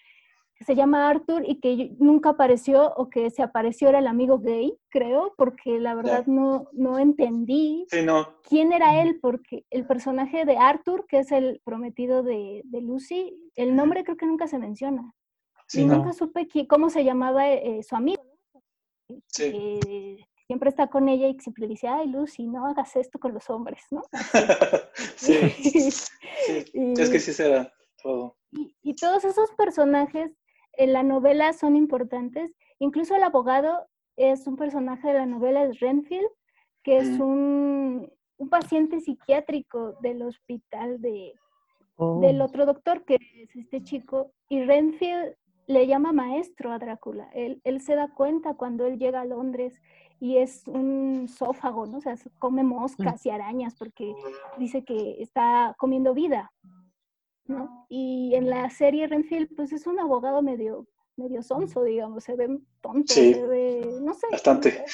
que 0.54 0.64
se 0.64 0.74
llama 0.76 1.08
Arthur 1.08 1.42
y 1.46 1.60
que 1.60 1.94
nunca 1.98 2.30
apareció 2.30 2.92
o 2.96 3.10
que 3.10 3.30
se 3.30 3.42
apareció 3.42 3.88
era 3.88 3.98
el 3.98 4.06
amigo 4.06 4.38
gay, 4.38 4.72
creo, 4.88 5.34
porque 5.36 5.78
la 5.80 5.94
verdad 5.94 6.26
no, 6.26 6.68
no 6.72 6.98
entendí 6.98 7.86
sí, 7.90 8.02
no, 8.02 8.36
quién 8.48 8.72
era 8.72 9.00
él, 9.02 9.18
porque 9.20 9.64
el 9.70 9.86
personaje 9.86 10.44
de 10.44 10.56
Arthur, 10.56 11.06
que 11.06 11.18
es 11.20 11.32
el 11.32 11.60
prometido 11.64 12.22
de, 12.22 12.62
de 12.64 12.80
Lucy, 12.82 13.36
el 13.56 13.74
nombre 13.74 14.04
creo 14.04 14.16
que 14.16 14.26
nunca 14.26 14.46
se 14.46 14.58
menciona. 14.58 15.12
sí, 15.66 15.82
y 15.82 15.86
no, 15.86 15.96
nunca 15.96 16.12
supe 16.12 16.46
qui- 16.48 16.66
cómo 16.68 16.88
se 16.90 17.04
llamaba 17.04 17.48
eh, 17.50 17.82
su 17.82 17.94
amigo. 17.96 18.22
sí. 19.26 19.50
Que 19.52 20.26
siempre 20.48 20.70
está 20.70 20.86
con 20.88 21.08
ella 21.10 21.28
y 21.28 21.38
siempre 21.38 21.62
le 21.62 21.68
dice, 21.68 21.86
ay 21.88 22.08
Lucy, 22.08 22.46
no 22.46 22.66
hagas 22.66 22.96
esto 22.96 23.18
con 23.20 23.34
los 23.34 23.48
hombres, 23.50 23.84
¿no? 23.90 24.02
sí, 25.16 25.34
sí, 25.92 26.64
Y- 26.72 27.00
es 27.00 27.10
que 27.10 27.20
sí 27.20 27.32
será 27.34 27.70
todo. 28.02 28.34
y, 28.50 28.74
y 28.82 28.94
todos 28.94 29.24
esos 29.24 29.50
personajes 29.52 30.32
en 30.72 30.92
la 30.94 31.02
novela 31.02 31.52
son 31.52 31.76
importantes. 31.76 32.50
Incluso 32.78 33.14
el 33.14 33.22
abogado 33.24 33.86
es 34.16 34.46
un 34.46 34.56
personaje 34.56 35.08
de 35.08 35.14
la 35.14 35.26
novela, 35.26 35.64
es 35.64 35.78
Renfield, 35.80 36.28
que 36.82 36.96
es 36.98 37.08
Ujú. 37.10 37.24
un, 37.24 38.12
un 38.38 38.48
paciente 38.48 39.00
psiquiátrico 39.00 39.92
del 40.00 40.22
hospital 40.22 41.00
de, 41.02 41.34
Oh, 42.00 42.20
del 42.20 42.40
otro 42.40 42.64
doctor, 42.64 43.04
que 43.04 43.16
es 43.16 43.54
este 43.56 43.82
chico. 43.82 44.32
Y 44.48 44.62
Renfield 44.64 45.34
le 45.66 45.86
llama 45.86 46.12
maestro 46.12 46.72
a 46.72 46.78
Drácula. 46.78 47.28
Él, 47.34 47.60
él 47.64 47.80
se 47.82 47.96
da 47.96 48.08
cuenta 48.14 48.54
cuando 48.54 48.86
él 48.86 48.98
llega 48.98 49.20
a 49.20 49.24
Londres 49.26 49.78
y 50.20 50.38
es 50.38 50.66
un 50.66 51.28
sófago, 51.28 51.86
¿no? 51.86 51.98
O 51.98 52.00
sea, 52.00 52.16
come 52.38 52.62
moscas 52.62 53.24
y 53.26 53.30
arañas 53.30 53.74
porque 53.76 54.14
dice 54.58 54.84
que 54.84 55.22
está 55.22 55.74
comiendo 55.78 56.14
vida. 56.14 56.52
¿no? 57.46 57.86
Y 57.88 58.34
en 58.34 58.50
la 58.50 58.68
serie 58.70 59.06
Renfield, 59.06 59.54
pues 59.56 59.72
es 59.72 59.86
un 59.86 59.98
abogado 59.98 60.42
medio, 60.42 60.86
medio 61.16 61.42
sonso, 61.42 61.82
digamos, 61.82 62.24
se 62.24 62.36
ve 62.36 62.58
tonto, 62.82 63.12
Sí, 63.12 63.32
se 63.32 63.46
ve, 63.46 63.98
no 64.02 64.12
sé, 64.12 64.26
bastante. 64.30 64.84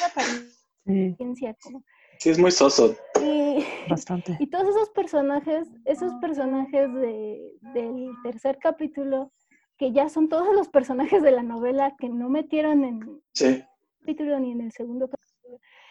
sí, 0.86 1.16
como. 1.60 1.82
Sí, 2.18 2.30
es 2.30 2.38
muy 2.38 2.52
soso. 2.52 2.94
Y, 3.22 3.64
bastante. 3.88 4.36
y 4.40 4.46
todos 4.46 4.68
esos 4.68 4.90
personajes, 4.90 5.68
esos 5.84 6.14
personajes 6.20 6.92
de, 6.94 7.52
del 7.72 8.10
tercer 8.22 8.58
capítulo, 8.58 9.32
que 9.76 9.90
ya 9.92 10.08
son 10.08 10.28
todos 10.28 10.54
los 10.54 10.68
personajes 10.68 11.22
de 11.22 11.32
la 11.32 11.42
novela 11.42 11.96
que 11.98 12.08
no 12.08 12.28
metieron 12.28 12.84
en 12.84 13.02
el 13.02 13.22
Sí, 13.32 13.64
capítulo 14.00 14.38
ni 14.38 14.52
en 14.52 14.60
el 14.60 14.70
segundo 14.70 15.08
capítulo, 15.08 15.13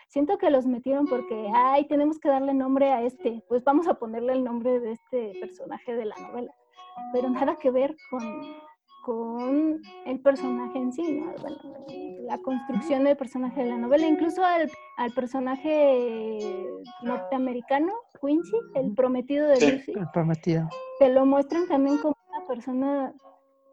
siento 0.08 0.38
que 0.38 0.50
los 0.50 0.66
metieron 0.66 1.08
porque, 1.08 1.50
ay, 1.54 1.86
tenemos 1.88 2.20
que 2.20 2.30
darle 2.30 2.54
nombre 2.54 2.92
a 2.92 3.02
este, 3.04 3.44
pues 3.48 3.64
vamos 3.64 3.88
a 3.88 3.96
ponerle 3.96 4.34
el 4.34 4.44
nombre 4.44 4.80
de 4.80 4.92
este 4.94 5.34
personaje 5.40 5.96
de 5.96 6.06
la 6.06 6.16
novela, 6.18 6.54
pero 7.12 7.30
nada 7.30 7.56
que 7.58 7.72
ver 7.72 7.96
con, 8.10 8.22
con 9.04 9.82
el 10.06 10.20
personaje 10.22 10.78
en 10.80 10.92
sí, 10.94 11.20
¿no? 11.20 11.34
Bueno, 11.42 11.58
la 12.28 12.38
construcción 12.38 13.04
del 13.04 13.18
personaje 13.18 13.64
de 13.64 13.70
la 13.70 13.78
novela, 13.78 14.08
incluso 14.08 14.44
al, 14.46 14.70
al 14.98 15.12
personaje 15.12 16.40
norteamericano, 17.02 17.92
Quincy, 18.22 18.56
el 18.76 18.94
prometido 18.94 19.48
de 19.50 19.56
Sí. 19.58 19.72
Lucy, 19.72 19.92
El 19.96 20.10
prometido. 20.12 20.70
te 21.00 21.10
lo 21.10 21.26
muestran 21.26 21.68
también 21.68 21.98
como 21.98 22.16
una 22.30 22.48
persona 22.48 23.14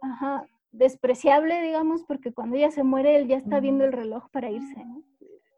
ajá, 0.03 0.45
despreciable, 0.73 1.63
digamos, 1.63 2.03
porque 2.05 2.33
cuando 2.33 2.57
ella 2.57 2.71
se 2.71 2.83
muere, 2.83 3.17
él 3.17 3.29
ya 3.29 3.37
está 3.37 3.61
viendo 3.61 3.85
el 3.85 3.93
reloj 3.93 4.29
para 4.31 4.51
irse, 4.51 4.85
¿no? 4.85 5.03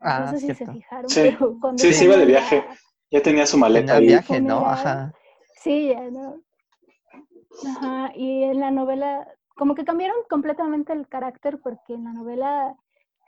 Ah, 0.02 0.20
no 0.20 0.30
sé 0.32 0.38
si 0.40 0.54
se 0.54 0.66
fijaron, 0.66 1.08
Sí. 1.10 1.20
pero 1.22 1.56
cuando 1.60 1.80
Sí, 1.80 1.88
ella 1.88 1.96
sí 1.98 2.04
iba 2.04 2.16
de 2.16 2.24
viaje. 2.26 2.64
ya 3.10 3.22
tenía 3.22 3.46
su 3.46 3.56
maleta 3.58 3.94
Tenía 3.94 3.98
ahí. 3.98 4.06
viaje, 4.06 4.40
¿no? 4.40 4.66
Ajá. 4.66 5.12
Sí, 5.62 5.88
ya 5.88 6.10
no. 6.10 6.40
Ajá, 7.66 8.12
y 8.16 8.42
en 8.44 8.60
la 8.60 8.70
novela, 8.70 9.28
como 9.56 9.74
que 9.74 9.84
cambiaron 9.84 10.16
completamente 10.28 10.92
el 10.92 11.06
carácter, 11.08 11.60
porque 11.60 11.94
en 11.94 12.04
la 12.04 12.12
novela, 12.12 12.76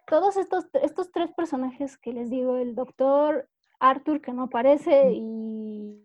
todos 0.06 0.36
estos, 0.36 0.66
estos 0.82 1.12
tres 1.12 1.30
personajes 1.32 1.96
que 1.98 2.12
les 2.12 2.30
digo, 2.30 2.56
el 2.56 2.74
doctor 2.74 3.48
Arthur, 3.78 4.20
que 4.20 4.32
no 4.32 4.44
aparece, 4.44 5.12
y, 5.12 6.02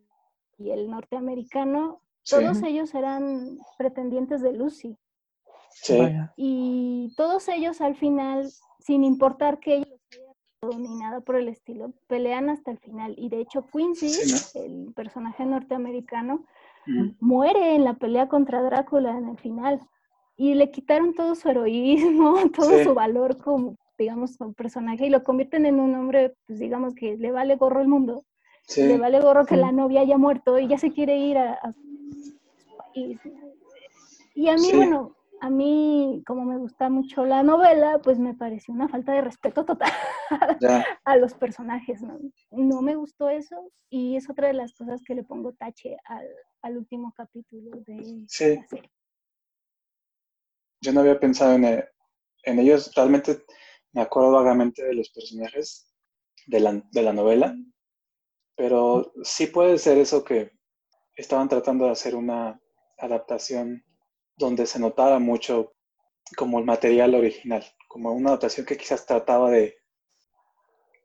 y 0.58 0.70
el 0.72 0.90
norteamericano, 0.90 2.02
Sí, 2.22 2.36
todos 2.36 2.62
ellos 2.64 2.94
eran 2.94 3.58
pretendientes 3.78 4.42
de 4.42 4.52
Lucy. 4.52 4.98
sí. 5.72 6.00
Y 6.36 7.14
todos 7.16 7.48
ellos 7.48 7.82
al 7.82 7.96
final, 7.96 8.52
sin 8.80 9.04
importar 9.04 9.60
que 9.60 9.78
matado 9.80 9.89
ni 10.68 10.94
nada 10.96 11.22
por 11.22 11.38
el 11.38 11.48
estilo, 11.48 11.94
pelean 12.08 12.50
hasta 12.50 12.72
el 12.72 12.78
final. 12.80 13.16
Y 13.18 13.30
de 13.30 13.40
hecho 13.40 13.66
Quincy, 13.72 14.10
Sí, 14.10 14.60
el 14.60 14.94
personaje 14.94 15.46
norteamericano, 15.46 16.44
Mm, 16.86 17.12
muere 17.20 17.76
en 17.76 17.84
la 17.84 17.94
pelea 17.94 18.28
contra 18.30 18.64
Drácula 18.64 19.16
en 19.16 19.30
el 19.30 19.38
final. 19.38 19.80
Y 20.38 20.56
le 20.56 20.72
quitaron 20.72 21.14
todo 21.14 21.36
su 21.36 21.48
heroísmo, 21.50 22.34
todo 22.56 22.78
Sí. 22.78 22.84
su 22.84 22.94
valor 22.96 23.38
como, 23.38 23.76
digamos, 23.98 24.38
como 24.38 24.54
personaje 24.54 25.06
y 25.06 25.10
lo 25.10 25.24
convierten 25.24 25.66
en 25.68 25.80
un 25.80 25.94
hombre, 25.94 26.34
pues 26.48 26.58
digamos 26.58 26.96
que 26.96 27.16
le 27.18 27.32
vale 27.32 27.58
gorro 27.58 27.82
el 27.82 27.90
mundo, 27.90 28.24
sí, 28.66 28.82
le 28.88 28.98
vale 28.98 29.20
gorro 29.20 29.46
que 29.46 29.58
la 29.58 29.72
novia 29.72 30.02
haya 30.02 30.18
muerto 30.18 30.58
y 30.58 30.68
ya 30.68 30.78
se 30.80 30.92
quiere 30.92 31.18
ir 31.18 31.38
a, 31.38 31.54
a 31.54 31.74
su 31.74 31.80
país. 32.94 33.20
Y 34.34 34.48
a 34.48 34.56
mí, 34.56 34.72
bueno, 34.74 35.12
a 35.42 35.50
mí, 35.50 36.24
como 36.26 36.46
me 36.46 36.58
gusta 36.58 36.90
mucho 36.90 37.26
la 37.26 37.44
novela, 37.44 38.00
pues 38.04 38.20
me 38.20 38.34
pareció 38.34 38.74
una 38.74 38.88
falta 38.90 39.14
de 39.14 39.22
respeto 39.22 39.66
total 39.66 39.92
ya, 40.62 40.86
a 41.04 41.18
los 41.18 41.34
personajes, 41.34 42.02
¿no? 42.02 42.20
No 42.52 42.82
me 42.82 42.96
gustó 42.96 43.30
eso 43.30 43.72
y 43.90 44.16
es 44.16 44.30
otra 44.30 44.48
de 44.48 44.54
las 44.54 44.74
cosas 44.74 45.02
que 45.04 45.16
le 45.16 45.24
pongo 45.24 45.54
tache 45.54 45.98
al, 46.06 46.28
al 46.62 46.78
último 46.78 47.14
capítulo 47.16 47.72
de 47.88 48.26
Sí. 48.28 48.56
la 48.56 48.68
serie. 48.68 48.92
yo 50.82 50.94
no 50.94 51.02
había 51.02 51.20
pensado 51.20 51.54
en, 51.54 51.66
eh, 51.66 51.86
en 52.44 52.60
ellos. 52.60 52.94
Realmente 52.96 53.44
me 53.94 54.02
acuerdo 54.02 54.32
vagamente 54.32 54.84
de 54.84 54.94
los 54.94 55.10
personajes 55.10 55.94
de 56.48 56.60
la, 56.60 56.84
de 56.92 57.02
la 57.02 57.14
novela, 57.14 57.56
pero 58.56 59.12
sí 59.24 59.48
puede 59.48 59.78
ser 59.78 59.98
eso 59.98 60.24
que 60.24 60.52
estaban 61.16 61.50
tratando 61.50 61.86
de 61.86 61.92
hacer 61.92 62.16
una 62.16 62.60
adaptación 62.98 63.84
donde 64.40 64.66
se 64.66 64.80
notara 64.80 65.20
mucho 65.20 65.74
como 66.38 66.60
el 66.60 66.66
material 66.66 67.14
original, 67.14 67.64
como 67.90 68.14
una 68.14 68.30
adaptación 68.30 68.66
que 68.66 68.78
quizás 68.78 69.06
trataba 69.06 69.52
de 69.52 69.78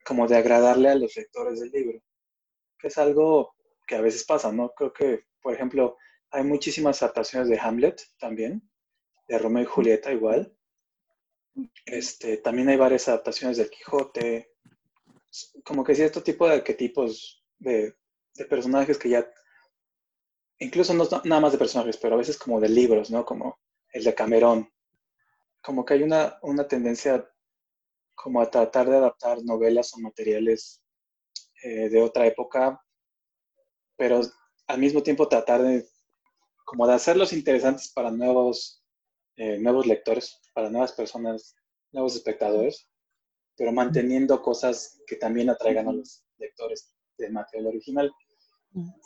como 0.07 0.29
de 0.29 0.37
agradarle 0.37 0.91
a 0.91 0.95
los 0.95 1.17
lectores 1.17 1.61
del 1.61 1.71
libro, 1.71 1.99
que 2.79 2.89
es 2.89 2.99
algo 2.99 3.55
que 3.87 3.97
a 3.97 4.03
veces 4.03 4.25
pasa, 4.25 4.53
¿no? 4.53 4.71
Creo 4.75 4.93
que, 4.93 5.25
por 5.43 5.55
ejemplo, 5.55 5.97
hay 6.31 6.45
muchísimas 6.45 7.03
adaptaciones 7.03 7.49
de 7.49 7.59
Hamlet 7.59 8.03
también, 8.19 8.71
de 9.27 9.39
Romeo 9.39 9.63
y 9.63 9.67
Julieta 9.67 10.13
igual. 10.13 10.55
Este, 11.87 12.37
también 12.37 12.69
hay 12.69 12.77
varias 12.77 13.09
adaptaciones 13.09 13.57
del 13.57 13.71
Quijote, 13.71 14.53
como 15.65 15.83
que 15.83 15.95
cierto 15.95 16.23
tipo 16.23 16.47
de 16.47 16.57
arquetipos 16.57 17.43
de 17.59 17.95
personajes 18.51 18.99
que 18.99 19.09
ya, 19.09 19.27
incluso 20.59 20.95
no 20.95 21.05
nada 21.25 21.41
más 21.41 21.53
de 21.53 21.59
personajes, 21.59 21.97
pero 21.97 22.15
a 22.15 22.19
veces 22.19 22.39
como 22.39 22.61
de 22.61 22.69
libros, 22.69 23.11
¿no? 23.11 23.25
Como 23.25 23.59
el 23.93 24.05
de 24.05 24.15
Camerón. 24.15 24.71
Como 25.63 25.85
que 25.85 25.95
hay 25.95 26.03
una, 26.03 26.39
una 26.43 26.67
tendencia 26.69 27.29
como 28.15 28.41
a 28.41 28.51
tratar 28.51 28.89
de 28.89 28.97
adaptar 28.97 29.43
novelas 29.43 29.93
o 29.95 30.01
materiales 30.01 30.83
eh, 31.63 31.89
de 31.89 32.03
otra 32.03 32.27
época, 32.27 32.81
pero 33.97 34.21
al 34.67 34.79
mismo 34.79 35.03
tiempo 35.03 35.29
tratar 35.29 35.63
de 35.63 35.87
como 36.65 36.87
de 36.87 36.95
hacerlos 36.95 37.33
interesantes 37.33 37.93
para 37.93 38.11
nuevos, 38.11 38.83
eh, 39.37 39.59
nuevos 39.59 39.87
lectores, 39.87 40.41
para 40.55 40.71
nuevas 40.71 40.93
personas, 40.93 41.55
nuevos 41.93 42.17
espectadores, 42.17 42.89
pero 43.57 43.73
manteniendo 43.73 44.43
cosas 44.43 45.01
que 45.07 45.17
también 45.17 45.51
atraigan 45.51 45.89
a 45.89 45.93
los 45.93 46.25
lectores 46.39 46.95
del 47.19 47.33
material 47.33 47.69
original. 47.69 48.13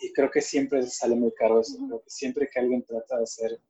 Y 0.00 0.12
creo 0.12 0.30
que 0.30 0.40
siempre 0.40 0.86
sale 0.86 1.14
muy 1.14 1.32
caro 1.32 1.60
eso. 1.60 1.76
Creo 1.86 2.02
que 2.02 2.10
siempre 2.10 2.48
que 2.50 2.58
alguien 2.58 2.84
trata 2.84 3.18
de 3.18 3.24
hacer 3.24 3.60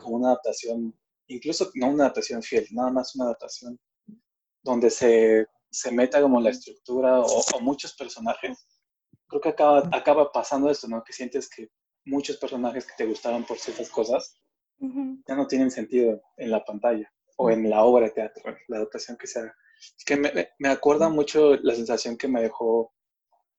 como 0.00 0.16
una 0.16 0.28
adaptación, 0.28 0.94
incluso 1.28 1.70
no 1.74 1.88
una 1.88 2.04
adaptación 2.04 2.42
fiel, 2.42 2.66
nada 2.72 2.90
más 2.90 3.14
una 3.16 3.24
adaptación 3.26 3.78
donde 4.62 4.90
se, 4.90 5.46
se 5.70 5.90
meta 5.90 6.20
como 6.20 6.40
la 6.40 6.50
estructura 6.50 7.20
o, 7.20 7.60
muchos 7.60 7.94
personajes, 7.94 8.66
creo 9.28 9.40
que 9.40 9.48
acaba, 9.48 9.88
acaba 9.92 10.30
pasando 10.30 10.70
esto, 10.70 10.88
¿no? 10.88 11.02
Que 11.02 11.12
sientes 11.14 11.48
que 11.48 11.70
muchos 12.04 12.36
personajes 12.36 12.86
que 12.86 12.94
te 12.96 13.06
gustaban 13.06 13.44
por 13.44 13.58
ciertas 13.58 13.88
cosas 13.88 14.34
ya 14.80 15.34
no 15.34 15.46
tienen 15.46 15.70
sentido 15.70 16.20
en 16.36 16.50
la 16.50 16.64
pantalla 16.64 17.10
o 17.36 17.50
en 17.50 17.68
la 17.68 17.82
obra 17.82 18.06
de 18.06 18.12
teatro, 18.12 18.56
la 18.68 18.76
adaptación 18.76 19.16
que 19.16 19.26
sea. 19.26 19.52
Es 19.96 20.04
que 20.04 20.16
me, 20.16 20.50
me 20.58 20.68
acuerda 20.68 21.08
mucho 21.08 21.56
la 21.56 21.74
sensación 21.74 22.16
que 22.16 22.28
me 22.28 22.42
dejó 22.42 22.92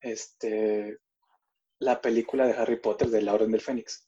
este, 0.01 0.97
la 1.79 2.01
película 2.01 2.45
de 2.45 2.53
Harry 2.53 2.79
Potter 2.79 3.09
de 3.09 3.21
La 3.21 3.33
Orden 3.33 3.51
del 3.51 3.61
Fénix. 3.61 4.07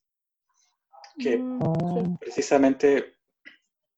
Que 1.18 1.38
mm, 1.38 2.18
precisamente 2.18 3.18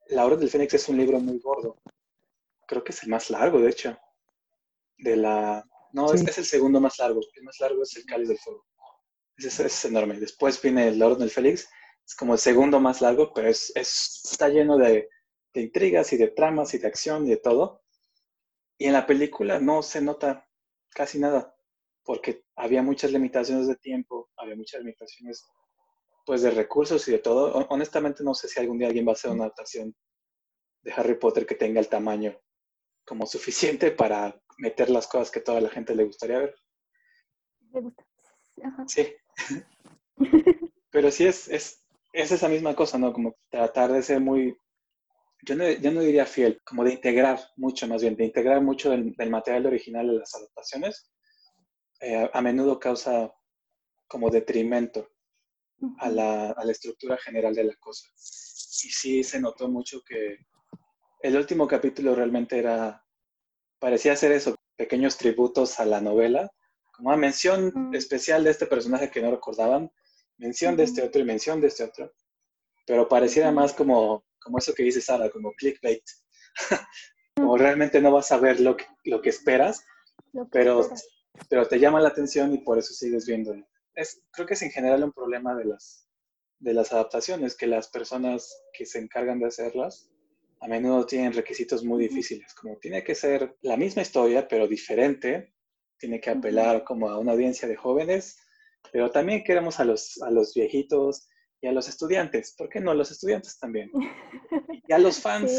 La 0.07 0.25
Orden 0.25 0.39
del 0.39 0.49
Fénix 0.49 0.73
es 0.73 0.89
un 0.89 0.97
libro 0.97 1.19
muy 1.19 1.39
gordo 1.39 1.77
creo 2.65 2.83
que 2.83 2.91
es 2.91 3.03
el 3.03 3.09
más 3.09 3.29
largo, 3.29 3.59
de 3.59 3.69
hecho. 3.69 3.97
De 4.97 5.15
la. 5.15 5.65
No, 5.91 6.11
es, 6.13 6.21
es, 6.21 6.37
el 6.37 6.45
segundo 6.45 6.79
más 6.79 6.97
largo. 6.99 7.21
El 7.35 7.43
más 7.43 7.59
largo 7.59 7.83
es 7.83 7.95
el 7.95 8.05
Cáliz 8.05 8.27
del 8.27 8.39
Fuego. 8.39 8.65
Es, 9.37 9.85
enorme. 9.85 10.19
Después 10.19 10.61
viene 10.61 10.87
el 10.87 11.01
Orden 11.01 11.19
del 11.19 11.29
Félix. 11.29 11.67
Es 12.05 12.15
como 12.15 12.33
el 12.33 12.39
segundo 12.39 12.79
más 12.79 13.01
largo, 13.01 13.31
pero 13.33 13.47
es, 13.47 13.71
está 13.75 14.49
lleno 14.49 14.77
de, 14.77 15.09
de 15.53 15.61
intrigas 15.61 16.11
y 16.13 16.17
de 16.17 16.29
tramas 16.29 16.73
y 16.73 16.79
de 16.79 16.87
acción 16.87 17.25
y 17.27 17.31
de 17.31 17.37
todo. 17.37 17.83
Y 18.77 18.87
en 18.87 18.93
la 18.93 19.05
película 19.05 19.59
no 19.59 19.83
se 19.83 20.01
nota 20.01 20.47
casi 20.89 21.19
nada, 21.19 21.52
porque 22.03 22.43
había 22.55 22.81
muchas 22.81 23.11
limitaciones 23.11 23.67
de 23.67 23.75
tiempo, 23.75 24.29
había 24.37 24.55
muchas 24.55 24.81
limitaciones 24.81 25.45
pues 26.25 26.41
de 26.41 26.51
recursos 26.51 27.07
y 27.07 27.11
de 27.11 27.19
todo. 27.19 27.53
Honestamente 27.69 28.23
no 28.23 28.33
sé 28.33 28.47
si 28.47 28.59
algún 28.59 28.77
día 28.77 28.87
alguien 28.87 29.05
va 29.05 29.11
a 29.11 29.13
hacer 29.13 29.31
una 29.31 29.45
adaptación 29.45 29.95
de 30.81 30.93
Harry 30.93 31.15
Potter 31.15 31.45
que 31.45 31.55
tenga 31.55 31.79
el 31.79 31.89
tamaño 31.89 32.37
como 33.05 33.25
suficiente 33.25 33.91
para 33.91 34.39
meter 34.57 34.89
las 34.89 35.07
cosas 35.07 35.31
que 35.31 35.41
toda 35.41 35.61
la 35.61 35.69
gente 35.69 35.95
le 35.95 36.05
gustaría 36.05 36.39
ver. 36.39 36.55
Me 37.71 37.81
gusta. 37.81 38.05
Sí. 38.87 39.13
Pero 40.91 41.11
sí 41.11 41.25
es, 41.25 41.47
es, 41.47 41.83
es, 42.13 42.31
esa 42.31 42.47
misma 42.47 42.75
cosa, 42.75 42.97
¿no? 42.97 43.11
Como 43.13 43.35
tratar 43.49 43.91
de 43.91 44.03
ser 44.03 44.19
muy, 44.19 44.55
yo 45.45 45.55
no, 45.55 45.69
yo 45.69 45.91
no 45.91 46.01
diría 46.01 46.25
fiel, 46.25 46.61
como 46.63 46.83
de 46.83 46.93
integrar 46.93 47.39
mucho 47.57 47.87
más 47.87 48.01
bien, 48.01 48.15
de 48.15 48.25
integrar 48.25 48.61
mucho 48.61 48.91
del, 48.91 49.29
material 49.29 49.65
original 49.65 50.09
en 50.09 50.19
las 50.19 50.35
adaptaciones, 50.35 51.09
eh, 52.03 52.29
a 52.33 52.41
menudo 52.41 52.79
causa 52.79 53.33
como 54.07 54.29
detrimento 54.29 55.09
a 55.99 56.09
la, 56.09 56.51
a 56.51 56.65
la 56.65 56.71
estructura 56.71 57.17
general 57.17 57.55
de 57.55 57.63
la 57.63 57.75
cosa. 57.75 58.07
Y 58.13 58.89
sí 58.89 59.23
se 59.23 59.39
notó 59.39 59.69
mucho 59.69 60.03
que 60.03 60.37
el 61.21 61.37
último 61.37 61.65
capítulo 61.65 62.13
realmente 62.13 62.59
era, 62.59 63.05
parecía 63.79 64.15
ser 64.17 64.33
eso, 64.33 64.55
pequeños 64.75 65.17
tributos 65.17 65.79
a 65.79 65.85
la 65.85 66.01
novela, 66.01 66.51
como 66.91 67.09
una 67.09 67.17
mención 67.17 67.91
especial 67.93 68.43
de 68.43 68.51
este 68.51 68.65
personaje 68.65 69.09
que 69.09 69.21
no 69.21 69.31
recordaban, 69.31 69.89
mención 70.37 70.75
de 70.75 70.83
este 70.83 71.01
otro 71.01 71.21
y 71.21 71.25
mención 71.25 71.61
de 71.61 71.67
este 71.67 71.85
otro, 71.85 72.13
pero 72.85 73.07
pareciera 73.07 73.51
más 73.53 73.71
como, 73.71 74.25
como 74.41 74.57
eso 74.57 74.73
que 74.73 74.83
dice 74.83 74.99
Sara, 74.99 75.29
como 75.29 75.53
clickbait. 75.53 76.03
como 77.35 77.57
realmente 77.57 78.01
no 78.01 78.11
vas 78.11 78.31
a 78.33 78.37
ver 78.37 78.59
lo 78.59 78.75
que, 78.75 78.85
lo 79.05 79.21
que 79.21 79.29
esperas, 79.29 79.85
pero, 80.51 80.89
pero 81.49 81.67
te 81.67 81.79
llama 81.79 81.99
la 81.99 82.09
atención 82.09 82.53
y 82.53 82.59
por 82.59 82.77
eso 82.77 82.93
sigues 82.93 83.25
viendo. 83.25 83.55
Es, 83.95 84.21
creo 84.31 84.47
que 84.47 84.53
es 84.53 84.61
en 84.61 84.71
general 84.71 85.03
un 85.03 85.11
problema 85.11 85.55
de 85.55 85.65
las, 85.65 86.07
de 86.59 86.73
las 86.73 86.91
adaptaciones, 86.93 87.55
que 87.55 87.67
las 87.67 87.89
personas 87.89 88.63
que 88.73 88.85
se 88.85 88.99
encargan 88.99 89.39
de 89.39 89.47
hacerlas 89.47 90.09
a 90.61 90.67
menudo 90.67 91.05
tienen 91.05 91.33
requisitos 91.33 91.83
muy 91.83 92.03
difíciles, 92.07 92.53
como 92.53 92.77
tiene 92.77 93.03
que 93.03 93.15
ser 93.15 93.57
la 93.61 93.75
misma 93.75 94.01
historia, 94.01 94.47
pero 94.47 94.67
diferente, 94.67 95.53
tiene 95.97 96.21
que 96.21 96.29
apelar 96.29 96.83
como 96.85 97.09
a 97.09 97.19
una 97.19 97.33
audiencia 97.33 97.67
de 97.67 97.75
jóvenes, 97.75 98.37
pero 98.91 99.11
también 99.11 99.43
queremos 99.43 99.79
a 99.79 99.85
los, 99.85 100.21
a 100.21 100.31
los 100.31 100.53
viejitos 100.53 101.27
y 101.61 101.67
a 101.67 101.71
los 101.71 101.89
estudiantes, 101.89 102.55
¿por 102.57 102.69
qué 102.69 102.79
no 102.79 102.91
a 102.91 102.95
los 102.95 103.11
estudiantes 103.11 103.57
también? 103.59 103.91
Y 104.85 104.91
a 104.91 104.97
los 104.97 105.21
fans, 105.21 105.49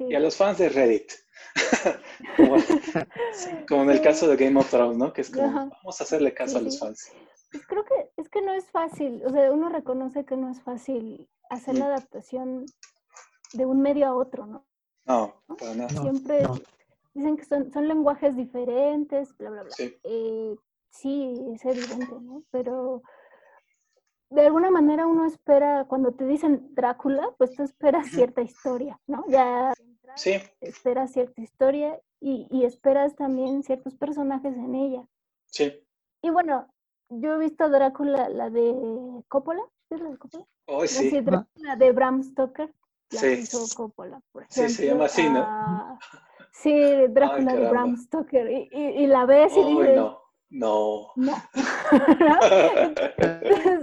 y 0.00 0.14
a 0.16 0.18
los 0.18 0.34
fans 0.34 0.58
de 0.58 0.68
Reddit. 0.68 1.12
como, 3.68 3.82
en 3.82 3.90
el 3.90 4.02
caso 4.02 4.28
de 4.28 4.36
Game 4.36 4.58
of 4.58 4.70
Thrones, 4.70 4.96
¿no? 4.96 5.12
Que 5.12 5.22
es 5.22 5.30
como, 5.30 5.52
vamos 5.52 6.00
a 6.00 6.04
hacerle 6.04 6.34
caso 6.34 6.58
a 6.58 6.62
los 6.62 6.78
fans. 6.78 7.12
Pues 7.50 7.66
creo 7.66 7.84
que 7.84 8.10
es 8.16 8.28
que 8.28 8.42
no 8.42 8.52
es 8.52 8.68
fácil, 8.70 9.22
o 9.24 9.30
sea, 9.30 9.52
uno 9.52 9.68
reconoce 9.68 10.24
que 10.24 10.36
no 10.36 10.50
es 10.50 10.60
fácil 10.62 11.28
hacer 11.50 11.78
la 11.78 11.86
adaptación 11.86 12.66
de 13.52 13.66
un 13.66 13.80
medio 13.80 14.06
a 14.06 14.14
otro, 14.14 14.46
¿no? 14.46 14.66
No, 15.06 15.42
para 15.58 15.74
nada. 15.74 15.88
Siempre 15.88 16.42
dicen 17.14 17.36
que 17.36 17.44
son, 17.44 17.72
son 17.72 17.88
lenguajes 17.88 18.36
diferentes, 18.36 19.36
bla, 19.36 19.50
bla, 19.50 19.62
bla. 19.62 19.72
Sí. 19.72 19.96
Eh, 20.02 20.56
sí, 20.90 21.34
es 21.54 21.64
evidente, 21.64 22.14
¿no? 22.20 22.42
Pero 22.50 23.02
de 24.30 24.46
alguna 24.46 24.70
manera 24.70 25.06
uno 25.06 25.26
espera, 25.26 25.84
cuando 25.86 26.12
te 26.12 26.26
dicen 26.26 26.74
Drácula, 26.74 27.30
pues 27.38 27.54
tú 27.54 27.62
esperas 27.62 28.08
cierta 28.08 28.42
historia, 28.42 28.98
¿no? 29.06 29.24
Ya 29.28 29.72
sí. 30.16 30.40
esperas 30.60 31.12
cierta 31.12 31.40
historia 31.40 32.00
y, 32.20 32.46
y, 32.50 32.64
esperas 32.64 33.14
también 33.16 33.62
ciertos 33.62 33.94
personajes 33.94 34.54
en 34.54 34.74
ella. 34.74 35.08
Sí. 35.46 35.80
Y 36.22 36.30
bueno, 36.30 36.68
yo 37.08 37.34
he 37.34 37.38
visto 37.38 37.68
Drácula, 37.68 38.28
la 38.28 38.50
de 38.50 38.74
Coppola, 39.28 39.62
¿sí 39.88 39.96
la 39.98 40.10
de 40.10 40.18
Coppola? 40.18 40.46
Oh, 40.66 40.86
sí. 40.86 41.22
La 41.56 41.76
de 41.76 41.92
Bram 41.92 42.22
Stoker 42.22 42.72
sí. 43.10 43.46
Sí, 44.48 44.68
se 44.68 44.86
llama 44.86 45.04
así, 45.06 45.28
¿no? 45.28 45.98
sí, 46.52 46.72
Drácula 47.10 47.54
de 47.54 47.68
Bram 47.68 47.96
Stoker. 47.96 48.50
Y, 48.50 48.68
y, 48.72 49.06
la 49.06 49.26
ves 49.26 49.56
y 49.56 49.64
dices... 49.64 49.96
no, 49.96 50.23
no. 50.54 51.08
No. 51.16 51.34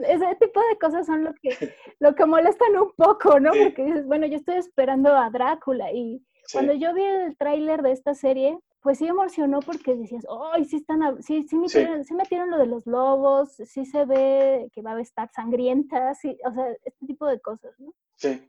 ese 0.07 0.35
tipo 0.39 0.61
de 0.69 0.77
cosas 0.79 1.05
son 1.05 1.25
lo 1.25 1.33
que, 1.33 1.75
lo 1.99 2.15
que 2.15 2.25
molestan 2.25 2.77
un 2.77 2.91
poco, 2.95 3.41
¿no? 3.41 3.51
Porque 3.51 3.83
dices, 3.83 4.05
bueno, 4.05 4.25
yo 4.25 4.37
estoy 4.37 4.55
esperando 4.55 5.15
a 5.15 5.29
Drácula 5.29 5.91
y 5.91 6.23
cuando 6.53 6.71
yo 6.73 6.93
vi 6.93 7.03
el 7.03 7.35
tráiler 7.35 7.81
de 7.81 7.91
esta 7.91 8.13
serie, 8.13 8.57
pues 8.81 8.99
sí 8.99 9.07
emocionó 9.07 9.59
porque 9.59 9.95
decías, 9.95 10.25
¡ay, 10.53 10.63
sí 10.63 10.77
están, 10.77 11.21
sí, 11.21 11.43
sí, 11.43 11.57
metieron, 11.57 12.05
sí. 12.05 12.13
metieron 12.13 12.49
lo 12.49 12.57
de 12.57 12.67
los 12.67 12.85
lobos, 12.87 13.49
sí 13.65 13.85
se 13.85 14.05
ve 14.05 14.69
que 14.73 14.81
va 14.81 14.93
a 14.93 15.01
estar 15.01 15.29
sangrienta, 15.29 16.15
sí, 16.15 16.37
o 16.45 16.53
sea, 16.53 16.71
este 16.85 17.05
tipo 17.05 17.27
de 17.27 17.41
cosas, 17.41 17.77
¿no? 17.79 17.93
Sí. 18.15 18.47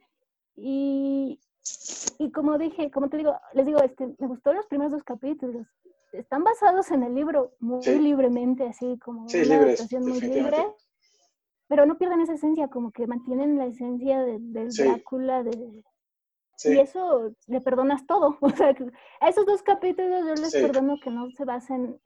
Y, 0.55 1.39
y 2.19 2.31
como 2.31 2.57
dije, 2.57 2.89
como 2.89 3.09
te 3.09 3.17
digo, 3.17 3.37
les 3.53 3.65
digo, 3.65 3.83
este, 3.83 4.15
me 4.17 4.27
gustó 4.27 4.53
los 4.53 4.65
primeros 4.67 4.93
dos 4.93 5.03
capítulos. 5.03 5.67
Están 6.13 6.43
basados 6.43 6.91
en 6.91 7.03
el 7.03 7.15
libro 7.15 7.53
muy 7.59 7.97
libremente, 7.99 8.67
así 8.67 8.97
como 8.99 9.27
sí, 9.27 9.41
una 9.41 9.55
adaptación 9.57 10.03
muy 10.03 10.21
libre, 10.21 10.65
pero 11.67 11.85
no 11.85 11.97
pierden 11.97 12.21
esa 12.21 12.33
esencia, 12.33 12.67
como 12.67 12.91
que 12.91 13.07
mantienen 13.07 13.57
la 13.57 13.65
esencia 13.65 14.21
de, 14.21 14.37
del 14.39 14.71
Drácula, 14.73 15.43
de, 15.43 15.83
y 16.65 16.79
eso 16.79 17.31
le 17.47 17.61
perdonas 17.61 18.05
todo. 18.05 18.37
O 18.41 18.49
sea, 18.49 18.75
a 19.21 19.29
esos 19.29 19.45
dos 19.45 19.63
capítulos 19.63 20.25
yo 20.27 20.35
les 20.35 20.53
perdono 20.53 20.99
que 21.03 21.09
no 21.09 21.29
se 21.31 21.45
basen 21.45 21.99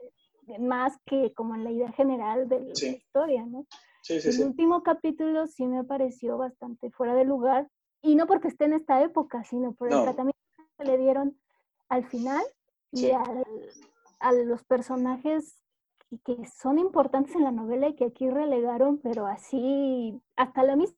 más 0.60 0.98
que 1.06 1.34
como 1.34 1.56
en 1.56 1.66
la 1.66 1.72
idea 1.72 1.92
general 1.92 2.48
de 2.48 2.62
la 2.62 2.74
historia, 2.88 3.46
¿no? 3.46 3.66
Sí, 4.02 4.14
el 4.24 4.40
último 4.42 4.84
capítulo 4.84 5.48
sí 5.48 5.66
me 5.68 5.84
pareció 5.84 6.38
bastante 6.38 6.90
fuera 6.92 7.14
de 7.14 7.26
lugar 7.26 7.68
y 8.02 8.16
no 8.16 8.26
porque 8.26 8.48
esté 8.48 8.64
en 8.66 8.74
esta 8.74 9.02
época, 9.04 9.44
sino 9.44 9.74
por 9.74 9.92
el 9.92 10.02
tratamiento 10.04 10.40
que 10.78 10.86
le 10.86 10.98
dieron 10.98 11.38
al 11.90 12.06
final 12.06 12.42
y 12.94 12.98
Sí. 13.00 13.12
al- 13.12 13.44
a 14.20 14.32
los 14.32 14.64
personajes 14.64 15.64
que- 16.26 16.46
son 16.48 16.80
importantes 16.80 17.36
en 17.36 17.44
la 17.44 17.52
novela 17.52 17.88
y 17.90 17.96
que 17.96 18.06
aquí 18.06 18.30
relegaron, 18.30 18.98
pero 19.00 19.28
así, 19.28 20.22
hasta 20.36 20.64
la 20.64 20.76
misma 20.76 20.96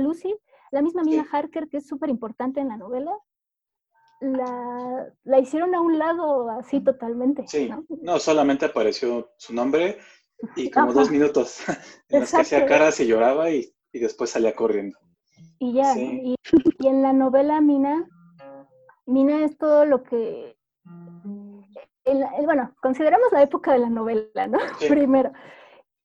Lucy, 0.00 0.34
la 0.72 0.82
misma 0.82 1.02
Mina 1.04 1.22
Sí. 1.22 1.28
Harker, 1.32 1.68
que 1.68 1.76
es 1.78 1.86
súper 1.86 2.10
importante 2.10 2.60
en 2.60 2.68
la 2.68 2.76
novela, 2.76 3.16
la, 4.20 5.06
la 5.24 5.38
hicieron 5.38 5.74
a 5.74 5.80
un 5.80 5.98
lado 5.98 6.50
así 6.50 6.80
totalmente. 6.80 7.44
Sí, 7.46 7.68
¿no? 7.68 7.84
no, 8.02 8.18
solamente 8.18 8.64
apareció 8.66 9.30
su 9.36 9.54
nombre 9.54 9.98
y 10.56 10.70
como 10.70 10.92
dos 10.92 11.10
minutos 11.10 11.60
en 12.08 12.20
los 12.20 12.30
que 12.30 12.36
hacía 12.38 12.66
caras 12.66 12.98
y 13.00 13.06
lloraba 13.06 13.50
y, 13.50 13.72
y 13.92 13.98
después 13.98 14.30
salía 14.30 14.56
corriendo. 14.56 14.98
Y 15.58 15.74
ya. 15.74 15.92
Sí. 15.94 16.20
y, 16.24 16.34
y 16.80 16.88
en 16.88 17.02
la 17.02 17.12
novela 17.12 17.60
Mina, 17.60 18.08
Mina 19.06 19.44
es 19.44 19.56
todo 19.58 19.84
lo 19.84 20.02
que... 20.02 20.55
en 22.06 22.20
la- 22.20 22.32
bueno, 22.44 22.72
consideramos 22.80 23.30
la 23.32 23.42
época 23.42 23.72
de 23.72 23.78
la 23.80 23.90
novela, 23.90 24.46
¿no? 24.46 24.58
Sí. 24.78 24.86
Primero. 24.88 25.32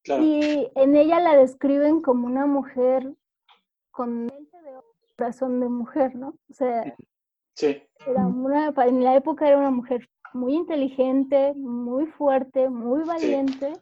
Claro, 0.04 0.24
Y 0.24 0.70
en 0.76 0.96
ella 0.96 1.20
la 1.20 1.36
describen 1.38 2.02
como 2.02 2.26
una 2.28 2.46
mujer 2.48 3.08
con 3.92 4.26
mente 4.26 4.58
de 4.64 4.72
corazón 5.16 5.60
de 5.60 5.70
mujer, 5.70 6.16
¿no? 6.16 6.30
O 6.50 6.54
sea, 6.54 6.96
sí, 7.56 7.84
era 8.08 8.26
una, 8.26 8.74
en 8.86 9.04
la 9.04 9.16
época 9.16 9.48
era 9.48 9.58
una 9.60 9.70
mujer 9.70 10.10
muy 10.34 10.56
inteligente, 10.56 11.54
muy 11.56 12.08
fuerte, 12.08 12.68
muy 12.70 13.04
valiente. 13.04 13.74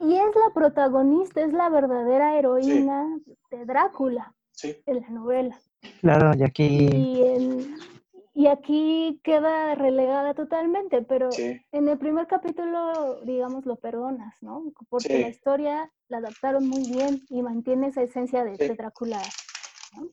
Y 0.00 0.14
es 0.14 0.34
la 0.36 0.54
protagonista, 0.54 1.42
es 1.42 1.52
la 1.52 1.68
verdadera 1.68 2.38
heroína 2.38 3.04
de 3.50 3.66
Drácula 3.66 4.32
sí, 4.52 4.76
en 4.86 5.00
la 5.00 5.08
novela. 5.10 5.58
Claro, 6.00 6.30
y 6.38 6.42
aquí 6.44 6.88
Y, 6.92 7.22
en- 7.26 7.74
y 8.38 8.46
aquí 8.46 9.20
queda 9.24 9.74
relegada 9.74 10.32
totalmente, 10.32 11.02
pero 11.02 11.34
sí, 11.34 11.60
en 11.72 11.88
el 11.88 11.98
primer 11.98 12.28
capítulo, 12.28 13.20
digamos, 13.24 13.66
lo 13.66 13.74
perdonas, 13.74 14.40
¿no? 14.42 14.62
Porque 14.88 15.14
Sí. 15.14 15.18
la 15.18 15.28
historia 15.28 15.92
la 16.06 16.18
adaptaron 16.18 16.64
muy 16.68 16.84
bien 16.84 17.26
y 17.30 17.42
mantiene 17.42 17.88
esa 17.88 18.02
esencia 18.02 18.44
de, 18.44 18.56
Sí. 18.56 18.68
de 18.68 18.76
Drácula, 18.76 19.34
¿no? 19.90 20.08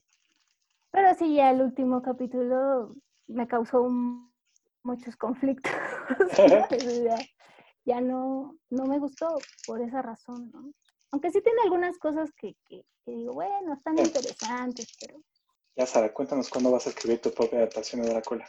Pero 0.90 1.14
sí, 1.14 1.36
ya 1.36 1.52
el 1.52 1.62
último 1.62 2.02
capítulo 2.02 2.96
me 3.28 3.46
causó 3.46 3.82
un- 3.82 4.32
muchos 4.82 5.14
conflictos. 5.16 5.70
ya, 7.06 7.24
ya 7.84 8.00
no, 8.00 8.56
no 8.70 8.86
me 8.86 8.98
gustó 8.98 9.46
por 9.64 9.80
esa 9.82 10.02
razón, 10.02 10.50
¿no? 10.52 10.72
Aunque 11.12 11.30
sí 11.30 11.40
tiene 11.42 11.60
algunas 11.62 11.96
cosas 11.98 12.32
que, 12.32 12.56
que- 12.64 12.84
que 13.04 13.12
digo, 13.12 13.34
bueno, 13.34 13.72
están 13.74 13.98
interesantes, 13.98 14.88
pero... 14.98 15.20
Ya, 15.76 15.86
Sara, 15.86 16.10
cuéntanos 16.12 16.48
cuándo 16.48 16.70
vas 16.70 16.86
a 16.86 16.90
escribir 16.90 17.20
tu 17.20 17.30
propia 17.32 17.58
adaptación 17.58 18.00
de 18.00 18.08
Drácula. 18.08 18.46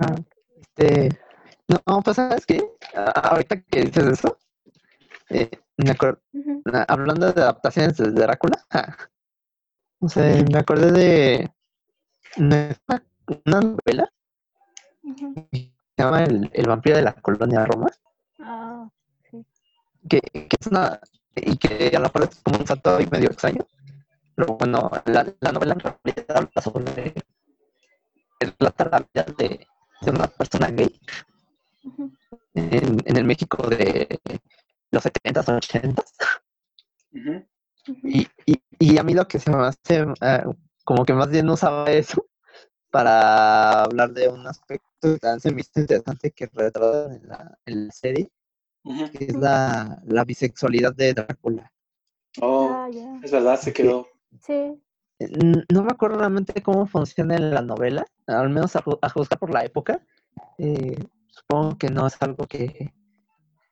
Ah, 0.00 0.16
este, 0.60 1.08
no, 1.68 2.02
pues 2.02 2.16
sabes 2.16 2.44
qué, 2.44 2.60
Ah, 2.94 3.30
ahorita 3.30 3.62
que 3.62 3.84
dices 3.84 4.04
eso, 4.18 4.36
eh, 5.30 5.48
me 5.76 5.92
acuerdo, 5.92 6.20
hablando 6.88 7.32
de 7.32 7.40
adaptaciones 7.40 7.96
de 7.96 8.10
Drácula, 8.10 8.64
ah, 8.70 8.96
o 10.00 10.08
sea, 10.08 10.42
me 10.42 10.58
acordé 10.58 10.90
de 10.90 11.50
una, 12.36 12.76
una 13.44 13.60
novela 13.60 14.12
que 15.02 15.46
se 15.52 15.72
llama 15.96 16.24
El, 16.24 16.50
El 16.52 16.66
vampiro 16.66 16.96
de 16.96 17.02
la 17.02 17.12
colonia 17.12 17.64
Roma, 17.64 17.90
Ah, 18.40 18.88
que, 20.08 20.20
que 20.20 20.56
es 20.60 20.66
una, 20.66 20.98
y 21.36 21.56
que 21.58 21.96
a 21.96 22.00
lo 22.00 22.06
mejor 22.06 22.24
es 22.24 22.40
como 22.42 22.58
un 22.58 22.66
salto 22.66 22.96
ahí 22.96 23.06
medio 23.06 23.28
extraño, 23.28 23.64
pero 24.42 24.56
bueno, 24.56 24.90
la, 25.06 25.32
la 25.40 25.52
novela 25.52 25.74
en 25.74 25.80
realidad 25.80 26.36
habla 26.36 26.62
sobre, 26.62 27.14
relata 28.40 28.88
la 28.90 28.98
vida 28.98 29.24
de, 29.38 29.66
de 30.00 30.10
una 30.10 30.26
persona 30.26 30.68
gay 30.68 31.00
en, 32.54 32.98
en 33.04 33.16
el 33.16 33.24
México 33.24 33.68
de 33.68 34.18
los 34.90 35.04
70s, 35.04 35.46
80s. 35.46 36.12
Ujú, 37.12 37.44
Ujú. 37.88 38.08
Y, 38.08 38.26
y, 38.46 38.60
y 38.80 38.98
a 38.98 39.04
mí 39.04 39.14
lo 39.14 39.28
que 39.28 39.38
se 39.38 39.48
me 39.52 39.64
hace, 39.64 40.06
eh, 40.20 40.44
como 40.84 41.04
que 41.04 41.12
más 41.12 41.28
bien 41.28 41.48
usaba 41.48 41.88
eso 41.92 42.26
para 42.90 43.84
hablar 43.84 44.10
de 44.12 44.28
un 44.28 44.44
aspecto 44.48 45.18
que 45.20 45.40
se 45.40 45.52
me 45.52 45.60
hizo 45.60 45.80
interesante 45.80 46.32
que 46.32 46.46
retratan 46.52 47.12
en 47.12 47.28
la, 47.28 47.58
en 47.64 47.86
la 47.86 47.92
serie, 47.92 48.28
que 49.12 49.24
es 49.24 49.36
la, 49.36 50.02
la 50.04 50.24
bisexualidad 50.24 50.94
de 50.96 51.14
Drácula. 51.14 51.72
Oh, 52.40 52.70
Ah, 52.72 52.88
es 53.22 53.30
verdad, 53.30 53.60
se 53.60 53.72
quedó. 53.72 54.11
Sí. 54.40 54.74
N- 55.18 55.64
No 55.72 55.82
me 55.84 55.92
acuerdo 55.92 56.18
realmente 56.18 56.62
cómo 56.62 56.86
funciona 56.86 57.36
en 57.36 57.50
la 57.54 57.62
novela, 57.62 58.04
al 58.26 58.50
menos 58.50 58.74
a, 58.76 58.82
ju- 58.82 58.98
a 59.02 59.08
juzgar 59.08 59.38
por 59.38 59.50
la 59.50 59.64
época. 59.64 60.00
eh, 60.58 60.98
supongo 61.28 61.78
que 61.78 61.88
no 61.88 62.06
es 62.06 62.16
algo 62.20 62.46
que, 62.46 62.92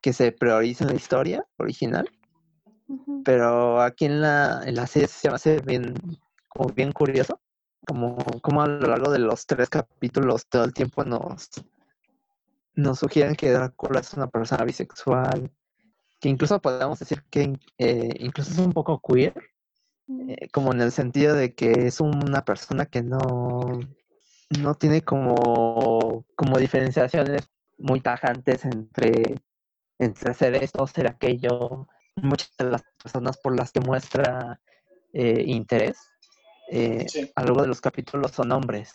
que 0.01 0.13
se 0.13 0.33
prioriza 0.33 0.85
en 0.85 0.91
la 0.91 0.97
historia 0.97 1.45
original. 1.59 2.09
Pero 3.25 3.81
aquí 3.81 4.07
en 4.07 4.21
la, 4.21 4.63
en 4.65 4.75
la 4.77 4.87
serie 4.87 5.09
se 5.09 5.29
me 5.29 5.35
hace 5.37 5.61
bien, 5.61 5.95
como 6.49 6.71
bien 6.75 6.91
curioso, 6.93 7.41
como, 7.87 8.17
como 8.43 8.63
a 8.63 8.67
lo 8.67 8.89
largo 8.89 9.11
de 9.13 9.19
los 9.19 9.47
tres 9.47 9.69
capítulos 9.69 10.47
todo 10.47 10.65
el 10.65 10.73
tiempo 10.73 11.05
nos, 11.05 11.51
nos 12.75 12.99
sugieren 12.99 13.35
que 13.37 13.51
Drácula 13.53 14.01
es 14.01 14.15
una 14.15 14.27
persona 14.29 14.65
bisexual, 14.65 15.51
que 16.21 16.29
incluso 16.29 16.61
podemos 16.61 16.99
decir 16.99 17.23
que 17.31 17.59
eh, 17.79 18.15
incluso 18.21 18.51
es 18.53 18.59
un 18.59 18.73
poco 18.73 19.01
queer, 19.01 19.35
eh, 20.29 20.49
como 20.53 20.73
en 20.73 20.81
el 20.81 20.93
sentido 20.93 21.35
de 21.35 21.55
que 21.55 21.71
es 21.87 22.01
una 22.01 22.45
persona 22.45 22.87
que 22.87 23.03
no, 23.03 23.81
no 24.61 24.75
tiene 24.75 25.03
como, 25.03 26.25
como 26.35 26.59
diferenciaciones 26.59 27.49
muy 27.79 28.01
tajantes 28.01 28.65
entre, 28.65 29.37
entre 29.99 30.35
ser 30.35 30.55
esto, 30.57 30.87
ser 30.87 31.07
aquello. 31.07 31.87
Muchas 32.17 32.53
de 32.59 32.65
las 32.65 32.83
personas 33.03 33.39
por 33.39 33.57
las 33.57 33.71
que 33.73 33.81
muestra 33.81 34.61
eh, 35.13 35.45
interés 35.47 35.97
eh, 36.71 37.07
Sí, 37.09 37.31
a 37.35 37.41
lo 37.43 37.47
largo 37.49 37.63
de 37.63 37.69
los 37.69 37.81
capítulos 37.81 38.33
son 38.33 38.53
hombres 38.53 38.93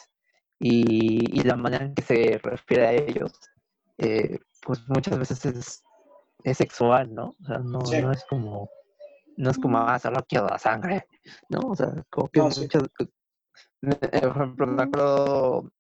y, 0.60 1.40
y 1.40 1.44
la 1.44 1.56
manera 1.56 1.86
en 1.86 1.94
que 1.94 2.04
se 2.04 2.40
refiere 2.42 2.88
a 2.88 2.94
ellos 2.94 3.34
eh, 3.98 4.40
pues 4.62 4.80
muchas 4.88 5.18
veces 5.18 5.46
es, 5.46 5.84
es 6.44 6.58
sexual, 6.58 7.14
¿no? 7.14 7.36
O 7.42 7.46
sea, 7.46 7.58
no, 7.60 7.82
Sí. 7.86 8.02
no 8.02 8.12
es 8.12 8.24
como 8.26 8.70
no 9.38 9.49
es 9.52 9.57
como, 9.57 9.78
ah, 9.80 9.99
solo 9.99 10.24
quiero 10.28 10.48
la 10.48 10.60
sangre, 10.60 11.07
¿no? 11.49 11.60
O 11.70 11.76
sea, 11.76 11.91
como 12.10 12.28
que 12.30 12.40
No, 12.40 12.52
sí. 12.52 12.62
muchas, 12.62 12.84
me- 13.82 13.94
eh, 14.02 14.22
por 14.22 14.32
ejemplo, 14.38 14.68
me 14.68 14.84
acuerdo 14.84 15.72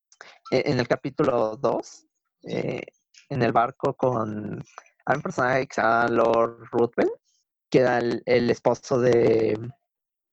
eh, 0.51 0.63
en 0.65 0.79
el 0.79 0.87
capítulo 0.87 1.55
2, 1.57 2.05
en 2.43 3.41
el 3.41 3.51
barco 3.51 3.93
con, 3.95 4.63
hay 5.05 5.15
un 5.15 5.21
personaje 5.21 5.67
que 5.67 5.75
se 5.75 5.81
llama 5.81 6.07
Lord 6.09 6.67
Ruthven, 6.71 7.09
que 7.69 7.79
era 7.79 7.97
el, 7.97 8.21
el 8.25 8.49
esposo 8.49 8.99
de, 8.99 9.57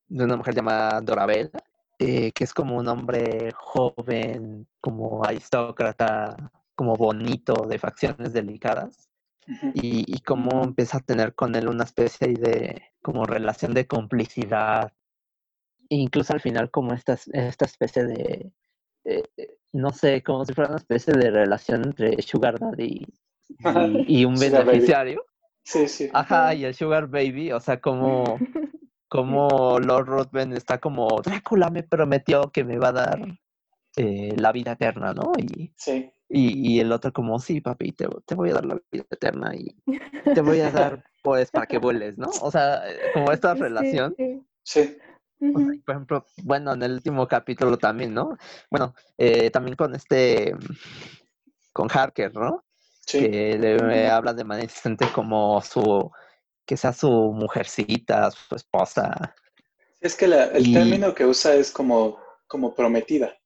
de 0.08 0.24
una 0.24 0.36
mujer 0.36 0.54
llamada 0.54 1.00
Dorabella, 1.00 1.50
eh, 1.98 2.32
que 2.32 2.44
es 2.44 2.52
como 2.52 2.76
un 2.76 2.88
hombre 2.88 3.52
joven, 3.54 4.66
como 4.80 5.24
aristócrata, 5.24 6.36
como 6.74 6.96
bonito, 6.96 7.66
de 7.66 7.78
facciones 7.78 8.32
delicadas 8.32 9.08
y, 9.74 10.04
y 10.06 10.20
cómo 10.20 10.62
empieza 10.64 10.98
a 10.98 11.00
tener 11.00 11.34
con 11.34 11.54
él 11.54 11.68
una 11.68 11.84
especie 11.84 12.28
de 12.34 12.82
como 13.02 13.24
relación 13.24 13.74
de 13.74 13.86
complicidad. 13.86 14.92
E 15.88 15.96
incluso 15.96 16.32
al 16.32 16.40
final 16.40 16.70
como 16.70 16.92
esta, 16.94 17.14
es- 17.14 17.28
esta 17.32 17.64
especie 17.64 18.04
de, 18.04 18.52
eh, 19.04 19.22
eh, 19.36 19.56
no 19.72 19.90
sé, 19.90 20.22
como 20.22 20.44
si 20.44 20.54
fuera 20.54 20.70
una 20.70 20.78
especie 20.78 21.12
de 21.14 21.30
relación 21.30 21.84
entre 21.84 22.20
Sugar 22.22 22.58
Daddy 22.58 23.06
y, 24.06 24.20
y 24.20 24.24
un 24.24 24.34
beneficiario. 24.36 25.26
Sí, 25.64 25.86
sí. 25.88 26.08
Ajá, 26.12 26.54
y 26.54 26.64
el 26.64 26.74
Sugar 26.74 27.06
Baby, 27.08 27.52
o 27.52 27.60
sea, 27.60 27.80
como, 27.80 28.38
como 29.08 29.78
Lord 29.78 30.06
Ruthven 30.06 30.52
está 30.54 30.78
como, 30.78 31.08
Drácula 31.22 31.68
me 31.70 31.82
prometió 31.82 32.50
que 32.50 32.64
me 32.64 32.78
va 32.78 32.88
a 32.88 32.92
dar 32.92 33.38
eh, 33.96 34.34
la 34.36 34.52
vida 34.52 34.72
eterna, 34.72 35.12
¿no? 35.12 35.32
Y, 35.38 35.72
Sí. 35.76 36.10
Y, 36.32 36.74
y 36.76 36.80
el 36.80 36.90
otro 36.92 37.12
como, 37.12 37.38
sí, 37.38 37.60
papi, 37.60 37.92
te, 37.92 38.08
te 38.24 38.34
voy 38.34 38.50
a 38.50 38.54
dar 38.54 38.64
la 38.64 38.80
vida 38.90 39.04
eterna 39.10 39.54
y 39.54 39.76
te 40.34 40.40
voy 40.40 40.60
a 40.60 40.70
dar, 40.70 41.04
pues, 41.22 41.50
para 41.50 41.66
que 41.66 41.78
vueles, 41.78 42.16
¿no? 42.18 42.30
O 42.40 42.50
sea, 42.50 42.88
eh, 42.90 42.98
como 43.14 43.30
esta 43.32 43.54
relación. 43.54 44.14
sí. 44.16 44.42
Sí. 44.64 44.96
o 45.54 45.58
sea, 45.58 45.68
por 45.84 45.94
ejemplo, 45.96 46.26
bueno, 46.44 46.72
en 46.72 46.82
el 46.84 46.92
último 46.92 47.26
capítulo 47.26 47.76
también, 47.76 48.14
¿no? 48.14 48.38
Bueno, 48.70 48.94
eh, 49.18 49.50
también 49.50 49.76
con 49.76 49.92
este, 49.94 50.54
con 51.72 51.88
Harker, 51.92 52.32
¿no? 52.34 52.64
Sí. 53.04 53.18
Que 53.18 53.58
le 53.58 53.76
Ujú. 54.06 54.12
habla 54.14 54.32
de 54.34 54.44
manera 54.44 54.64
insistente 54.64 55.06
como 55.12 55.60
su, 55.62 56.10
que 56.64 56.76
sea 56.76 56.92
su 56.92 57.10
mujercita, 57.32 58.30
su 58.30 58.54
esposa. 58.54 59.34
Es 60.00 60.14
que 60.16 60.28
la- 60.28 60.44
el 60.44 60.68
Y- 60.68 60.72
término 60.72 61.12
que 61.14 61.26
usa 61.26 61.54
es 61.54 61.72
como, 61.72 62.18
como 62.46 62.74
prometida, 62.74 63.36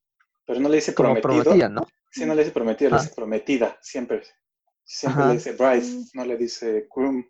pero 0.45 0.59
no 0.59 0.69
le 0.69 0.75
dice 0.75 0.93
Como 0.93 1.19
prometida, 1.19 1.67
¿no? 1.67 1.87
Sí, 2.09 2.25
no 2.25 2.33
le 2.33 2.41
dice 2.43 2.53
prometida, 2.53 2.89
le 2.89 2.95
Ah. 2.95 2.99
dice 3.01 3.13
prometida, 3.15 3.77
siempre. 3.81 4.23
Siempre 4.83 5.23
Ajá. 5.23 5.29
le 5.29 5.37
dice 5.37 5.51
bride, 5.51 6.05
no 6.13 6.25
le 6.25 6.37
dice 6.37 6.87
groom, 6.95 7.27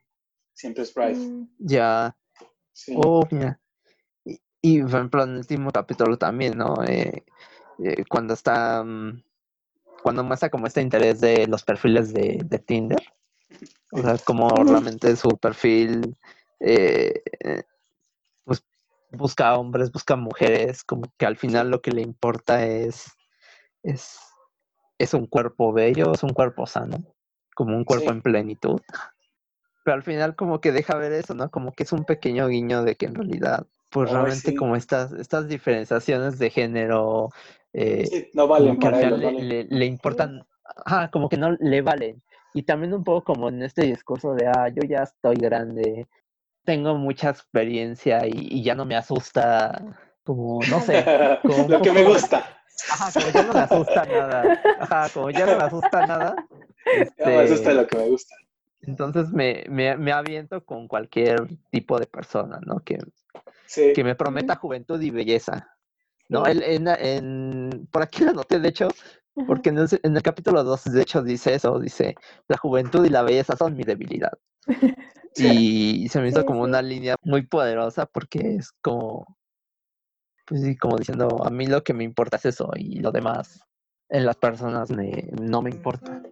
siempre 0.53 0.83
es 0.83 0.93
bride. 0.93 1.15
Mm, 1.17 1.47
Ya. 1.59 2.15
Sí. 2.73 2.93
Oh, 2.95 3.23
mira. 3.31 3.59
Y, 4.23 4.39
Y 4.61 4.81
por 4.81 4.89
ejemplo, 4.91 5.23
en 5.23 5.31
el 5.31 5.37
último 5.37 5.71
capítulo 5.71 6.17
también, 6.17 6.57
¿no? 6.57 6.83
Eh, 6.85 7.23
eh, 7.79 8.03
cuando 8.07 8.33
está, 8.35 8.83
mm, 8.83 9.23
cuando 10.03 10.23
muestra 10.23 10.49
como 10.49 10.67
este 10.67 10.81
interés 10.81 11.19
de 11.19 11.47
los 11.47 11.63
perfiles 11.63 12.13
de, 12.13 12.39
de 12.45 12.59
Tinder, 12.59 13.01
o 13.91 14.01
sea, 14.01 14.17
como 14.19 14.49
realmente 14.49 15.15
su 15.15 15.29
perfil, 15.37 16.15
eh, 16.59 17.23
pues 18.43 18.63
busca 19.11 19.57
hombres, 19.57 19.91
busca 19.91 20.15
mujeres, 20.15 20.83
como 20.83 21.11
que 21.17 21.25
al 21.25 21.37
final 21.37 21.71
lo 21.71 21.81
que 21.81 21.91
le 21.91 22.01
importa 22.01 22.65
es, 22.65 23.05
es, 23.83 24.19
es 24.97 25.13
un 25.13 25.27
cuerpo 25.27 25.71
bello, 25.73 26.13
es 26.13 26.23
un 26.23 26.31
cuerpo 26.31 26.65
sano, 26.65 26.97
como 27.55 27.75
un 27.75 27.83
cuerpo 27.83 28.05
Sí. 28.05 28.11
en 28.11 28.21
plenitud. 28.21 28.81
Pero 29.83 29.95
al 29.95 30.03
final 30.03 30.35
como 30.35 30.59
que 30.59 30.71
deja 30.71 30.95
ver 30.97 31.13
eso, 31.13 31.33
¿no? 31.33 31.49
Como 31.49 31.71
que 31.71 31.83
es 31.83 31.91
un 31.93 32.03
pequeño 32.03 32.47
guiño 32.47 32.83
de 32.83 32.95
que 32.95 33.05
en 33.05 33.15
realidad, 33.15 33.65
pues 33.89 34.09
Ay, 34.09 34.15
realmente 34.15 34.51
sí. 34.51 34.55
como 34.55 34.75
estas, 34.75 35.13
estas 35.13 35.47
diferenciaciones 35.47 36.39
de 36.39 36.49
género, 36.49 37.29
eh, 37.73 38.05
Sí, 38.05 38.27
no 38.33 38.47
valen 38.47 38.75
como 38.75 38.79
que 38.81 38.87
al 38.87 38.93
para 38.93 39.03
final 39.05 39.21
él. 39.21 39.21
le, 39.21 39.31
¿no? 39.33 39.39
le- 39.39 39.77
le 39.77 39.85
importan, 39.85 40.45
ajá, 40.85 41.09
como 41.09 41.29
que 41.29 41.37
no 41.37 41.51
le 41.59 41.81
valen. 41.81 42.21
Y 42.53 42.63
también 42.63 42.93
un 42.93 43.03
poco 43.03 43.23
como 43.33 43.49
en 43.49 43.61
este 43.63 43.83
discurso 43.83 44.33
de, 44.33 44.47
ah, 44.47 44.67
yo 44.69 44.81
ya 44.83 45.03
estoy 45.03 45.35
grande, 45.35 46.07
tengo 46.65 46.95
mucha 46.95 47.29
experiencia 47.29 48.25
y, 48.27 48.31
y 48.35 48.63
ya 48.63 48.75
no 48.75 48.83
me 48.83 48.95
asusta, 48.97 49.81
como, 50.23 50.59
no 50.65 50.81
sé, 50.81 51.05
como 51.45 51.67
Lo 51.69 51.81
que 51.81 51.91
me 51.93 52.03
gusta. 52.03 52.56
Ajá, 52.91 53.11
como 53.11 53.29
ya 53.31 53.43
no 53.43 53.53
me 53.53 53.59
asusta 53.59 54.05
nada. 54.05 54.61
Ajá, 54.79 55.09
como 55.13 55.29
ya 55.29 55.45
no 55.45 55.57
me 55.57 55.63
asusta 55.63 56.05
nada. 56.05 56.35
Ya 57.19 57.25
me 57.27 57.35
asusta 57.39 57.71
este, 57.71 57.73
lo 57.73 57.85
que 57.87 57.97
me 57.97 58.09
gusta. 58.09 58.35
entonces 58.81 59.29
me, 59.31 59.65
me, 59.67 59.97
me 59.97 60.13
aviento 60.13 60.63
con 60.63 60.87
cualquier 60.87 61.47
tipo 61.69 61.99
de 61.99 62.05
persona, 62.07 62.59
¿no? 62.65 62.79
Que, 62.79 62.97
Sí, 63.65 63.91
que 63.93 64.03
me 64.05 64.15
prometa 64.15 64.55
juventud 64.55 65.01
y 65.01 65.09
belleza. 65.09 65.75
¿no? 66.29 66.45
Sí. 66.45 66.51
En, 66.63 66.87
en- 66.87 67.87
por 67.91 68.01
aquí 68.03 68.23
lo 68.23 68.31
noté, 68.31 68.59
de 68.59 68.69
hecho, 68.69 68.87
porque 69.45 69.69
en 69.69 69.79
el, 69.79 69.87
en 70.03 70.15
el 70.15 70.21
capítulo 70.23 70.63
2, 70.63 70.85
de 70.85 71.01
hecho, 71.01 71.21
dice 71.21 71.53
eso, 71.55 71.77
dice, 71.79 72.15
la 72.47 72.57
juventud 72.57 73.05
y 73.05 73.09
la 73.09 73.21
belleza 73.23 73.57
son 73.57 73.75
mi 73.75 73.83
debilidad. 73.83 74.31
Y 75.39 76.07
se 76.09 76.19
me 76.19 76.29
hizo 76.29 76.45
como 76.45 76.63
una 76.63 76.81
línea 76.81 77.15
muy 77.21 77.45
poderosa 77.45 78.07
porque 78.07 78.55
es 78.55 78.71
como, 78.81 79.36
pues 80.47 80.61
sí, 80.63 80.77
como 80.77 80.97
diciendo, 80.97 81.43
a 81.43 81.49
mí 81.49 81.67
lo 81.67 81.83
que 81.83 81.93
me 81.93 82.05
importa 82.05 82.37
es 82.37 82.45
eso 82.45 82.71
y 82.75 82.99
lo 82.99 83.11
demás 83.11 83.59
en 84.09 84.25
las 84.25 84.37
personas 84.37 84.89
me, 84.89 85.29
no 85.41 85.61
me 85.61 85.69
importa. 85.69 86.23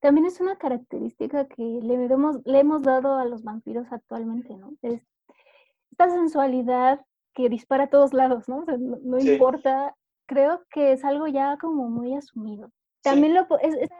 También 0.00 0.26
es 0.26 0.40
una 0.40 0.56
característica 0.56 1.46
que 1.46 1.62
le 1.62 1.94
hemos, 1.94 2.44
le 2.44 2.58
hemos 2.58 2.82
dado 2.82 3.18
a 3.18 3.24
los 3.24 3.44
vampiros 3.44 3.86
actualmente, 3.92 4.56
¿no? 4.56 4.72
Es 4.82 5.00
esta 5.92 6.10
sensualidad 6.10 7.04
que 7.34 7.48
dispara 7.48 7.84
a 7.84 7.90
todos 7.90 8.12
lados, 8.12 8.48
¿no? 8.48 8.58
O 8.60 8.64
sea, 8.64 8.76
no, 8.78 8.98
no 9.02 9.20
Sí. 9.20 9.30
importa, 9.30 9.94
creo 10.26 10.64
que 10.70 10.92
es 10.92 11.04
algo 11.04 11.28
ya 11.28 11.56
como 11.58 11.88
muy 11.88 12.14
asumido. 12.16 12.68
sí, 12.68 12.72
También 13.02 13.34
lo, 13.34 13.46
es, 13.60 13.74
esa, 13.76 13.96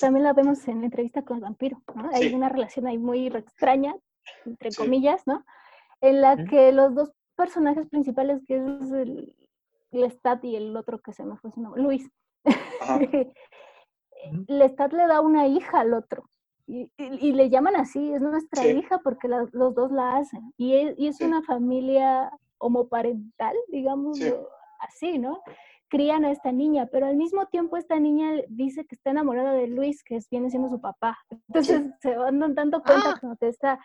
también 0.00 0.24
la 0.24 0.32
vemos 0.32 0.66
en 0.66 0.80
la 0.80 0.86
entrevista 0.86 1.22
con 1.22 1.36
el 1.36 1.42
vampiro, 1.42 1.82
¿no? 1.94 2.08
Hay 2.12 2.28
Sí. 2.28 2.34
una 2.34 2.48
relación 2.48 2.86
ahí 2.86 2.98
muy 2.98 3.26
extraña, 3.28 3.94
entre 4.46 4.70
Sí. 4.70 4.76
comillas, 4.76 5.26
¿no? 5.26 5.44
En 6.00 6.20
la 6.20 6.36
que 6.44 6.72
los 6.72 6.94
dos 6.94 7.12
personajes 7.36 7.88
principales, 7.88 8.42
que 8.46 8.56
es 8.56 8.90
el 8.92 9.36
Lestat 9.92 10.44
y 10.44 10.56
el 10.56 10.76
otro 10.76 11.00
que 11.00 11.12
se 11.12 11.24
me 11.24 11.36
fue 11.36 11.50
su 11.52 11.60
nombre, 11.60 11.82
Luis. 11.82 12.08
Ujú. 14.26 14.44
Lestat 14.48 14.92
le 14.92 15.06
da 15.06 15.20
una 15.20 15.46
hija 15.46 15.80
al 15.80 15.94
otro. 15.94 16.24
Y, 16.66 16.82
y- 16.98 17.28
y 17.28 17.32
le 17.32 17.50
llaman 17.50 17.74
así, 17.76 18.12
es 18.12 18.20
nuestra 18.20 18.62
Sí. 18.62 18.68
hija 18.70 18.98
porque 19.02 19.26
la- 19.28 19.48
los 19.52 19.74
dos 19.74 19.90
la 19.90 20.16
hacen. 20.18 20.52
Y 20.56 20.74
es, 20.76 20.98
y 20.98 21.08
es 21.08 21.16
Sí. 21.16 21.24
una 21.24 21.42
familia 21.42 22.30
homoparental, 22.58 23.56
digamos 23.68 24.18
Sí. 24.18 24.32
así, 24.78 25.18
¿no? 25.18 25.40
Crían 25.88 26.24
a 26.24 26.30
esta 26.30 26.52
niña, 26.52 26.86
pero 26.92 27.06
al 27.06 27.16
mismo 27.16 27.46
tiempo 27.46 27.76
esta 27.76 27.98
niña 27.98 28.30
dice 28.48 28.84
que 28.86 28.94
está 28.94 29.10
enamorada 29.10 29.52
de 29.52 29.66
Luis, 29.66 30.04
que 30.04 30.20
viene 30.30 30.50
siendo 30.50 30.68
su 30.68 30.80
papá. 30.80 31.18
Entonces 31.48 31.82
se 32.00 32.16
van 32.16 32.38
dando 32.54 32.82
cuenta 32.82 33.14
Ah. 33.16 33.18
como 33.20 33.36
que 33.36 33.48
esta, 33.48 33.80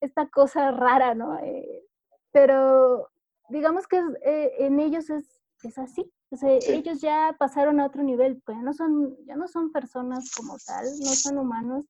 esta 0.00 0.28
cosa 0.28 0.70
rara, 0.70 1.14
¿no? 1.14 1.38
Eh, 1.40 1.84
pero 2.32 3.08
digamos 3.48 3.86
que 3.86 3.98
es- 3.98 4.04
eh, 4.22 4.52
en 4.60 4.80
ellos 4.80 5.10
es, 5.10 5.40
es 5.62 5.78
así. 5.78 6.10
O 6.30 6.36
sea, 6.36 6.60
Sí. 6.60 6.72
ellos 6.72 7.00
ya 7.00 7.34
pasaron 7.38 7.80
a 7.80 7.86
otro 7.86 8.02
nivel, 8.02 8.42
pues 8.44 8.56
ya 8.58 8.62
no 8.62 8.72
son, 8.74 9.16
ya 9.24 9.34
no 9.36 9.48
son 9.48 9.72
personas 9.72 10.30
como 10.36 10.56
tal, 10.66 10.84
no 10.84 11.06
son 11.14 11.38
humanos, 11.38 11.86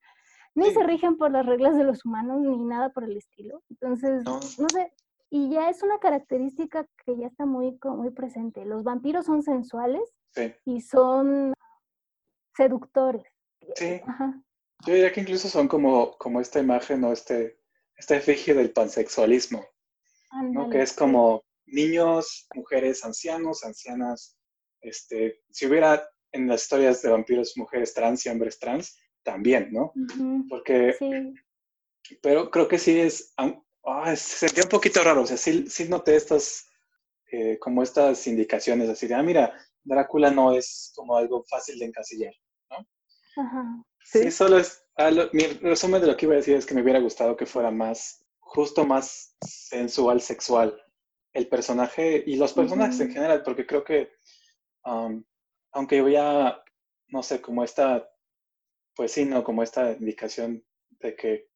ni 0.54 0.66
Sí. 0.66 0.74
se 0.74 0.82
rigen 0.84 1.16
por 1.16 1.30
las 1.32 1.44
reglas 1.44 1.76
de 1.76 1.84
los 1.84 2.04
humanos, 2.04 2.40
ni 2.40 2.56
nada 2.64 2.90
por 2.90 3.04
el 3.04 3.16
estilo. 3.16 3.62
Entonces, 3.68 4.22
No. 4.24 4.34
no 4.58 4.68
sé, 4.68 4.92
y 5.30 5.50
ya 5.50 5.68
es 5.68 5.82
una 5.82 5.98
característica 5.98 6.86
que 7.04 7.16
ya 7.16 7.26
está 7.26 7.44
muy, 7.46 7.78
muy 7.84 8.10
presente. 8.10 8.64
Los 8.64 8.84
vampiros 8.84 9.26
son 9.26 9.42
sensuales 9.42 10.02
Sí. 10.30 10.54
y 10.64 10.80
son 10.80 11.52
seductores. 12.56 13.24
Sí. 13.74 14.00
Ajá. 14.06 14.40
Yo 14.86 14.94
diría 14.94 15.12
que 15.12 15.20
incluso 15.20 15.48
son 15.48 15.66
como, 15.68 16.16
como 16.18 16.40
esta 16.40 16.60
imagen 16.60 17.02
o 17.04 17.12
este, 17.12 17.57
esta 17.98 18.16
efigie 18.16 18.54
del 18.54 18.70
pansexualismo, 18.70 19.66
¿no? 20.52 20.70
Que 20.70 20.82
es 20.82 20.92
como 20.92 21.44
niños, 21.66 22.46
mujeres, 22.54 23.04
ancianos, 23.04 23.64
ancianas. 23.64 24.38
Este, 24.80 25.40
si 25.50 25.66
hubiera 25.66 26.08
en 26.32 26.46
las 26.46 26.62
historias 26.62 27.02
de 27.02 27.10
vampiros 27.10 27.56
mujeres 27.56 27.92
trans 27.92 28.24
y 28.24 28.28
hombres 28.28 28.58
trans, 28.58 28.96
también, 29.22 29.72
¿no? 29.72 29.92
Porque, 30.48 30.94
Sí, 32.08 32.18
pero 32.22 32.50
creo 32.50 32.68
que 32.68 32.78
sí 32.78 32.98
es, 32.98 33.34
ah, 33.36 34.16
se 34.16 34.48
sentía 34.48 34.64
un 34.64 34.70
poquito 34.70 35.02
raro, 35.02 35.22
o 35.22 35.26
sea, 35.26 35.36
sí, 35.36 35.68
sí 35.68 35.88
noté 35.88 36.16
estas, 36.16 36.66
eh, 37.30 37.58
como 37.58 37.82
estas 37.82 38.26
indicaciones, 38.26 38.88
así 38.88 39.06
de, 39.06 39.14
ah, 39.14 39.22
mira, 39.22 39.52
Drácula 39.82 40.30
no 40.30 40.54
es 40.54 40.92
como 40.94 41.16
algo 41.16 41.44
fácil 41.44 41.78
de 41.78 41.86
encasillar. 41.86 42.32
Ajá. 43.36 43.82
Sí, 44.04 44.22
Sí. 44.24 44.30
solo 44.30 44.58
es. 44.58 44.84
ah, 44.96 45.10
lo- 45.10 45.28
mi 45.32 45.44
resumen 45.44 46.00
de 46.00 46.06
lo 46.08 46.16
que 46.16 46.26
iba 46.26 46.34
a 46.34 46.38
decir 46.38 46.56
es 46.56 46.66
que 46.66 46.74
me 46.74 46.82
hubiera 46.82 46.98
gustado 47.00 47.36
que 47.36 47.46
fuera 47.46 47.70
más, 47.70 48.24
justo 48.40 48.84
más 48.84 49.36
sensual, 49.40 50.20
sexual 50.20 50.80
el 51.34 51.46
personaje 51.48 52.22
y 52.26 52.36
los 52.36 52.52
personajes 52.52 52.98
en 53.00 53.12
general, 53.12 53.42
porque 53.44 53.66
creo 53.66 53.84
que, 53.84 54.10
um, 54.84 55.22
aunque 55.72 56.00
había, 56.00 56.62
no 57.08 57.22
sé, 57.22 57.40
como 57.40 57.62
esta, 57.62 58.10
pues 58.96 59.12
sí, 59.12 59.24
no, 59.24 59.44
como 59.44 59.62
esta 59.62 59.92
indicación 59.92 60.64
de 61.00 61.14
que 61.14 61.48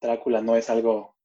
Drácula 0.00 0.40
no 0.40 0.56
es 0.56 0.70
algo, 0.70 1.16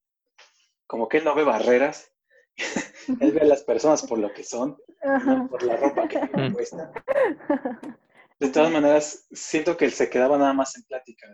como 0.87 1.07
que 1.07 1.17
él 1.19 1.23
no 1.23 1.35
ve 1.35 1.43
barreras, 1.43 2.11
él 3.21 3.31
ve 3.31 3.41
a 3.41 3.45
las 3.45 3.63
personas 3.63 4.01
por 4.05 4.17
lo 4.17 4.33
que 4.33 4.43
son, 4.43 4.77
no 5.25 5.47
por 5.47 5.63
la 5.63 5.77
ropa 5.77 6.07
que 6.07 6.19
llevan 6.19 6.49
Mm. 6.49 6.53
puesta. 6.53 6.91
De 8.43 8.49
todas 8.49 8.71
maneras, 8.71 9.25
siento 9.31 9.77
que 9.77 9.85
él 9.85 9.91
se 9.91 10.09
quedaba 10.09 10.37
nada 10.37 10.53
más 10.53 10.75
en 10.75 10.83
plática, 10.83 11.27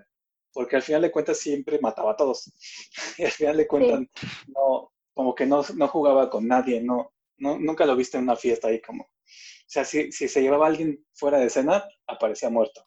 porque 0.53 0.75
al 0.75 0.83
final 0.83 1.01
de 1.01 1.11
cuentas 1.11 1.39
siempre 1.39 1.79
mataba 1.81 2.11
a 2.11 2.15
todos. 2.15 2.51
Y 3.17 3.23
al 3.25 3.31
final 3.31 3.57
de 3.57 3.67
cuentas, 3.67 4.01
no, 4.47 4.91
como 5.13 5.33
que 5.35 5.45
no, 5.45 5.63
no 5.75 5.87
jugaba 5.87 6.29
con 6.29 6.47
nadie, 6.47 6.81
no, 6.81 7.13
no, 7.37 7.59
nunca 7.59 7.85
lo 7.85 7.95
viste 7.95 8.17
en 8.17 8.23
una 8.23 8.35
fiesta 8.35 8.67
ahí 8.67 8.81
como. 8.81 9.03
O 9.03 9.71
sea, 9.71 9.85
si, 9.85 10.11
si 10.11 10.27
se 10.27 10.41
llevaba 10.41 10.65
a 10.65 10.69
alguien 10.69 11.05
fuera 11.13 11.37
de 11.39 11.45
escena, 11.45 11.83
aparecía 12.07 12.49
muerto. 12.49 12.85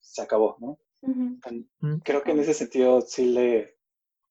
Se 0.00 0.22
acabó, 0.22 0.56
¿no? 0.60 0.78
Mm. 1.02 1.98
Creo 2.02 2.22
que 2.22 2.30
en 2.30 2.40
ese 2.40 2.54
sentido 2.54 3.00
sí 3.02 3.26
le, 3.26 3.76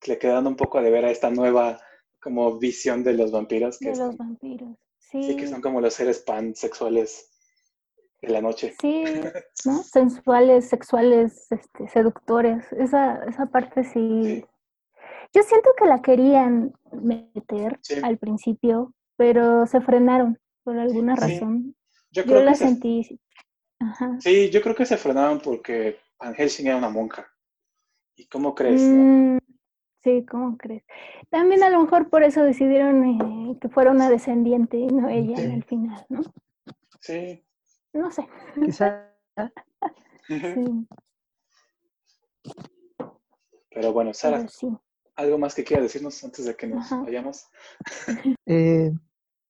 le 0.07 0.18
quedan 0.18 0.48
un 0.48 0.56
poco 0.56 0.82
de 0.82 0.90
ver 0.90 1.06
a 1.06 1.11
esta 1.11 1.30
nueva 1.30 1.80
como 2.22 2.57
visión 2.57 3.03
de 3.03 3.14
los 3.14 3.32
vampiros, 3.32 3.78
que, 3.78 3.88
De 3.88 3.91
es 3.91 3.99
los 3.99 4.18
vampiros. 4.18 4.76
sí, 4.99 5.36
que 5.36 5.45
Sí, 5.45 5.48
son 5.48 5.61
como 5.61 5.82
los 5.82 5.94
seres 5.94 6.20
pansexuales 6.20 7.32
de 8.23 8.33
la 8.33 8.41
noche. 8.41 8.73
sí, 8.79 9.03
¿no? 9.65 9.83
Sensuales, 9.83 10.67
sexuales, 10.69 11.51
este, 11.51 11.87
seductores. 11.89 12.65
Esa, 12.73 13.23
esa 13.25 13.45
parte 13.47 13.83
sí. 13.83 14.21
Sí. 14.23 14.45
Yo 15.33 15.41
siento 15.43 15.71
que 15.77 15.85
la 15.85 16.01
querían 16.01 16.73
meter 16.91 17.79
Sí. 17.81 17.95
al 18.03 18.17
principio, 18.17 18.93
pero 19.17 19.65
se 19.67 19.81
frenaron 19.81 20.39
por 20.63 20.77
alguna 20.77 21.15
Sí, 21.15 21.21
razón. 21.21 21.75
Yo 22.11 22.21
Yo 22.21 22.23
creo 22.25 22.39
que 22.39 22.45
la 22.45 22.53
se, 22.55 22.65
sentí. 22.65 23.19
Ajá. 23.79 24.17
Sí, 24.19 24.49
yo 24.51 24.61
creo 24.61 24.75
que 24.75 24.85
se 24.85 24.97
frenaron 24.97 25.39
porque 25.39 25.97
Van 26.19 26.33
Helsing 26.35 26.67
era 26.67 26.77
una 26.77 26.89
monja. 26.89 27.27
¿Y 28.15 28.27
cómo 28.27 28.53
crees? 28.53 28.81
Mm, 28.81 29.39
sí, 30.03 30.23
¿cómo 30.29 30.55
crees? 30.57 30.83
También 31.29 31.63
a 31.63 31.69
lo 31.71 31.81
mejor 31.81 32.09
por 32.09 32.21
eso 32.23 32.43
decidieron 32.43 33.03
eh, 33.03 33.57
que 33.59 33.69
fuera 33.69 33.91
una 33.91 34.09
descendiente 34.09 34.77
y 34.77 34.87
no 34.87 35.09
ella 35.09 35.41
en 35.43 35.51
el 35.51 35.63
final, 35.63 36.05
¿no? 36.09 36.21
Sí. 37.01 37.43
No 37.94 38.11
sé. 38.11 38.28
Quizá 38.56 39.10
Sí, 40.28 40.88
Pero 43.72 43.91
bueno, 43.94 44.14
Sara, 44.14 44.38
pero 44.38 44.49
sí. 44.49 44.68
¿algo 45.15 45.38
más 45.38 45.56
que 45.56 45.64
quiera 45.64 45.82
decirnos 45.82 46.24
antes 46.24 46.45
de 46.45 46.56
que 46.56 46.68
nos 46.68 46.86
Ajá. 46.91 47.02
vayamos? 47.03 47.48
Eh, 48.45 48.91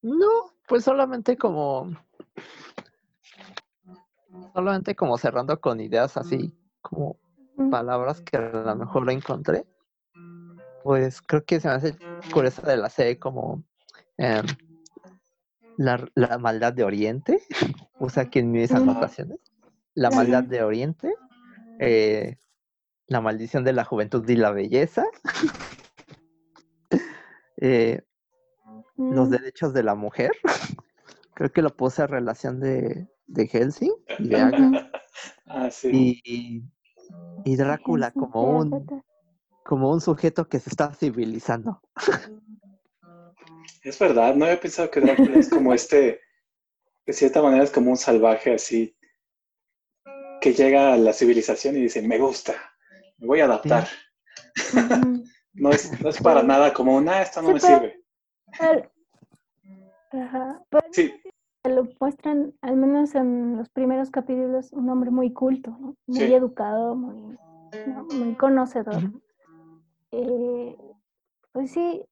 no, 0.02 0.53
pues 0.68 0.84
solamente 0.84 1.38
como. 1.38 1.91
Solamente 4.53 4.95
como 4.95 5.18
cerrando 5.18 5.60
con 5.60 5.80
ideas 5.80 6.15
así, 6.18 6.53
como 6.82 7.18
palabras 7.72 8.22
que 8.22 8.38
a 8.38 8.41
lo 8.41 8.76
mejor 8.76 9.10
encontré. 9.10 9.65
Pues 10.84 11.22
creo 11.22 11.44
que 11.44 11.60
se 11.60 11.68
me 11.68 11.76
hace 11.76 11.95
curioso 12.32 12.61
de 12.61 12.78
la 12.78 12.90
serie 12.90 13.18
como 13.18 13.64
em, 14.18 14.45
la, 15.78 16.06
la 16.15 16.38
maldad 16.38 16.74
de 16.74 16.84
Oriente, 16.84 17.41
usa 18.03 18.23
aquí 18.23 18.39
en 18.39 18.51
mis 18.51 18.71
anotaciones, 18.71 19.39
la 19.95 20.09
maldad 20.09 20.43
de 20.43 20.61
Oriente, 20.61 21.15
eh, 21.80 22.35
la 23.07 23.21
maldición 23.21 23.63
de 23.63 23.71
la 23.71 23.85
juventud 23.85 24.27
y 24.27 24.35
la 24.35 24.51
belleza, 24.51 25.05
eh, 27.57 28.01
los 28.97 29.30
Mm, 29.30 29.31
derechos 29.31 29.73
de 29.73 29.84
la 29.84 29.95
mujer, 29.95 30.31
creo 31.34 31.51
que 31.51 31.61
lo 31.61 31.75
puse 31.75 32.03
a 32.03 32.07
relación 32.07 32.59
de, 32.59 33.07
de 33.27 33.47
Helsing 33.47 33.93
y 34.19 34.27
de 34.27 34.38
Agatha. 34.38 34.91
Ah, 35.47 35.71
sí. 35.71 36.21
y, 36.23 36.63
y 37.45 37.55
Drácula 37.55 38.11
como 38.11 38.59
un, 38.59 39.03
como 39.63 39.91
un 39.91 40.01
sujeto 40.01 40.47
que 40.47 40.59
se 40.59 40.69
está 40.69 40.93
civilizando. 40.93 41.81
Es 43.84 43.97
verdad, 43.97 44.35
no 44.35 44.45
había 44.45 44.59
pensado 44.59 44.91
que 44.91 45.01
Drácula 45.01 45.39
es 45.39 45.49
como 45.49 45.73
este, 45.73 46.19
de 47.05 47.13
cierta 47.13 47.41
manera 47.41 47.63
es 47.63 47.71
como 47.71 47.91
un 47.91 47.97
salvaje 47.97 48.53
así, 48.55 48.95
que 50.41 50.53
llega 50.53 50.93
a 50.93 50.97
la 50.97 51.13
civilización 51.13 51.75
y 51.77 51.81
dice, 51.81 52.01
me 52.01 52.17
gusta, 52.17 52.53
me 53.17 53.27
voy 53.27 53.39
a 53.41 53.45
adaptar. 53.45 53.88
No 55.55 55.69
es, 55.69 56.01
no 56.01 56.09
es 56.09 56.19
para 56.19 56.41
nada 56.41 56.73
como, 56.73 56.99
nah, 56.99 57.21
esto 57.21 57.39
no 57.43 57.49
Sí, 57.49 57.53
me 57.53 57.59
pero- 57.59 57.77
sirve. 57.80 58.03
Al- 58.59 58.91
Ajá. 60.11 60.63
Pero 60.69 60.84
Sí, 60.91 61.13
lo 61.63 61.88
muestran, 61.99 62.53
al 62.61 62.75
menos 62.75 63.13
en 63.13 63.57
los 63.57 63.69
primeros 63.69 64.09
capítulos, 64.09 64.73
un 64.73 64.89
hombre 64.89 65.11
muy 65.11 65.31
culto, 65.31 65.69
¿no? 65.80 65.95
muy 66.07 66.17
Sí. 66.25 66.34
educado, 66.34 66.95
muy, 66.95 67.38
¿no? 67.85 68.03
muy 68.05 68.34
conocedor. 68.35 69.11
Eh, 70.11 70.75
pues 71.51 71.69
sí, 71.71 72.03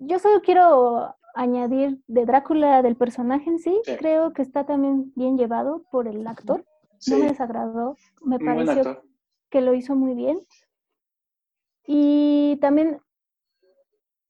yo 0.00 0.18
solo 0.18 0.42
quiero 0.42 1.16
añadir 1.34 2.00
de 2.06 2.24
Drácula 2.26 2.82
del 2.82 2.96
personaje 2.96 3.50
en 3.50 3.58
sí, 3.58 3.80
Sí. 3.84 3.96
creo 3.98 4.32
que 4.32 4.42
está 4.42 4.64
también 4.66 5.12
bien 5.16 5.36
llevado 5.36 5.84
por 5.90 6.06
el 6.08 6.26
actor, 6.26 6.64
no 7.08 7.18
me 7.18 7.26
desagradó, 7.28 7.96
me 8.22 8.38
muy 8.38 8.46
pareció 8.64 9.02
que 9.50 9.60
lo 9.60 9.74
hizo 9.74 9.94
muy 9.94 10.14
bien. 10.14 10.38
Y 11.86 12.56
también, 12.60 13.00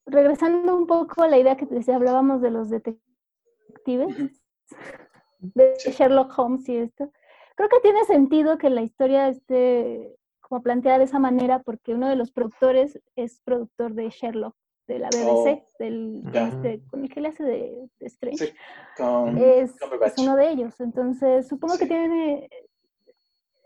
regresando 0.06 0.76
un 0.76 0.86
poco 0.86 1.22
a 1.22 1.28
la 1.28 1.38
idea 1.38 1.56
que 1.56 1.66
les 1.66 1.88
hablábamos 1.88 2.40
de 2.42 2.50
los 2.50 2.68
detectives, 2.70 4.32
de 5.38 5.74
Sí. 5.78 5.90
Sherlock 5.92 6.36
Holmes 6.38 6.68
y 6.68 6.76
esto, 6.76 7.10
creo 7.54 7.68
que 7.68 7.80
tiene 7.80 8.04
sentido 8.04 8.58
que 8.58 8.70
la 8.70 8.82
historia 8.82 9.28
esté 9.28 10.16
como 10.40 10.62
planteada 10.62 10.98
de 10.98 11.04
esa 11.04 11.18
manera 11.18 11.62
porque 11.62 11.94
uno 11.94 12.08
de 12.08 12.16
los 12.16 12.30
productores 12.32 13.00
es 13.16 13.40
productor 13.44 13.94
de 13.94 14.10
Sherlock, 14.10 14.54
de 14.86 14.98
la 14.98 15.08
BBC, 15.08 15.26
Oh, 15.26 15.66
del, 15.78 16.22
este, 16.34 16.80
con 16.90 17.02
el 17.04 17.08
que 17.12 17.20
le 17.20 17.28
hace 17.28 17.42
de, 17.42 17.88
de 17.98 18.06
Strange. 18.06 18.46
Sí, 18.48 18.52
con 18.96 19.38
Es, 19.38 19.74
es 20.04 20.18
uno 20.18 20.36
de 20.36 20.50
ellos. 20.50 20.78
Entonces, 20.80 21.48
supongo 21.48 21.78
que 21.78 21.86
tiene, 21.86 22.48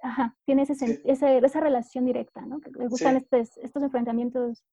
ajá, 0.03 0.37
tiene 0.45 0.63
ese, 0.63 0.75
Sí. 0.77 1.01
esa, 1.05 1.33
esa 1.33 1.61
relación 1.61 2.05
directa, 2.07 2.41
¿no? 2.43 2.61
Que 2.61 2.71
le 2.71 2.87
gustan 2.89 3.17
Sí. 3.19 3.25
estos, 3.25 3.57
estos 3.59 3.83
enfrentamientos 3.83 4.65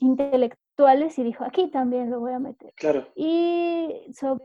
intelectuales 0.00 1.18
y 1.18 1.24
dijo, 1.24 1.44
aquí 1.44 1.70
también 1.70 2.10
lo 2.10 2.20
voy 2.20 2.32
a 2.32 2.38
meter. 2.38 2.72
Claro, 2.76 3.08
Y 3.14 4.12
sobre 4.14 4.44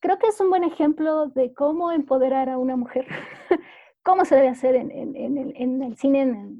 creo 0.00 0.18
que 0.18 0.28
es 0.28 0.40
un 0.40 0.50
buen 0.50 0.64
ejemplo 0.64 1.26
de 1.28 1.52
cómo 1.54 1.90
empoderar 1.92 2.48
a 2.48 2.58
una 2.58 2.76
mujer, 2.76 3.06
cómo 4.02 4.24
se 4.24 4.34
debe 4.36 4.48
hacer 4.48 4.74
en, 4.76 4.90
en- 4.90 5.16
en 5.16 5.38
el, 5.38 5.52
en 5.56 5.82
el 5.82 5.96
cine, 5.96 6.22
en, 6.22 6.58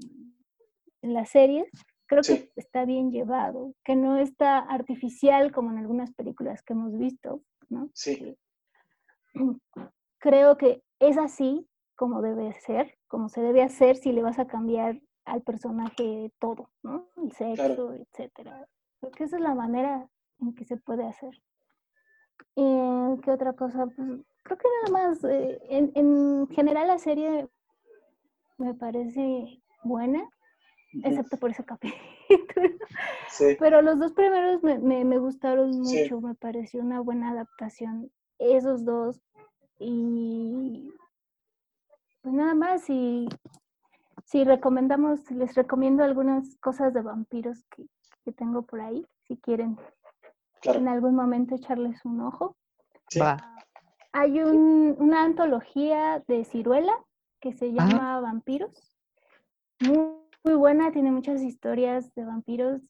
en 1.06 1.14
las 1.14 1.30
series. 1.30 1.66
Creo 2.06 2.22
Sí. 2.22 2.34
que 2.54 2.60
está 2.60 2.84
bien 2.84 3.10
llevado, 3.10 3.72
que 3.84 3.96
no 3.96 4.16
está 4.18 4.58
artificial 4.58 5.50
como 5.52 5.70
en 5.72 5.78
algunas 5.78 6.12
películas 6.12 6.62
que 6.62 6.72
hemos 6.74 6.96
visto, 6.96 7.40
¿no? 7.68 7.90
sí, 7.94 8.36
Creo 10.18 10.56
que 10.56 10.82
es 10.98 11.18
así 11.18 11.66
como 11.94 12.22
debe 12.22 12.52
ser, 12.60 12.96
como 13.08 13.28
se 13.28 13.40
debe 13.42 13.62
hacer 13.62 13.96
si 13.96 14.12
le 14.12 14.22
vas 14.22 14.38
a 14.38 14.46
cambiar 14.46 15.00
al 15.24 15.42
personaje 15.42 16.32
todo, 16.38 16.70
¿no? 16.82 17.08
El 17.16 17.32
sexo, 17.32 17.94
etcétera. 17.94 18.66
Creo 19.00 19.12
que 19.12 19.24
esa 19.24 19.36
es 19.36 19.42
la 19.42 19.54
manera 19.54 20.08
en 20.40 20.54
que 20.54 20.64
se 20.64 20.76
puede 20.76 21.04
hacer. 21.06 21.42
Eh, 22.56 23.16
¿Qué 23.22 23.30
otra 23.30 23.52
cosa? 23.54 23.86
Pues, 23.86 23.96
creo 24.42 24.58
que 24.58 24.68
nada 24.84 25.08
más, 25.08 25.24
eh, 25.24 25.58
en, 25.68 25.90
en 25.94 26.48
general 26.48 26.86
la 26.88 26.98
serie 26.98 27.48
me 28.58 28.74
parece 28.74 29.60
buena, 29.84 30.28
excepto 31.04 31.36
por 31.36 31.50
ese 31.50 31.64
capítulo. 31.64 31.96
sí, 33.30 33.56
Pero 33.58 33.82
los 33.82 33.98
dos 33.98 34.12
primeros 34.12 34.62
me, 34.62 34.78
me- 34.78 35.04
me 35.04 35.18
gustaron 35.18 35.72
Sí. 35.84 36.02
mucho, 36.02 36.20
me 36.20 36.34
pareció 36.34 36.80
una 36.80 37.00
buena 37.00 37.30
adaptación. 37.30 38.10
Esos 38.38 38.84
dos. 38.84 39.20
Y 39.78 40.92
pues 42.22 42.34
nada 42.34 42.54
más, 42.54 42.88
y 42.90 43.28
si 44.24 44.44
recomendamos, 44.44 45.30
les 45.30 45.54
recomiendo 45.54 46.02
algunas 46.02 46.56
cosas 46.58 46.92
de 46.94 47.02
vampiros 47.02 47.64
que, 47.74 47.86
que 48.24 48.32
tengo 48.32 48.62
por 48.62 48.80
ahí, 48.80 49.06
si 49.28 49.36
quieren 49.36 49.76
en 50.64 50.88
algún 50.88 51.14
momento 51.14 51.54
echarles 51.54 52.04
un 52.04 52.20
ojo. 52.20 52.56
sí, 53.08 53.20
Va. 53.20 53.36
Hay 54.12 54.40
un- 54.40 54.96
una 54.98 55.22
antología 55.24 56.24
de 56.26 56.44
ciruela 56.44 56.92
que 57.40 57.52
se 57.52 57.66
Ah. 57.66 57.72
llama 57.72 58.20
Vampiros. 58.20 58.96
Muy, 59.80 60.16
muy 60.46 60.54
buena, 60.54 60.92
tiene 60.92 61.10
muchas 61.10 61.42
historias 61.42 62.14
de 62.14 62.24
vampiros 62.24 62.80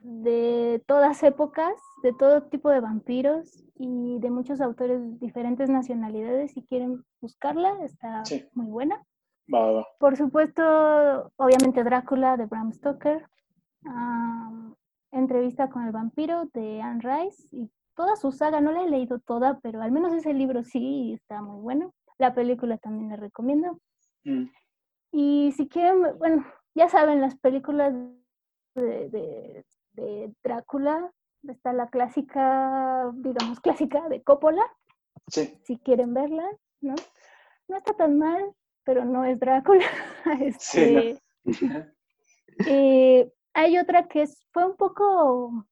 de 0.00 0.82
todas 0.86 1.22
épocas, 1.22 1.72
de 2.02 2.12
todo 2.12 2.42
tipo 2.44 2.68
de 2.68 2.80
vampiros 2.80 3.64
y 3.76 4.18
de 4.20 4.30
muchos 4.30 4.60
autores 4.60 5.00
de 5.00 5.16
diferentes 5.26 5.70
nacionalidades. 5.70 6.52
Si 6.52 6.62
quieren 6.62 7.02
buscarla, 7.20 7.82
está 7.82 8.24
Sí. 8.26 8.44
muy 8.52 8.66
buena. 8.66 9.02
va, 9.52 9.72
va, 9.72 9.86
Por 9.98 10.16
supuesto, 10.16 10.62
obviamente 11.36 11.82
Drácula 11.82 12.36
de 12.36 12.44
Bram 12.46 12.72
Stoker, 12.72 13.26
am, 13.86 14.74
Entrevista 15.12 15.70
con 15.70 15.84
el 15.86 15.92
vampiro 15.92 16.44
de 16.52 16.82
Anne 16.82 17.00
Rice 17.00 17.48
y 17.52 17.70
toda 17.94 18.16
su 18.16 18.32
saga, 18.32 18.60
no 18.60 18.70
la 18.72 18.82
he 18.82 18.90
leído 18.90 19.18
toda, 19.20 19.58
pero 19.60 19.80
al 19.80 19.92
menos 19.92 20.12
ese 20.12 20.34
libro 20.34 20.62
sí 20.62 21.14
está 21.14 21.40
muy 21.40 21.58
bueno. 21.62 21.94
La 22.18 22.34
película 22.34 22.76
también 22.76 23.08
la 23.08 23.16
recomiendo. 23.16 23.80
mm, 24.24 24.44
Y 25.12 25.52
si 25.56 25.68
quieren, 25.68 26.18
bueno, 26.18 26.44
ya 26.76 26.88
saben, 26.88 27.20
las 27.20 27.36
películas 27.36 27.92
de, 28.74 29.08
de- 29.08 29.64
de 29.94 30.34
Drácula, 30.44 31.10
está 31.48 31.72
la 31.72 31.88
clásica, 31.88 33.10
digamos, 33.14 33.60
clásica 33.60 34.08
de 34.08 34.22
Coppola, 34.22 34.62
sí, 35.28 35.58
si 35.64 35.78
quieren 35.78 36.12
verla, 36.12 36.44
¿no? 36.82 36.94
No 37.68 37.76
está 37.76 37.94
tan 37.94 38.18
mal, 38.18 38.52
pero 38.84 39.04
no 39.04 39.24
es 39.24 39.40
Drácula. 39.40 39.84
Sí, 40.58 40.92
no. 40.92 41.00
Este, 41.00 41.22
eh, 42.68 43.32
hay 43.54 43.78
otra 43.78 44.06
que 44.08 44.22
es, 44.22 44.44
fue 44.52 44.66
un 44.66 44.76
poco 44.76 45.64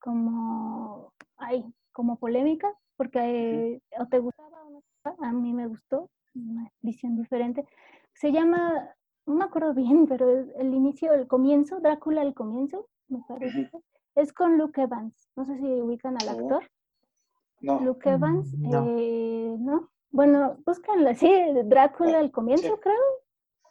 como, 0.00 1.12
ay, 1.38 1.64
como 1.92 2.16
polémica, 2.18 2.72
porque 2.96 3.18
eh, 3.20 3.80
o 3.98 4.06
te 4.06 4.18
gustaba 4.18 4.62
o 4.64 4.70
no 4.70 4.80
te 4.80 4.86
gustaba, 5.10 5.28
a 5.28 5.32
mí 5.32 5.52
me 5.52 5.66
gustó, 5.66 6.10
una 6.34 6.70
visión 6.82 7.16
diferente. 7.16 7.64
Se 8.14 8.30
llama, 8.32 8.94
no 9.26 9.34
me 9.34 9.44
acuerdo 9.44 9.74
bien, 9.74 10.06
pero 10.06 10.28
es 10.30 10.48
el 10.56 10.74
inicio, 10.74 11.12
el 11.12 11.26
comienzo, 11.26 11.80
Drácula 11.80 12.22
el 12.22 12.34
comienzo, 12.34 12.88
me 13.08 13.20
parece. 13.28 13.70
Es 14.14 14.32
con 14.32 14.58
Luke 14.58 14.82
Evans. 14.82 15.28
No 15.36 15.44
sé 15.44 15.56
si 15.58 15.64
ubican 15.80 16.16
al 16.20 16.28
Oh, 16.28 16.32
actor. 16.32 16.70
no, 17.60 17.80
Luke 17.80 18.08
Evans, 18.10 18.52
Mm, 18.58 18.70
no. 18.70 18.86
eh, 18.98 19.56
¿no? 19.58 19.90
Bueno, 20.10 20.56
búscanla 20.64 21.10
así, 21.10 21.28
Drácula 21.64 22.18
al 22.20 22.30
comienzo, 22.30 22.74
sí. 22.74 22.80
creo, 22.80 23.02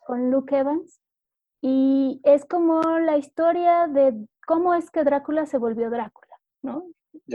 con 0.05 0.31
Luke 0.31 0.57
Evans. 0.57 0.99
Y 1.61 2.19
es 2.23 2.43
como 2.45 2.81
la 2.81 3.15
historia 3.17 3.87
de 3.87 4.27
cómo 4.45 4.73
es 4.73 4.91
que 4.91 5.03
Drácula 5.05 5.45
se 5.45 5.57
volvió 5.57 5.89
Drácula, 5.89 6.35
¿no? 6.61 6.83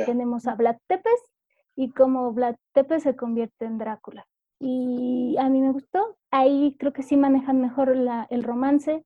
Tenemos 0.05 0.47
a 0.47 0.55
Vlad 0.55 0.77
Tepes 0.87 1.33
y 1.77 1.91
cómo 1.93 2.31
Vlad 2.33 2.57
Tepes 2.75 3.05
se 3.05 3.17
convierte 3.17 3.65
en 3.65 3.79
Drácula. 3.79 4.27
Y 4.61 5.37
a 5.39 5.49
mí 5.49 5.61
me 5.61 5.73
gustó. 5.73 6.17
Ahí 6.31 6.77
creo 6.79 6.93
que 6.93 7.03
sí 7.03 7.17
manejan 7.17 7.61
mejor 7.61 7.95
la- 7.97 8.27
el 8.31 8.43
romance 8.43 9.05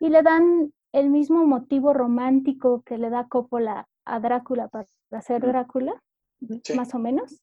y 0.00 0.08
le 0.08 0.22
dan 0.22 0.72
el 0.92 1.10
mismo 1.10 1.44
motivo 1.46 1.92
romántico 1.92 2.82
que 2.82 2.98
le 2.98 3.10
da 3.10 3.28
Coppola 3.28 3.86
a 4.04 4.20
Drácula 4.20 4.68
para 4.68 4.86
ser 5.22 5.42
Ujú. 5.42 5.48
Drácula, 5.52 6.02
Sí. 6.64 6.74
más 6.76 6.94
o 6.94 6.98
menos, 6.98 7.40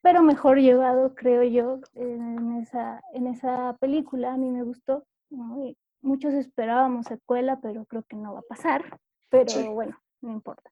pero 0.00 0.22
mejor 0.22 0.58
llevado, 0.58 1.14
creo 1.14 1.42
yo, 1.44 1.80
en 1.94 2.56
esa, 2.56 3.00
en 3.12 3.26
esa 3.26 3.76
película. 3.80 4.32
A 4.34 4.36
mí 4.36 4.50
me 4.50 4.62
gustó. 4.62 5.04
muchos 6.04 6.34
esperábamos 6.34 7.06
secuela, 7.06 7.60
pero 7.62 7.84
creo 7.84 8.02
que 8.02 8.16
no 8.16 8.34
va 8.34 8.40
a 8.40 8.48
pasar. 8.48 8.98
Pero 9.30 9.48
Sí. 9.48 9.68
bueno, 9.68 9.96
no 10.20 10.32
importa. 10.32 10.68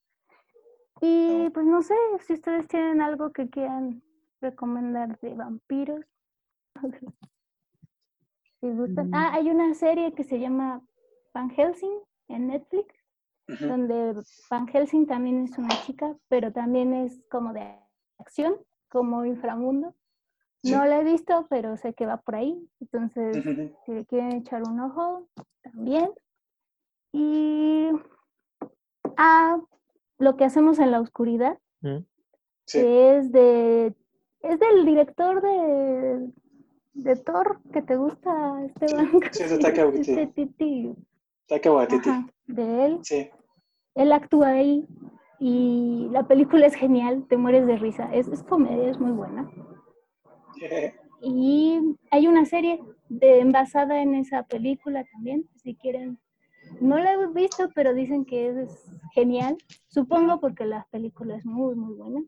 Y 1.00 1.44
No. 1.44 1.52
pues 1.52 1.66
no 1.66 1.82
sé 1.82 1.94
si 2.26 2.32
ustedes 2.34 2.66
tienen 2.66 3.00
algo 3.00 3.30
que 3.30 3.48
quieran 3.48 4.02
recomendar 4.40 5.18
de 5.20 5.34
vampiros. 5.34 6.04
Si 8.60 8.68
gustan. 8.70 9.08
Mm. 9.08 9.14
Ah, 9.14 9.30
hay 9.32 9.48
una 9.48 9.72
serie 9.72 10.12
que 10.12 10.22
se 10.22 10.38
llama 10.38 10.82
Van 11.32 11.48
Helsing 11.48 11.94
en 12.28 12.48
Netflix, 12.48 12.94
donde 13.58 14.22
Van 14.50 14.68
Helsing 14.68 15.06
también 15.06 15.44
es 15.44 15.56
una 15.56 15.70
chica, 15.86 16.14
pero 16.28 16.52
también 16.52 16.92
es 16.92 17.24
como 17.30 17.54
de 17.54 17.74
acción, 18.18 18.56
como 18.90 19.24
inframundo. 19.24 19.94
Sí. 20.62 20.72
No 20.72 20.84
la 20.84 21.00
he 21.00 21.04
visto, 21.04 21.46
pero 21.48 21.78
sé 21.78 21.94
que 21.94 22.04
va 22.04 22.18
por 22.18 22.34
ahí. 22.34 22.68
Entonces, 22.80 23.42
si 23.86 23.92
le 23.94 24.04
quieren 24.04 24.32
echar 24.32 24.62
un 24.68 24.78
ojo, 24.78 25.26
también. 25.62 26.10
Y 27.12 27.88
ah, 29.16 29.58
lo 30.18 30.36
que 30.36 30.44
hacemos 30.44 30.78
en 30.78 30.90
la 30.90 31.00
oscuridad, 31.00 31.58
Mm. 31.80 32.04
Sí. 32.66 32.78
que 32.78 33.16
es 33.16 33.32
de 33.32 33.94
es 34.42 34.58
del 34.58 34.86
director 34.86 35.42
de, 35.42 36.30
de 36.94 37.16
Thor 37.16 37.60
que 37.72 37.82
te 37.82 37.96
gusta, 37.96 38.64
Esteban. 38.64 39.10
sí, 39.32 39.42
es 39.42 39.50
de 39.50 39.58
Taika 39.58 39.84
Waititi. 39.86 40.10
Este 40.12 40.26
Titi. 40.26 40.94
Taika 41.46 41.72
Waititi. 41.72 42.08
Ajá, 42.08 42.26
de 42.46 42.86
él. 42.86 42.98
Sí. 43.02 43.30
Él 43.94 44.12
actúa 44.12 44.48
ahí 44.48 44.86
y 45.38 46.08
la 46.10 46.26
película 46.26 46.66
es 46.66 46.74
genial, 46.74 47.26
te 47.28 47.36
mueres 47.36 47.66
de 47.66 47.76
risa. 47.76 48.12
Es, 48.12 48.28
es 48.28 48.42
comedia, 48.42 48.90
es 48.90 48.98
muy 48.98 49.12
buena. 49.12 49.50
Y 51.22 51.78
hay 52.10 52.26
una 52.26 52.46
serie 52.46 52.80
de, 53.10 53.44
basada 53.44 54.00
en 54.00 54.14
esa 54.14 54.42
película 54.44 55.04
también, 55.12 55.46
si 55.56 55.74
quieren. 55.74 56.18
No 56.80 56.98
la 56.98 57.12
he 57.12 57.26
visto, 57.34 57.68
pero 57.74 57.92
dicen 57.92 58.24
que 58.24 58.48
es, 58.48 58.56
es 58.56 58.86
genial. 59.12 59.58
Supongo 59.88 60.40
porque 60.40 60.64
la 60.64 60.86
película 60.90 61.36
es 61.36 61.44
muy, 61.44 61.74
muy 61.74 61.94
buena. 61.94 62.22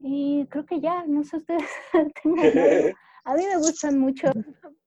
Y 0.00 0.46
creo 0.50 0.66
que 0.66 0.80
ya, 0.80 1.04
no 1.06 1.24
sé 1.24 1.38
ustedes. 1.38 1.70
tengan. 2.22 2.94
A 3.24 3.34
mí 3.34 3.42
me 3.44 3.56
gustan 3.56 3.98
mucho. 3.98 4.28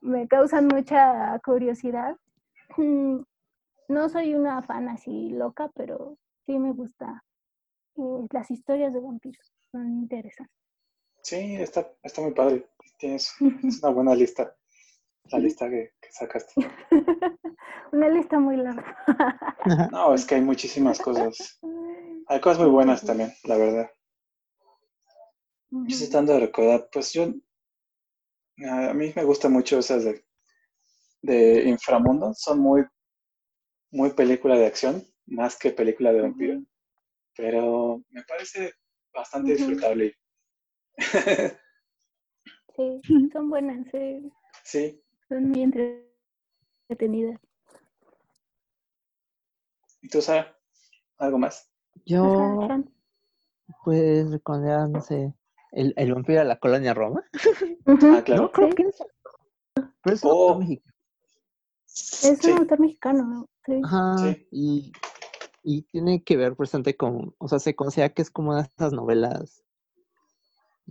Me 0.00 0.28
causan 0.28 0.68
mucha 0.68 1.38
curiosidad. 1.44 2.16
Mm, 2.76 3.18
No 3.88 4.08
soy 4.08 4.34
una 4.34 4.62
fan 4.62 4.88
así 4.88 5.30
loca, 5.30 5.68
pero 5.74 6.16
sí 6.44 6.58
me 6.58 6.72
gusta 6.72 7.24
eh, 7.96 8.26
las 8.30 8.50
historias 8.50 8.94
de 8.94 9.00
vampiros. 9.00 9.52
Son 9.72 9.86
interesantes. 9.88 10.54
Sí, 11.22 11.56
está, 11.56 11.90
está 12.04 12.22
muy 12.22 12.32
padre. 12.32 12.68
Tienes 12.98 13.34
es 13.64 13.82
una 13.82 13.92
buena 13.92 14.14
lista. 14.14 14.54
La 15.32 15.40
lista 15.40 15.68
que, 15.68 15.92
que 16.00 16.12
sacaste. 16.12 16.54
Una 17.92 18.08
lista 18.08 18.38
muy 18.38 18.56
larga. 18.56 18.96
No, 19.90 20.14
es 20.14 20.24
que 20.24 20.36
hay 20.36 20.40
muchísimas 20.40 21.00
cosas. 21.00 21.58
Hay 22.28 22.40
cosas 22.40 22.60
muy 22.60 22.70
buenas 22.70 23.04
también, 23.04 23.32
la 23.44 23.56
verdad. 23.56 23.90
Yo 25.70 25.84
estoy 25.88 26.08
tratando 26.08 26.34
de 26.34 26.40
recordar, 26.40 26.88
pues 26.92 27.12
yo, 27.12 27.24
a 27.24 28.94
mí 28.94 29.12
me 29.14 29.24
gustan 29.24 29.52
mucho 29.52 29.78
esas 29.78 30.04
de, 30.04 30.24
de 31.22 31.68
inframundo, 31.68 32.32
son 32.34 32.60
muy, 32.60 32.84
muy 33.90 34.10
película 34.10 34.56
de 34.56 34.66
acción, 34.66 35.04
más 35.26 35.58
que 35.58 35.70
película 35.72 36.12
de 36.12 36.22
vampiro, 36.22 36.62
pero 37.36 38.02
me 38.10 38.22
parece 38.24 38.72
bastante 39.12 39.54
disfrutable. 39.54 40.14
Sí, 42.76 43.00
son 43.32 43.50
buenas, 43.50 43.86
sí, 43.90 44.32
sí, 44.62 45.02
son 45.28 45.50
muy 45.50 45.62
entretenidas. 45.62 47.40
¿y 50.06 50.08
tú, 50.08 50.22
Sara? 50.22 50.56
¿Algo 51.18 51.38
más? 51.38 51.68
Yo, 52.04 52.68
pues, 53.84 54.30
recordar, 54.30 54.88
no 54.88 55.00
sé, 55.00 55.34
el, 55.76 55.92
el 55.96 56.12
vampiro 56.14 56.40
de 56.40 56.46
la 56.46 56.58
colonia 56.58 56.94
Roma. 56.94 57.22
Ah, 57.86 58.22
claro. 58.24 58.42
No, 58.42 58.52
creo 58.52 58.68
Sí. 58.70 58.74
que 58.76 58.82
es. 58.84 58.96
Pero 60.02 60.14
es 60.16 60.24
un 60.24 60.30
Oh. 60.30 60.34
autor 60.34 60.58
mexicano. 60.60 60.94
Es 61.86 62.38
Sí. 62.40 62.50
un 62.50 62.58
autor 62.58 62.80
mexicano, 62.80 63.24
¿no? 63.24 63.48
Sí. 63.64 63.80
Ajá, 63.84 64.18
Sí. 64.18 64.48
y, 64.50 64.92
y 65.62 65.82
tiene 65.82 66.22
que 66.24 66.36
ver 66.36 66.56
presente 66.56 66.96
con, 66.96 67.34
o 67.38 67.48
sea, 67.48 67.58
se 67.58 67.74
considera 67.74 68.10
que 68.10 68.22
es 68.22 68.30
como 68.30 68.50
una 68.50 68.62
de 68.62 68.68
esas 68.76 68.92
novelas 68.92 69.62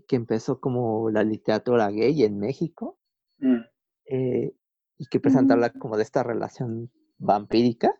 que 0.07 0.15
empezó 0.17 0.59
como 0.59 1.09
la 1.09 1.23
literatura 1.23 1.89
gay 1.89 2.23
en 2.23 2.37
México 2.39 2.97
Mm, 3.39 3.61
eh, 4.05 4.53
y 4.97 5.05
que 5.07 5.19
presenta 5.19 5.53
Ujú. 5.55 5.63
habla 5.65 5.69
como 5.79 5.97
de 5.97 6.03
esta 6.03 6.21
relación 6.23 6.89
vampírica 7.17 7.93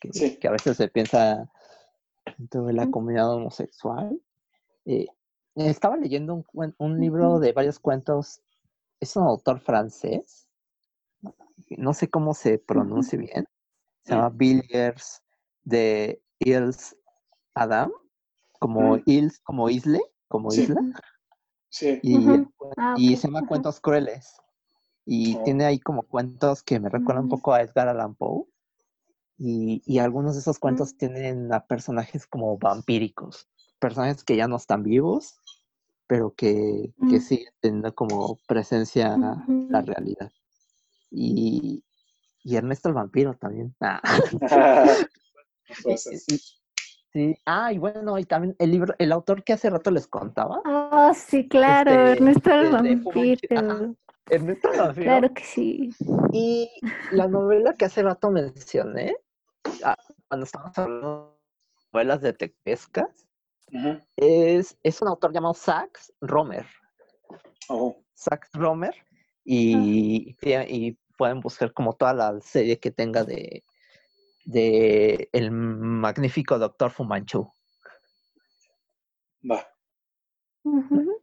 que, 0.00 0.12
Sí. 0.12 0.36
que 0.38 0.48
a 0.48 0.52
veces 0.52 0.76
se 0.76 0.88
piensa 0.88 1.50
dentro 2.38 2.64
de 2.66 2.72
la 2.72 2.82
Ujú. 2.84 2.90
comunidad 2.92 3.32
homosexual. 3.32 4.20
Eh, 4.86 5.06
estaba 5.68 5.96
leyendo 5.96 6.44
un, 6.52 6.74
un 6.78 7.00
libro 7.00 7.38
de 7.38 7.52
varios 7.52 7.78
cuentos, 7.78 8.40
es 9.00 9.16
un 9.16 9.24
autor 9.24 9.60
francés, 9.60 10.48
no 11.70 11.92
sé 11.94 12.08
cómo 12.08 12.34
se 12.34 12.58
pronuncia 12.58 13.18
bien, 13.18 13.46
se 14.04 14.14
llama. 14.14 14.30
Villiers 14.30 15.22
de 15.64 16.22
Ils 16.38 16.96
Adam, 17.54 17.90
como 18.58 18.96
Mm. 18.96 19.02
Ils, 19.06 19.40
como 19.40 19.68
Isle, 19.68 20.00
como 20.28 20.50
Sí. 20.50 20.62
isla, 20.62 20.80
sí, 21.68 21.98
y, 22.02 22.46
Ah, 22.76 22.94
y 22.96 23.16
se 23.16 23.28
llama. 23.28 23.46
Cuentos 23.46 23.80
Crueles. 23.80 24.40
Y 25.06 25.36
Oh. 25.36 25.42
tiene 25.44 25.64
ahí 25.64 25.78
como 25.80 26.02
cuentos 26.04 26.62
que 26.62 26.78
me 26.78 26.88
recuerdan 26.88 27.24
un 27.24 27.30
poco 27.30 27.52
a 27.52 27.62
Edgar 27.62 27.88
Allan 27.88 28.14
Poe. 28.14 28.44
Y, 29.38 29.82
y 29.86 29.98
algunos 29.98 30.34
de 30.34 30.40
esos 30.40 30.58
cuentos 30.58 30.96
tienen 30.98 31.50
a 31.54 31.66
personajes 31.66 32.26
como 32.26 32.58
vampíricos, 32.58 33.48
personajes 33.78 34.22
que 34.22 34.36
ya 34.36 34.46
no 34.46 34.56
están 34.56 34.82
vivos, 34.82 35.39
pero 36.10 36.34
que, 36.34 36.92
que 37.08 37.18
Mm. 37.18 37.20
siguen 37.20 37.52
teniendo 37.60 37.94
como 37.94 38.36
presencia 38.48 39.16
la 39.16 39.80
realidad. 39.80 40.28
Y, 41.08 41.84
y 42.42 42.56
Ernesto 42.56 42.88
el 42.88 42.96
vampiro 42.96 43.34
también. 43.34 43.72
Ah. 43.80 44.02
Sí, 47.12 47.36
ah, 47.44 47.72
y 47.72 47.78
bueno, 47.78 48.16
y 48.20 48.24
también 48.24 48.54
el 48.60 48.70
libro, 48.70 48.94
el 48.98 49.10
autor 49.10 49.42
que 49.42 49.52
hace 49.52 49.68
rato 49.68 49.90
les 49.90 50.06
contaba, 50.06 50.62
Ah, 50.64 51.12
sí, 51.12 51.48
claro, 51.48 51.90
Este, 51.90 52.12
Ernesto 52.12 52.52
el 52.52 52.70
vampiro. 52.70 53.96
Ernesto 54.28 54.72
el 54.72 54.78
vampiro. 54.78 55.04
Claro 55.04 55.34
que 55.34 55.42
sí. 55.44 55.90
Y 56.32 56.70
la 57.10 57.26
novela 57.26 57.74
que 57.74 57.84
hace 57.86 58.02
rato 58.04 58.30
mencioné, 58.30 59.16
ah, 59.84 59.96
cuando 60.28 60.44
estábamos 60.44 60.78
hablando 60.78 61.36
de 61.36 61.88
novelas 61.92 62.20
detectivescas, 62.20 63.26
Es, 64.16 64.76
es 64.82 65.02
un 65.02 65.08
autor 65.08 65.32
llamado 65.32 65.54
Sax 65.54 66.12
Romer. 66.20 66.66
Oh, 67.68 67.96
Sax 68.14 68.50
Romer. 68.52 68.94
Y, 69.44 70.36
y, 70.40 70.54
y 70.68 70.98
pueden 71.16 71.40
buscar 71.40 71.72
como 71.72 71.94
toda 71.94 72.14
la 72.14 72.40
serie 72.40 72.78
que 72.78 72.90
tenga 72.90 73.24
de, 73.24 73.64
de 74.44 75.28
el 75.32 75.50
magnífico 75.50 76.58
Doctor 76.58 76.90
Fumanchu. 76.90 77.52
va. 79.50 79.66
Ujú. 80.64 81.20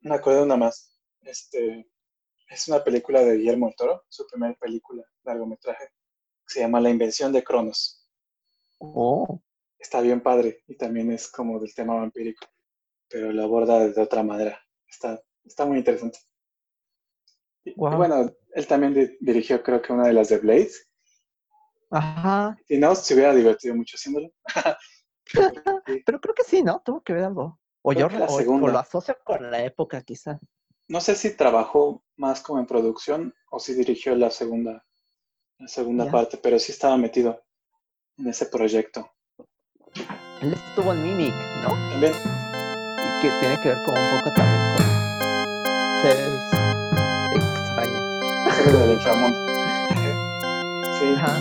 Me 0.00 0.14
acuerdo 0.14 0.40
de 0.40 0.46
una 0.46 0.56
más. 0.56 0.98
Este, 1.22 1.88
es 2.48 2.68
una 2.68 2.82
película 2.82 3.22
de 3.22 3.36
Guillermo 3.36 3.66
del 3.66 3.76
Toro, 3.76 4.04
su 4.08 4.26
primera 4.26 4.54
película, 4.54 5.04
largometraje. 5.22 5.90
Se 6.46 6.60
llama 6.60 6.80
La 6.80 6.90
invención 6.90 7.32
de 7.32 7.44
Cronos. 7.44 8.08
Oh, 8.78 9.40
Está 9.80 10.00
bien 10.02 10.20
padre 10.20 10.62
y 10.68 10.76
también 10.76 11.10
es 11.10 11.26
como 11.28 11.58
del 11.58 11.74
tema 11.74 11.94
vampírico, 11.96 12.46
pero 13.08 13.32
lo 13.32 13.42
aborda 13.42 13.88
de 13.88 14.00
otra 14.00 14.22
manera. 14.22 14.60
Está, 14.86 15.20
está 15.44 15.64
muy 15.66 15.78
interesante. 15.78 16.18
Y, 17.64 17.70
y 17.70 17.74
bueno, 17.74 18.30
él 18.54 18.66
también 18.66 18.94
di- 18.94 19.16
dirigió 19.20 19.62
creo 19.62 19.80
que 19.82 19.92
una 19.92 20.06
de 20.06 20.12
las 20.12 20.28
de 20.28 20.38
Blade. 20.38 20.70
ajá. 21.90 22.56
Si 22.66 22.78
no, 22.78 22.94
se 22.94 23.14
hubiera 23.14 23.34
divertido 23.34 23.74
mucho 23.74 23.96
haciéndolo. 23.96 24.28
Pero 26.06 26.20
creo 26.20 26.34
que 26.34 26.44
sí, 26.44 26.62
¿no? 26.62 26.82
Tuvo 26.84 27.02
que 27.02 27.12
ver 27.12 27.24
algo. 27.24 27.58
O 27.82 27.92
Creo 27.92 28.08
yo 28.10 28.18
la 28.18 28.26
o- 28.26 28.34
o, 28.34 28.38
segunda. 28.38 28.72
lo 28.72 28.78
asocio 28.78 29.16
con 29.24 29.50
la 29.50 29.64
época, 29.64 30.02
quizá. 30.02 30.38
No 30.88 31.00
sé 31.00 31.14
si 31.14 31.36
trabajó 31.36 32.04
más 32.16 32.40
como 32.42 32.58
en 32.60 32.66
producción 32.66 33.34
o 33.50 33.60
si 33.60 33.74
dirigió 33.74 34.14
la 34.16 34.30
segunda, 34.30 34.84
la 35.58 35.68
segunda 35.68 36.04
parte, 36.10 36.36
pero 36.36 36.58
sí 36.58 36.72
estaba 36.72 36.96
metido 36.96 37.42
en 38.18 38.28
ese 38.28 38.46
proyecto. 38.46 39.10
Él 40.40 40.54
estuvo 40.54 40.92
en 40.92 41.02
Mimic, 41.02 41.34
¿no? 41.62 41.68
También, 41.90 42.12
Y 42.14 43.22
que 43.22 43.30
tiene 43.40 43.60
que 43.62 43.68
ver 43.68 43.78
como 43.84 44.00
un 44.00 44.10
poco 44.18 44.32
también 44.34 44.76
con 44.76 46.02
seres 46.02 46.40
extraños. 47.34 48.56
serie 48.56 48.78
del 48.80 48.90
inframundo. 48.92 49.38
Sí, 50.98 51.14
Ajá. 51.16 51.38